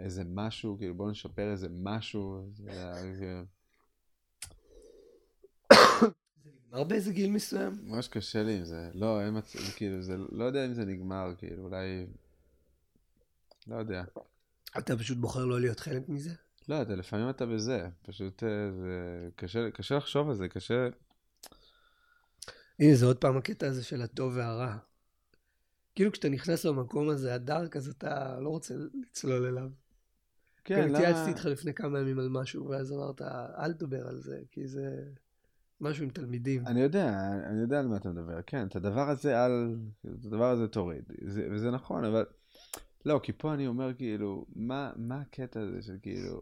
איזה 0.00 0.22
משהו, 0.26 0.76
כאילו 0.78 0.94
בוא 0.94 1.10
נשפר 1.10 1.52
איזה 1.52 1.68
משהו, 1.70 2.50
נגמר 6.44 6.84
באיזה 6.84 7.12
גיל 7.12 7.30
מסוים. 7.30 7.72
ממש 7.82 8.08
קשה 8.08 8.42
לי 8.42 8.56
עם 8.56 8.64
זה. 8.64 8.90
לא, 8.94 9.20
אין 9.20 9.38
מצב, 9.38 9.58
כאילו, 9.76 10.02
זה, 10.02 10.16
לא 10.32 10.44
יודע 10.44 10.66
אם 10.66 10.74
זה 10.74 10.84
נגמר, 10.84 11.34
כאילו, 11.38 11.64
אולי, 11.64 12.06
לא 13.66 13.76
יודע. 13.76 14.04
אתה 14.78 14.96
פשוט 14.96 15.18
בוחר 15.18 15.44
לא 15.44 15.60
להיות 15.60 15.80
חלק 15.80 16.08
מזה? 16.08 16.34
לא, 16.68 16.82
אתה 16.82 16.96
לפעמים 16.96 17.30
אתה 17.30 17.46
בזה, 17.46 17.88
פשוט 18.02 18.44
אה, 18.44 18.70
זה 18.72 19.28
קשה, 19.36 19.70
קשה 19.70 19.96
לחשוב 19.96 20.28
על 20.28 20.34
זה, 20.34 20.48
קשה, 20.48 20.88
הנה, 22.78 22.94
זה 22.94 23.06
עוד 23.06 23.16
פעם 23.16 23.36
הקטע 23.36 23.66
הזה 23.66 23.84
של 23.84 24.02
הטוב 24.02 24.32
והרע. 24.36 24.76
כאילו 25.94 26.12
כשאתה 26.12 26.28
נכנס 26.28 26.64
למקום 26.64 27.08
הזה, 27.08 27.34
הדארק, 27.34 27.76
אז 27.76 27.88
אתה 27.88 28.40
לא 28.40 28.48
רוצה 28.48 28.74
לצלול 29.02 29.46
אליו. 29.46 29.70
כן, 30.64 30.88
למה... 30.88 30.98
התייעצתי 30.98 31.30
איתך 31.30 31.44
לפני 31.44 31.74
כמה 31.74 31.98
ימים 31.98 32.18
על 32.18 32.28
משהו, 32.28 32.68
ואז 32.68 32.92
אמרת, 32.92 33.22
אל 33.58 33.72
תדבר 33.72 34.08
על 34.08 34.20
זה, 34.20 34.40
כי 34.50 34.66
זה 34.66 35.04
משהו 35.80 36.04
עם 36.04 36.10
תלמידים. 36.10 36.66
אני 36.66 36.80
יודע, 36.80 37.30
אני 37.46 37.60
יודע 37.60 37.78
על 37.78 37.86
מה 37.86 37.96
אתה 37.96 38.08
מדבר, 38.08 38.42
כן, 38.46 38.66
את 38.66 38.76
הדבר 38.76 39.08
הזה 39.08 39.44
על, 39.44 39.76
את 40.00 40.24
הדבר 40.24 40.50
הזה 40.50 40.68
תוריד, 40.68 41.04
זה, 41.24 41.48
וזה 41.52 41.70
נכון, 41.70 42.04
אבל, 42.04 42.24
לא, 43.04 43.20
כי 43.22 43.32
פה 43.32 43.54
אני 43.54 43.66
אומר 43.66 43.94
כאילו, 43.94 44.46
מה, 44.56 44.92
מה 44.96 45.20
הקטע 45.20 45.60
הזה 45.60 45.82
של 45.82 45.96
כאילו, 46.02 46.40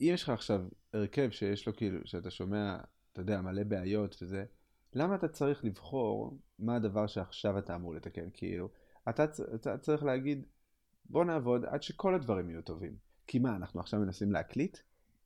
אם 0.00 0.10
יש 0.14 0.22
לך 0.22 0.28
עכשיו 0.28 0.60
הרכב 0.92 1.30
שיש 1.30 1.66
לו 1.66 1.76
כאילו, 1.76 1.98
שאתה 2.04 2.30
שומע, 2.30 2.78
אתה 3.12 3.20
יודע, 3.20 3.40
מלא 3.40 3.64
בעיות 3.64 4.16
וזה, 4.22 4.44
למה 4.94 5.14
אתה 5.14 5.28
צריך 5.28 5.64
לבחור 5.64 6.38
מה 6.58 6.76
הדבר 6.76 7.06
שעכשיו 7.06 7.58
אתה 7.58 7.74
אמור 7.74 7.94
לתקן? 7.94 8.28
כאילו, 8.34 8.68
אתה, 9.08 9.24
אתה 9.54 9.78
צריך 9.78 10.02
להגיד, 10.02 10.44
בוא 11.04 11.24
נעבוד 11.24 11.64
עד 11.64 11.82
שכל 11.82 12.14
הדברים 12.14 12.50
יהיו 12.50 12.62
טובים. 12.62 12.96
כי 13.26 13.38
מה, 13.38 13.56
אנחנו 13.56 13.80
עכשיו 13.80 14.00
מנסים 14.00 14.32
להקליט? 14.32 14.78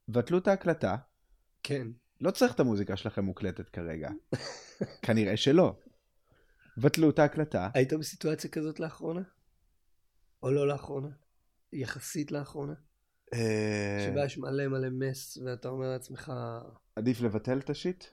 בטלו 0.08 0.38
את 0.38 0.48
ההקלטה. 0.48 0.96
כן. 1.62 1.88
לא 2.20 2.30
צריך 2.30 2.54
את 2.54 2.60
המוזיקה 2.60 2.96
שלכם 2.96 3.24
מוקלטת 3.24 3.68
כרגע. 3.68 4.10
כנראה 5.02 5.36
שלא. 5.36 5.76
בטלו 6.78 7.10
את 7.10 7.18
ההקלטה. 7.18 7.70
היית 7.74 7.92
בסיטואציה 7.92 8.50
כזאת 8.50 8.80
לאחרונה? 8.80 9.22
או 10.42 10.50
לא 10.50 10.68
לאחרונה? 10.68 11.08
יחסית 11.72 12.32
לאחרונה? 12.32 12.74
אה, 13.34 14.06
שבה 14.10 14.24
יש 14.24 14.38
מלא 14.38 14.68
מלא 14.68 14.88
מס, 14.90 15.38
ואתה 15.44 15.68
אומר 15.68 15.88
לעצמך, 15.88 16.32
עדיף 16.96 17.20
לבטל 17.20 17.58
את 17.58 17.70
השיט? 17.70 18.04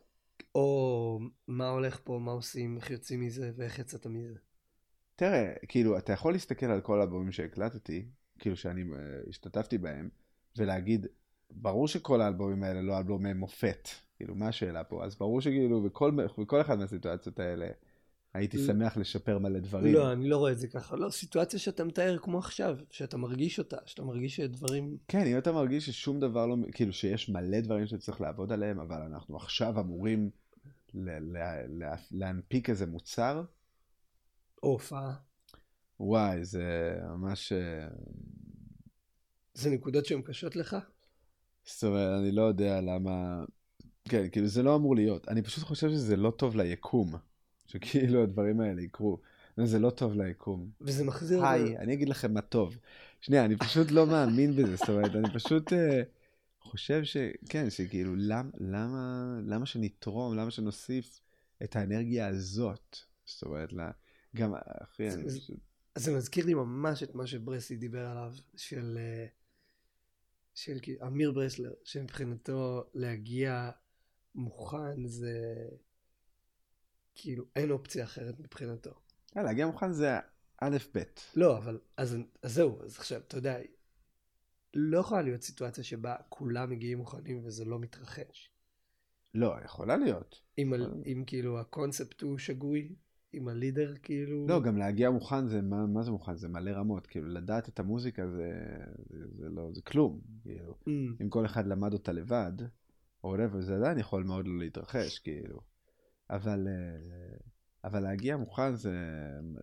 או 0.56 1.19
מה 1.48 1.69
הולך 1.69 1.99
פה, 2.03 2.19
מה 2.19 2.31
עושים, 2.31 2.77
איך 2.77 2.91
יוצאים 2.91 3.22
מזה, 3.22 3.52
ואיך 3.56 3.80
יצאת 3.80 4.07
מזה. 4.07 4.35
תראה, 5.15 5.53
כאילו, 5.68 5.98
אתה 5.98 6.14
יכול 6.14 6.34
להסתכל 6.34 6.65
על 6.65 6.81
כל 6.81 6.99
האלבומים 6.99 7.31
שהקלטתי, 7.31 8.06
כאילו 8.40 8.56
שאני 8.56 8.81
uh, 8.81 9.30
השתתפתי 9.30 9.77
בהם, 9.77 10.10
ולהגיד, 10.57 11.07
ברור 11.52 11.88
שכל 11.88 12.22
האלבומים 12.22 12.64
האלה 12.64 12.81
לא 12.81 12.98
אלבומי 12.98 13.34
מופת. 13.34 13.88
כאילו, 14.15 14.35
מה 14.35 14.48
השאלה 14.48 14.84
פה? 14.84 15.06
אז 15.06 15.15
ברור 15.15 15.41
שכאילו, 15.41 15.81
בכל, 15.81 16.11
בכל 16.38 16.61
אחד 16.61 16.80
מהסיטואציות 16.80 17.40
האלה, 17.40 17.68
הייתי. 18.34 18.65
שמח 18.65 18.97
לשפר 18.97 19.39
מלא 19.39 19.60
דברים. 19.60 19.93
לא, 19.93 20.11
אני 20.11 20.30
לא 20.30 20.38
רואה 20.38 20.51
את 20.51 20.60
זה 20.60 20.68
ככה. 20.68 20.95
לא, 20.95 21.10
סיטואציה 21.10 21.60
שאתה 21.60 21.84
מתאר 21.84 22.18
כמו 22.18 22.39
עכשיו, 22.39 22.77
שאתה 22.89 23.18
מרגיש 23.18 23.60
אותה, 23.60 23.77
שאתה 23.85 24.03
מרגיש 24.03 24.35
שדברים... 24.35 24.97
כן, 25.07 25.26
אם 25.26 25.38
אתה 25.38 25.51
מרגיש 25.51 25.85
ששום 25.85 26.19
דבר 26.19 26.45
לא, 26.45 26.55
כאילו 26.72 26.93
שיש 26.93 27.30
מלא 27.30 27.60
דברים 27.60 27.85
שצריך 27.88 28.22
לעבוד 28.22 28.51
עליהם, 28.51 28.80
אבל 28.80 29.01
אנחנו 29.01 29.35
עכשיו 29.38 29.80
אמורים 29.80 30.30
ל- 30.93 31.10
ל- 31.10 31.65
לה- 31.80 31.95
להנפיק 32.11 32.69
איזה 32.69 32.85
מוצר, 32.85 33.43
או 34.64 34.69
הופעה. 34.72 35.14
וואי, 35.99 36.45
זה 36.45 36.95
ממש... 37.10 37.51
אה, 37.51 37.88
זה 39.53 39.69
נקודות 39.69 40.05
שהן 40.05 40.22
קשות 40.22 40.55
לך? 40.55 40.77
זאת 41.65 41.84
אומרת, 41.84 42.19
אני 42.22 42.31
לא 42.31 42.41
יודע 42.41 42.81
למה... 42.81 43.43
כן, 44.10 44.30
כאילו 44.30 44.47
זה 44.47 44.64
לא 44.64 44.76
אמור 44.76 44.95
להיות. 44.95 45.27
אני 45.27 45.41
פשוט 45.41 45.64
חושב 45.64 45.89
שזה 45.89 46.15
לא 46.15 46.31
טוב 46.31 46.55
ליקום, 46.55 47.11
שכאילו 47.73 48.23
הדברים 48.23 48.61
האלה 48.61 48.81
יקרו. 48.81 49.19
זה 49.63 49.79
לא 49.79 49.89
טוב 49.89 50.13
ליקום. 50.13 50.69
וזה 50.81 51.03
מחזיר... 51.03 51.45
היי, 51.45 51.77
אני 51.77 51.93
אגיד 51.93 52.09
לכם 52.09 52.33
מה 52.33 52.41
טוב. 52.41 52.77
שנייה, 53.21 53.45
אני 53.45 53.57
פשוט 53.57 53.91
לא 53.91 54.07
מאמין 54.07 54.55
בזה, 54.55 54.75
זאת 54.75 54.89
אומרת, 54.89 55.15
אני 55.15 55.33
פשוט 55.33 55.73
אה, 55.73 56.01
חושב 56.61 57.03
ש... 57.03 57.17
כן, 57.49 57.69
שכאילו, 57.69 58.15
למ, 58.15 58.49
למה, 58.57 59.25
למה 59.45 59.65
שנתרום, 59.65 60.37
למה 60.37 60.51
שנוסיף 60.51 61.19
את 61.63 61.75
האנרגיה 61.75 62.27
הזאת? 62.27 62.97
זאת 63.25 63.43
אומרת, 63.43 63.73
לה, 63.73 63.91
גם, 64.35 64.53
אחי, 64.83 65.11
זה- 65.11 65.19
אני 65.19 65.29
זה- 65.29 65.39
פשוט... 65.39 65.57
זה 65.95 66.17
מזכיר 66.17 66.45
לי 66.45 66.53
ממש 66.53 67.03
את 67.03 67.15
מה 67.15 67.27
שברסי 67.27 67.75
דיבר 67.75 68.05
עליו, 68.05 68.33
של, 68.55 68.97
אה, 69.01 69.25
של 70.55 70.77
אמיר 71.07 71.31
ברסלר, 71.31 71.73
שמבחינתו 71.83 72.83
להגיע 72.93 73.69
מוכן 74.35 75.05
זה 75.05 75.53
כאילו 77.15 77.44
אין 77.56 77.72
אופציה 77.72 78.03
אחרת 78.03 78.40
מבחינתו. 78.40 78.91
אה, 79.38 79.44
להגיע 79.44 79.68
מוכן 79.68 79.91
זה 79.91 80.18
א' 80.61 80.77
ב'. 80.95 81.03
לא, 81.35 81.57
אבל 81.57 81.80
אז, 81.98 82.18
אז 82.41 82.53
זהו, 82.53 82.84
אז 82.84 82.98
עכשיו, 82.98 83.22
אתה 83.27 83.38
יודע, 83.38 83.57
לא 84.73 84.99
יכולה 84.99 85.22
להיות 85.22 85.41
סיטואציה 85.41 85.84
שבה 85.84 86.15
כולם 86.30 86.69
מגיעים 86.69 86.98
מוכנים 86.98 87.45
וזה 87.45 87.65
לא 87.65 87.80
מתרחש. 87.80 88.49
לא, 89.34 89.56
יכולה 89.65 89.98
להיות. 89.98 90.41
אם, 90.57 90.73
על, 90.73 90.94
אם 91.06 91.23
כאילו 91.27 91.60
הקונספט 91.60 92.22
הוא 92.22 92.38
שגוי, 92.38 92.95
אם 93.34 93.48
הלידר 93.48 93.94
כאילו... 94.03 94.48
לא, 94.48 94.61
גם 94.61 94.77
להגיע 94.77 95.10
מוכן 95.10 95.48
זה, 95.48 95.61
מה, 95.61 95.85
מה 95.85 96.03
זה 96.03 96.11
מוכן? 96.11 96.35
זה 96.35 96.48
מלא 96.48 96.72
רמות. 96.72 97.07
כאילו, 97.07 97.27
לדעת 97.27 97.69
את 97.69 97.80
המוזיקה 97.80 98.27
זה, 98.27 98.52
זה, 99.10 99.26
זה 99.38 99.49
לא, 99.49 99.69
זה 99.73 99.81
כלום. 99.81 100.22
כאילו, 100.44 100.76
Mm, 100.88 101.22
אם 101.22 101.30
כל 101.30 101.45
אחד 101.45 101.68
למד 101.68 101.94
אותה 101.94 102.11
לבד, 102.11 102.53
או 103.23 103.35
whatever, 103.35 103.61
זה 103.61 103.76
עדיין 103.76 103.99
יכול 103.99 104.23
מאוד 104.23 104.48
לא 104.48 104.60
להתרחש, 104.60 105.19
כאילו. 105.19 105.72
אבל, 106.29 106.67
אה, 106.67 107.37
אבל 107.83 107.99
להגיע 107.99 108.37
מוכן 108.37 108.75
זה, 108.75 108.97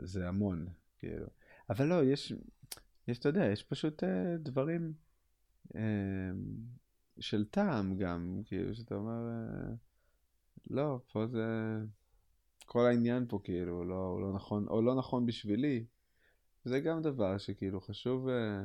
זה 0.01 0.28
המון, 0.28 0.66
כאילו. 0.99 1.27
אבל 1.70 1.87
לא, 1.87 2.05
יש, 2.05 2.32
יש, 3.09 3.19
אתה 3.19 3.28
יודע, 3.28 3.45
יש 3.45 3.62
פשוט 3.62 4.05
אה, 4.05 4.37
דברים 4.39 4.93
אה, 5.74 5.81
של 7.20 7.45
טעם 7.45 7.97
גם, 7.97 8.43
כאילו, 8.45 8.74
שאתה 8.74 8.95
אומר, 8.95 9.28
לא, 10.70 11.01
פה 11.12 11.27
זה... 11.27 11.47
כל 12.66 12.87
העניין 12.87 13.27
פה 13.28 13.41
כאילו 13.45 13.85
לא, 13.85 14.20
לא 14.20 14.32
נכון, 14.32 14.69
או 14.69 14.82
לא 14.82 14.95
נכון 14.95 15.27
בשבילי. 15.27 15.85
זה 16.65 16.81
גם 16.81 17.03
דבר 17.03 17.39
שכאילו 17.39 17.81
חשוב 17.81 18.28
אה, 18.28 18.62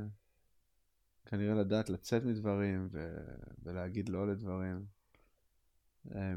כנראה 1.25 1.55
לדעת 1.55 1.89
לצאת 1.89 2.23
מדברים 2.23 2.87
ו, 2.91 3.17
ולהגיד 3.63 4.09
לא 4.09 4.27
לדברים. 4.27 4.85
אה, 6.15 6.35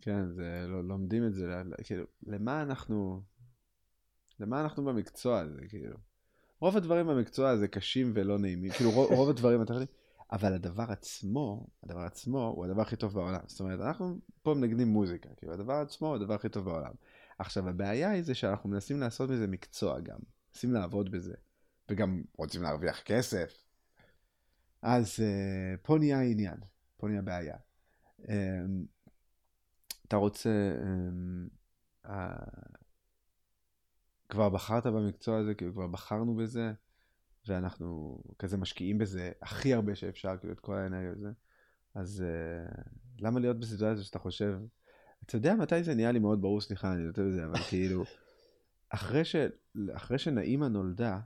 כן, 0.00 0.28
זה, 0.28 0.64
לא, 0.68 0.84
לומדים 0.84 1.26
את 1.26 1.34
זה, 1.34 1.62
כאילו, 1.84 2.04
למה 2.26 2.62
אנחנו, 2.62 3.22
למה 4.40 4.60
אנחנו 4.60 4.84
במקצוע 4.84 5.38
הזה, 5.38 5.60
כאילו. 5.68 5.96
רוב 6.60 6.76
הדברים 6.76 7.06
במקצוע 7.06 7.50
הזה 7.50 7.68
קשים 7.68 8.12
ולא 8.14 8.38
נעימים, 8.38 8.72
כאילו 8.72 8.90
רוב, 8.90 9.12
רוב 9.12 9.30
הדברים, 9.30 9.62
אתה 9.62 9.74
יודע, 9.74 9.86
אבל 10.32 10.52
הדבר 10.52 10.84
עצמו, 10.88 11.66
הדבר 11.82 12.00
עצמו 12.00 12.46
הוא 12.56 12.64
הדבר 12.64 12.82
הכי 12.82 12.96
טוב 12.96 13.14
בעולם. 13.14 13.40
זאת 13.46 13.60
אומרת, 13.60 13.80
אנחנו 13.80 14.18
פה 14.42 14.54
מנגנים 14.54 14.88
מוזיקה, 14.88 15.28
כאילו 15.36 15.52
הדבר 15.52 15.72
עצמו 15.72 16.06
הוא 16.06 16.16
הדבר 16.16 16.34
הכי 16.34 16.48
טוב 16.48 16.64
בעולם. 16.64 16.92
עכשיו, 17.38 17.68
הבעיה 17.68 18.10
היא 18.10 18.22
זה 18.22 18.34
שאנחנו 18.34 18.70
מנסים 18.70 19.00
לעשות 19.00 19.30
מזה 19.30 19.46
מקצוע 19.46 20.00
גם, 20.00 20.18
מנסים 20.52 20.72
לעבוד 20.72 21.10
בזה, 21.10 21.34
וגם 21.88 22.22
רוצים 22.36 22.62
להרוויח 22.62 23.00
כסף. 23.00 23.64
אז 24.82 25.14
uh, 25.16 25.78
פה 25.82 25.98
נהיה 25.98 26.18
העניין, 26.18 26.56
פה 26.96 27.08
נהיה 27.08 27.22
בעיה. 27.22 27.56
Um, 28.18 28.28
אתה 30.08 30.16
רוצה, 30.16 30.50
um, 30.82 32.06
uh, 32.06 32.10
כבר 34.28 34.48
בחרת 34.48 34.86
במקצוע 34.86 35.38
הזה, 35.38 35.54
כאילו 35.54 35.72
כבר 35.72 35.86
בחרנו 35.86 36.36
בזה, 36.36 36.72
ואנחנו 37.46 38.22
כזה 38.38 38.56
משקיעים 38.56 38.98
בזה 38.98 39.32
הכי 39.42 39.74
הרבה 39.74 39.94
שאפשר, 39.94 40.36
כאילו 40.40 40.52
את 40.52 40.60
כל 40.60 40.74
האנרגיה 40.74 41.12
וזה, 41.12 41.28
אז 41.94 42.24
uh, 42.24 42.90
למה 43.18 43.40
להיות 43.40 43.60
בסיטואציה 43.60 44.04
שאתה 44.04 44.18
חושב, 44.18 44.58
אתה 45.26 45.36
יודע 45.36 45.54
מתי 45.54 45.82
זה 45.82 45.94
נהיה 45.94 46.12
לי 46.12 46.18
מאוד 46.18 46.42
ברור, 46.42 46.60
סליחה, 46.60 46.92
אני 46.92 47.02
נותן 47.02 47.28
בזה, 47.28 47.44
אבל 47.44 47.58
כאילו, 47.70 48.04
אחרי, 48.88 49.24
ש, 49.24 49.36
אחרי 49.92 50.18
שנעימה 50.18 50.68
נולדה, 50.68 51.20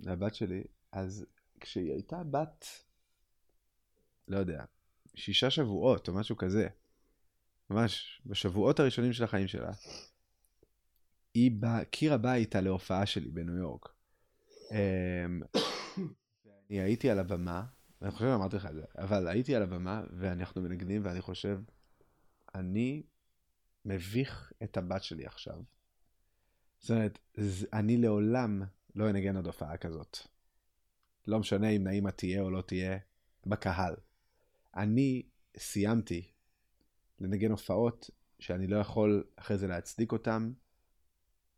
לבת 0.00 0.34
שלי, 0.34 0.64
אז 0.92 1.26
כשהיא 1.60 1.92
הייתה 1.92 2.22
בת, 2.24 2.66
לא 4.28 4.38
יודע, 4.38 4.64
שישה 5.14 5.50
שבועות 5.50 6.08
או 6.08 6.14
משהו 6.14 6.36
כזה, 6.36 6.68
ממש 7.70 8.22
בשבועות 8.26 8.80
הראשונים 8.80 9.12
של 9.12 9.24
החיים 9.24 9.48
שלה, 9.48 9.72
היא 11.34 11.50
באה, 11.50 11.84
קירה 11.84 12.16
באה 12.18 12.34
איתה 12.34 12.60
להופעה 12.60 13.06
שלי 13.06 13.30
בניו 13.30 13.56
יורק. 13.56 13.88
אמ, 14.70 15.42
אני 16.70 16.80
הייתי 16.80 17.10
על 17.10 17.18
הבמה, 17.18 17.64
אני 18.02 18.10
חושב 18.10 18.24
שאמרתי 18.24 18.56
לך 18.56 18.66
את 18.66 18.74
זה, 18.74 18.84
אבל 18.98 19.28
הייתי 19.28 19.54
על 19.54 19.62
הבמה 19.62 20.02
ואנחנו 20.10 20.62
מנגנים 20.62 21.04
ואני 21.04 21.20
חושב, 21.20 21.60
אני 22.54 23.02
מביך 23.84 24.52
את 24.62 24.76
הבת 24.76 25.02
שלי 25.02 25.26
עכשיו. 25.26 25.62
זאת 26.78 26.90
אומרת, 26.90 27.18
אני 27.72 27.96
לעולם 27.96 28.62
לא 28.94 29.10
אנגן 29.10 29.36
עוד 29.36 29.46
הופעה 29.46 29.76
כזאת. 29.76 30.18
לא 31.26 31.38
משנה 31.38 31.68
אם 31.68 31.84
נעימה 31.84 32.10
תהיה 32.10 32.42
או 32.42 32.50
לא 32.50 32.60
תהיה 32.60 32.98
בקהל. 33.46 33.94
אני 34.76 35.22
סיימתי 35.56 36.33
לנגן 37.20 37.50
הופעות 37.50 38.10
שאני 38.38 38.66
לא 38.66 38.76
יכול 38.76 39.24
אחרי 39.36 39.58
זה 39.58 39.66
להצדיק 39.66 40.12
אותן 40.12 40.52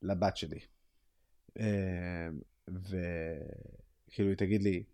לבת 0.03 0.37
שלי. 0.37 0.61
אה, 1.59 2.29
וכאילו 2.69 4.29
היא 4.29 4.37
תגיד 4.37 4.63
לי, 4.63 4.85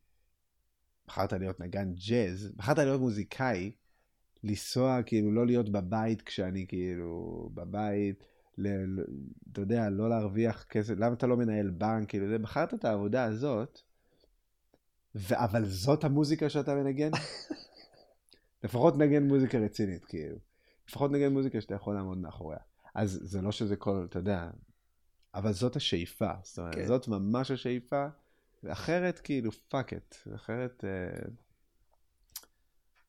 בחרת 1.06 1.32
להיות 1.32 1.60
נגן 1.60 1.92
ג'אז, 1.94 2.52
בחרת 2.56 2.78
להיות 2.78 3.00
מוזיקאי, 3.00 3.72
לנסוע, 4.44 5.02
כאילו 5.06 5.32
לא 5.32 5.46
להיות 5.46 5.68
בבית 5.68 6.22
כשאני 6.22 6.66
כאילו 6.68 7.50
בבית, 7.54 8.24
ל, 8.58 8.68
אתה 9.52 9.60
יודע, 9.60 9.90
לא 9.90 10.08
להרוויח 10.08 10.64
כסף, 10.64 10.94
למה 10.96 11.14
אתה 11.14 11.26
לא 11.26 11.36
מנהל 11.36 11.70
בנק, 11.70 12.08
כאילו, 12.08 12.28
זה, 12.28 12.38
בחרת 12.38 12.74
את 12.74 12.84
העבודה 12.84 13.24
הזאת, 13.24 13.80
ו... 15.14 15.34
אבל 15.44 15.64
זאת 15.64 16.04
המוזיקה 16.04 16.48
שאתה 16.48 16.74
מנגן? 16.74 17.10
לפחות 18.64 18.98
נגן 18.98 19.22
מוזיקה 19.22 19.58
רצינית, 19.58 20.04
כאילו. 20.04 20.36
לפחות 20.92 21.10
נגן 21.10 21.32
מוזיקה 21.32 21.60
שאתה 21.60 21.74
יכול 21.74 21.94
לעמוד 21.94 22.18
מאחוריה. 22.18 22.58
אז 22.94 23.20
זה 23.22 23.42
לא 23.42 23.52
שזה 23.52 23.76
כל, 23.76 24.06
אתה 24.10 24.18
יודע, 24.18 24.50
אבל 25.34 25.52
זאת 25.52 25.76
השאיפה. 25.76 26.30
זאת 26.42 26.58
אומרת, 26.58 26.74
כן. 26.74 26.86
זאת 26.86 27.08
ממש 27.08 27.50
השאיפה, 27.50 28.06
אחרת 28.66 29.18
כאילו 29.18 29.52
fuck 29.68 29.92
it, 29.92 30.16
אחרת, 30.34 30.84
אה, 30.84 31.28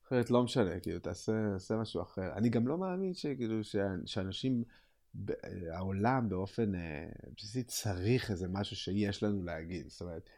אחרת 0.06 0.30
לא 0.30 0.42
משנה, 0.42 0.80
כאילו 0.80 0.98
תעשה, 0.98 1.32
תעשה 1.52 1.76
משהו 1.76 2.02
אחר. 2.02 2.32
אני 2.32 2.48
גם 2.48 2.68
לא 2.68 2.78
מאמין 2.78 3.14
שכאילו 3.14 3.60
שאנשים, 4.04 4.64
העולם 5.72 6.28
באופן 6.28 6.74
אה, 6.74 7.08
בסיסי 7.36 7.62
צריך 7.62 8.30
איזה 8.30 8.48
משהו 8.48 8.76
שיש 8.76 9.22
לנו 9.22 9.42
להגיד. 9.42 9.88
זאת 9.88 10.00
אומרת, 10.00 10.30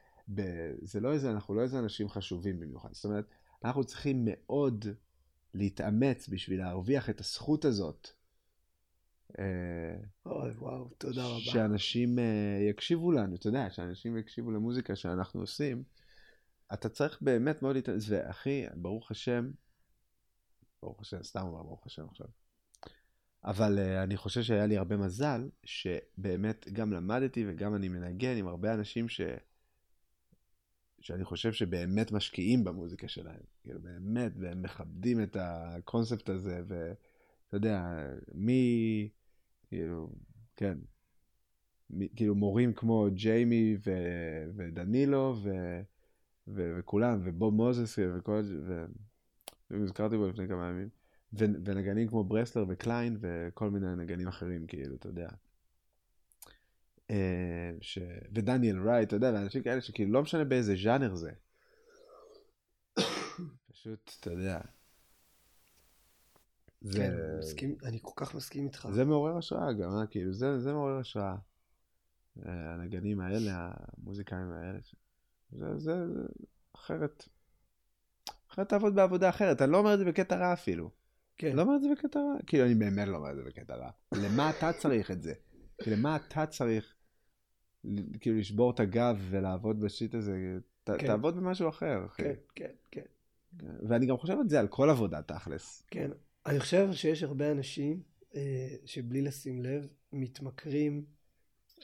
זה 0.83 1.01
לא 1.01 1.13
איזה, 1.13 1.31
אנחנו 1.31 1.55
לא 1.55 1.63
איזה 1.63 1.79
אנשים 1.79 2.09
חשובים 2.09 2.61
במיוחד. 2.61 2.89
זאת 2.93 3.05
אומרת, 3.05 3.25
אנחנו 3.65 3.85
צריכים 3.85 4.29
מאוד 4.31 4.85
להתאמץ 5.55 6.29
בשביל 6.29 6.61
להרוויח 6.61 7.11
את 7.11 7.21
הזכות 7.21 7.65
הזאת. 7.65 8.09
אה, 9.39 9.97
אוי, 10.27 10.51
וואו, 10.51 10.89
תודה 10.99 11.27
רבה. 11.27 11.41
שאנשים 11.41 12.19
uh, 12.19 12.23
יקשיבו 12.71 13.13
לנו, 13.13 13.37
אתה 13.37 13.49
יודע, 13.49 13.71
שאנשים 13.71 14.17
יקשיבו 14.17 14.51
למוזיקה 14.51 14.97
שאנחנו 14.97 15.41
עושים. 15.41 15.83
אתה 16.73 16.89
צריך 16.89 17.19
באמת 17.23 17.63
מאוד 17.63 17.77
להתאמץ, 17.77 18.05
ואחי, 18.09 18.65
ברוך 18.75 19.11
השם, 19.11 19.51
ברוך 20.83 21.01
השם, 21.01 21.23
סתם 21.23 21.41
אומר 21.41 21.63
ברוך 21.63 21.87
השם 21.87 22.07
עכשיו. 22.11 22.27
אבל 23.45 23.79
uh, 23.79 24.05
אני 24.05 24.17
חושב 24.17 24.43
שהיה 24.43 24.67
לי 24.67 24.77
הרבה 24.77 24.97
מזל, 24.97 25.49
שבאמת 25.65 26.69
גם 26.73 26.93
למדתי 26.93 27.45
וגם 27.49 27.75
אני 27.75 27.89
מנגן 27.89 28.37
עם 28.37 28.49
הרבה 28.49 28.75
אנשים 28.75 29.09
ש... 29.09 29.21
שאני 31.07 31.25
חושב 31.25 31.53
שבאמת 31.53 32.13
משקיעים 32.13 32.65
במוזיקה 32.65 33.09
שלהם. 33.09 33.41
כאילו, 33.63 33.81
באמת, 33.81 34.33
והם 34.39 34.63
מכבדים 34.63 35.23
את 35.23 35.37
הקונספט 35.41 36.29
הזה, 36.29 36.63
ואתה 36.67 37.57
יודע, 37.57 38.07
מי, 38.35 39.09
כאילו, 39.69 40.11
כן, 40.57 40.79
מי, 41.91 42.09
כאילו 42.17 42.35
מורים 42.35 42.73
כמו 42.73 43.07
ג'יימי 43.15 43.77
ו, 43.87 43.91
ודנילו 44.57 45.37
ו, 45.43 45.51
ו, 46.49 46.75
וכולם, 46.79 47.21
ובוב 47.25 47.55
מוזס 47.55 47.99
וכל, 47.99 48.43
ו... 48.67 48.85
הזכרתי 49.71 50.17
בו 50.17 50.29
לפני 50.29 50.49
כמה 50.49 50.69
ימים, 50.69 50.89
ו, 51.33 51.45
ונגנים 51.65 52.09
כמו 52.09 52.25
ברסלר 52.25 52.65
וקליין 52.69 53.17
וכל 53.21 53.71
מיני 53.71 53.97
נגנים 53.97 54.29
אחרים, 54.29 54.67
כאילו, 54.67 54.95
אתה 54.95 55.09
יודע. 55.09 55.29
אה, 57.11 57.71
ש... 57.81 57.99
ודניאל 58.35 58.89
רייט, 58.89 59.09
אתה 59.09 59.17
יודע, 59.17 59.31
ואנשים 59.35 59.63
כאלה 59.63 59.81
שכאילו 59.81 60.13
לא 60.13 60.23
משנה 60.23 60.45
באיזה 60.45 60.75
ז'אנר 60.83 61.15
זה. 61.15 61.31
פשוט, 63.73 64.13
אתה 64.21 64.31
יודע. 64.31 64.61
זה... 66.81 66.99
כן, 66.99 67.13
מסכים, 67.39 67.77
אני 67.85 67.99
כל 68.03 68.13
כך 68.17 68.35
מסכים 68.35 68.65
איתך. 68.65 68.89
זה 68.93 69.05
מעורר 69.05 69.37
השראה 69.37 69.73
גם, 69.73 69.91
אה? 69.99 70.07
כאילו, 70.07 70.33
זה, 70.33 70.59
זה 70.59 70.73
מעורר 70.73 70.99
השראה. 70.99 71.37
אה, 72.47 72.75
הנגנים 72.75 73.21
האלה, 73.21 73.71
המוזיקאים 73.99 74.53
האלה. 74.53 74.79
זה, 75.53 75.79
זה, 75.79 76.09
זה, 76.13 76.23
אחרת, 76.75 77.29
אחרת 78.53 78.69
תעבוד 78.69 78.95
בעבודה 78.95 79.29
אחרת. 79.29 79.63
אני 79.63 79.73
לא 79.73 79.79
אומר 79.79 79.95
את 79.95 79.99
זה 79.99 80.05
בקטע 80.05 80.37
רע 80.37 80.53
אפילו. 80.53 80.91
כן. 81.37 81.47
אני 81.47 81.57
לא 81.57 81.63
אומר 81.63 81.77
את 81.77 81.83
זה 81.83 81.89
בקטע 81.93 82.19
רע. 82.19 82.35
כאילו, 82.47 82.65
אני 82.65 82.75
באמת 82.75 83.09
לא 83.09 83.17
אומר 83.17 83.31
את 83.31 83.37
זה 83.37 83.43
בקטע 83.43 83.75
רע. 83.75 83.91
למה 84.13 84.51
אתה 84.51 84.73
צריך 84.73 85.11
את 85.11 85.23
זה? 85.23 85.35
כאילו, 85.83 85.97
למה 85.97 86.17
אתה 86.17 86.47
צריך 86.47 86.96
כאילו 88.21 88.39
לשבור 88.39 88.71
את 88.71 88.81
הגב 88.81 89.27
ולעבוד 89.31 89.81
בשיט 89.81 90.15
הזה, 90.15 90.59
ת, 90.85 90.91
כן. 90.91 91.07
תעבוד 91.07 91.37
במשהו 91.37 91.69
אחר, 91.69 92.07
אחי. 92.07 92.23
כן, 92.23 92.35
כן, 92.55 92.71
כן. 92.91 93.03
ואני 93.89 94.07
גם 94.07 94.17
חושב 94.17 94.37
את 94.41 94.49
זה 94.49 94.61
על 94.61 94.69
כל 94.69 94.91
עבודה 94.91 95.23
תכלס. 95.23 95.83
כן, 95.91 96.11
אני 96.47 96.61
חושב 96.61 96.93
שיש 96.93 97.23
הרבה 97.23 97.53
אנשים 97.53 98.03
אה, 98.35 98.69
שבלי 98.85 99.23
לשים 99.23 99.63
לב 99.63 99.89
מתמכרים 100.13 101.05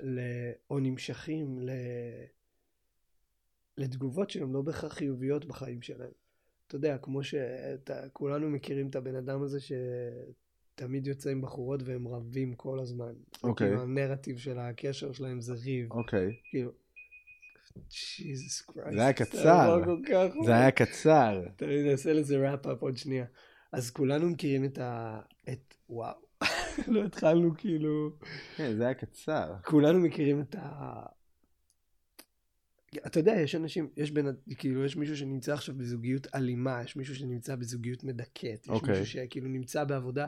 ל... 0.00 0.20
או 0.70 0.78
נמשכים 0.78 1.60
ל... 1.60 1.70
לתגובות 3.78 4.30
שהן 4.30 4.52
לא 4.52 4.62
בהכרח 4.62 4.92
חיוביות 4.92 5.44
בחיים 5.44 5.82
שלהם. 5.82 6.10
אתה 6.66 6.76
יודע, 6.76 6.98
כמו 6.98 7.20
שכולנו 7.22 8.50
מכירים 8.50 8.88
את 8.88 8.96
הבן 8.96 9.14
אדם 9.14 9.42
הזה 9.42 9.60
ש... 9.60 9.72
תמיד 10.82 11.06
יוצא 11.06 11.30
עם 11.30 11.40
בחורות 11.40 11.82
והם 11.84 12.08
רבים 12.08 12.54
כל 12.54 12.80
הזמן. 12.80 13.12
אוקיי. 13.42 13.66
Okay. 13.66 13.70
כאילו 13.70 13.82
הנרטיב 13.82 14.38
של 14.38 14.58
הקשר 14.58 15.12
שלהם 15.12 15.40
זה 15.40 15.52
ריב. 15.52 15.92
אוקיי. 15.92 16.28
Okay. 16.28 16.50
כאילו, 16.50 16.70
ג'יזוס 17.90 18.60
קרייסט. 18.60 18.92
זה 18.92 19.02
היה 19.02 19.12
קצר. 19.12 19.82
זה 20.44 20.54
היה 20.54 20.70
קצר. 20.70 21.42
תראי, 21.56 21.90
נעשה 21.90 22.12
לזה 22.12 22.50
ראפ-אפ 22.50 22.82
עוד 22.82 22.96
שנייה. 22.96 23.24
אז 23.72 23.90
כולנו 23.90 24.30
מכירים 24.30 24.64
את 24.64 24.78
ה... 24.78 25.20
את... 25.48 25.74
וואו. 25.88 26.14
לא 26.94 27.04
התחלנו 27.04 27.56
כאילו... 27.56 28.10
כן, 28.56 28.76
זה 28.76 28.84
היה 28.84 28.94
קצר. 28.94 29.54
כולנו 29.64 30.00
מכירים 30.00 30.40
את 30.40 30.54
ה... 30.58 31.02
אתה 33.06 33.20
יודע, 33.20 33.32
יש 33.32 33.54
אנשים, 33.54 33.88
יש 33.96 34.10
בין, 34.10 34.26
כאילו, 34.58 34.84
יש 34.84 34.96
מישהו 34.96 35.16
שנמצא 35.16 35.52
עכשיו 35.52 35.74
בזוגיות 35.74 36.26
אלימה, 36.34 36.82
יש 36.84 36.96
מישהו 36.96 37.14
שנמצא 37.14 37.56
בזוגיות 37.56 38.04
מדכאת, 38.04 38.64
יש 38.64 38.68
okay. 38.68 38.72
אוקיי. 38.72 38.98
מישהו 38.98 39.06
שכאילו 39.06 39.48
נמצא 39.48 39.84
בעבודה 39.84 40.26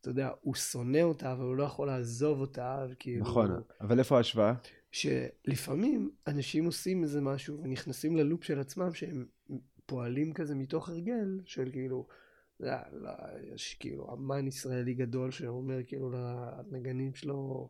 אתה 0.00 0.10
יודע, 0.10 0.30
הוא 0.40 0.54
שונא 0.54 1.02
אותה, 1.02 1.32
אבל 1.32 1.44
הוא 1.44 1.56
לא 1.56 1.62
יכול 1.62 1.86
לעזוב 1.86 2.40
אותה, 2.40 2.86
וכאילו... 2.90 3.20
נכון, 3.20 3.50
אבל 3.80 3.98
איפה 3.98 4.16
ההשוואה? 4.16 4.54
שלפעמים 4.92 6.10
אנשים 6.26 6.64
עושים 6.64 7.02
איזה 7.02 7.20
משהו 7.20 7.62
ונכנסים 7.62 8.16
ללופ 8.16 8.44
של 8.44 8.60
עצמם, 8.60 8.94
שהם 8.94 9.26
פועלים 9.86 10.32
כזה 10.32 10.54
מתוך 10.54 10.88
הרגל, 10.88 11.40
של 11.44 11.70
כאילו, 11.72 12.06
לא, 12.60 12.72
לא, 12.92 13.10
יש 13.54 13.74
כאילו 13.74 14.12
אמן 14.12 14.46
ישראלי 14.46 14.94
גדול 14.94 15.30
שאומר 15.30 15.78
כאילו 15.86 16.10
לנגנים 16.10 17.14
שלו, 17.14 17.68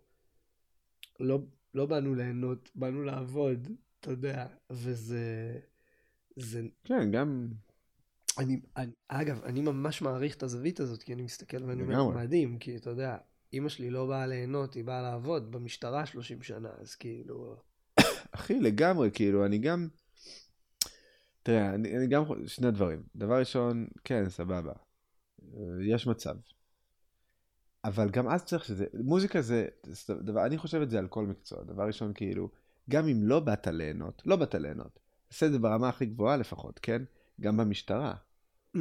לא, 1.20 1.38
לא 1.74 1.86
באנו 1.86 2.14
ליהנות, 2.14 2.70
באנו 2.74 3.02
לעבוד, 3.02 3.68
אתה 4.00 4.10
יודע, 4.10 4.46
וזה... 4.70 5.58
זה... 6.36 6.62
כן, 6.84 7.10
גם 7.10 7.48
אני, 8.38 8.60
אני, 8.76 8.92
אגב, 9.08 9.44
אני 9.44 9.60
ממש 9.60 10.02
מעריך 10.02 10.36
את 10.36 10.42
הזווית 10.42 10.80
הזאת, 10.80 11.02
כי 11.02 11.14
אני 11.14 11.22
מסתכל 11.22 11.64
ואני 11.64 11.82
אומר, 11.82 12.08
מדהים, 12.08 12.58
כי 12.58 12.76
אתה 12.76 12.90
יודע, 12.90 13.16
אימא 13.52 13.68
שלי 13.68 13.90
לא 13.90 14.06
באה 14.06 14.26
ליהנות, 14.26 14.74
היא 14.74 14.84
באה 14.84 15.02
לעבוד 15.02 15.52
במשטרה 15.52 16.06
30 16.06 16.42
שנה, 16.42 16.68
אז 16.80 16.94
כאילו... 16.94 17.56
אחי, 18.32 18.60
לגמרי, 18.60 19.10
כאילו, 19.10 19.46
אני 19.46 19.58
גם... 19.58 19.88
תראה, 21.42 21.74
אני, 21.74 21.96
אני 21.96 22.06
גם... 22.06 22.22
שני 22.46 22.70
דברים. 22.70 23.02
דבר 23.16 23.38
ראשון, 23.38 23.86
כן, 24.04 24.28
סבבה. 24.28 24.72
יש 25.86 26.06
מצב. 26.06 26.34
אבל 27.84 28.10
גם 28.10 28.28
אז 28.28 28.44
צריך 28.44 28.64
שזה... 28.64 28.86
מוזיקה 28.94 29.42
זה... 29.42 29.66
דבר, 30.10 30.46
אני 30.46 30.58
חושב 30.58 30.82
את 30.82 30.90
זה 30.90 30.98
על 30.98 31.08
כל 31.08 31.26
מקצוע. 31.26 31.62
דבר 31.64 31.86
ראשון, 31.86 32.12
כאילו, 32.14 32.50
גם 32.90 33.08
אם 33.08 33.22
לא 33.22 33.40
באת 33.40 33.66
ליהנות, 33.66 34.22
לא 34.26 34.36
באת 34.36 34.54
ליהנות. 34.54 34.98
תעשה 35.28 35.46
את 35.46 35.52
זה 35.52 35.58
ברמה 35.58 35.88
הכי 35.88 36.06
גבוהה 36.06 36.36
לפחות, 36.36 36.78
כן? 36.82 37.02
גם 37.40 37.56
במשטרה. 37.56 38.14
Mm, 38.76 38.80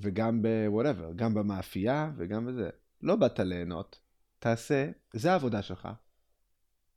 וגם 0.00 0.42
ב-whatever, 0.42 1.12
גם 1.16 1.34
במאפייה 1.34 2.10
וגם 2.16 2.46
בזה. 2.46 2.70
לא 3.02 3.16
באת 3.16 3.40
ליהנות, 3.40 3.98
תעשה, 4.38 4.90
זה 5.12 5.32
העבודה 5.32 5.62
שלך. 5.62 5.88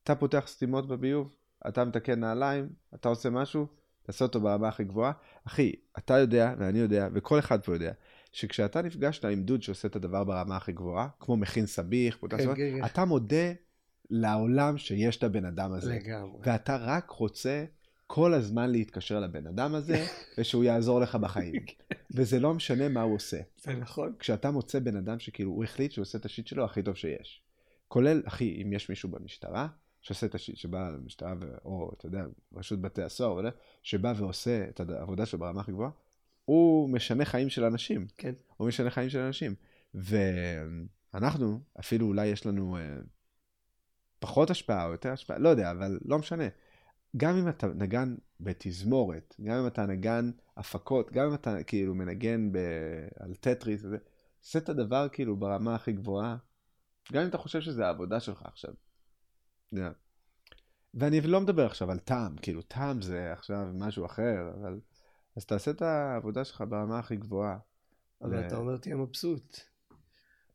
אתה 0.03 0.15
פותח 0.15 0.43
סתימות 0.48 0.88
בביוב, 0.88 1.35
אתה 1.68 1.85
מתקן 1.85 2.19
נעליים, 2.19 2.69
אתה 2.95 3.10
עושה 3.10 3.30
משהו, 3.30 3.68
תעשה 4.03 4.26
אותו 4.26 4.41
ברמה 4.41 4.68
הכי 4.68 4.84
גבוהה. 4.84 5.11
אחי, 5.48 5.72
אתה 5.98 6.18
יודע, 6.18 6.53
ואני 6.57 6.80
יודע, 6.80 7.07
וכל 7.14 7.39
אחד 7.39 7.64
פה 7.64 7.73
יודע, 7.73 7.91
שכשאתה 8.31 8.81
נפגשת 8.81 9.26
עם 9.26 9.43
דוד 9.43 9.61
שעושה 9.61 9.88
את 9.88 9.95
הדבר 9.95 10.23
ברמה 10.23 10.57
הכי 10.57 10.72
גבוהה, 10.72 11.07
כמו 11.19 11.38
מכין 11.38 11.65
סביח, 11.65 12.18
כן, 12.30 12.38
כן, 12.38 12.56
כן. 12.56 12.85
אתה 12.85 13.06
מודה 13.06 13.52
לעולם 14.10 14.77
שיש 14.77 15.18
את 15.18 15.23
הבן 15.23 15.45
אדם 15.45 15.73
הזה. 15.73 15.95
לגמרי. 15.95 16.39
ואתה 16.43 16.76
רק 16.76 17.10
רוצה 17.10 17.65
כל 18.13 18.33
הזמן 18.33 18.71
להתקשר 18.71 19.19
לבן 19.19 19.47
אדם 19.47 19.75
הזה, 19.75 20.05
ושהוא 20.38 20.63
יעזור 20.63 20.99
לך 20.99 21.15
בחיים. 21.15 21.53
וזה 22.15 22.39
לא 22.39 22.53
משנה 22.53 22.89
מה 22.89 23.01
הוא 23.01 23.15
עושה. 23.15 23.38
זה 23.61 23.73
נכון. 23.73 24.13
כשאתה 24.19 24.51
מוצא 24.51 24.79
בן 24.79 24.95
אדם 24.95 25.19
שכאילו, 25.19 25.51
הוא 25.51 25.63
החליט 25.63 25.91
שהוא 25.91 26.01
עושה 26.01 26.17
את 26.17 26.25
השיט 26.25 26.47
שלו 26.47 26.65
הכי 26.65 26.83
טוב 26.83 26.95
שיש. 26.95 27.43
כולל, 27.88 28.21
אחי, 28.25 28.61
אם 28.61 28.73
יש 28.73 28.89
מישהו 28.89 29.09
במשטרה, 29.09 29.67
שעושה 30.01 30.25
את 30.25 30.35
השיט, 30.35 30.57
שבא 30.57 30.89
למשטרה. 30.89 31.35
או, 31.65 31.91
אתה 31.97 32.05
יודע, 32.05 32.25
רשות 32.53 32.81
בתי 32.81 33.01
הסוהר, 33.01 33.49
שבא 33.83 34.13
ועושה 34.17 34.65
את 34.69 34.79
העבודה 34.79 35.25
שלו 35.25 35.39
ברמה 35.39 35.61
הכי 35.61 35.71
גבוהה, 35.71 35.91
הוא 36.45 36.89
משנה 36.89 37.25
חיים 37.25 37.49
של 37.49 37.63
אנשים. 37.63 38.07
כן. 38.17 38.33
הוא 38.57 38.67
משנה 38.67 38.89
חיים 38.89 39.09
של 39.09 39.19
אנשים. 39.19 39.55
ואנחנו, 39.93 41.59
אפילו 41.79 42.07
אולי 42.07 42.27
יש 42.27 42.45
לנו 42.45 42.77
אה, 42.77 42.97
פחות 44.19 44.49
השפעה 44.49 44.85
או 44.85 44.91
יותר 44.91 45.11
השפעה, 45.11 45.38
לא 45.38 45.49
יודע, 45.49 45.71
אבל 45.71 45.99
לא 46.05 46.19
משנה. 46.19 46.47
גם 47.17 47.38
אם 47.38 47.49
אתה 47.49 47.67
נגן 47.67 48.15
בתזמורת, 48.39 49.35
גם 49.43 49.55
אם 49.55 49.67
אתה 49.67 49.85
נגן 49.85 50.31
הפקות, 50.57 51.11
גם 51.11 51.27
אם 51.27 51.33
אתה 51.33 51.63
כאילו 51.63 51.95
מנגן 51.95 52.51
ב... 52.51 52.57
על 53.19 53.35
טטריס, 53.35 53.83
וזה, 53.83 53.97
עושה 54.39 54.59
את 54.59 54.69
הדבר 54.69 55.07
כאילו 55.09 55.35
ברמה 55.35 55.75
הכי 55.75 55.91
גבוהה, 55.91 56.38
גם 57.13 57.21
אם 57.21 57.27
אתה 57.27 57.38
חושב 57.38 57.61
שזה 57.61 57.85
העבודה 57.85 58.19
שלך 58.19 58.41
עכשיו. 58.45 58.73
Yeah. 59.75 59.77
ואני 60.93 61.21
לא 61.21 61.41
מדבר 61.41 61.65
עכשיו 61.65 61.91
על 61.91 61.99
טעם, 61.99 62.35
כאילו 62.41 62.61
טעם 62.61 63.01
זה 63.01 63.33
עכשיו 63.33 63.67
משהו 63.73 64.05
אחר, 64.05 64.51
אבל... 64.61 64.79
אז 65.35 65.45
תעשה 65.45 65.71
את 65.71 65.81
העבודה 65.81 66.45
שלך 66.45 66.63
ברמה 66.69 66.99
הכי 66.99 67.15
גבוהה. 67.15 67.57
אבל 68.21 68.43
ל... 68.43 68.47
אתה 68.47 68.57
אומר 68.57 68.77
תהיה 68.77 68.95
מבסוט. 68.95 69.59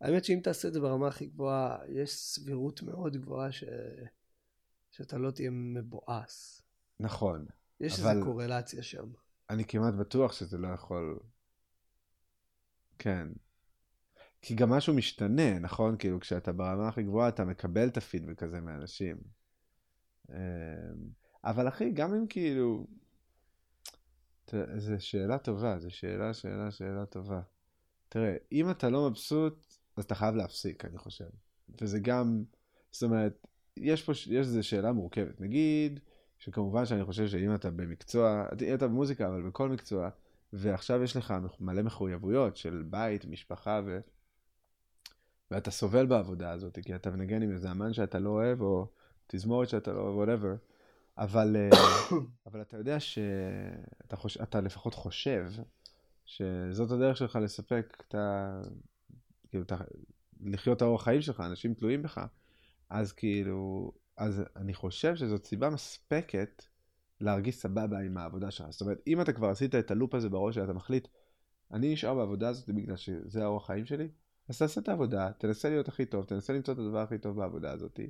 האמת 0.00 0.24
שאם 0.24 0.40
תעשה 0.42 0.68
את 0.68 0.72
זה 0.72 0.80
ברמה 0.80 1.08
הכי 1.08 1.26
גבוהה, 1.26 1.78
יש 1.88 2.10
סבירות 2.14 2.82
מאוד 2.82 3.16
גבוהה 3.16 3.52
ש... 3.52 3.64
שאתה 4.96 5.18
לא 5.18 5.30
תהיה 5.30 5.50
מבואס. 5.50 6.62
נכון. 7.00 7.46
יש 7.80 8.00
אבל- 8.00 8.10
איזו 8.10 8.24
קורלציה 8.24 8.82
שם. 8.82 9.06
אני 9.50 9.64
כמעט 9.64 9.94
בטוח 9.94 10.32
שזה 10.32 10.58
לא 10.58 10.68
יכול... 10.68 11.20
כן. 12.98 13.28
כי 14.42 14.54
גם 14.54 14.70
משהו 14.70 14.94
משתנה, 14.94 15.58
נכון? 15.58 15.96
כאילו, 15.98 16.20
כשאתה 16.20 16.52
ברמה 16.52 16.88
הכי 16.88 17.02
גבוהה, 17.02 17.28
אתה 17.28 17.44
מקבל 17.44 17.88
את 17.88 17.96
הפידבק 17.96 18.42
הזה 18.42 18.60
מאנשים. 18.60 19.16
אמ, 20.30 20.36
אבל 21.44 21.68
אחי, 21.68 21.90
גם 21.90 22.14
אם 22.14 22.26
כאילו... 22.26 22.86
זו 24.76 24.94
שאלה 24.98 25.38
טובה, 25.38 25.78
זו 25.78 25.90
שאלה, 25.90 26.34
שאלה, 26.34 26.70
שאלה 26.70 27.06
טובה. 27.06 27.40
תראה, 28.08 28.36
אם 28.52 28.70
אתה 28.70 28.90
לא 28.90 29.10
מבסוט, 29.10 29.74
אז 29.96 30.04
אתה 30.04 30.14
חייב 30.14 30.34
להפסיק, 30.34 30.84
אני 30.84 30.98
חושב. 30.98 31.28
וזה 31.80 31.98
גם, 31.98 32.44
זאת 32.92 33.02
אומרת, 33.02 33.46
יש 33.76 34.02
פה, 34.02 34.12
יש 34.12 34.46
איזו 34.46 34.68
שאלה 34.68 34.92
מורכבת. 34.92 35.40
נגיד, 35.40 36.00
שכמובן 36.38 36.86
שאני 36.86 37.04
חושב 37.04 37.28
שאם 37.28 37.54
אתה 37.54 37.70
במקצוע, 37.70 38.46
אתה 38.74 38.88
במוזיקה, 38.88 39.28
אבל 39.28 39.42
בכל 39.42 39.68
מקצוע, 39.68 40.08
ועכשיו 40.52 41.02
יש 41.02 41.16
לך 41.16 41.34
מלא 41.60 41.82
מחויבויות 41.82 42.56
של 42.56 42.84
בית, 42.90 43.24
משפחה, 43.24 43.80
ו... 43.86 43.98
ואתה 45.50 45.70
סובל 45.70 46.06
בעבודה 46.06 46.50
הזאת, 46.50 46.78
כי 46.84 46.94
אתה 46.94 47.10
מנגן 47.10 47.42
עם 47.42 47.52
איזה 47.52 47.70
אמן 47.70 47.92
שאתה 47.92 48.18
לא 48.18 48.30
אוהב, 48.30 48.60
או 48.60 48.86
תזמורת 49.26 49.68
שאתה 49.68 49.92
לא 49.92 50.00
אוהב, 50.00 50.28
whatever, 50.28 50.56
אבל, 51.18 51.56
אה, 51.56 51.78
אבל 52.46 52.60
אתה 52.60 52.76
יודע 52.76 53.00
שאתה 53.00 54.16
חוש... 54.16 54.36
אתה 54.36 54.60
לפחות 54.60 54.94
חושב 54.94 55.50
שזאת 56.24 56.90
הדרך 56.90 57.16
שלך 57.16 57.38
לספק 57.42 58.04
את 58.08 58.14
ה... 58.14 58.60
כאילו, 59.48 59.62
את 59.62 59.72
ה... 59.72 59.76
לחיות 60.40 60.76
את 60.76 60.82
האורח 60.82 61.04
חיים 61.04 61.20
שלך, 61.20 61.40
אנשים 61.40 61.74
תלויים 61.74 62.02
בך, 62.02 62.26
אז 62.90 63.12
כאילו, 63.12 63.92
אז 64.16 64.42
אני 64.56 64.74
חושב 64.74 65.16
שזאת 65.16 65.44
סיבה 65.44 65.70
מספקת 65.70 66.64
להרגיש 67.20 67.56
סבבה 67.56 67.98
עם 67.98 68.16
העבודה 68.16 68.50
שלך. 68.50 68.66
זאת 68.70 68.80
אומרת, 68.80 69.00
אם 69.06 69.20
אתה 69.20 69.32
כבר 69.32 69.48
עשית 69.48 69.74
את 69.74 69.90
הלופ 69.90 70.14
הזה 70.14 70.28
בראש 70.28 70.54
שאתה 70.54 70.72
מחליט, 70.72 71.08
אני 71.72 71.92
נשאר 71.92 72.14
בעבודה 72.14 72.48
הזאת 72.48 72.68
בגלל 72.68 72.96
שזה 72.96 73.44
האורח 73.44 73.66
חיים 73.66 73.86
שלי, 73.86 74.08
אז 74.48 74.58
תעשה 74.58 74.80
את 74.80 74.88
העבודה, 74.88 75.32
תנסה 75.38 75.68
להיות 75.68 75.88
הכי 75.88 76.06
טוב, 76.06 76.24
תנסה 76.24 76.52
למצוא 76.52 76.74
את 76.74 76.78
הדבר 76.78 76.98
הכי 76.98 77.18
טוב 77.18 77.36
בעבודה 77.36 77.72
הזאת, 77.72 78.00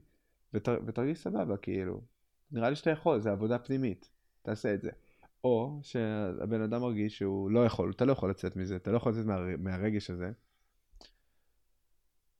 ות... 0.55 0.69
ותרגיש 0.87 1.19
סבבה, 1.19 1.57
כאילו. 1.57 2.01
נראה 2.51 2.71
לי 2.71 2.77
שאתה 2.77 2.91
יכול, 2.91 3.21
זה 3.21 3.31
עבודה 3.31 3.59
פנימית, 3.59 4.11
תעשה 4.43 4.75
את 4.75 4.83
זה. 4.83 4.91
או 5.45 5.81
שהבן 5.83 6.61
אדם 6.61 6.81
מרגיש 6.81 7.19
שהוא 7.19 7.51
לא 7.51 7.67
יכול, 7.67 7.91
אתה 7.91 8.05
לא 8.05 8.13
יכול 8.13 8.31
לצאת 8.31 8.57
מזה, 8.57 8.77
אתה 8.77 8.91
לא 8.91 8.97
יכול 8.97 9.13
לצאת 9.13 9.27
מה... 9.27 9.57
מהרגש 9.57 10.11
הזה. 10.11 10.33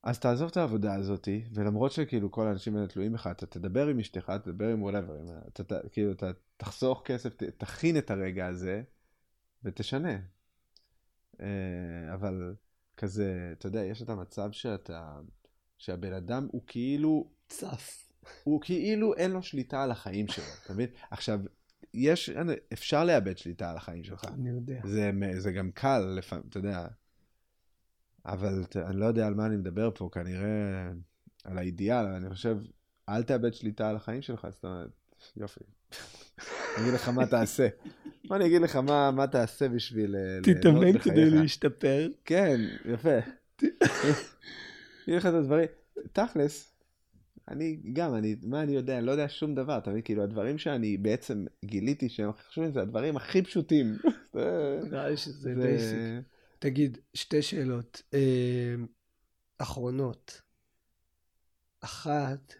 אז 0.07 0.19
תעזוב 0.19 0.49
את 0.51 0.57
העבודה 0.57 0.95
הזאתי, 0.95 1.45
ולמרות 1.53 1.93
שכאילו 1.93 2.31
כל 2.31 2.47
האנשים 2.47 2.77
האלה 2.77 2.87
תלויים 2.87 3.13
בך, 3.13 3.27
אתה 3.27 3.47
תדבר 3.47 3.87
עם 3.87 3.99
אשתך, 3.99 4.33
תדבר 4.45 4.69
עם 4.69 4.83
וואטאבר, 4.83 5.17
אתה, 5.49 5.63
אתה, 5.63 5.89
כאילו 5.93 6.13
אתה 6.13 6.31
תחסוך 6.57 7.03
כסף, 7.05 7.35
ת, 7.35 7.43
תכין 7.43 7.99
את 7.99 8.11
הרגע 8.11 8.47
הזה, 8.47 8.83
ותשנה. 9.65 10.19
אה, 11.41 11.47
אבל 12.15 12.55
כזה, 12.97 13.51
אתה 13.59 13.67
יודע, 13.67 13.85
יש 13.85 14.03
את 14.03 14.09
המצב 14.09 14.49
שאתה, 14.53 15.21
שהבן 15.79 16.13
אדם 16.13 16.49
הוא 16.51 16.63
כאילו, 16.67 17.31
צף. 17.49 18.09
הוא 18.45 18.61
כאילו 18.61 19.15
אין 19.15 19.31
לו 19.31 19.43
שליטה 19.43 19.83
על 19.83 19.91
החיים 19.91 20.29
שלו, 20.29 20.45
אתה 20.65 20.73
מבין? 20.73 20.89
עכשיו, 21.11 21.41
יש, 21.95 22.31
אפשר 22.73 23.05
לאבד 23.05 23.39
שליטה 23.39 23.71
על 23.71 23.77
החיים 23.77 24.05
שלך. 24.05 24.25
אני 24.25 24.51
יודע. 24.51 24.81
זה, 24.85 25.11
זה 25.39 25.53
גם 25.53 25.71
קל 25.71 25.99
לפעמים, 25.99 26.45
אתה 26.49 26.59
יודע. 26.59 26.87
אבל 28.27 28.65
אני 28.77 28.97
לא 29.01 29.07
יודע 29.07 29.27
על 29.27 29.35
מה 29.35 29.47
אני 29.47 29.57
מדבר 29.57 29.91
פה, 29.95 30.09
כנראה 30.13 30.91
על 31.45 31.59
האידיאל, 31.59 32.05
אני 32.07 32.31
חושב, 32.31 32.57
אל 33.09 33.23
תאבד 33.23 33.55
שליטה 33.55 33.89
על 33.91 33.97
החיים 33.97 34.23
שלך, 34.23 34.47
זאת 34.51 34.65
אומרת, 34.65 34.89
יופי. 35.37 35.61
אני 36.77 36.83
אגיד 36.83 36.95
לך 36.95 37.09
מה 37.09 37.27
תעשה. 37.27 37.69
בוא 38.29 38.37
אני 38.37 38.47
אגיד 38.47 38.63
לך 38.63 38.77
מה, 38.77 39.11
מה 39.11 39.27
תעשה 39.27 39.69
בשביל... 39.69 40.17
אה, 40.17 40.39
תתאמן 40.43 40.99
כדי. 40.99 41.31
להשתפר. 41.31 42.09
כן, 42.25 42.61
יפה. 42.85 43.19
אגיד 45.05 45.17
לך 45.17 45.27
את 45.27 45.35
הדברים. 45.35 45.69
תכלס, 46.13 46.73
אני 47.49 47.81
גם, 47.93 48.15
אני, 48.15 48.37
מה 48.43 48.63
אני 48.63 48.73
יודע? 48.73 48.99
אני 48.99 49.07
לא 49.07 49.13
יודע 49.13 49.29
שום 49.29 49.55
דבר, 49.55 49.79
אתה 49.79 49.91
מבין? 49.91 50.03
כאילו, 50.03 50.23
הדברים 50.23 50.59
שאני 50.59 50.97
בעצם 50.97 51.45
גיליתי 51.65 52.09
שהם 52.09 52.29
הכי 52.29 52.43
חשובים, 52.49 52.73
זה 52.73 52.81
הדברים 52.83 53.17
הכי 53.17 53.43
פשוטים. 53.43 53.97
נראה 54.91 55.09
לי 55.09 55.17
שזה 55.17 55.55
זה- 55.55 55.61
basic. 55.63 55.99
תגיד, 56.59 56.99
שתי 57.15 57.43
שאלות 57.43 58.03
אה, 58.15 58.75
אחרונות. 59.59 60.41
אחת, 61.81 62.55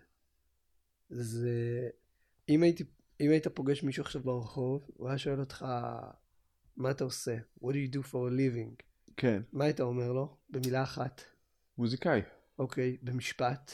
זה 1.09 1.89
אם, 2.49 2.63
הייתי, 2.63 2.85
אם 3.21 3.31
היית 3.31 3.49
פוגש 3.49 3.83
מישהו 3.83 4.03
עכשיו 4.03 4.23
ברחוב, 4.23 4.91
הוא 4.97 5.09
היה 5.09 5.19
שואל 5.19 5.41
אותך, 5.41 5.67
מה 6.77 6.91
אתה 6.91 7.05
עושה? 7.05 7.37
What 7.61 7.67
do 7.73 7.93
you 7.93 7.95
do 7.97 8.03
for 8.11 8.31
a 8.31 8.33
living? 8.33 8.83
כן, 9.17 9.43
מה 9.53 9.65
היית 9.65 9.81
אומר 9.81 10.13
לו? 10.13 10.37
במילה 10.51 10.83
אחת. 10.83 11.23
מוזיקאי. 11.79 12.21
אוקיי, 12.59 12.97
במשפט. 13.03 13.73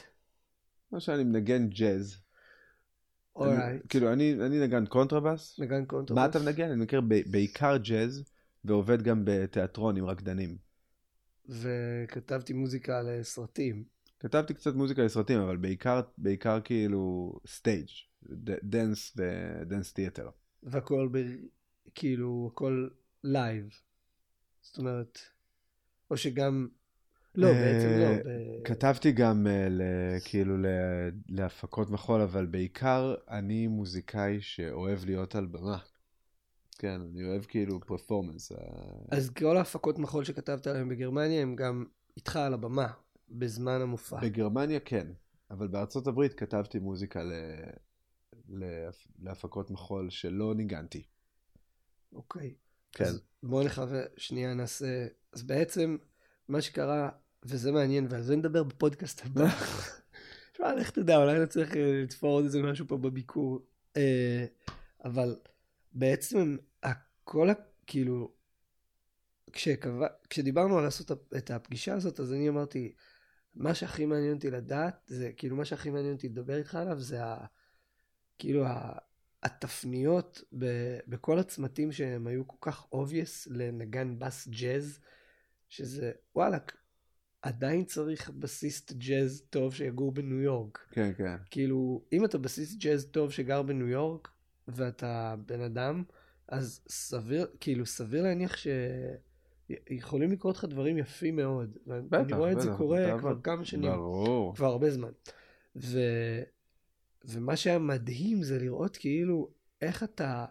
לא 0.92 1.00
שאני 1.00 1.24
מנגן 1.24 1.68
ג'אז. 1.68 2.12
אני- 2.12 3.44
alright. 3.46 3.82
כאילו, 3.88 4.12
אני, 4.12 4.32
אני 4.46 4.60
נגן 4.66 4.86
קונטרבאס. 4.86 5.60
נגן 5.60 5.84
קונטרבאס. 5.86 6.22
מה 6.24 6.30
אתה 6.30 6.38
מנגן? 6.38 6.70
אני 6.70 6.82
מכיר 6.84 7.00
ב- 7.00 7.30
בעיקר 7.30 7.76
ג'אז, 7.76 8.24
ועובד 8.64 9.02
גם 9.02 9.22
בתיאטרון 9.24 9.96
עם 9.96 10.04
רקדנים. 10.04 10.56
וכתבתי 11.48 12.52
מוזיקה 12.52 13.02
לסרטים. 13.02 13.84
כתבתי 14.20 14.54
קצת 14.54 14.74
מוזיקה 14.74 15.02
לסרטים, 15.02 15.40
אבל 15.40 15.56
בעיקר, 15.56 16.00
בעיקר 16.18 16.60
כאילו 16.64 17.32
stage, 17.46 17.88
dance 18.62 19.16
ו 19.16 19.29
dance 19.29 19.92
theater. 19.92 20.30
והכל 20.62 21.08
ב... 21.12 21.18
כאילו, 21.94 22.50
הכל 22.52 22.88
live. 23.24 23.68
זאת 24.60 24.78
אומרת, 24.78 25.18
או 26.10 26.16
שגם... 26.16 26.68
לא, 27.34 27.46
אה, 27.46 27.52
בעצם 27.52 27.88
לא. 27.88 28.30
כתבתי 28.64 29.12
גם 29.12 29.46
אה, 29.46 30.20
כאילו 30.24 30.56
להפקות 31.28 31.90
מחול, 31.90 32.20
אבל 32.20 32.46
בעיקר 32.46 33.14
אני 33.28 33.66
מוזיקאי 33.66 34.40
שאוהב 34.40 35.04
להיות 35.04 35.34
על 35.34 35.46
במה. 35.46 35.78
כן, 36.82 37.00
אני 37.00 37.24
אוהב 37.24 37.44
כאילו 37.44 37.80
פרפורמנס. 37.80 38.52
אז 39.10 39.30
כל 39.30 39.56
ההפקות 39.56 39.98
מחול 39.98 40.24
שכתבת 40.24 40.66
עליהן 40.66 40.88
בגרמניה 40.88 41.42
הם 41.42 41.56
גם 41.56 41.84
איתך 42.16 42.36
על 42.36 42.54
הבמה, 42.54 42.88
בזמן 43.28 43.80
המופע. 43.80 44.20
בגרמניה 44.20 44.80
כן, 44.80 45.06
אבל 45.50 45.68
בארצות 45.68 46.06
הברית 46.06 46.34
כתבתי 46.34 46.78
מוזיקה 46.78 47.22
ל... 47.22 47.32
להפ... 48.48 49.06
להפקות 49.18 49.70
מחול 49.70 50.10
שלא 50.10 50.54
ניגנתי. 50.54 51.02
אוקיי. 52.12 52.54
כן. 52.92 53.04
אז 53.04 53.22
בואו 53.42 53.64
נחווה, 53.64 54.02
שנייה 54.16 54.54
נעשה... 54.54 55.06
אז 55.32 55.42
בעצם, 55.42 55.96
מה 56.48 56.60
שקרה, 56.60 57.08
וזה 57.42 57.72
מעניין, 57.72 58.06
ועל 58.10 58.22
זה 58.22 58.36
נדבר 58.36 58.62
בפודקאסט 58.62 59.22
הבא. 59.24 59.48
תשמע, 60.52 60.74
לך 60.74 60.90
תדע, 60.90 61.16
אולי 61.16 61.38
נצטרך 61.38 61.76
אה, 61.76 62.02
לתפור 62.02 62.30
עוד 62.30 62.44
איזה 62.44 62.62
משהו 62.62 62.88
פה 62.88 62.96
בביקור. 62.96 63.58
אה, 63.96 64.44
אבל 65.04 65.36
בעצם, 65.92 66.56
הכל, 67.32 67.50
ה- 67.50 67.54
כאילו, 67.86 68.32
כשקבע, 69.52 70.06
כשדיברנו 70.30 70.78
על 70.78 70.84
לעשות 70.84 71.10
את 71.36 71.50
הפגישה 71.50 71.94
הזאת, 71.94 72.20
אז 72.20 72.32
אני 72.32 72.48
אמרתי, 72.48 72.94
מה 73.54 73.74
שהכי 73.74 74.06
מעניין 74.06 74.34
אותי 74.34 74.50
לדעת, 74.50 74.94
זה 75.06 75.32
כאילו 75.36 75.56
מה 75.56 75.64
שהכי 75.64 75.90
מעניין 75.90 76.14
אותי 76.14 76.28
לדבר 76.28 76.56
איתך 76.56 76.74
עליו, 76.74 77.00
זה 77.00 77.24
ה... 77.24 77.44
כאילו 78.38 78.66
ה... 78.66 78.98
התפניות 79.42 80.42
ב... 80.58 80.66
בכל 81.08 81.38
הצמתים 81.38 81.92
שהם 81.92 82.26
היו 82.26 82.48
כל 82.48 82.70
כך 82.70 82.86
obvious 82.94 83.46
לנגן 83.50 84.18
בס 84.18 84.48
ג'אז, 84.48 85.00
שזה 85.68 86.12
וואלאק, 86.34 86.76
עדיין 87.42 87.84
צריך 87.84 88.30
בסיסט 88.30 88.92
ג'אז 88.92 89.42
טוב 89.50 89.74
שיגור 89.74 90.12
בניו 90.12 90.40
יורק. 90.40 90.78
כן, 90.90 91.12
כן. 91.16 91.36
כאילו, 91.50 92.04
אם 92.12 92.24
אתה 92.24 92.38
בסיסט 92.38 92.78
ג'אז 92.78 93.06
טוב 93.10 93.32
שגר 93.32 93.62
בניו 93.62 93.88
יורק, 93.88 94.28
ואתה 94.68 95.34
בן 95.46 95.60
אדם, 95.60 96.04
אז 96.52 96.80
סביר, 96.88 97.46
כאילו, 97.60 97.86
סביר 97.86 98.22
להניח 98.22 98.56
ש... 98.56 98.66
יכולים 99.90 100.32
לקרות 100.32 100.56
לך 100.56 100.64
דברים 100.64 100.98
יפים 100.98 101.36
מאוד. 101.36 101.76
בטח, 101.86 102.36
רואה 102.36 102.52
את 102.52 102.60
זה 102.60 102.70
קורה 102.76 103.18
כבר. 103.18 103.40
כמה 103.42 103.64
שנים. 103.64 103.90
ברור. 103.92 104.54
כבר 104.54 104.66
הרבה 104.66 104.90
זמן. 104.90 105.10
ו... 105.76 105.98
ומה 107.24 107.56
שהיה 107.56 107.78
מדהים 107.78 108.42
זה 108.42 108.58
לראות 108.58 108.96
כאילו 108.96 109.50
איך 109.82 110.02
אתה, 110.02 110.44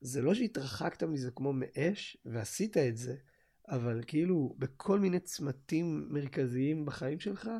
זה 0.00 0.22
לא 0.22 0.34
שהתרחקת 0.34 1.02
מזה 1.02 1.30
כמו 1.30 1.52
מאש 1.52 2.16
ועשית 2.24 2.76
את 2.76 2.96
זה, 2.96 3.16
אבל 3.68 4.00
כאילו 4.06 4.54
בכל 4.58 5.00
מיני 5.00 5.20
צמתים 5.20 6.08
מרכזיים 6.10 6.86
בחיים 6.86 7.20
שלך, 7.20 7.50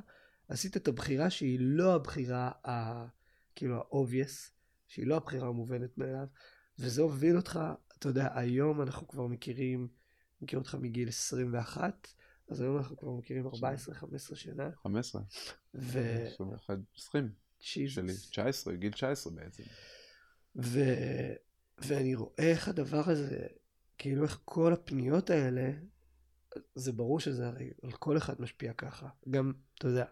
עשית 0.49 0.77
את 0.77 0.89
הבחירה 0.89 1.31
שהיא 1.31 1.59
לא 1.61 1.95
הבחירה 1.95 2.51
ה... 2.69 3.07
כאילו 3.55 3.77
ה-obvious, 3.77 4.51
שהיא 4.89 5.07
לא 5.07 5.17
הבחירה 5.17 5.49
המובנת 5.49 5.99
מאליו, 5.99 6.27
וזה 6.79 7.03
הוביל 7.03 7.37
אותך, 7.37 7.61
אתה 7.99 8.09
יודע, 8.09 8.39
היום 8.39 8.83
אנחנו 8.83 9.09
כבר 9.09 9.27
מכירים, 9.27 9.89
מכיר 10.41 10.59
אותך 10.59 10.75
מגיל 10.75 11.09
21, 11.09 12.09
אז 12.49 12.61
היום 12.61 12.77
אנחנו 12.77 12.97
כבר 12.97 13.13
מכירים 13.13 13.47
14-15 13.47 13.53
שנה, 14.35 14.71
15, 14.83 15.23
ו... 15.75 16.01
21, 16.27 16.79
20 16.97 17.33
שלי, 17.59 18.13
Jesus. 18.13 18.31
19, 18.31 18.75
גיל 18.75 18.93
19 18.93 19.33
בעצם. 19.33 19.63
ו... 20.57 20.81
ואני 21.79 22.15
רואה 22.15 22.33
איך 22.39 22.69
הדבר 22.69 23.11
הזה, 23.11 23.47
כאילו 23.99 24.23
איך 24.25 24.41
כל 24.45 24.73
הפניות 24.73 25.31
האלה, 25.31 25.71
זה 26.75 26.93
ברור 26.93 27.21
שזה 27.21 27.47
הרי 27.47 27.71
על 27.83 27.93
כל 27.93 28.17
אחד 28.17 28.41
משפיע 28.41 28.73
ככה. 28.73 29.09
גם, 29.31 29.53
אתה 29.79 29.89
יודע, 29.89 30.05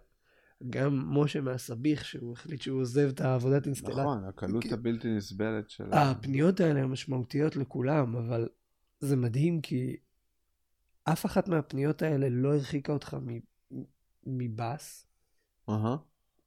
גם 0.71 1.19
משה 1.19 1.41
מהסביך, 1.41 2.05
שהוא 2.05 2.33
החליט 2.33 2.61
שהוא 2.61 2.81
עוזב 2.81 3.09
את 3.09 3.21
העבודת 3.21 3.67
אינסטלציה. 3.67 4.03
נכון, 4.03 4.25
הקלות 4.25 4.63
כי- 4.63 4.73
הבלתי 4.75 5.17
נסבלת 5.17 5.71
של... 5.71 5.85
הפניות 5.93 6.61
האלה 6.61 6.81
הן 6.81 6.87
משמעותיות 6.87 7.57
לכולם, 7.57 8.17
אבל 8.17 8.49
זה 9.01 9.17
מדהים 9.17 9.61
כי 9.61 9.97
אף 11.05 11.27
אחת 11.27 11.49
מהפניות 11.49 12.03
האלה 12.03 12.29
לא 12.31 12.55
הרחיקה 12.55 12.93
אותך 12.93 13.17
מ- 13.27 13.41
מבאס, 14.27 15.07
אהה, 15.69 15.97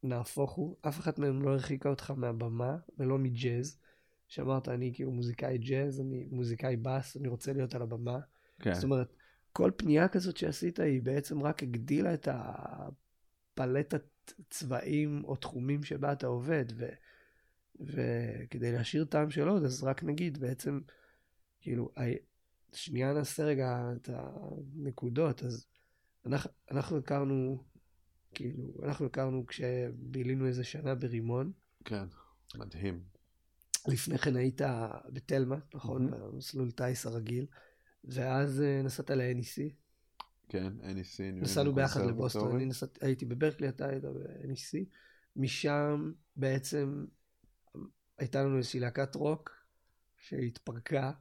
נהפוך 0.04 0.52
הוא, 0.52 0.76
אף 0.88 1.00
אחת 1.00 1.20
מהן 1.20 1.42
לא 1.42 1.50
הרחיקה 1.50 1.90
אותך 1.90 2.14
מהבמה 2.18 2.78
ולא 2.98 3.18
מג'אז. 3.18 3.80
שאמרת, 4.28 4.70
אני 4.70 4.92
כאילו 4.94 5.12
מוזיקאי 5.12 5.58
ג'אז, 5.58 6.02
אני 6.02 6.28
מוזיקאי 6.32 6.76
באס, 6.76 7.18
אני 7.18 7.28
רוצה 7.28 7.54
להיות 7.54 7.76
על 7.76 7.82
הבמה. 7.82 8.20
כן. 8.60 8.74
זאת 8.74 8.84
אומרת, 8.84 9.16
כל 9.54 9.72
פנייה 9.78 10.08
כזאת 10.08 10.38
שעשית 10.38 10.80
היא 10.80 11.02
בעצם 11.02 11.44
רק 11.44 11.64
הגדילה 11.64 12.14
את 12.14 12.28
הפלטת 13.58 14.04
צבעים 14.50 15.24
או 15.24 15.36
תחומים 15.36 15.84
שבה 15.84 16.12
אתה 16.12 16.28
עובד, 16.28 16.66
ו, 16.76 16.86
וכדי 17.80 18.72
להשאיר 18.72 19.06
טעם 19.06 19.30
של 19.30 19.48
עוד, 19.48 19.64
אז 19.64 19.84
רק 19.84 20.04
נגיד 20.04 20.38
בעצם, 20.38 20.80
כאילו, 21.62 21.92
שנייה 22.74 23.14
נעשה 23.14 23.44
רגע 23.44 23.92
את 23.96 24.10
הנקודות, 24.14 25.44
אז 25.44 25.66
אנחנו, 26.26 26.52
אנחנו 26.72 26.98
הכרנו, 26.98 27.64
כאילו, 28.34 28.74
אנחנו 28.84 29.06
הכרנו 29.06 29.46
כשבילינו 29.46 30.48
איזה 30.48 30.64
שנה 30.64 30.96
ברימון, 30.96 31.52
כן, 31.86 32.06
מדהים. 32.56 33.04
לפני 33.88 34.18
כן 34.18 34.36
היית 34.36 34.62
בתלמה, 35.10 35.58
נכון? 35.74 36.10
מהמם. 36.10 36.32
במסלול 36.32 36.72
טיס 36.72 37.06
הרגיל, 37.06 37.46
ואז 38.04 38.62
אה, 38.62 38.82
נסעת 38.84 39.10
ל-NEC. 39.10 39.74
כן, 40.50 40.74
NEC. 40.82 41.40
New 41.40 41.44
נסענו 41.44 41.74
ביחד. 41.74 42.06
לבוסטון, 42.06 42.56
אני 42.56 42.66
נסעת, 42.66 43.04
הייתי 43.04 43.26
בברקלי, 43.26 43.70
אתה 43.70 43.90
היית 43.90 44.04
ב-NEC. 44.06 44.86
משם 45.36 46.12
בעצם 46.36 47.06
הייתה 48.18 48.44
לנו 48.44 48.58
איזושהי 48.58 48.80
להקת 48.80 49.16
רוק 49.16 49.52
שהתפרקה, 50.18 51.12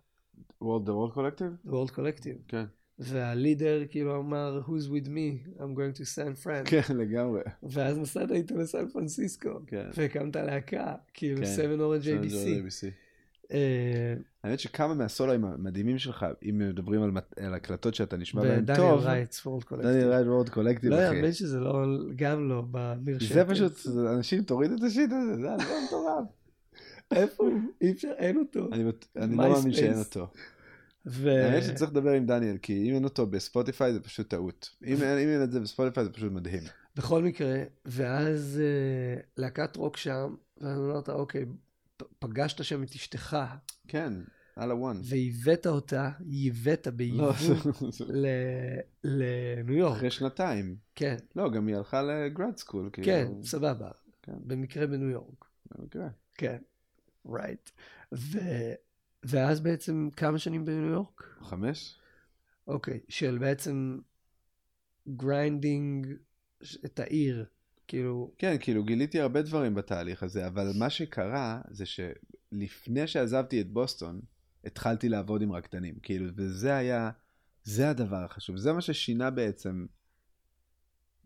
World 0.62 0.86
the 0.86 0.90
World 0.90 1.16
Collective? 1.16 1.68
World 1.68 1.92
Collective, 1.96 2.48
כן. 2.48 2.64
והלידר 2.98 3.86
כאילו 3.90 4.16
אמר, 4.20 4.60
Who's 4.66 4.88
with 4.88 5.06
me? 5.06 5.58
I'm 5.58 5.74
going 5.76 5.98
to 5.98 6.02
San 6.02 6.44
Fran. 6.44 6.68
כן, 6.70 6.96
לגמרי. 6.96 7.42
ואז 7.62 7.98
נסעת 7.98 8.30
איתו 8.30 8.56
לסן 8.56 8.88
פרנסיסקו, 8.88 9.60
כן. 9.66 9.90
והקמת 9.96 10.36
להקה, 10.36 10.94
כאילו 11.14 11.40
כן. 11.40 11.46
7 11.56 11.74
Orange 11.74 12.04
San 12.04 12.24
ABC. 12.24 13.05
אה, 13.52 14.14
האמת 14.44 14.60
שכמה 14.60 14.94
מהסולואים 14.94 15.44
המדהימים 15.44 15.98
שלך, 15.98 16.26
אם 16.48 16.58
מדברים 16.58 17.02
על 17.36 17.54
הקלטות 17.54 17.94
שאתה 17.94 18.16
נשמע 18.16 18.42
בהן 18.42 18.62
ודניאל 18.62 18.78
טוב, 18.78 19.00
רייטס, 19.00 19.46
World 19.46 19.64
Collective. 19.64 19.82
דניאל 19.82 20.08
רייט 20.08 20.26
World 20.26 20.48
Collective, 20.48 20.90
לא 20.90 20.96
אחי. 20.96 21.16
יאמן 21.16 21.32
שזה 21.32 21.60
לא, 21.60 21.84
גם 22.16 22.48
לא 22.48 22.62
במרשם. 22.70 23.34
זה 23.34 23.44
פשוט, 23.44 23.72
אנשים 24.16 24.42
תורידו 24.42 24.74
את 24.74 24.82
ה 24.82 24.88
shit 24.88 25.10
הזה, 25.12 25.36
זה 25.40 25.52
אלבום 25.52 25.84
מטורף. 25.86 26.24
איפה 27.10 27.44
הוא? 27.44 27.60
אי 27.80 27.92
אפשר, 27.92 28.12
אין 28.16 28.36
אותו. 28.36 28.68
אני 28.72 28.84
לא 29.36 29.36
מאמין. 29.36 29.72
שאין 29.72 29.98
אותו. 29.98 30.28
ו... 31.06 31.30
האמת 31.30 31.62
שצריך 31.62 31.90
לדבר 31.90 32.10
עם 32.10 32.26
דניאל, 32.26 32.56
כי 32.62 32.90
אם 32.90 32.94
אין 32.94 33.04
אותו 33.04 33.26
בספוטיפיי 33.26 33.92
זה 33.92 34.00
פשוט 34.00 34.30
טעות. 34.30 34.70
אם 34.86 34.96
אין 35.02 35.42
את 35.42 35.52
זה 35.52 35.60
בספוטיפיי 35.60 36.04
זה 36.04 36.10
פשוט 36.10 36.32
מדהים. 36.32 36.62
בכל 36.96 37.22
מקרה, 37.22 37.62
ואז 37.84 38.60
אה, 38.62 39.20
להקת 39.36 39.76
רוק 39.76 39.96
שם, 39.96 40.34
ואז 40.60 40.78
אמרת, 40.78 41.08
אוקיי, 41.08 41.44
פגשת 42.18 42.64
שם 42.64 42.82
את 42.82 42.90
אשתך, 42.90 43.36
כן, 43.88 44.12
על 44.56 44.70
ה 44.70 44.76
one. 44.76 45.00
והבאת 45.04 45.66
אותה, 45.66 46.10
ייבאת 46.26 46.86
לא, 46.86 46.92
בייבוא 46.92 47.32
זה- 47.32 47.54
זה- 47.90 48.04
ל- 48.08 48.26
לניו 49.04 49.74
יורק. 49.76 49.96
אחרי 49.96 50.10
שנתיים. 50.10 50.76
כן, 50.94 51.16
לא, 51.36 51.50
גם 51.50 51.66
היא 51.66 51.76
הלכה 51.76 52.02
ל 52.02 52.13
grad 52.13 52.56
school. 52.56 52.90
כן, 52.92 53.28
סבבה. 53.42 53.90
כן. 54.22 54.32
במקרה 54.46 54.86
בניו 54.86 55.08
יורק. 55.10 55.44
במקרה. 55.70 56.08
כן, 56.34 56.58
right. 57.26 57.70
ו... 58.14 58.38
ואז 59.22 59.60
בעצם 59.60 60.08
כמה 60.16 60.38
שנים 60.38 60.64
בניו 60.64 60.90
יורק? 60.90 61.22
חמש? 61.40 61.98
אוקיי, 62.66 63.00
של 63.08 63.38
בעצם 63.38 63.98
grinding 65.08 66.06
את 66.84 67.00
העיר, 67.00 67.44
כאילו, 67.88 68.34
כן, 68.38 68.56
כאילו 68.60 68.84
גיליתי 68.84 69.20
הרבה 69.20 69.42
דברים 69.42 69.74
בתהליך 69.74 70.22
הזה, 70.22 70.46
אבל 70.46 70.72
מה 70.78 70.90
שקרה 70.90 71.60
זה 71.70 71.84
שלפני 71.86 73.06
שעזבתי 73.06 73.60
את 73.60 73.70
בוסטון, 73.70 74.20
התחלתי 74.64 75.08
לעבוד 75.08 75.42
עם 75.42 75.52
רקדנים, 75.52 75.94
כאילו, 76.02 76.30
וזה 76.36 76.76
היה, 76.76 77.10
זה 77.62 77.90
הדבר 77.90 78.24
החשוב, 78.24 78.56
זה 78.56 78.72
מה 78.72 78.80
ששינה 78.80 79.30
בעצם, 79.30 79.86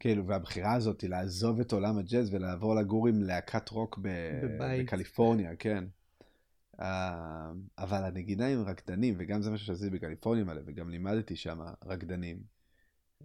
כאילו, 0.00 0.26
והבחירה 0.26 0.74
הזאת 0.74 1.04
לעזוב 1.04 1.60
את 1.60 1.72
עולם 1.72 1.98
הג'אז 1.98 2.34
ולעבור 2.34 2.74
לגור 2.74 3.08
עם 3.08 3.22
להקת 3.22 3.68
רוק 3.68 3.98
ב- 4.02 4.40
בבית. 4.42 4.86
בקליפורניה, 4.86 5.56
כן. 5.56 5.84
אה, 6.80 7.50
אבל 7.78 8.04
הנגינה 8.04 8.46
עם 8.46 8.62
רקדנים, 8.62 9.14
וגם 9.18 9.42
זה 9.42 9.50
מה 9.50 9.58
שעשיתי 9.58 9.90
בקליפורניה 9.90 10.44
מלא, 10.44 10.60
וגם 10.66 10.90
לימדתי 10.90 11.36
שם 11.36 11.60
רקדנים. 11.84 12.42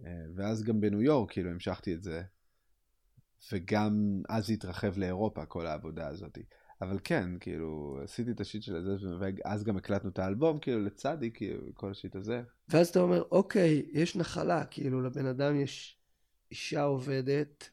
אה, 0.04 0.24
ואז 0.34 0.62
גם 0.62 0.80
בניו 0.80 1.02
יורק, 1.02 1.32
כאילו, 1.32 1.50
המשכתי 1.50 1.94
את 1.94 2.02
זה. 2.02 2.22
וגם 3.52 4.22
אז 4.28 4.50
התרחב 4.50 4.98
לאירופה, 4.98 5.46
כל 5.46 5.66
העבודה 5.66 6.08
הזאת. 6.08 6.38
אבל 6.80 6.98
כן, 7.04 7.30
כאילו, 7.40 7.98
עשיתי 8.04 8.30
את 8.30 8.40
השיט 8.40 8.62
של 8.62 8.76
הזה, 8.76 8.96
ואז 9.20 9.64
גם 9.64 9.76
הקלטנו 9.76 10.10
את 10.10 10.18
האלבום, 10.18 10.58
כאילו, 10.58 10.84
לצדי, 10.84 11.30
כאילו, 11.30 11.62
כל 11.74 11.90
השיט 11.90 12.16
הזה. 12.16 12.42
ואז 12.68 12.88
אתה 12.88 13.00
אומר, 13.00 13.22
אוקיי, 13.30 13.86
יש 13.92 14.16
נחלה, 14.16 14.64
כאילו 14.64 15.02
לבן 15.02 15.26
אדם 15.26 15.60
יש 15.60 15.98
אישה 16.50 16.82
עובדת, 16.82 17.70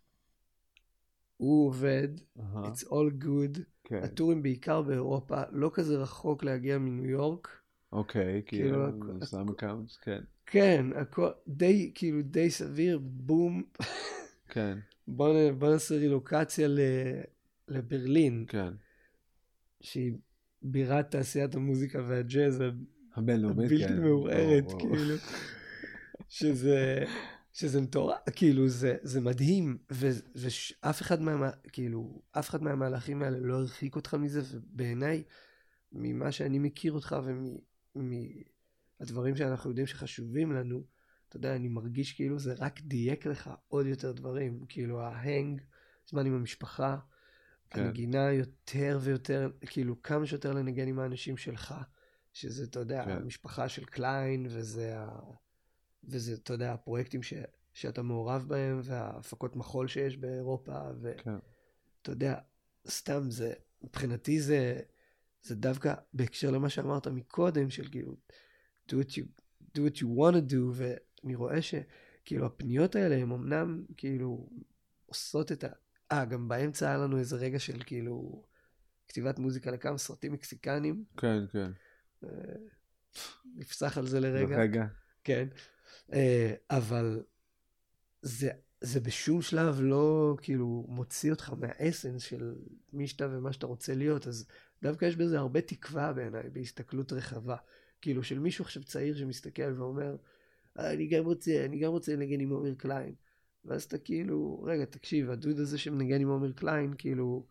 הוא 1.37 1.67
עובד, 1.67 2.07
it's 2.37 2.85
all 2.89 3.23
good, 3.23 3.59
כן. 3.83 4.03
הטורים 4.03 4.43
בעיקר 4.43 4.81
באירופה, 4.81 5.41
לא 5.51 5.71
כזה 5.73 5.97
רחוק 5.97 6.43
להגיע 6.43 6.77
מניו 6.77 7.05
יורק. 7.05 7.47
אוקיי, 7.91 8.41
כאילו, 8.45 8.85
כאילו, 9.01 9.25
some 9.25 9.49
accounts, 9.49 9.97
כן. 9.97 10.21
כן, 10.45 10.85
הכל 10.95 11.29
די, 11.47 11.91
כאילו 11.95 12.21
די 12.21 12.51
סביר, 12.51 12.99
בום, 13.03 13.63
כן, 14.49 14.77
בוא, 15.07 15.51
בוא 15.51 15.69
נעשה 15.69 15.95
רילוקציה 15.95 16.67
ל, 16.67 16.79
לברלין, 17.67 18.45
כן. 18.47 18.73
שהיא 19.81 20.13
בירת 20.61 21.11
תעשיית 21.11 21.55
המוזיקה 21.55 21.99
והג'אז 22.07 22.63
הבינלאומית, 23.15 23.69
כן. 23.69 23.75
הבלתי 23.75 23.99
מעורערת, 23.99 24.63
וואו, 24.63 24.77
וואו. 24.77 24.95
כאילו, 24.95 25.15
שזה, 26.27 27.03
שזה 27.53 27.81
מטורף, 27.81 28.17
כאילו, 28.35 28.67
זה, 28.67 28.95
זה 29.01 29.21
מדהים, 29.21 29.77
ו- 29.91 30.09
ואף 30.35 31.01
אחד 31.01 31.21
מה, 31.21 31.49
כאילו, 31.71 32.21
אף 32.31 32.49
אחד 32.49 32.63
מהמהלכים 32.63 33.23
האלה 33.23 33.37
לא 33.39 33.55
הרחיק 33.55 33.95
אותך 33.95 34.13
מזה, 34.13 34.41
ובעיניי, 34.51 35.23
ממה 35.91 36.31
שאני 36.31 36.59
מכיר 36.59 36.93
אותך 36.93 37.15
ומהדברים 37.95 39.35
שאנחנו 39.35 39.69
יודעים 39.69 39.87
שחשובים 39.87 40.51
לנו, 40.51 40.83
אתה 41.33 41.39
יודע, 41.39 41.55
אני 41.55 41.67
מרגיש 41.67 42.13
כאילו 42.13 42.39
זה 42.39 42.53
רק 42.57 42.81
דייק 42.81 43.25
לך 43.25 43.49
עוד 43.67 43.85
יותר 43.85 44.11
דברים, 44.11 44.65
כאילו 44.69 45.01
ההנג, 45.01 45.61
זמן 46.09 46.25
עם 46.25 46.33
המשפחה, 46.33 46.97
כן. 47.69 47.81
הנגינה 47.81 48.31
יותר 48.31 48.99
ויותר, 49.01 49.51
כאילו 49.61 50.01
כמה 50.01 50.25
שיותר 50.25 50.53
לנגן 50.53 50.87
עם 50.87 50.99
האנשים 50.99 51.37
שלך, 51.37 51.75
שזה, 52.33 52.63
אתה 52.63 52.79
יודע, 52.79 53.05
כן. 53.05 53.11
המשפחה 53.11 53.69
של 53.69 53.85
קליין, 53.85 54.45
וזה, 54.49 54.99
ה... 54.99 55.19
וזה, 56.03 56.33
אתה 56.33 56.53
יודע, 56.53 56.73
הפרויקטים 56.73 57.23
ש... 57.23 57.33
שאתה 57.73 58.01
מעורב 58.01 58.45
בהם, 58.47 58.81
וההפקות 58.83 59.55
מחול 59.55 59.87
שיש 59.87 60.17
באירופה, 60.17 60.79
ואתה 61.01 61.23
כן. 62.03 62.11
יודע, 62.11 62.35
סתם 62.87 63.31
זה, 63.31 63.53
מבחינתי 63.83 64.41
זה, 64.41 64.79
זה 65.41 65.55
דווקא 65.55 65.93
בהקשר 66.13 66.51
למה 66.51 66.69
שאמרת 66.69 67.07
מקודם, 67.07 67.69
של 67.69 67.89
כאילו, 67.91 68.15
do 68.89 68.93
what 68.93 69.09
you, 69.09 69.23
do 69.77 69.79
what 69.79 69.97
you 69.97 70.05
want 70.05 70.35
to 70.35 70.51
do, 70.51 70.83
ואני 71.23 71.35
רואה 71.35 71.57
שכאילו 71.61 72.45
הפניות 72.45 72.95
האלה 72.95 73.15
הן 73.15 73.31
אמנם 73.31 73.83
כאילו 73.97 74.49
עושות 75.05 75.51
את 75.51 75.63
ה... 75.63 75.67
אה, 76.11 76.25
גם 76.25 76.47
באמצע 76.47 76.87
היה 76.87 76.97
לנו 76.97 77.17
איזה 77.17 77.35
רגע 77.35 77.59
של 77.59 77.83
כאילו 77.85 78.43
כתיבת 79.07 79.39
מוזיקה 79.39 79.71
לכמה 79.71 79.97
סרטים 79.97 80.33
מקסיקנים, 80.33 81.03
כן, 81.17 81.43
כן. 81.51 81.71
אה, 82.23 82.29
נפסח 83.55 83.97
על 83.97 84.07
זה 84.07 84.19
לרגע. 84.19 84.57
רגע. 84.57 84.85
כן. 85.23 85.47
אה, 86.13 86.53
אבל 86.69 87.23
זה, 88.21 88.49
זה 88.81 88.99
בשום 88.99 89.41
שלב 89.41 89.79
לא 89.81 90.37
כאילו 90.41 90.85
מוציא 90.87 91.31
אותך 91.31 91.53
מה 91.59 91.73
essence 91.73 92.21
של 92.21 92.55
מי 92.93 93.07
שאתה 93.07 93.27
ומה 93.31 93.53
שאתה 93.53 93.65
רוצה 93.65 93.95
להיות, 93.95 94.27
אז 94.27 94.47
דווקא 94.81 95.05
יש 95.05 95.15
בזה 95.15 95.39
הרבה 95.39 95.61
תקווה 95.61 96.13
בעיניי, 96.13 96.49
בהסתכלות 96.49 97.13
רחבה. 97.13 97.55
כאילו 98.01 98.23
של 98.23 98.39
מישהו 98.39 98.65
עכשיו 98.65 98.83
צעיר 98.83 99.15
שמסתכל 99.17 99.73
ואומר, 99.77 100.11
"אה, 100.11 100.15
אני 100.79 101.07
גם 101.07 101.25
רוצה, 101.25 101.65
אני 101.65 101.79
גם 101.79 101.91
רוצה 101.91 102.15
לנגן 102.15 102.39
עם 102.39 102.49
עומר 102.49 102.73
קליין. 102.73 103.15
ואז 103.65 103.83
אתה 103.83 103.97
כאילו, 103.97 104.63
רגע, 104.63 104.85
תקשיב, 104.85 105.29
הדוד 105.29 105.59
הזה 105.59 105.77
שמנגן 105.77 106.21
עם 106.21 106.27
עומר 106.27 106.51
קליין, 106.51 106.93
כאילו, 106.97 107.45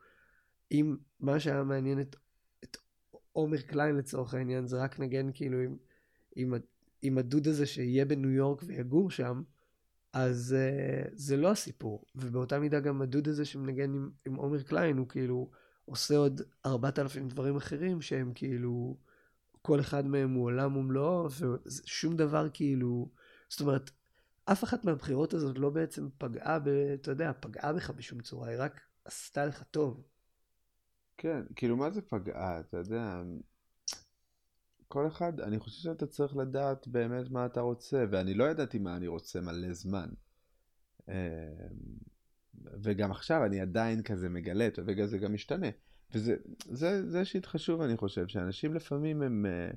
אם 0.73 0.97
מה 1.21 1.41
שהיה 1.41 1.63
מעניין 1.65 2.01
את, 2.01 2.17
את 2.65 2.77
עומר 3.33 3.61
קליין 3.61 3.97
לצורך 3.97 4.35
העניין, 4.35 4.67
זה 4.67 4.83
רק 4.83 5.01
נגן 5.01 5.31
כאילו 5.35 5.59
עם, 5.61 5.77
עם, 6.37 6.55
עם 7.03 7.19
הדוד 7.19 7.49
הזה 7.49 7.67
שיהיה 7.67 8.05
בניו 8.05 8.31
יורק 8.31 8.63
ויגור 8.67 9.11
שם, 9.11 9.43
אז 10.13 10.57
uh, 10.59 11.11
זה 11.13 11.37
לא 11.37 11.51
הסיפור. 11.51 12.05
ובאותה 12.15 12.59
מידה 12.59 12.81
גם 12.81 13.03
הדוד 13.03 13.29
הזה 13.29 13.45
שמנגן 13.45 13.95
עם, 13.95 14.11
עם 14.27 14.35
עומר 14.35 14.63
קליין, 14.63 14.97
הוא 14.97 15.09
כאילו 15.09 15.51
עושה 15.85 16.17
עוד 16.17 16.41
4,000 16.67 17.29
דברים 17.29 17.57
אחרים 17.57 18.01
שהם 18.01 18.33
כאילו, 18.35 18.97
כל 19.63 19.81
אחד 19.81 20.07
מהם 20.07 20.35
הוא 20.35 20.45
עולם 20.45 20.77
ומלואו, 20.77 21.29
ושום 21.67 22.17
דבר 22.17 22.49
כאילו, 22.53 23.11
זאת 23.49 23.61
אומרת, 23.61 23.91
אף 24.45 24.65
אחת 24.65 24.85
מהבחירות 24.85 25.35
הזאת 25.35 25.59
לא 25.59 25.71
בעצם 25.71 26.09
פגעה, 26.19 26.59
ב, 26.59 26.69
אתה 26.69 27.11
יודע, 27.11 27.33
פגעה 27.41 27.73
בך 27.73 27.91
בשום 27.91 28.21
צורה, 28.21 28.49
היא 28.49 28.57
רק 28.59 28.81
עשתה 29.05 29.47
לך 29.47 29.63
טוב. 29.63 30.03
כן, 31.17 31.43
כאילו 31.57 31.77
מה 31.77 31.91
זה 31.91 32.03
פגעה, 32.03 32.61
אתה 32.61 32.77
יודע, 32.77 33.23
כל 34.89 35.07
אחד, 35.07 35.41
אני 35.41 35.59
חושב 35.59 35.83
שאתה 35.83 36.07
צריך 36.07 36.37
לדעת 36.37 36.89
באמת 36.89 37.31
מה 37.31 37.47
אתה 37.47 37.61
רוצה, 37.61 38.05
ואני 38.11 38.35
לא 38.35 38.45
ידעתי 38.45 38.79
מה 38.79 38.97
אני 38.97 39.07
רוצה 39.07 39.41
מלא 39.41 39.73
זמן. 39.73 40.09
אמ, 41.09 41.15
וגם 42.83 43.11
עכשיו 43.11 43.45
אני 43.45 43.61
עדיין 43.61 44.03
כזה 44.03 44.29
מגלה, 44.29 44.69
ובגלל 44.79 45.07
זה 45.07 45.19
גם 45.19 45.35
משתנה. 45.35 45.67
וזה 46.15 46.37
זה, 46.71 47.11
זה 47.11 47.25
שיט 47.25 47.47
חשוב, 47.47 47.81
אני 47.81 47.97
חושב, 47.97 48.29
שאנשים 48.29 48.75
לפעמים 48.75 49.23
הם 49.23 49.47
אה, 49.47 49.71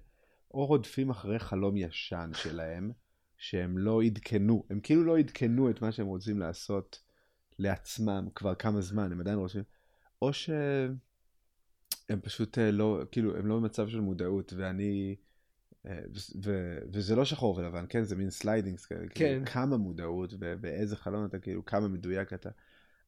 או 0.54 0.66
רודפים 0.66 1.10
אחרי 1.10 1.40
חלום 1.40 1.78
ישן 1.78 2.32
שלהם, 2.34 2.92
שהם 3.38 3.78
לא 3.78 4.02
עדכנו, 4.02 4.66
הם 4.70 4.80
כאילו 4.80 5.04
לא 5.04 5.18
עדכנו 5.18 5.70
את 5.70 5.82
מה 5.82 5.92
שהם 5.92 6.08
רוצים 6.08 6.40
לעשות 6.40 7.02
לעצמם 7.60 8.28
כבר 8.36 8.56
כמה 8.56 8.82
זמן, 8.82 9.12
הם 9.12 9.20
עדיין 9.20 9.38
רוצים, 9.38 9.64
או 10.22 10.34
שהם 10.34 10.98
פשוט 12.22 12.58
אה, 12.58 12.72
לא, 12.72 13.02
כאילו, 13.12 13.38
הם 13.38 13.48
לא 13.48 13.56
במצב 13.56 13.88
של 13.88 14.00
מודעות, 14.00 14.54
ואני, 14.58 15.16
אה, 15.86 16.00
ו, 16.44 16.78
וזה 16.92 17.16
לא 17.16 17.26
שחור 17.26 17.58
ולבן, 17.58 17.86
כן, 17.90 18.04
זה 18.04 18.16
מין 18.16 18.30
slidings 18.30 18.86
כאלה, 18.86 19.00
כאילו, 19.00 19.14
כן. 19.14 19.34
כאילו, 19.34 19.46
כמה 19.46 19.78
מודעות, 19.78 20.34
ובאיזה 20.40 20.96
חלום 20.96 21.26
אתה, 21.26 21.40
כאילו, 21.40 21.66
כמה 21.66 21.88
מדויק 21.88 22.34
אתה. 22.34 22.50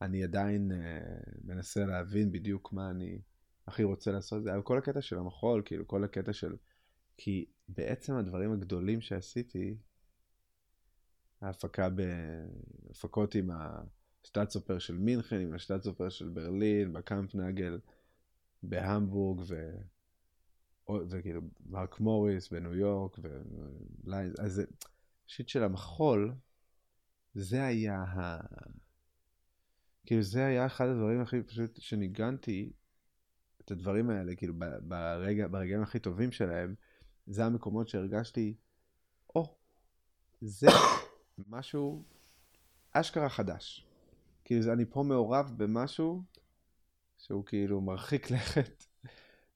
אני 0.02 0.24
עדיין 0.24 0.72
uh, 0.72 0.76
מנסה 1.44 1.86
להבין 1.86 2.32
בדיוק 2.32 2.74
מה 2.74 2.90
אני 2.90 3.22
הכי 3.68 3.84
רוצה 3.84 4.12
לעשות. 4.12 4.44
זה 4.44 4.52
כל 4.64 4.78
הקטע 4.78 5.02
של 5.02 5.18
המחול, 5.18 5.62
כאילו, 5.66 5.88
כל 5.88 6.04
הקטע 6.04 6.34
של... 6.34 6.56
כי 7.18 7.46
בעצם 7.70 8.16
הדברים 8.16 8.52
הגדולים 8.52 9.02
שעשיתי, 9.02 9.78
ההפקה 11.42 11.90
בהפקות 11.90 13.36
עם 13.36 13.50
השטאצופר 14.24 14.80
של 14.80 14.98
מינכן, 14.98 15.40
עם 15.40 15.54
השטאצופר 15.54 16.10
של 16.10 16.30
ברלין, 16.30 16.94
בקאמפ 16.94 17.36
נאגל, 17.36 17.80
בהמבורג, 18.64 19.42
ו... 19.48 19.78
וכאילו 21.10 21.42
מרק 21.66 22.00
מוריס 22.00 22.50
בניו 22.50 22.76
יורק, 22.76 23.20
וליינס, 24.04 24.40
אז 24.40 24.54
זה 24.54 24.66
שיט 25.28 25.48
של 25.48 25.64
המחול, 25.64 26.36
זה 27.34 27.66
היה 27.66 28.04
ה... 28.04 28.40
כאילו 30.08 30.22
זה 30.22 30.46
היה 30.46 30.66
אחד 30.66 30.88
הדברים 30.88 31.22
הכי 31.22 31.42
פשוט 31.42 31.82
שניגנתי 31.82 32.72
את 33.62 33.72
הדברים 33.72 34.10
האלה, 34.10 34.36
כאילו 34.36 34.54
ברגע, 34.82 35.48
ברגעים 35.48 35.82
הכי 35.82 36.00
טובים 36.00 36.32
שלהם, 36.32 36.76
זה 37.28 37.46
המקומות 37.46 37.90
שהרגשתי, 37.90 38.56
או, 39.36 39.44
oh, 39.44 39.48
זה 40.42 40.68
משהו 41.48 42.04
אשכרה 42.92 43.30
חדש. 43.30 43.88
כאילו 44.46 44.74
אני 44.74 44.86
פה 44.86 45.04
מעורב 45.04 45.54
במשהו 45.58 46.24
שהוא 47.18 47.46
כאילו 47.46 47.82
מרחיק 47.82 48.32
לכת, 48.36 48.86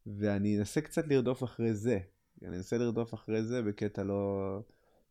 ואני 0.05 0.59
אנסה 0.59 0.81
קצת 0.81 1.07
לרדוף 1.07 1.43
אחרי 1.43 1.73
זה. 1.73 1.99
אני 2.43 2.57
אנסה 2.57 2.77
לרדוף 2.77 3.13
אחרי 3.13 3.43
זה 3.43 3.61
בקטע 3.61 4.03
לא... 4.03 4.59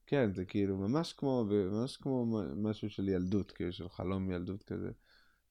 כן, 0.06 0.34
זה 0.34 0.44
כאילו 0.44 0.76
ממש 0.76 1.12
כמו, 1.12 1.44
ממש 1.44 1.96
כמו 1.96 2.40
משהו 2.56 2.90
של 2.90 3.08
ילדות, 3.08 3.52
כאילו 3.52 3.72
של 3.72 3.88
חלום 3.88 4.30
ילדות 4.30 4.62
כזה. 4.62 4.90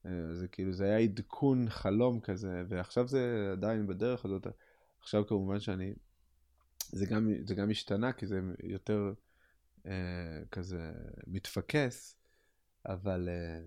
אה, 0.06 0.34
זה 0.34 0.48
כאילו, 0.48 0.74
זה 0.74 0.86
היה 0.86 0.98
עדכון 0.98 1.70
חלום 1.70 2.20
כזה, 2.20 2.64
ועכשיו 2.68 3.08
זה 3.08 3.50
עדיין 3.52 3.88
בדרך 3.88 4.26
הזאת. 4.26 4.48
עכשיו 5.00 5.28
כמובן 5.28 5.60
שאני, 5.60 5.94
זה 6.92 7.06
גם, 7.06 7.30
זה 7.44 7.56
גם 7.56 7.70
השתנה, 7.70 8.14
כי 8.14 8.28
זה 8.28 8.40
יותר 8.64 9.14
אה, 9.86 10.42
כזה 10.52 10.92
מתפקס, 11.28 12.16
אבל, 12.86 13.30
אה, 13.30 13.62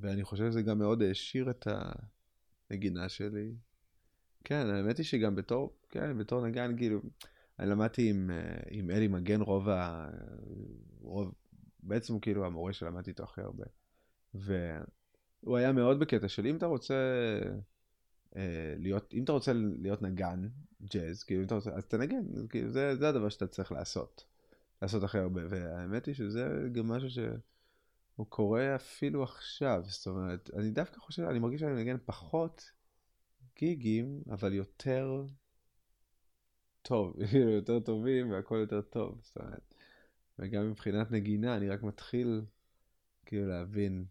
ואני 0.00 0.24
חושב 0.24 0.50
שזה 0.50 0.62
גם 0.62 0.78
מאוד 0.78 1.02
העשיר 1.02 1.50
את 1.50 1.66
הנגינה 2.70 3.08
שלי. 3.08 3.54
כן, 4.44 4.66
האמת 4.66 4.98
היא 4.98 5.06
שגם 5.06 5.34
בתור, 5.34 5.76
כן, 5.88 6.18
בתור 6.18 6.46
נגן, 6.46 6.76
כאילו, 6.76 7.00
אני 7.58 7.70
למדתי 7.70 8.10
עם, 8.10 8.30
אה, 8.30 8.60
עם 8.70 8.90
אלי 8.90 9.08
מגן 9.08 9.40
רוב 9.40 9.68
ה... 9.68 10.08
רוב, 11.00 11.34
בעצם 11.82 12.20
כאילו 12.20 12.46
המורה 12.46 12.72
שלמדתי 12.72 13.10
איתו 13.10 13.22
הכי 13.22 13.40
הרבה. 13.40 13.64
ו... 14.34 14.78
הוא 15.44 15.56
היה 15.56 15.72
מאוד 15.72 15.98
בקטע 15.98 16.28
של 16.28 16.46
אם 16.46 16.56
אתה 16.56 16.66
רוצה 16.66 16.94
אה, 18.36 18.74
להיות, 18.78 19.14
אם 19.14 19.24
אתה 19.24 19.32
רוצה 19.32 19.52
להיות 19.54 20.02
נגן 20.02 20.48
ג'אז, 20.82 21.24
כאילו 21.24 21.40
אם 21.40 21.46
אתה 21.46 21.54
רוצה, 21.54 21.70
אז 21.70 21.86
תנגן, 21.86 22.46
כאילו 22.48 22.70
זה, 22.70 22.96
זה 22.96 23.08
הדבר 23.08 23.28
שאתה 23.28 23.46
צריך 23.46 23.72
לעשות, 23.72 24.24
לעשות 24.82 25.02
הכי 25.02 25.18
הרבה, 25.18 25.42
והאמת 25.48 26.06
היא 26.06 26.14
שזה 26.14 26.68
גם 26.72 26.88
משהו 26.88 27.10
שהוא 27.10 28.26
קורה 28.28 28.74
אפילו 28.76 29.22
עכשיו, 29.22 29.82
זאת 29.86 30.06
אומרת, 30.06 30.50
אני 30.54 30.70
דווקא 30.70 31.00
חושב, 31.00 31.22
אני 31.22 31.38
מרגיש 31.38 31.60
שאני 31.60 31.72
מנגן 31.72 31.96
פחות 32.04 32.70
גיגים, 33.58 34.22
אבל 34.30 34.52
יותר 34.52 35.24
טוב, 36.82 37.16
כאילו 37.30 37.50
יותר 37.50 37.80
טובים 37.80 38.30
והכל 38.30 38.58
יותר 38.60 38.80
טוב, 38.80 39.20
זאת 39.22 39.36
אומרת, 39.36 39.74
וגם 40.38 40.70
מבחינת 40.70 41.10
נגינה 41.10 41.56
אני 41.56 41.68
רק 41.68 41.82
מתחיל 41.82 42.44
כאילו 43.26 43.48
להבין 43.48 44.04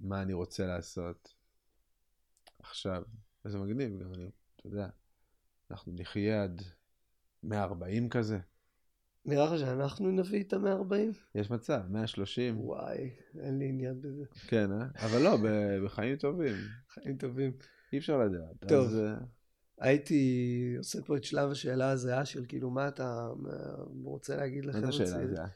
מה 0.00 0.22
אני 0.22 0.32
רוצה 0.32 0.66
לעשות 0.66 1.34
עכשיו. 2.58 3.02
וזה 3.44 3.58
מגניב, 3.58 4.02
גם 4.02 4.14
אני, 4.14 4.30
אתה 4.56 4.66
יודע, 4.66 4.88
אנחנו 5.70 5.92
נחיה 5.96 6.42
עד 6.42 6.62
140 7.42 8.08
כזה. 8.08 8.38
נראה 9.24 9.44
לך 9.54 9.58
שאנחנו 9.58 10.10
נביא 10.10 10.44
את 10.44 10.52
ה-140? 10.52 10.94
יש 11.34 11.50
מצב, 11.50 11.82
130. 11.88 12.60
וואי, 12.60 13.10
אין 13.40 13.58
לי 13.58 13.68
עניין 13.68 14.00
בזה. 14.00 14.24
כן, 14.48 14.72
אה? 14.72 14.86
אבל 14.94 15.22
לא, 15.22 15.38
בחיים 15.84 16.16
טובים. 16.16 16.54
חיים 16.88 17.16
טובים. 17.16 17.52
אי 17.92 17.98
אפשר 17.98 18.18
לדעת. 18.18 18.68
טוב. 18.68 18.86
אז... 18.86 18.96
אה, 18.96 19.14
הייתי 19.80 20.74
עושה 20.78 21.02
פה 21.02 21.16
את 21.16 21.24
שלב 21.24 21.50
השאלה 21.50 21.90
הזהה 21.90 22.24
של 22.24 22.44
כאילו 22.48 22.70
מה 22.70 22.88
אתה 22.88 23.28
רוצה 24.04 24.36
להגיד 24.36 24.64
לכם. 24.64 24.80
מה 24.80 24.92
זה 24.92 25.04
השאלה 25.04 25.22
הזהה? 25.22 25.46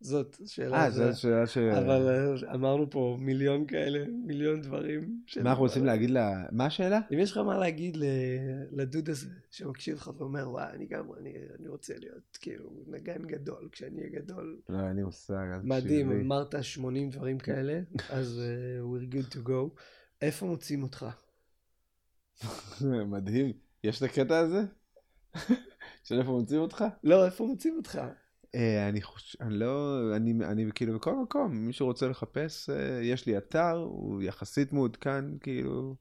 זאת 0.00 0.36
שאלה. 0.46 0.76
אה, 0.76 0.90
זאת 0.90 1.16
שאלה 1.16 1.46
ש... 1.46 1.58
אבל 1.58 2.08
אה, 2.08 2.54
אמרנו 2.54 2.90
פה 2.90 3.16
מיליון 3.20 3.66
כאלה, 3.66 4.04
מיליון 4.24 4.60
דברים. 4.60 5.22
מה 5.42 5.50
אנחנו 5.50 5.64
רוצים 5.64 5.84
להגיד 5.84 6.10
לה... 6.10 6.46
מה 6.52 6.66
השאלה? 6.66 7.00
אם 7.12 7.18
יש 7.18 7.30
לך 7.32 7.36
מה 7.36 7.58
להגיד 7.58 7.96
לדוד 8.70 9.08
הזה 9.08 9.28
שמקשיב 9.50 9.96
לך 9.96 10.10
ואומר, 10.16 10.50
וואי, 10.50 10.66
אני 10.74 10.86
גם, 10.86 11.04
אני, 11.20 11.34
אני 11.58 11.68
רוצה 11.68 11.94
להיות 11.98 12.38
כאילו 12.40 12.70
נגן 12.86 13.22
גדול 13.26 13.68
כשאני 13.72 14.00
אהיה 14.00 14.10
גדול. 14.10 14.60
לא, 14.68 14.88
אין 14.88 14.96
לי 14.96 15.02
מושג. 15.02 15.46
מדהים, 15.62 16.12
אמרת 16.12 16.54
80 16.62 17.10
דברים 17.10 17.38
כאלה, 17.38 17.80
אז 18.10 18.40
uh, 18.40 18.82
we're 18.84 19.14
good 19.14 19.34
to 19.34 19.48
go. 19.48 19.80
איפה 20.22 20.46
מוצאים 20.46 20.82
אותך? 20.82 21.06
מדהים. 23.10 23.52
יש 23.84 23.98
את 23.98 24.02
הקטע 24.02 24.38
הזה? 24.38 24.62
של 26.04 26.18
איפה 26.18 26.30
מוצאים 26.30 26.60
אותך? 26.60 26.84
לא, 27.04 27.26
איפה 27.26 27.46
מוצאים 27.46 27.76
אותך? 27.76 28.00
אה, 28.54 28.88
אני 28.88 29.02
חושב, 29.02 29.42
אני 29.42 29.54
לא, 29.54 30.00
אני, 30.16 30.44
אני 30.44 30.66
כאילו 30.74 30.94
בכל 30.94 31.22
מקום, 31.22 31.56
מי 31.56 31.72
שרוצה 31.72 32.08
לחפש, 32.08 32.70
אה, 32.70 33.00
יש 33.02 33.26
לי 33.26 33.38
אתר, 33.38 33.76
הוא 33.76 34.22
יחסית 34.22 34.72
מעודכן, 34.72 35.24
כאילו, 35.40 35.96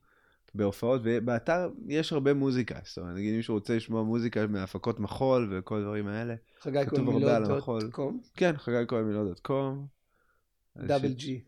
בהופעות, 0.55 1.01
ובאתר 1.03 1.69
יש 1.87 2.13
הרבה 2.13 2.33
מוזיקה, 2.33 2.79
זאת 2.83 2.97
אומרת, 2.97 3.15
נגיד 3.15 3.35
מי 3.35 3.43
שרוצה 3.43 3.75
לשמוע 3.75 4.03
מוזיקה 4.03 4.47
מהפקות 4.47 4.99
מחול 4.99 5.49
וכל 5.51 5.77
הדברים 5.77 6.07
האלה, 6.07 6.35
חגי 6.61 6.85
כהן 6.89 7.05
מילוד 7.05 7.47
דוט 7.47 7.91
קום? 7.91 8.21
כן, 8.35 8.57
חגי 8.57 8.83
כהן 8.87 9.03
מילוד 9.03 9.27
דוט 9.27 9.39
קום. 9.39 9.87
דאבל 10.77 11.13
ג'י. 11.13 11.41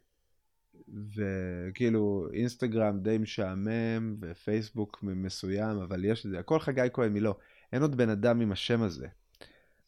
וכאילו 1.15 2.27
אינסטגרם 2.33 2.99
די 2.99 3.17
משעמם 3.17 4.15
ופייסבוק 4.21 4.99
מסוים 5.03 5.77
אבל 5.77 6.05
יש 6.05 6.25
את 6.25 6.31
זה 6.31 6.39
הכל 6.39 6.59
חגי 6.59 6.87
כהן 6.93 7.13
מלא 7.13 7.35
אין 7.73 7.81
עוד 7.81 7.97
בן 7.97 8.09
אדם 8.09 8.41
עם 8.41 8.51
השם 8.51 8.81
הזה 8.81 9.07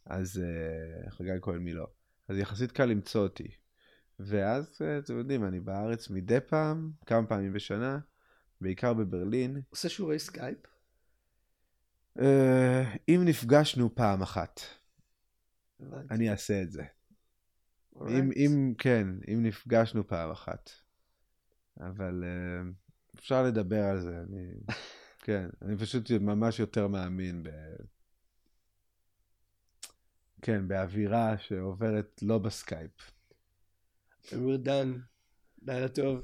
אז 0.06 0.41
uh, 0.44 1.10
חגי 1.11 1.32
כהן 1.41 1.57
מילו. 1.57 1.88
אז 2.28 2.38
יחסית 2.38 2.72
קל 2.72 2.86
למצוא 2.86 3.23
אותי. 3.23 3.48
ואז, 4.19 4.82
uh, 4.82 5.03
אתם 5.03 5.18
יודעים, 5.18 5.45
אני 5.45 5.60
בארץ 5.60 6.10
מדי 6.10 6.40
פעם, 6.48 6.91
כמה 7.06 7.28
פעמים 7.28 7.53
בשנה, 7.53 7.99
בעיקר 8.61 8.94
בברלין. 8.94 9.61
עושה 9.69 9.90
שיעורי 9.90 10.19
סקייפ? 10.19 10.57
Uh, 12.18 12.22
אם 13.10 13.22
נפגשנו 13.26 13.95
פעם 13.95 14.22
אחת, 14.22 14.61
אני 16.11 16.32
אעשה 16.32 16.61
את 16.61 16.72
זה. 16.72 16.84
Right. 16.84 18.10
אם, 18.10 18.30
אם, 18.36 18.73
כן, 18.78 19.07
אם 19.34 19.44
נפגשנו 19.44 20.07
פעם 20.07 20.32
אחת. 20.32 20.69
אבל 21.80 22.23
uh, 22.23 23.19
אפשר 23.19 23.44
לדבר 23.44 23.84
על 23.84 24.02
זה, 24.02 24.18
אני... 24.18 24.53
כן, 25.26 25.49
אני 25.61 25.78
פשוט 25.78 26.11
ממש 26.11 26.60
יותר 26.60 26.88
מאמין 26.88 27.44
ב... 27.44 27.49
כן, 30.41 30.68
באווירה 30.68 31.38
שעוברת 31.38 32.19
לא 32.22 32.38
בסקייפ. 32.38 32.91
אמיר 34.34 34.57
דן, 34.57 34.93
לילה 35.61 35.88
טוב. 35.89 36.22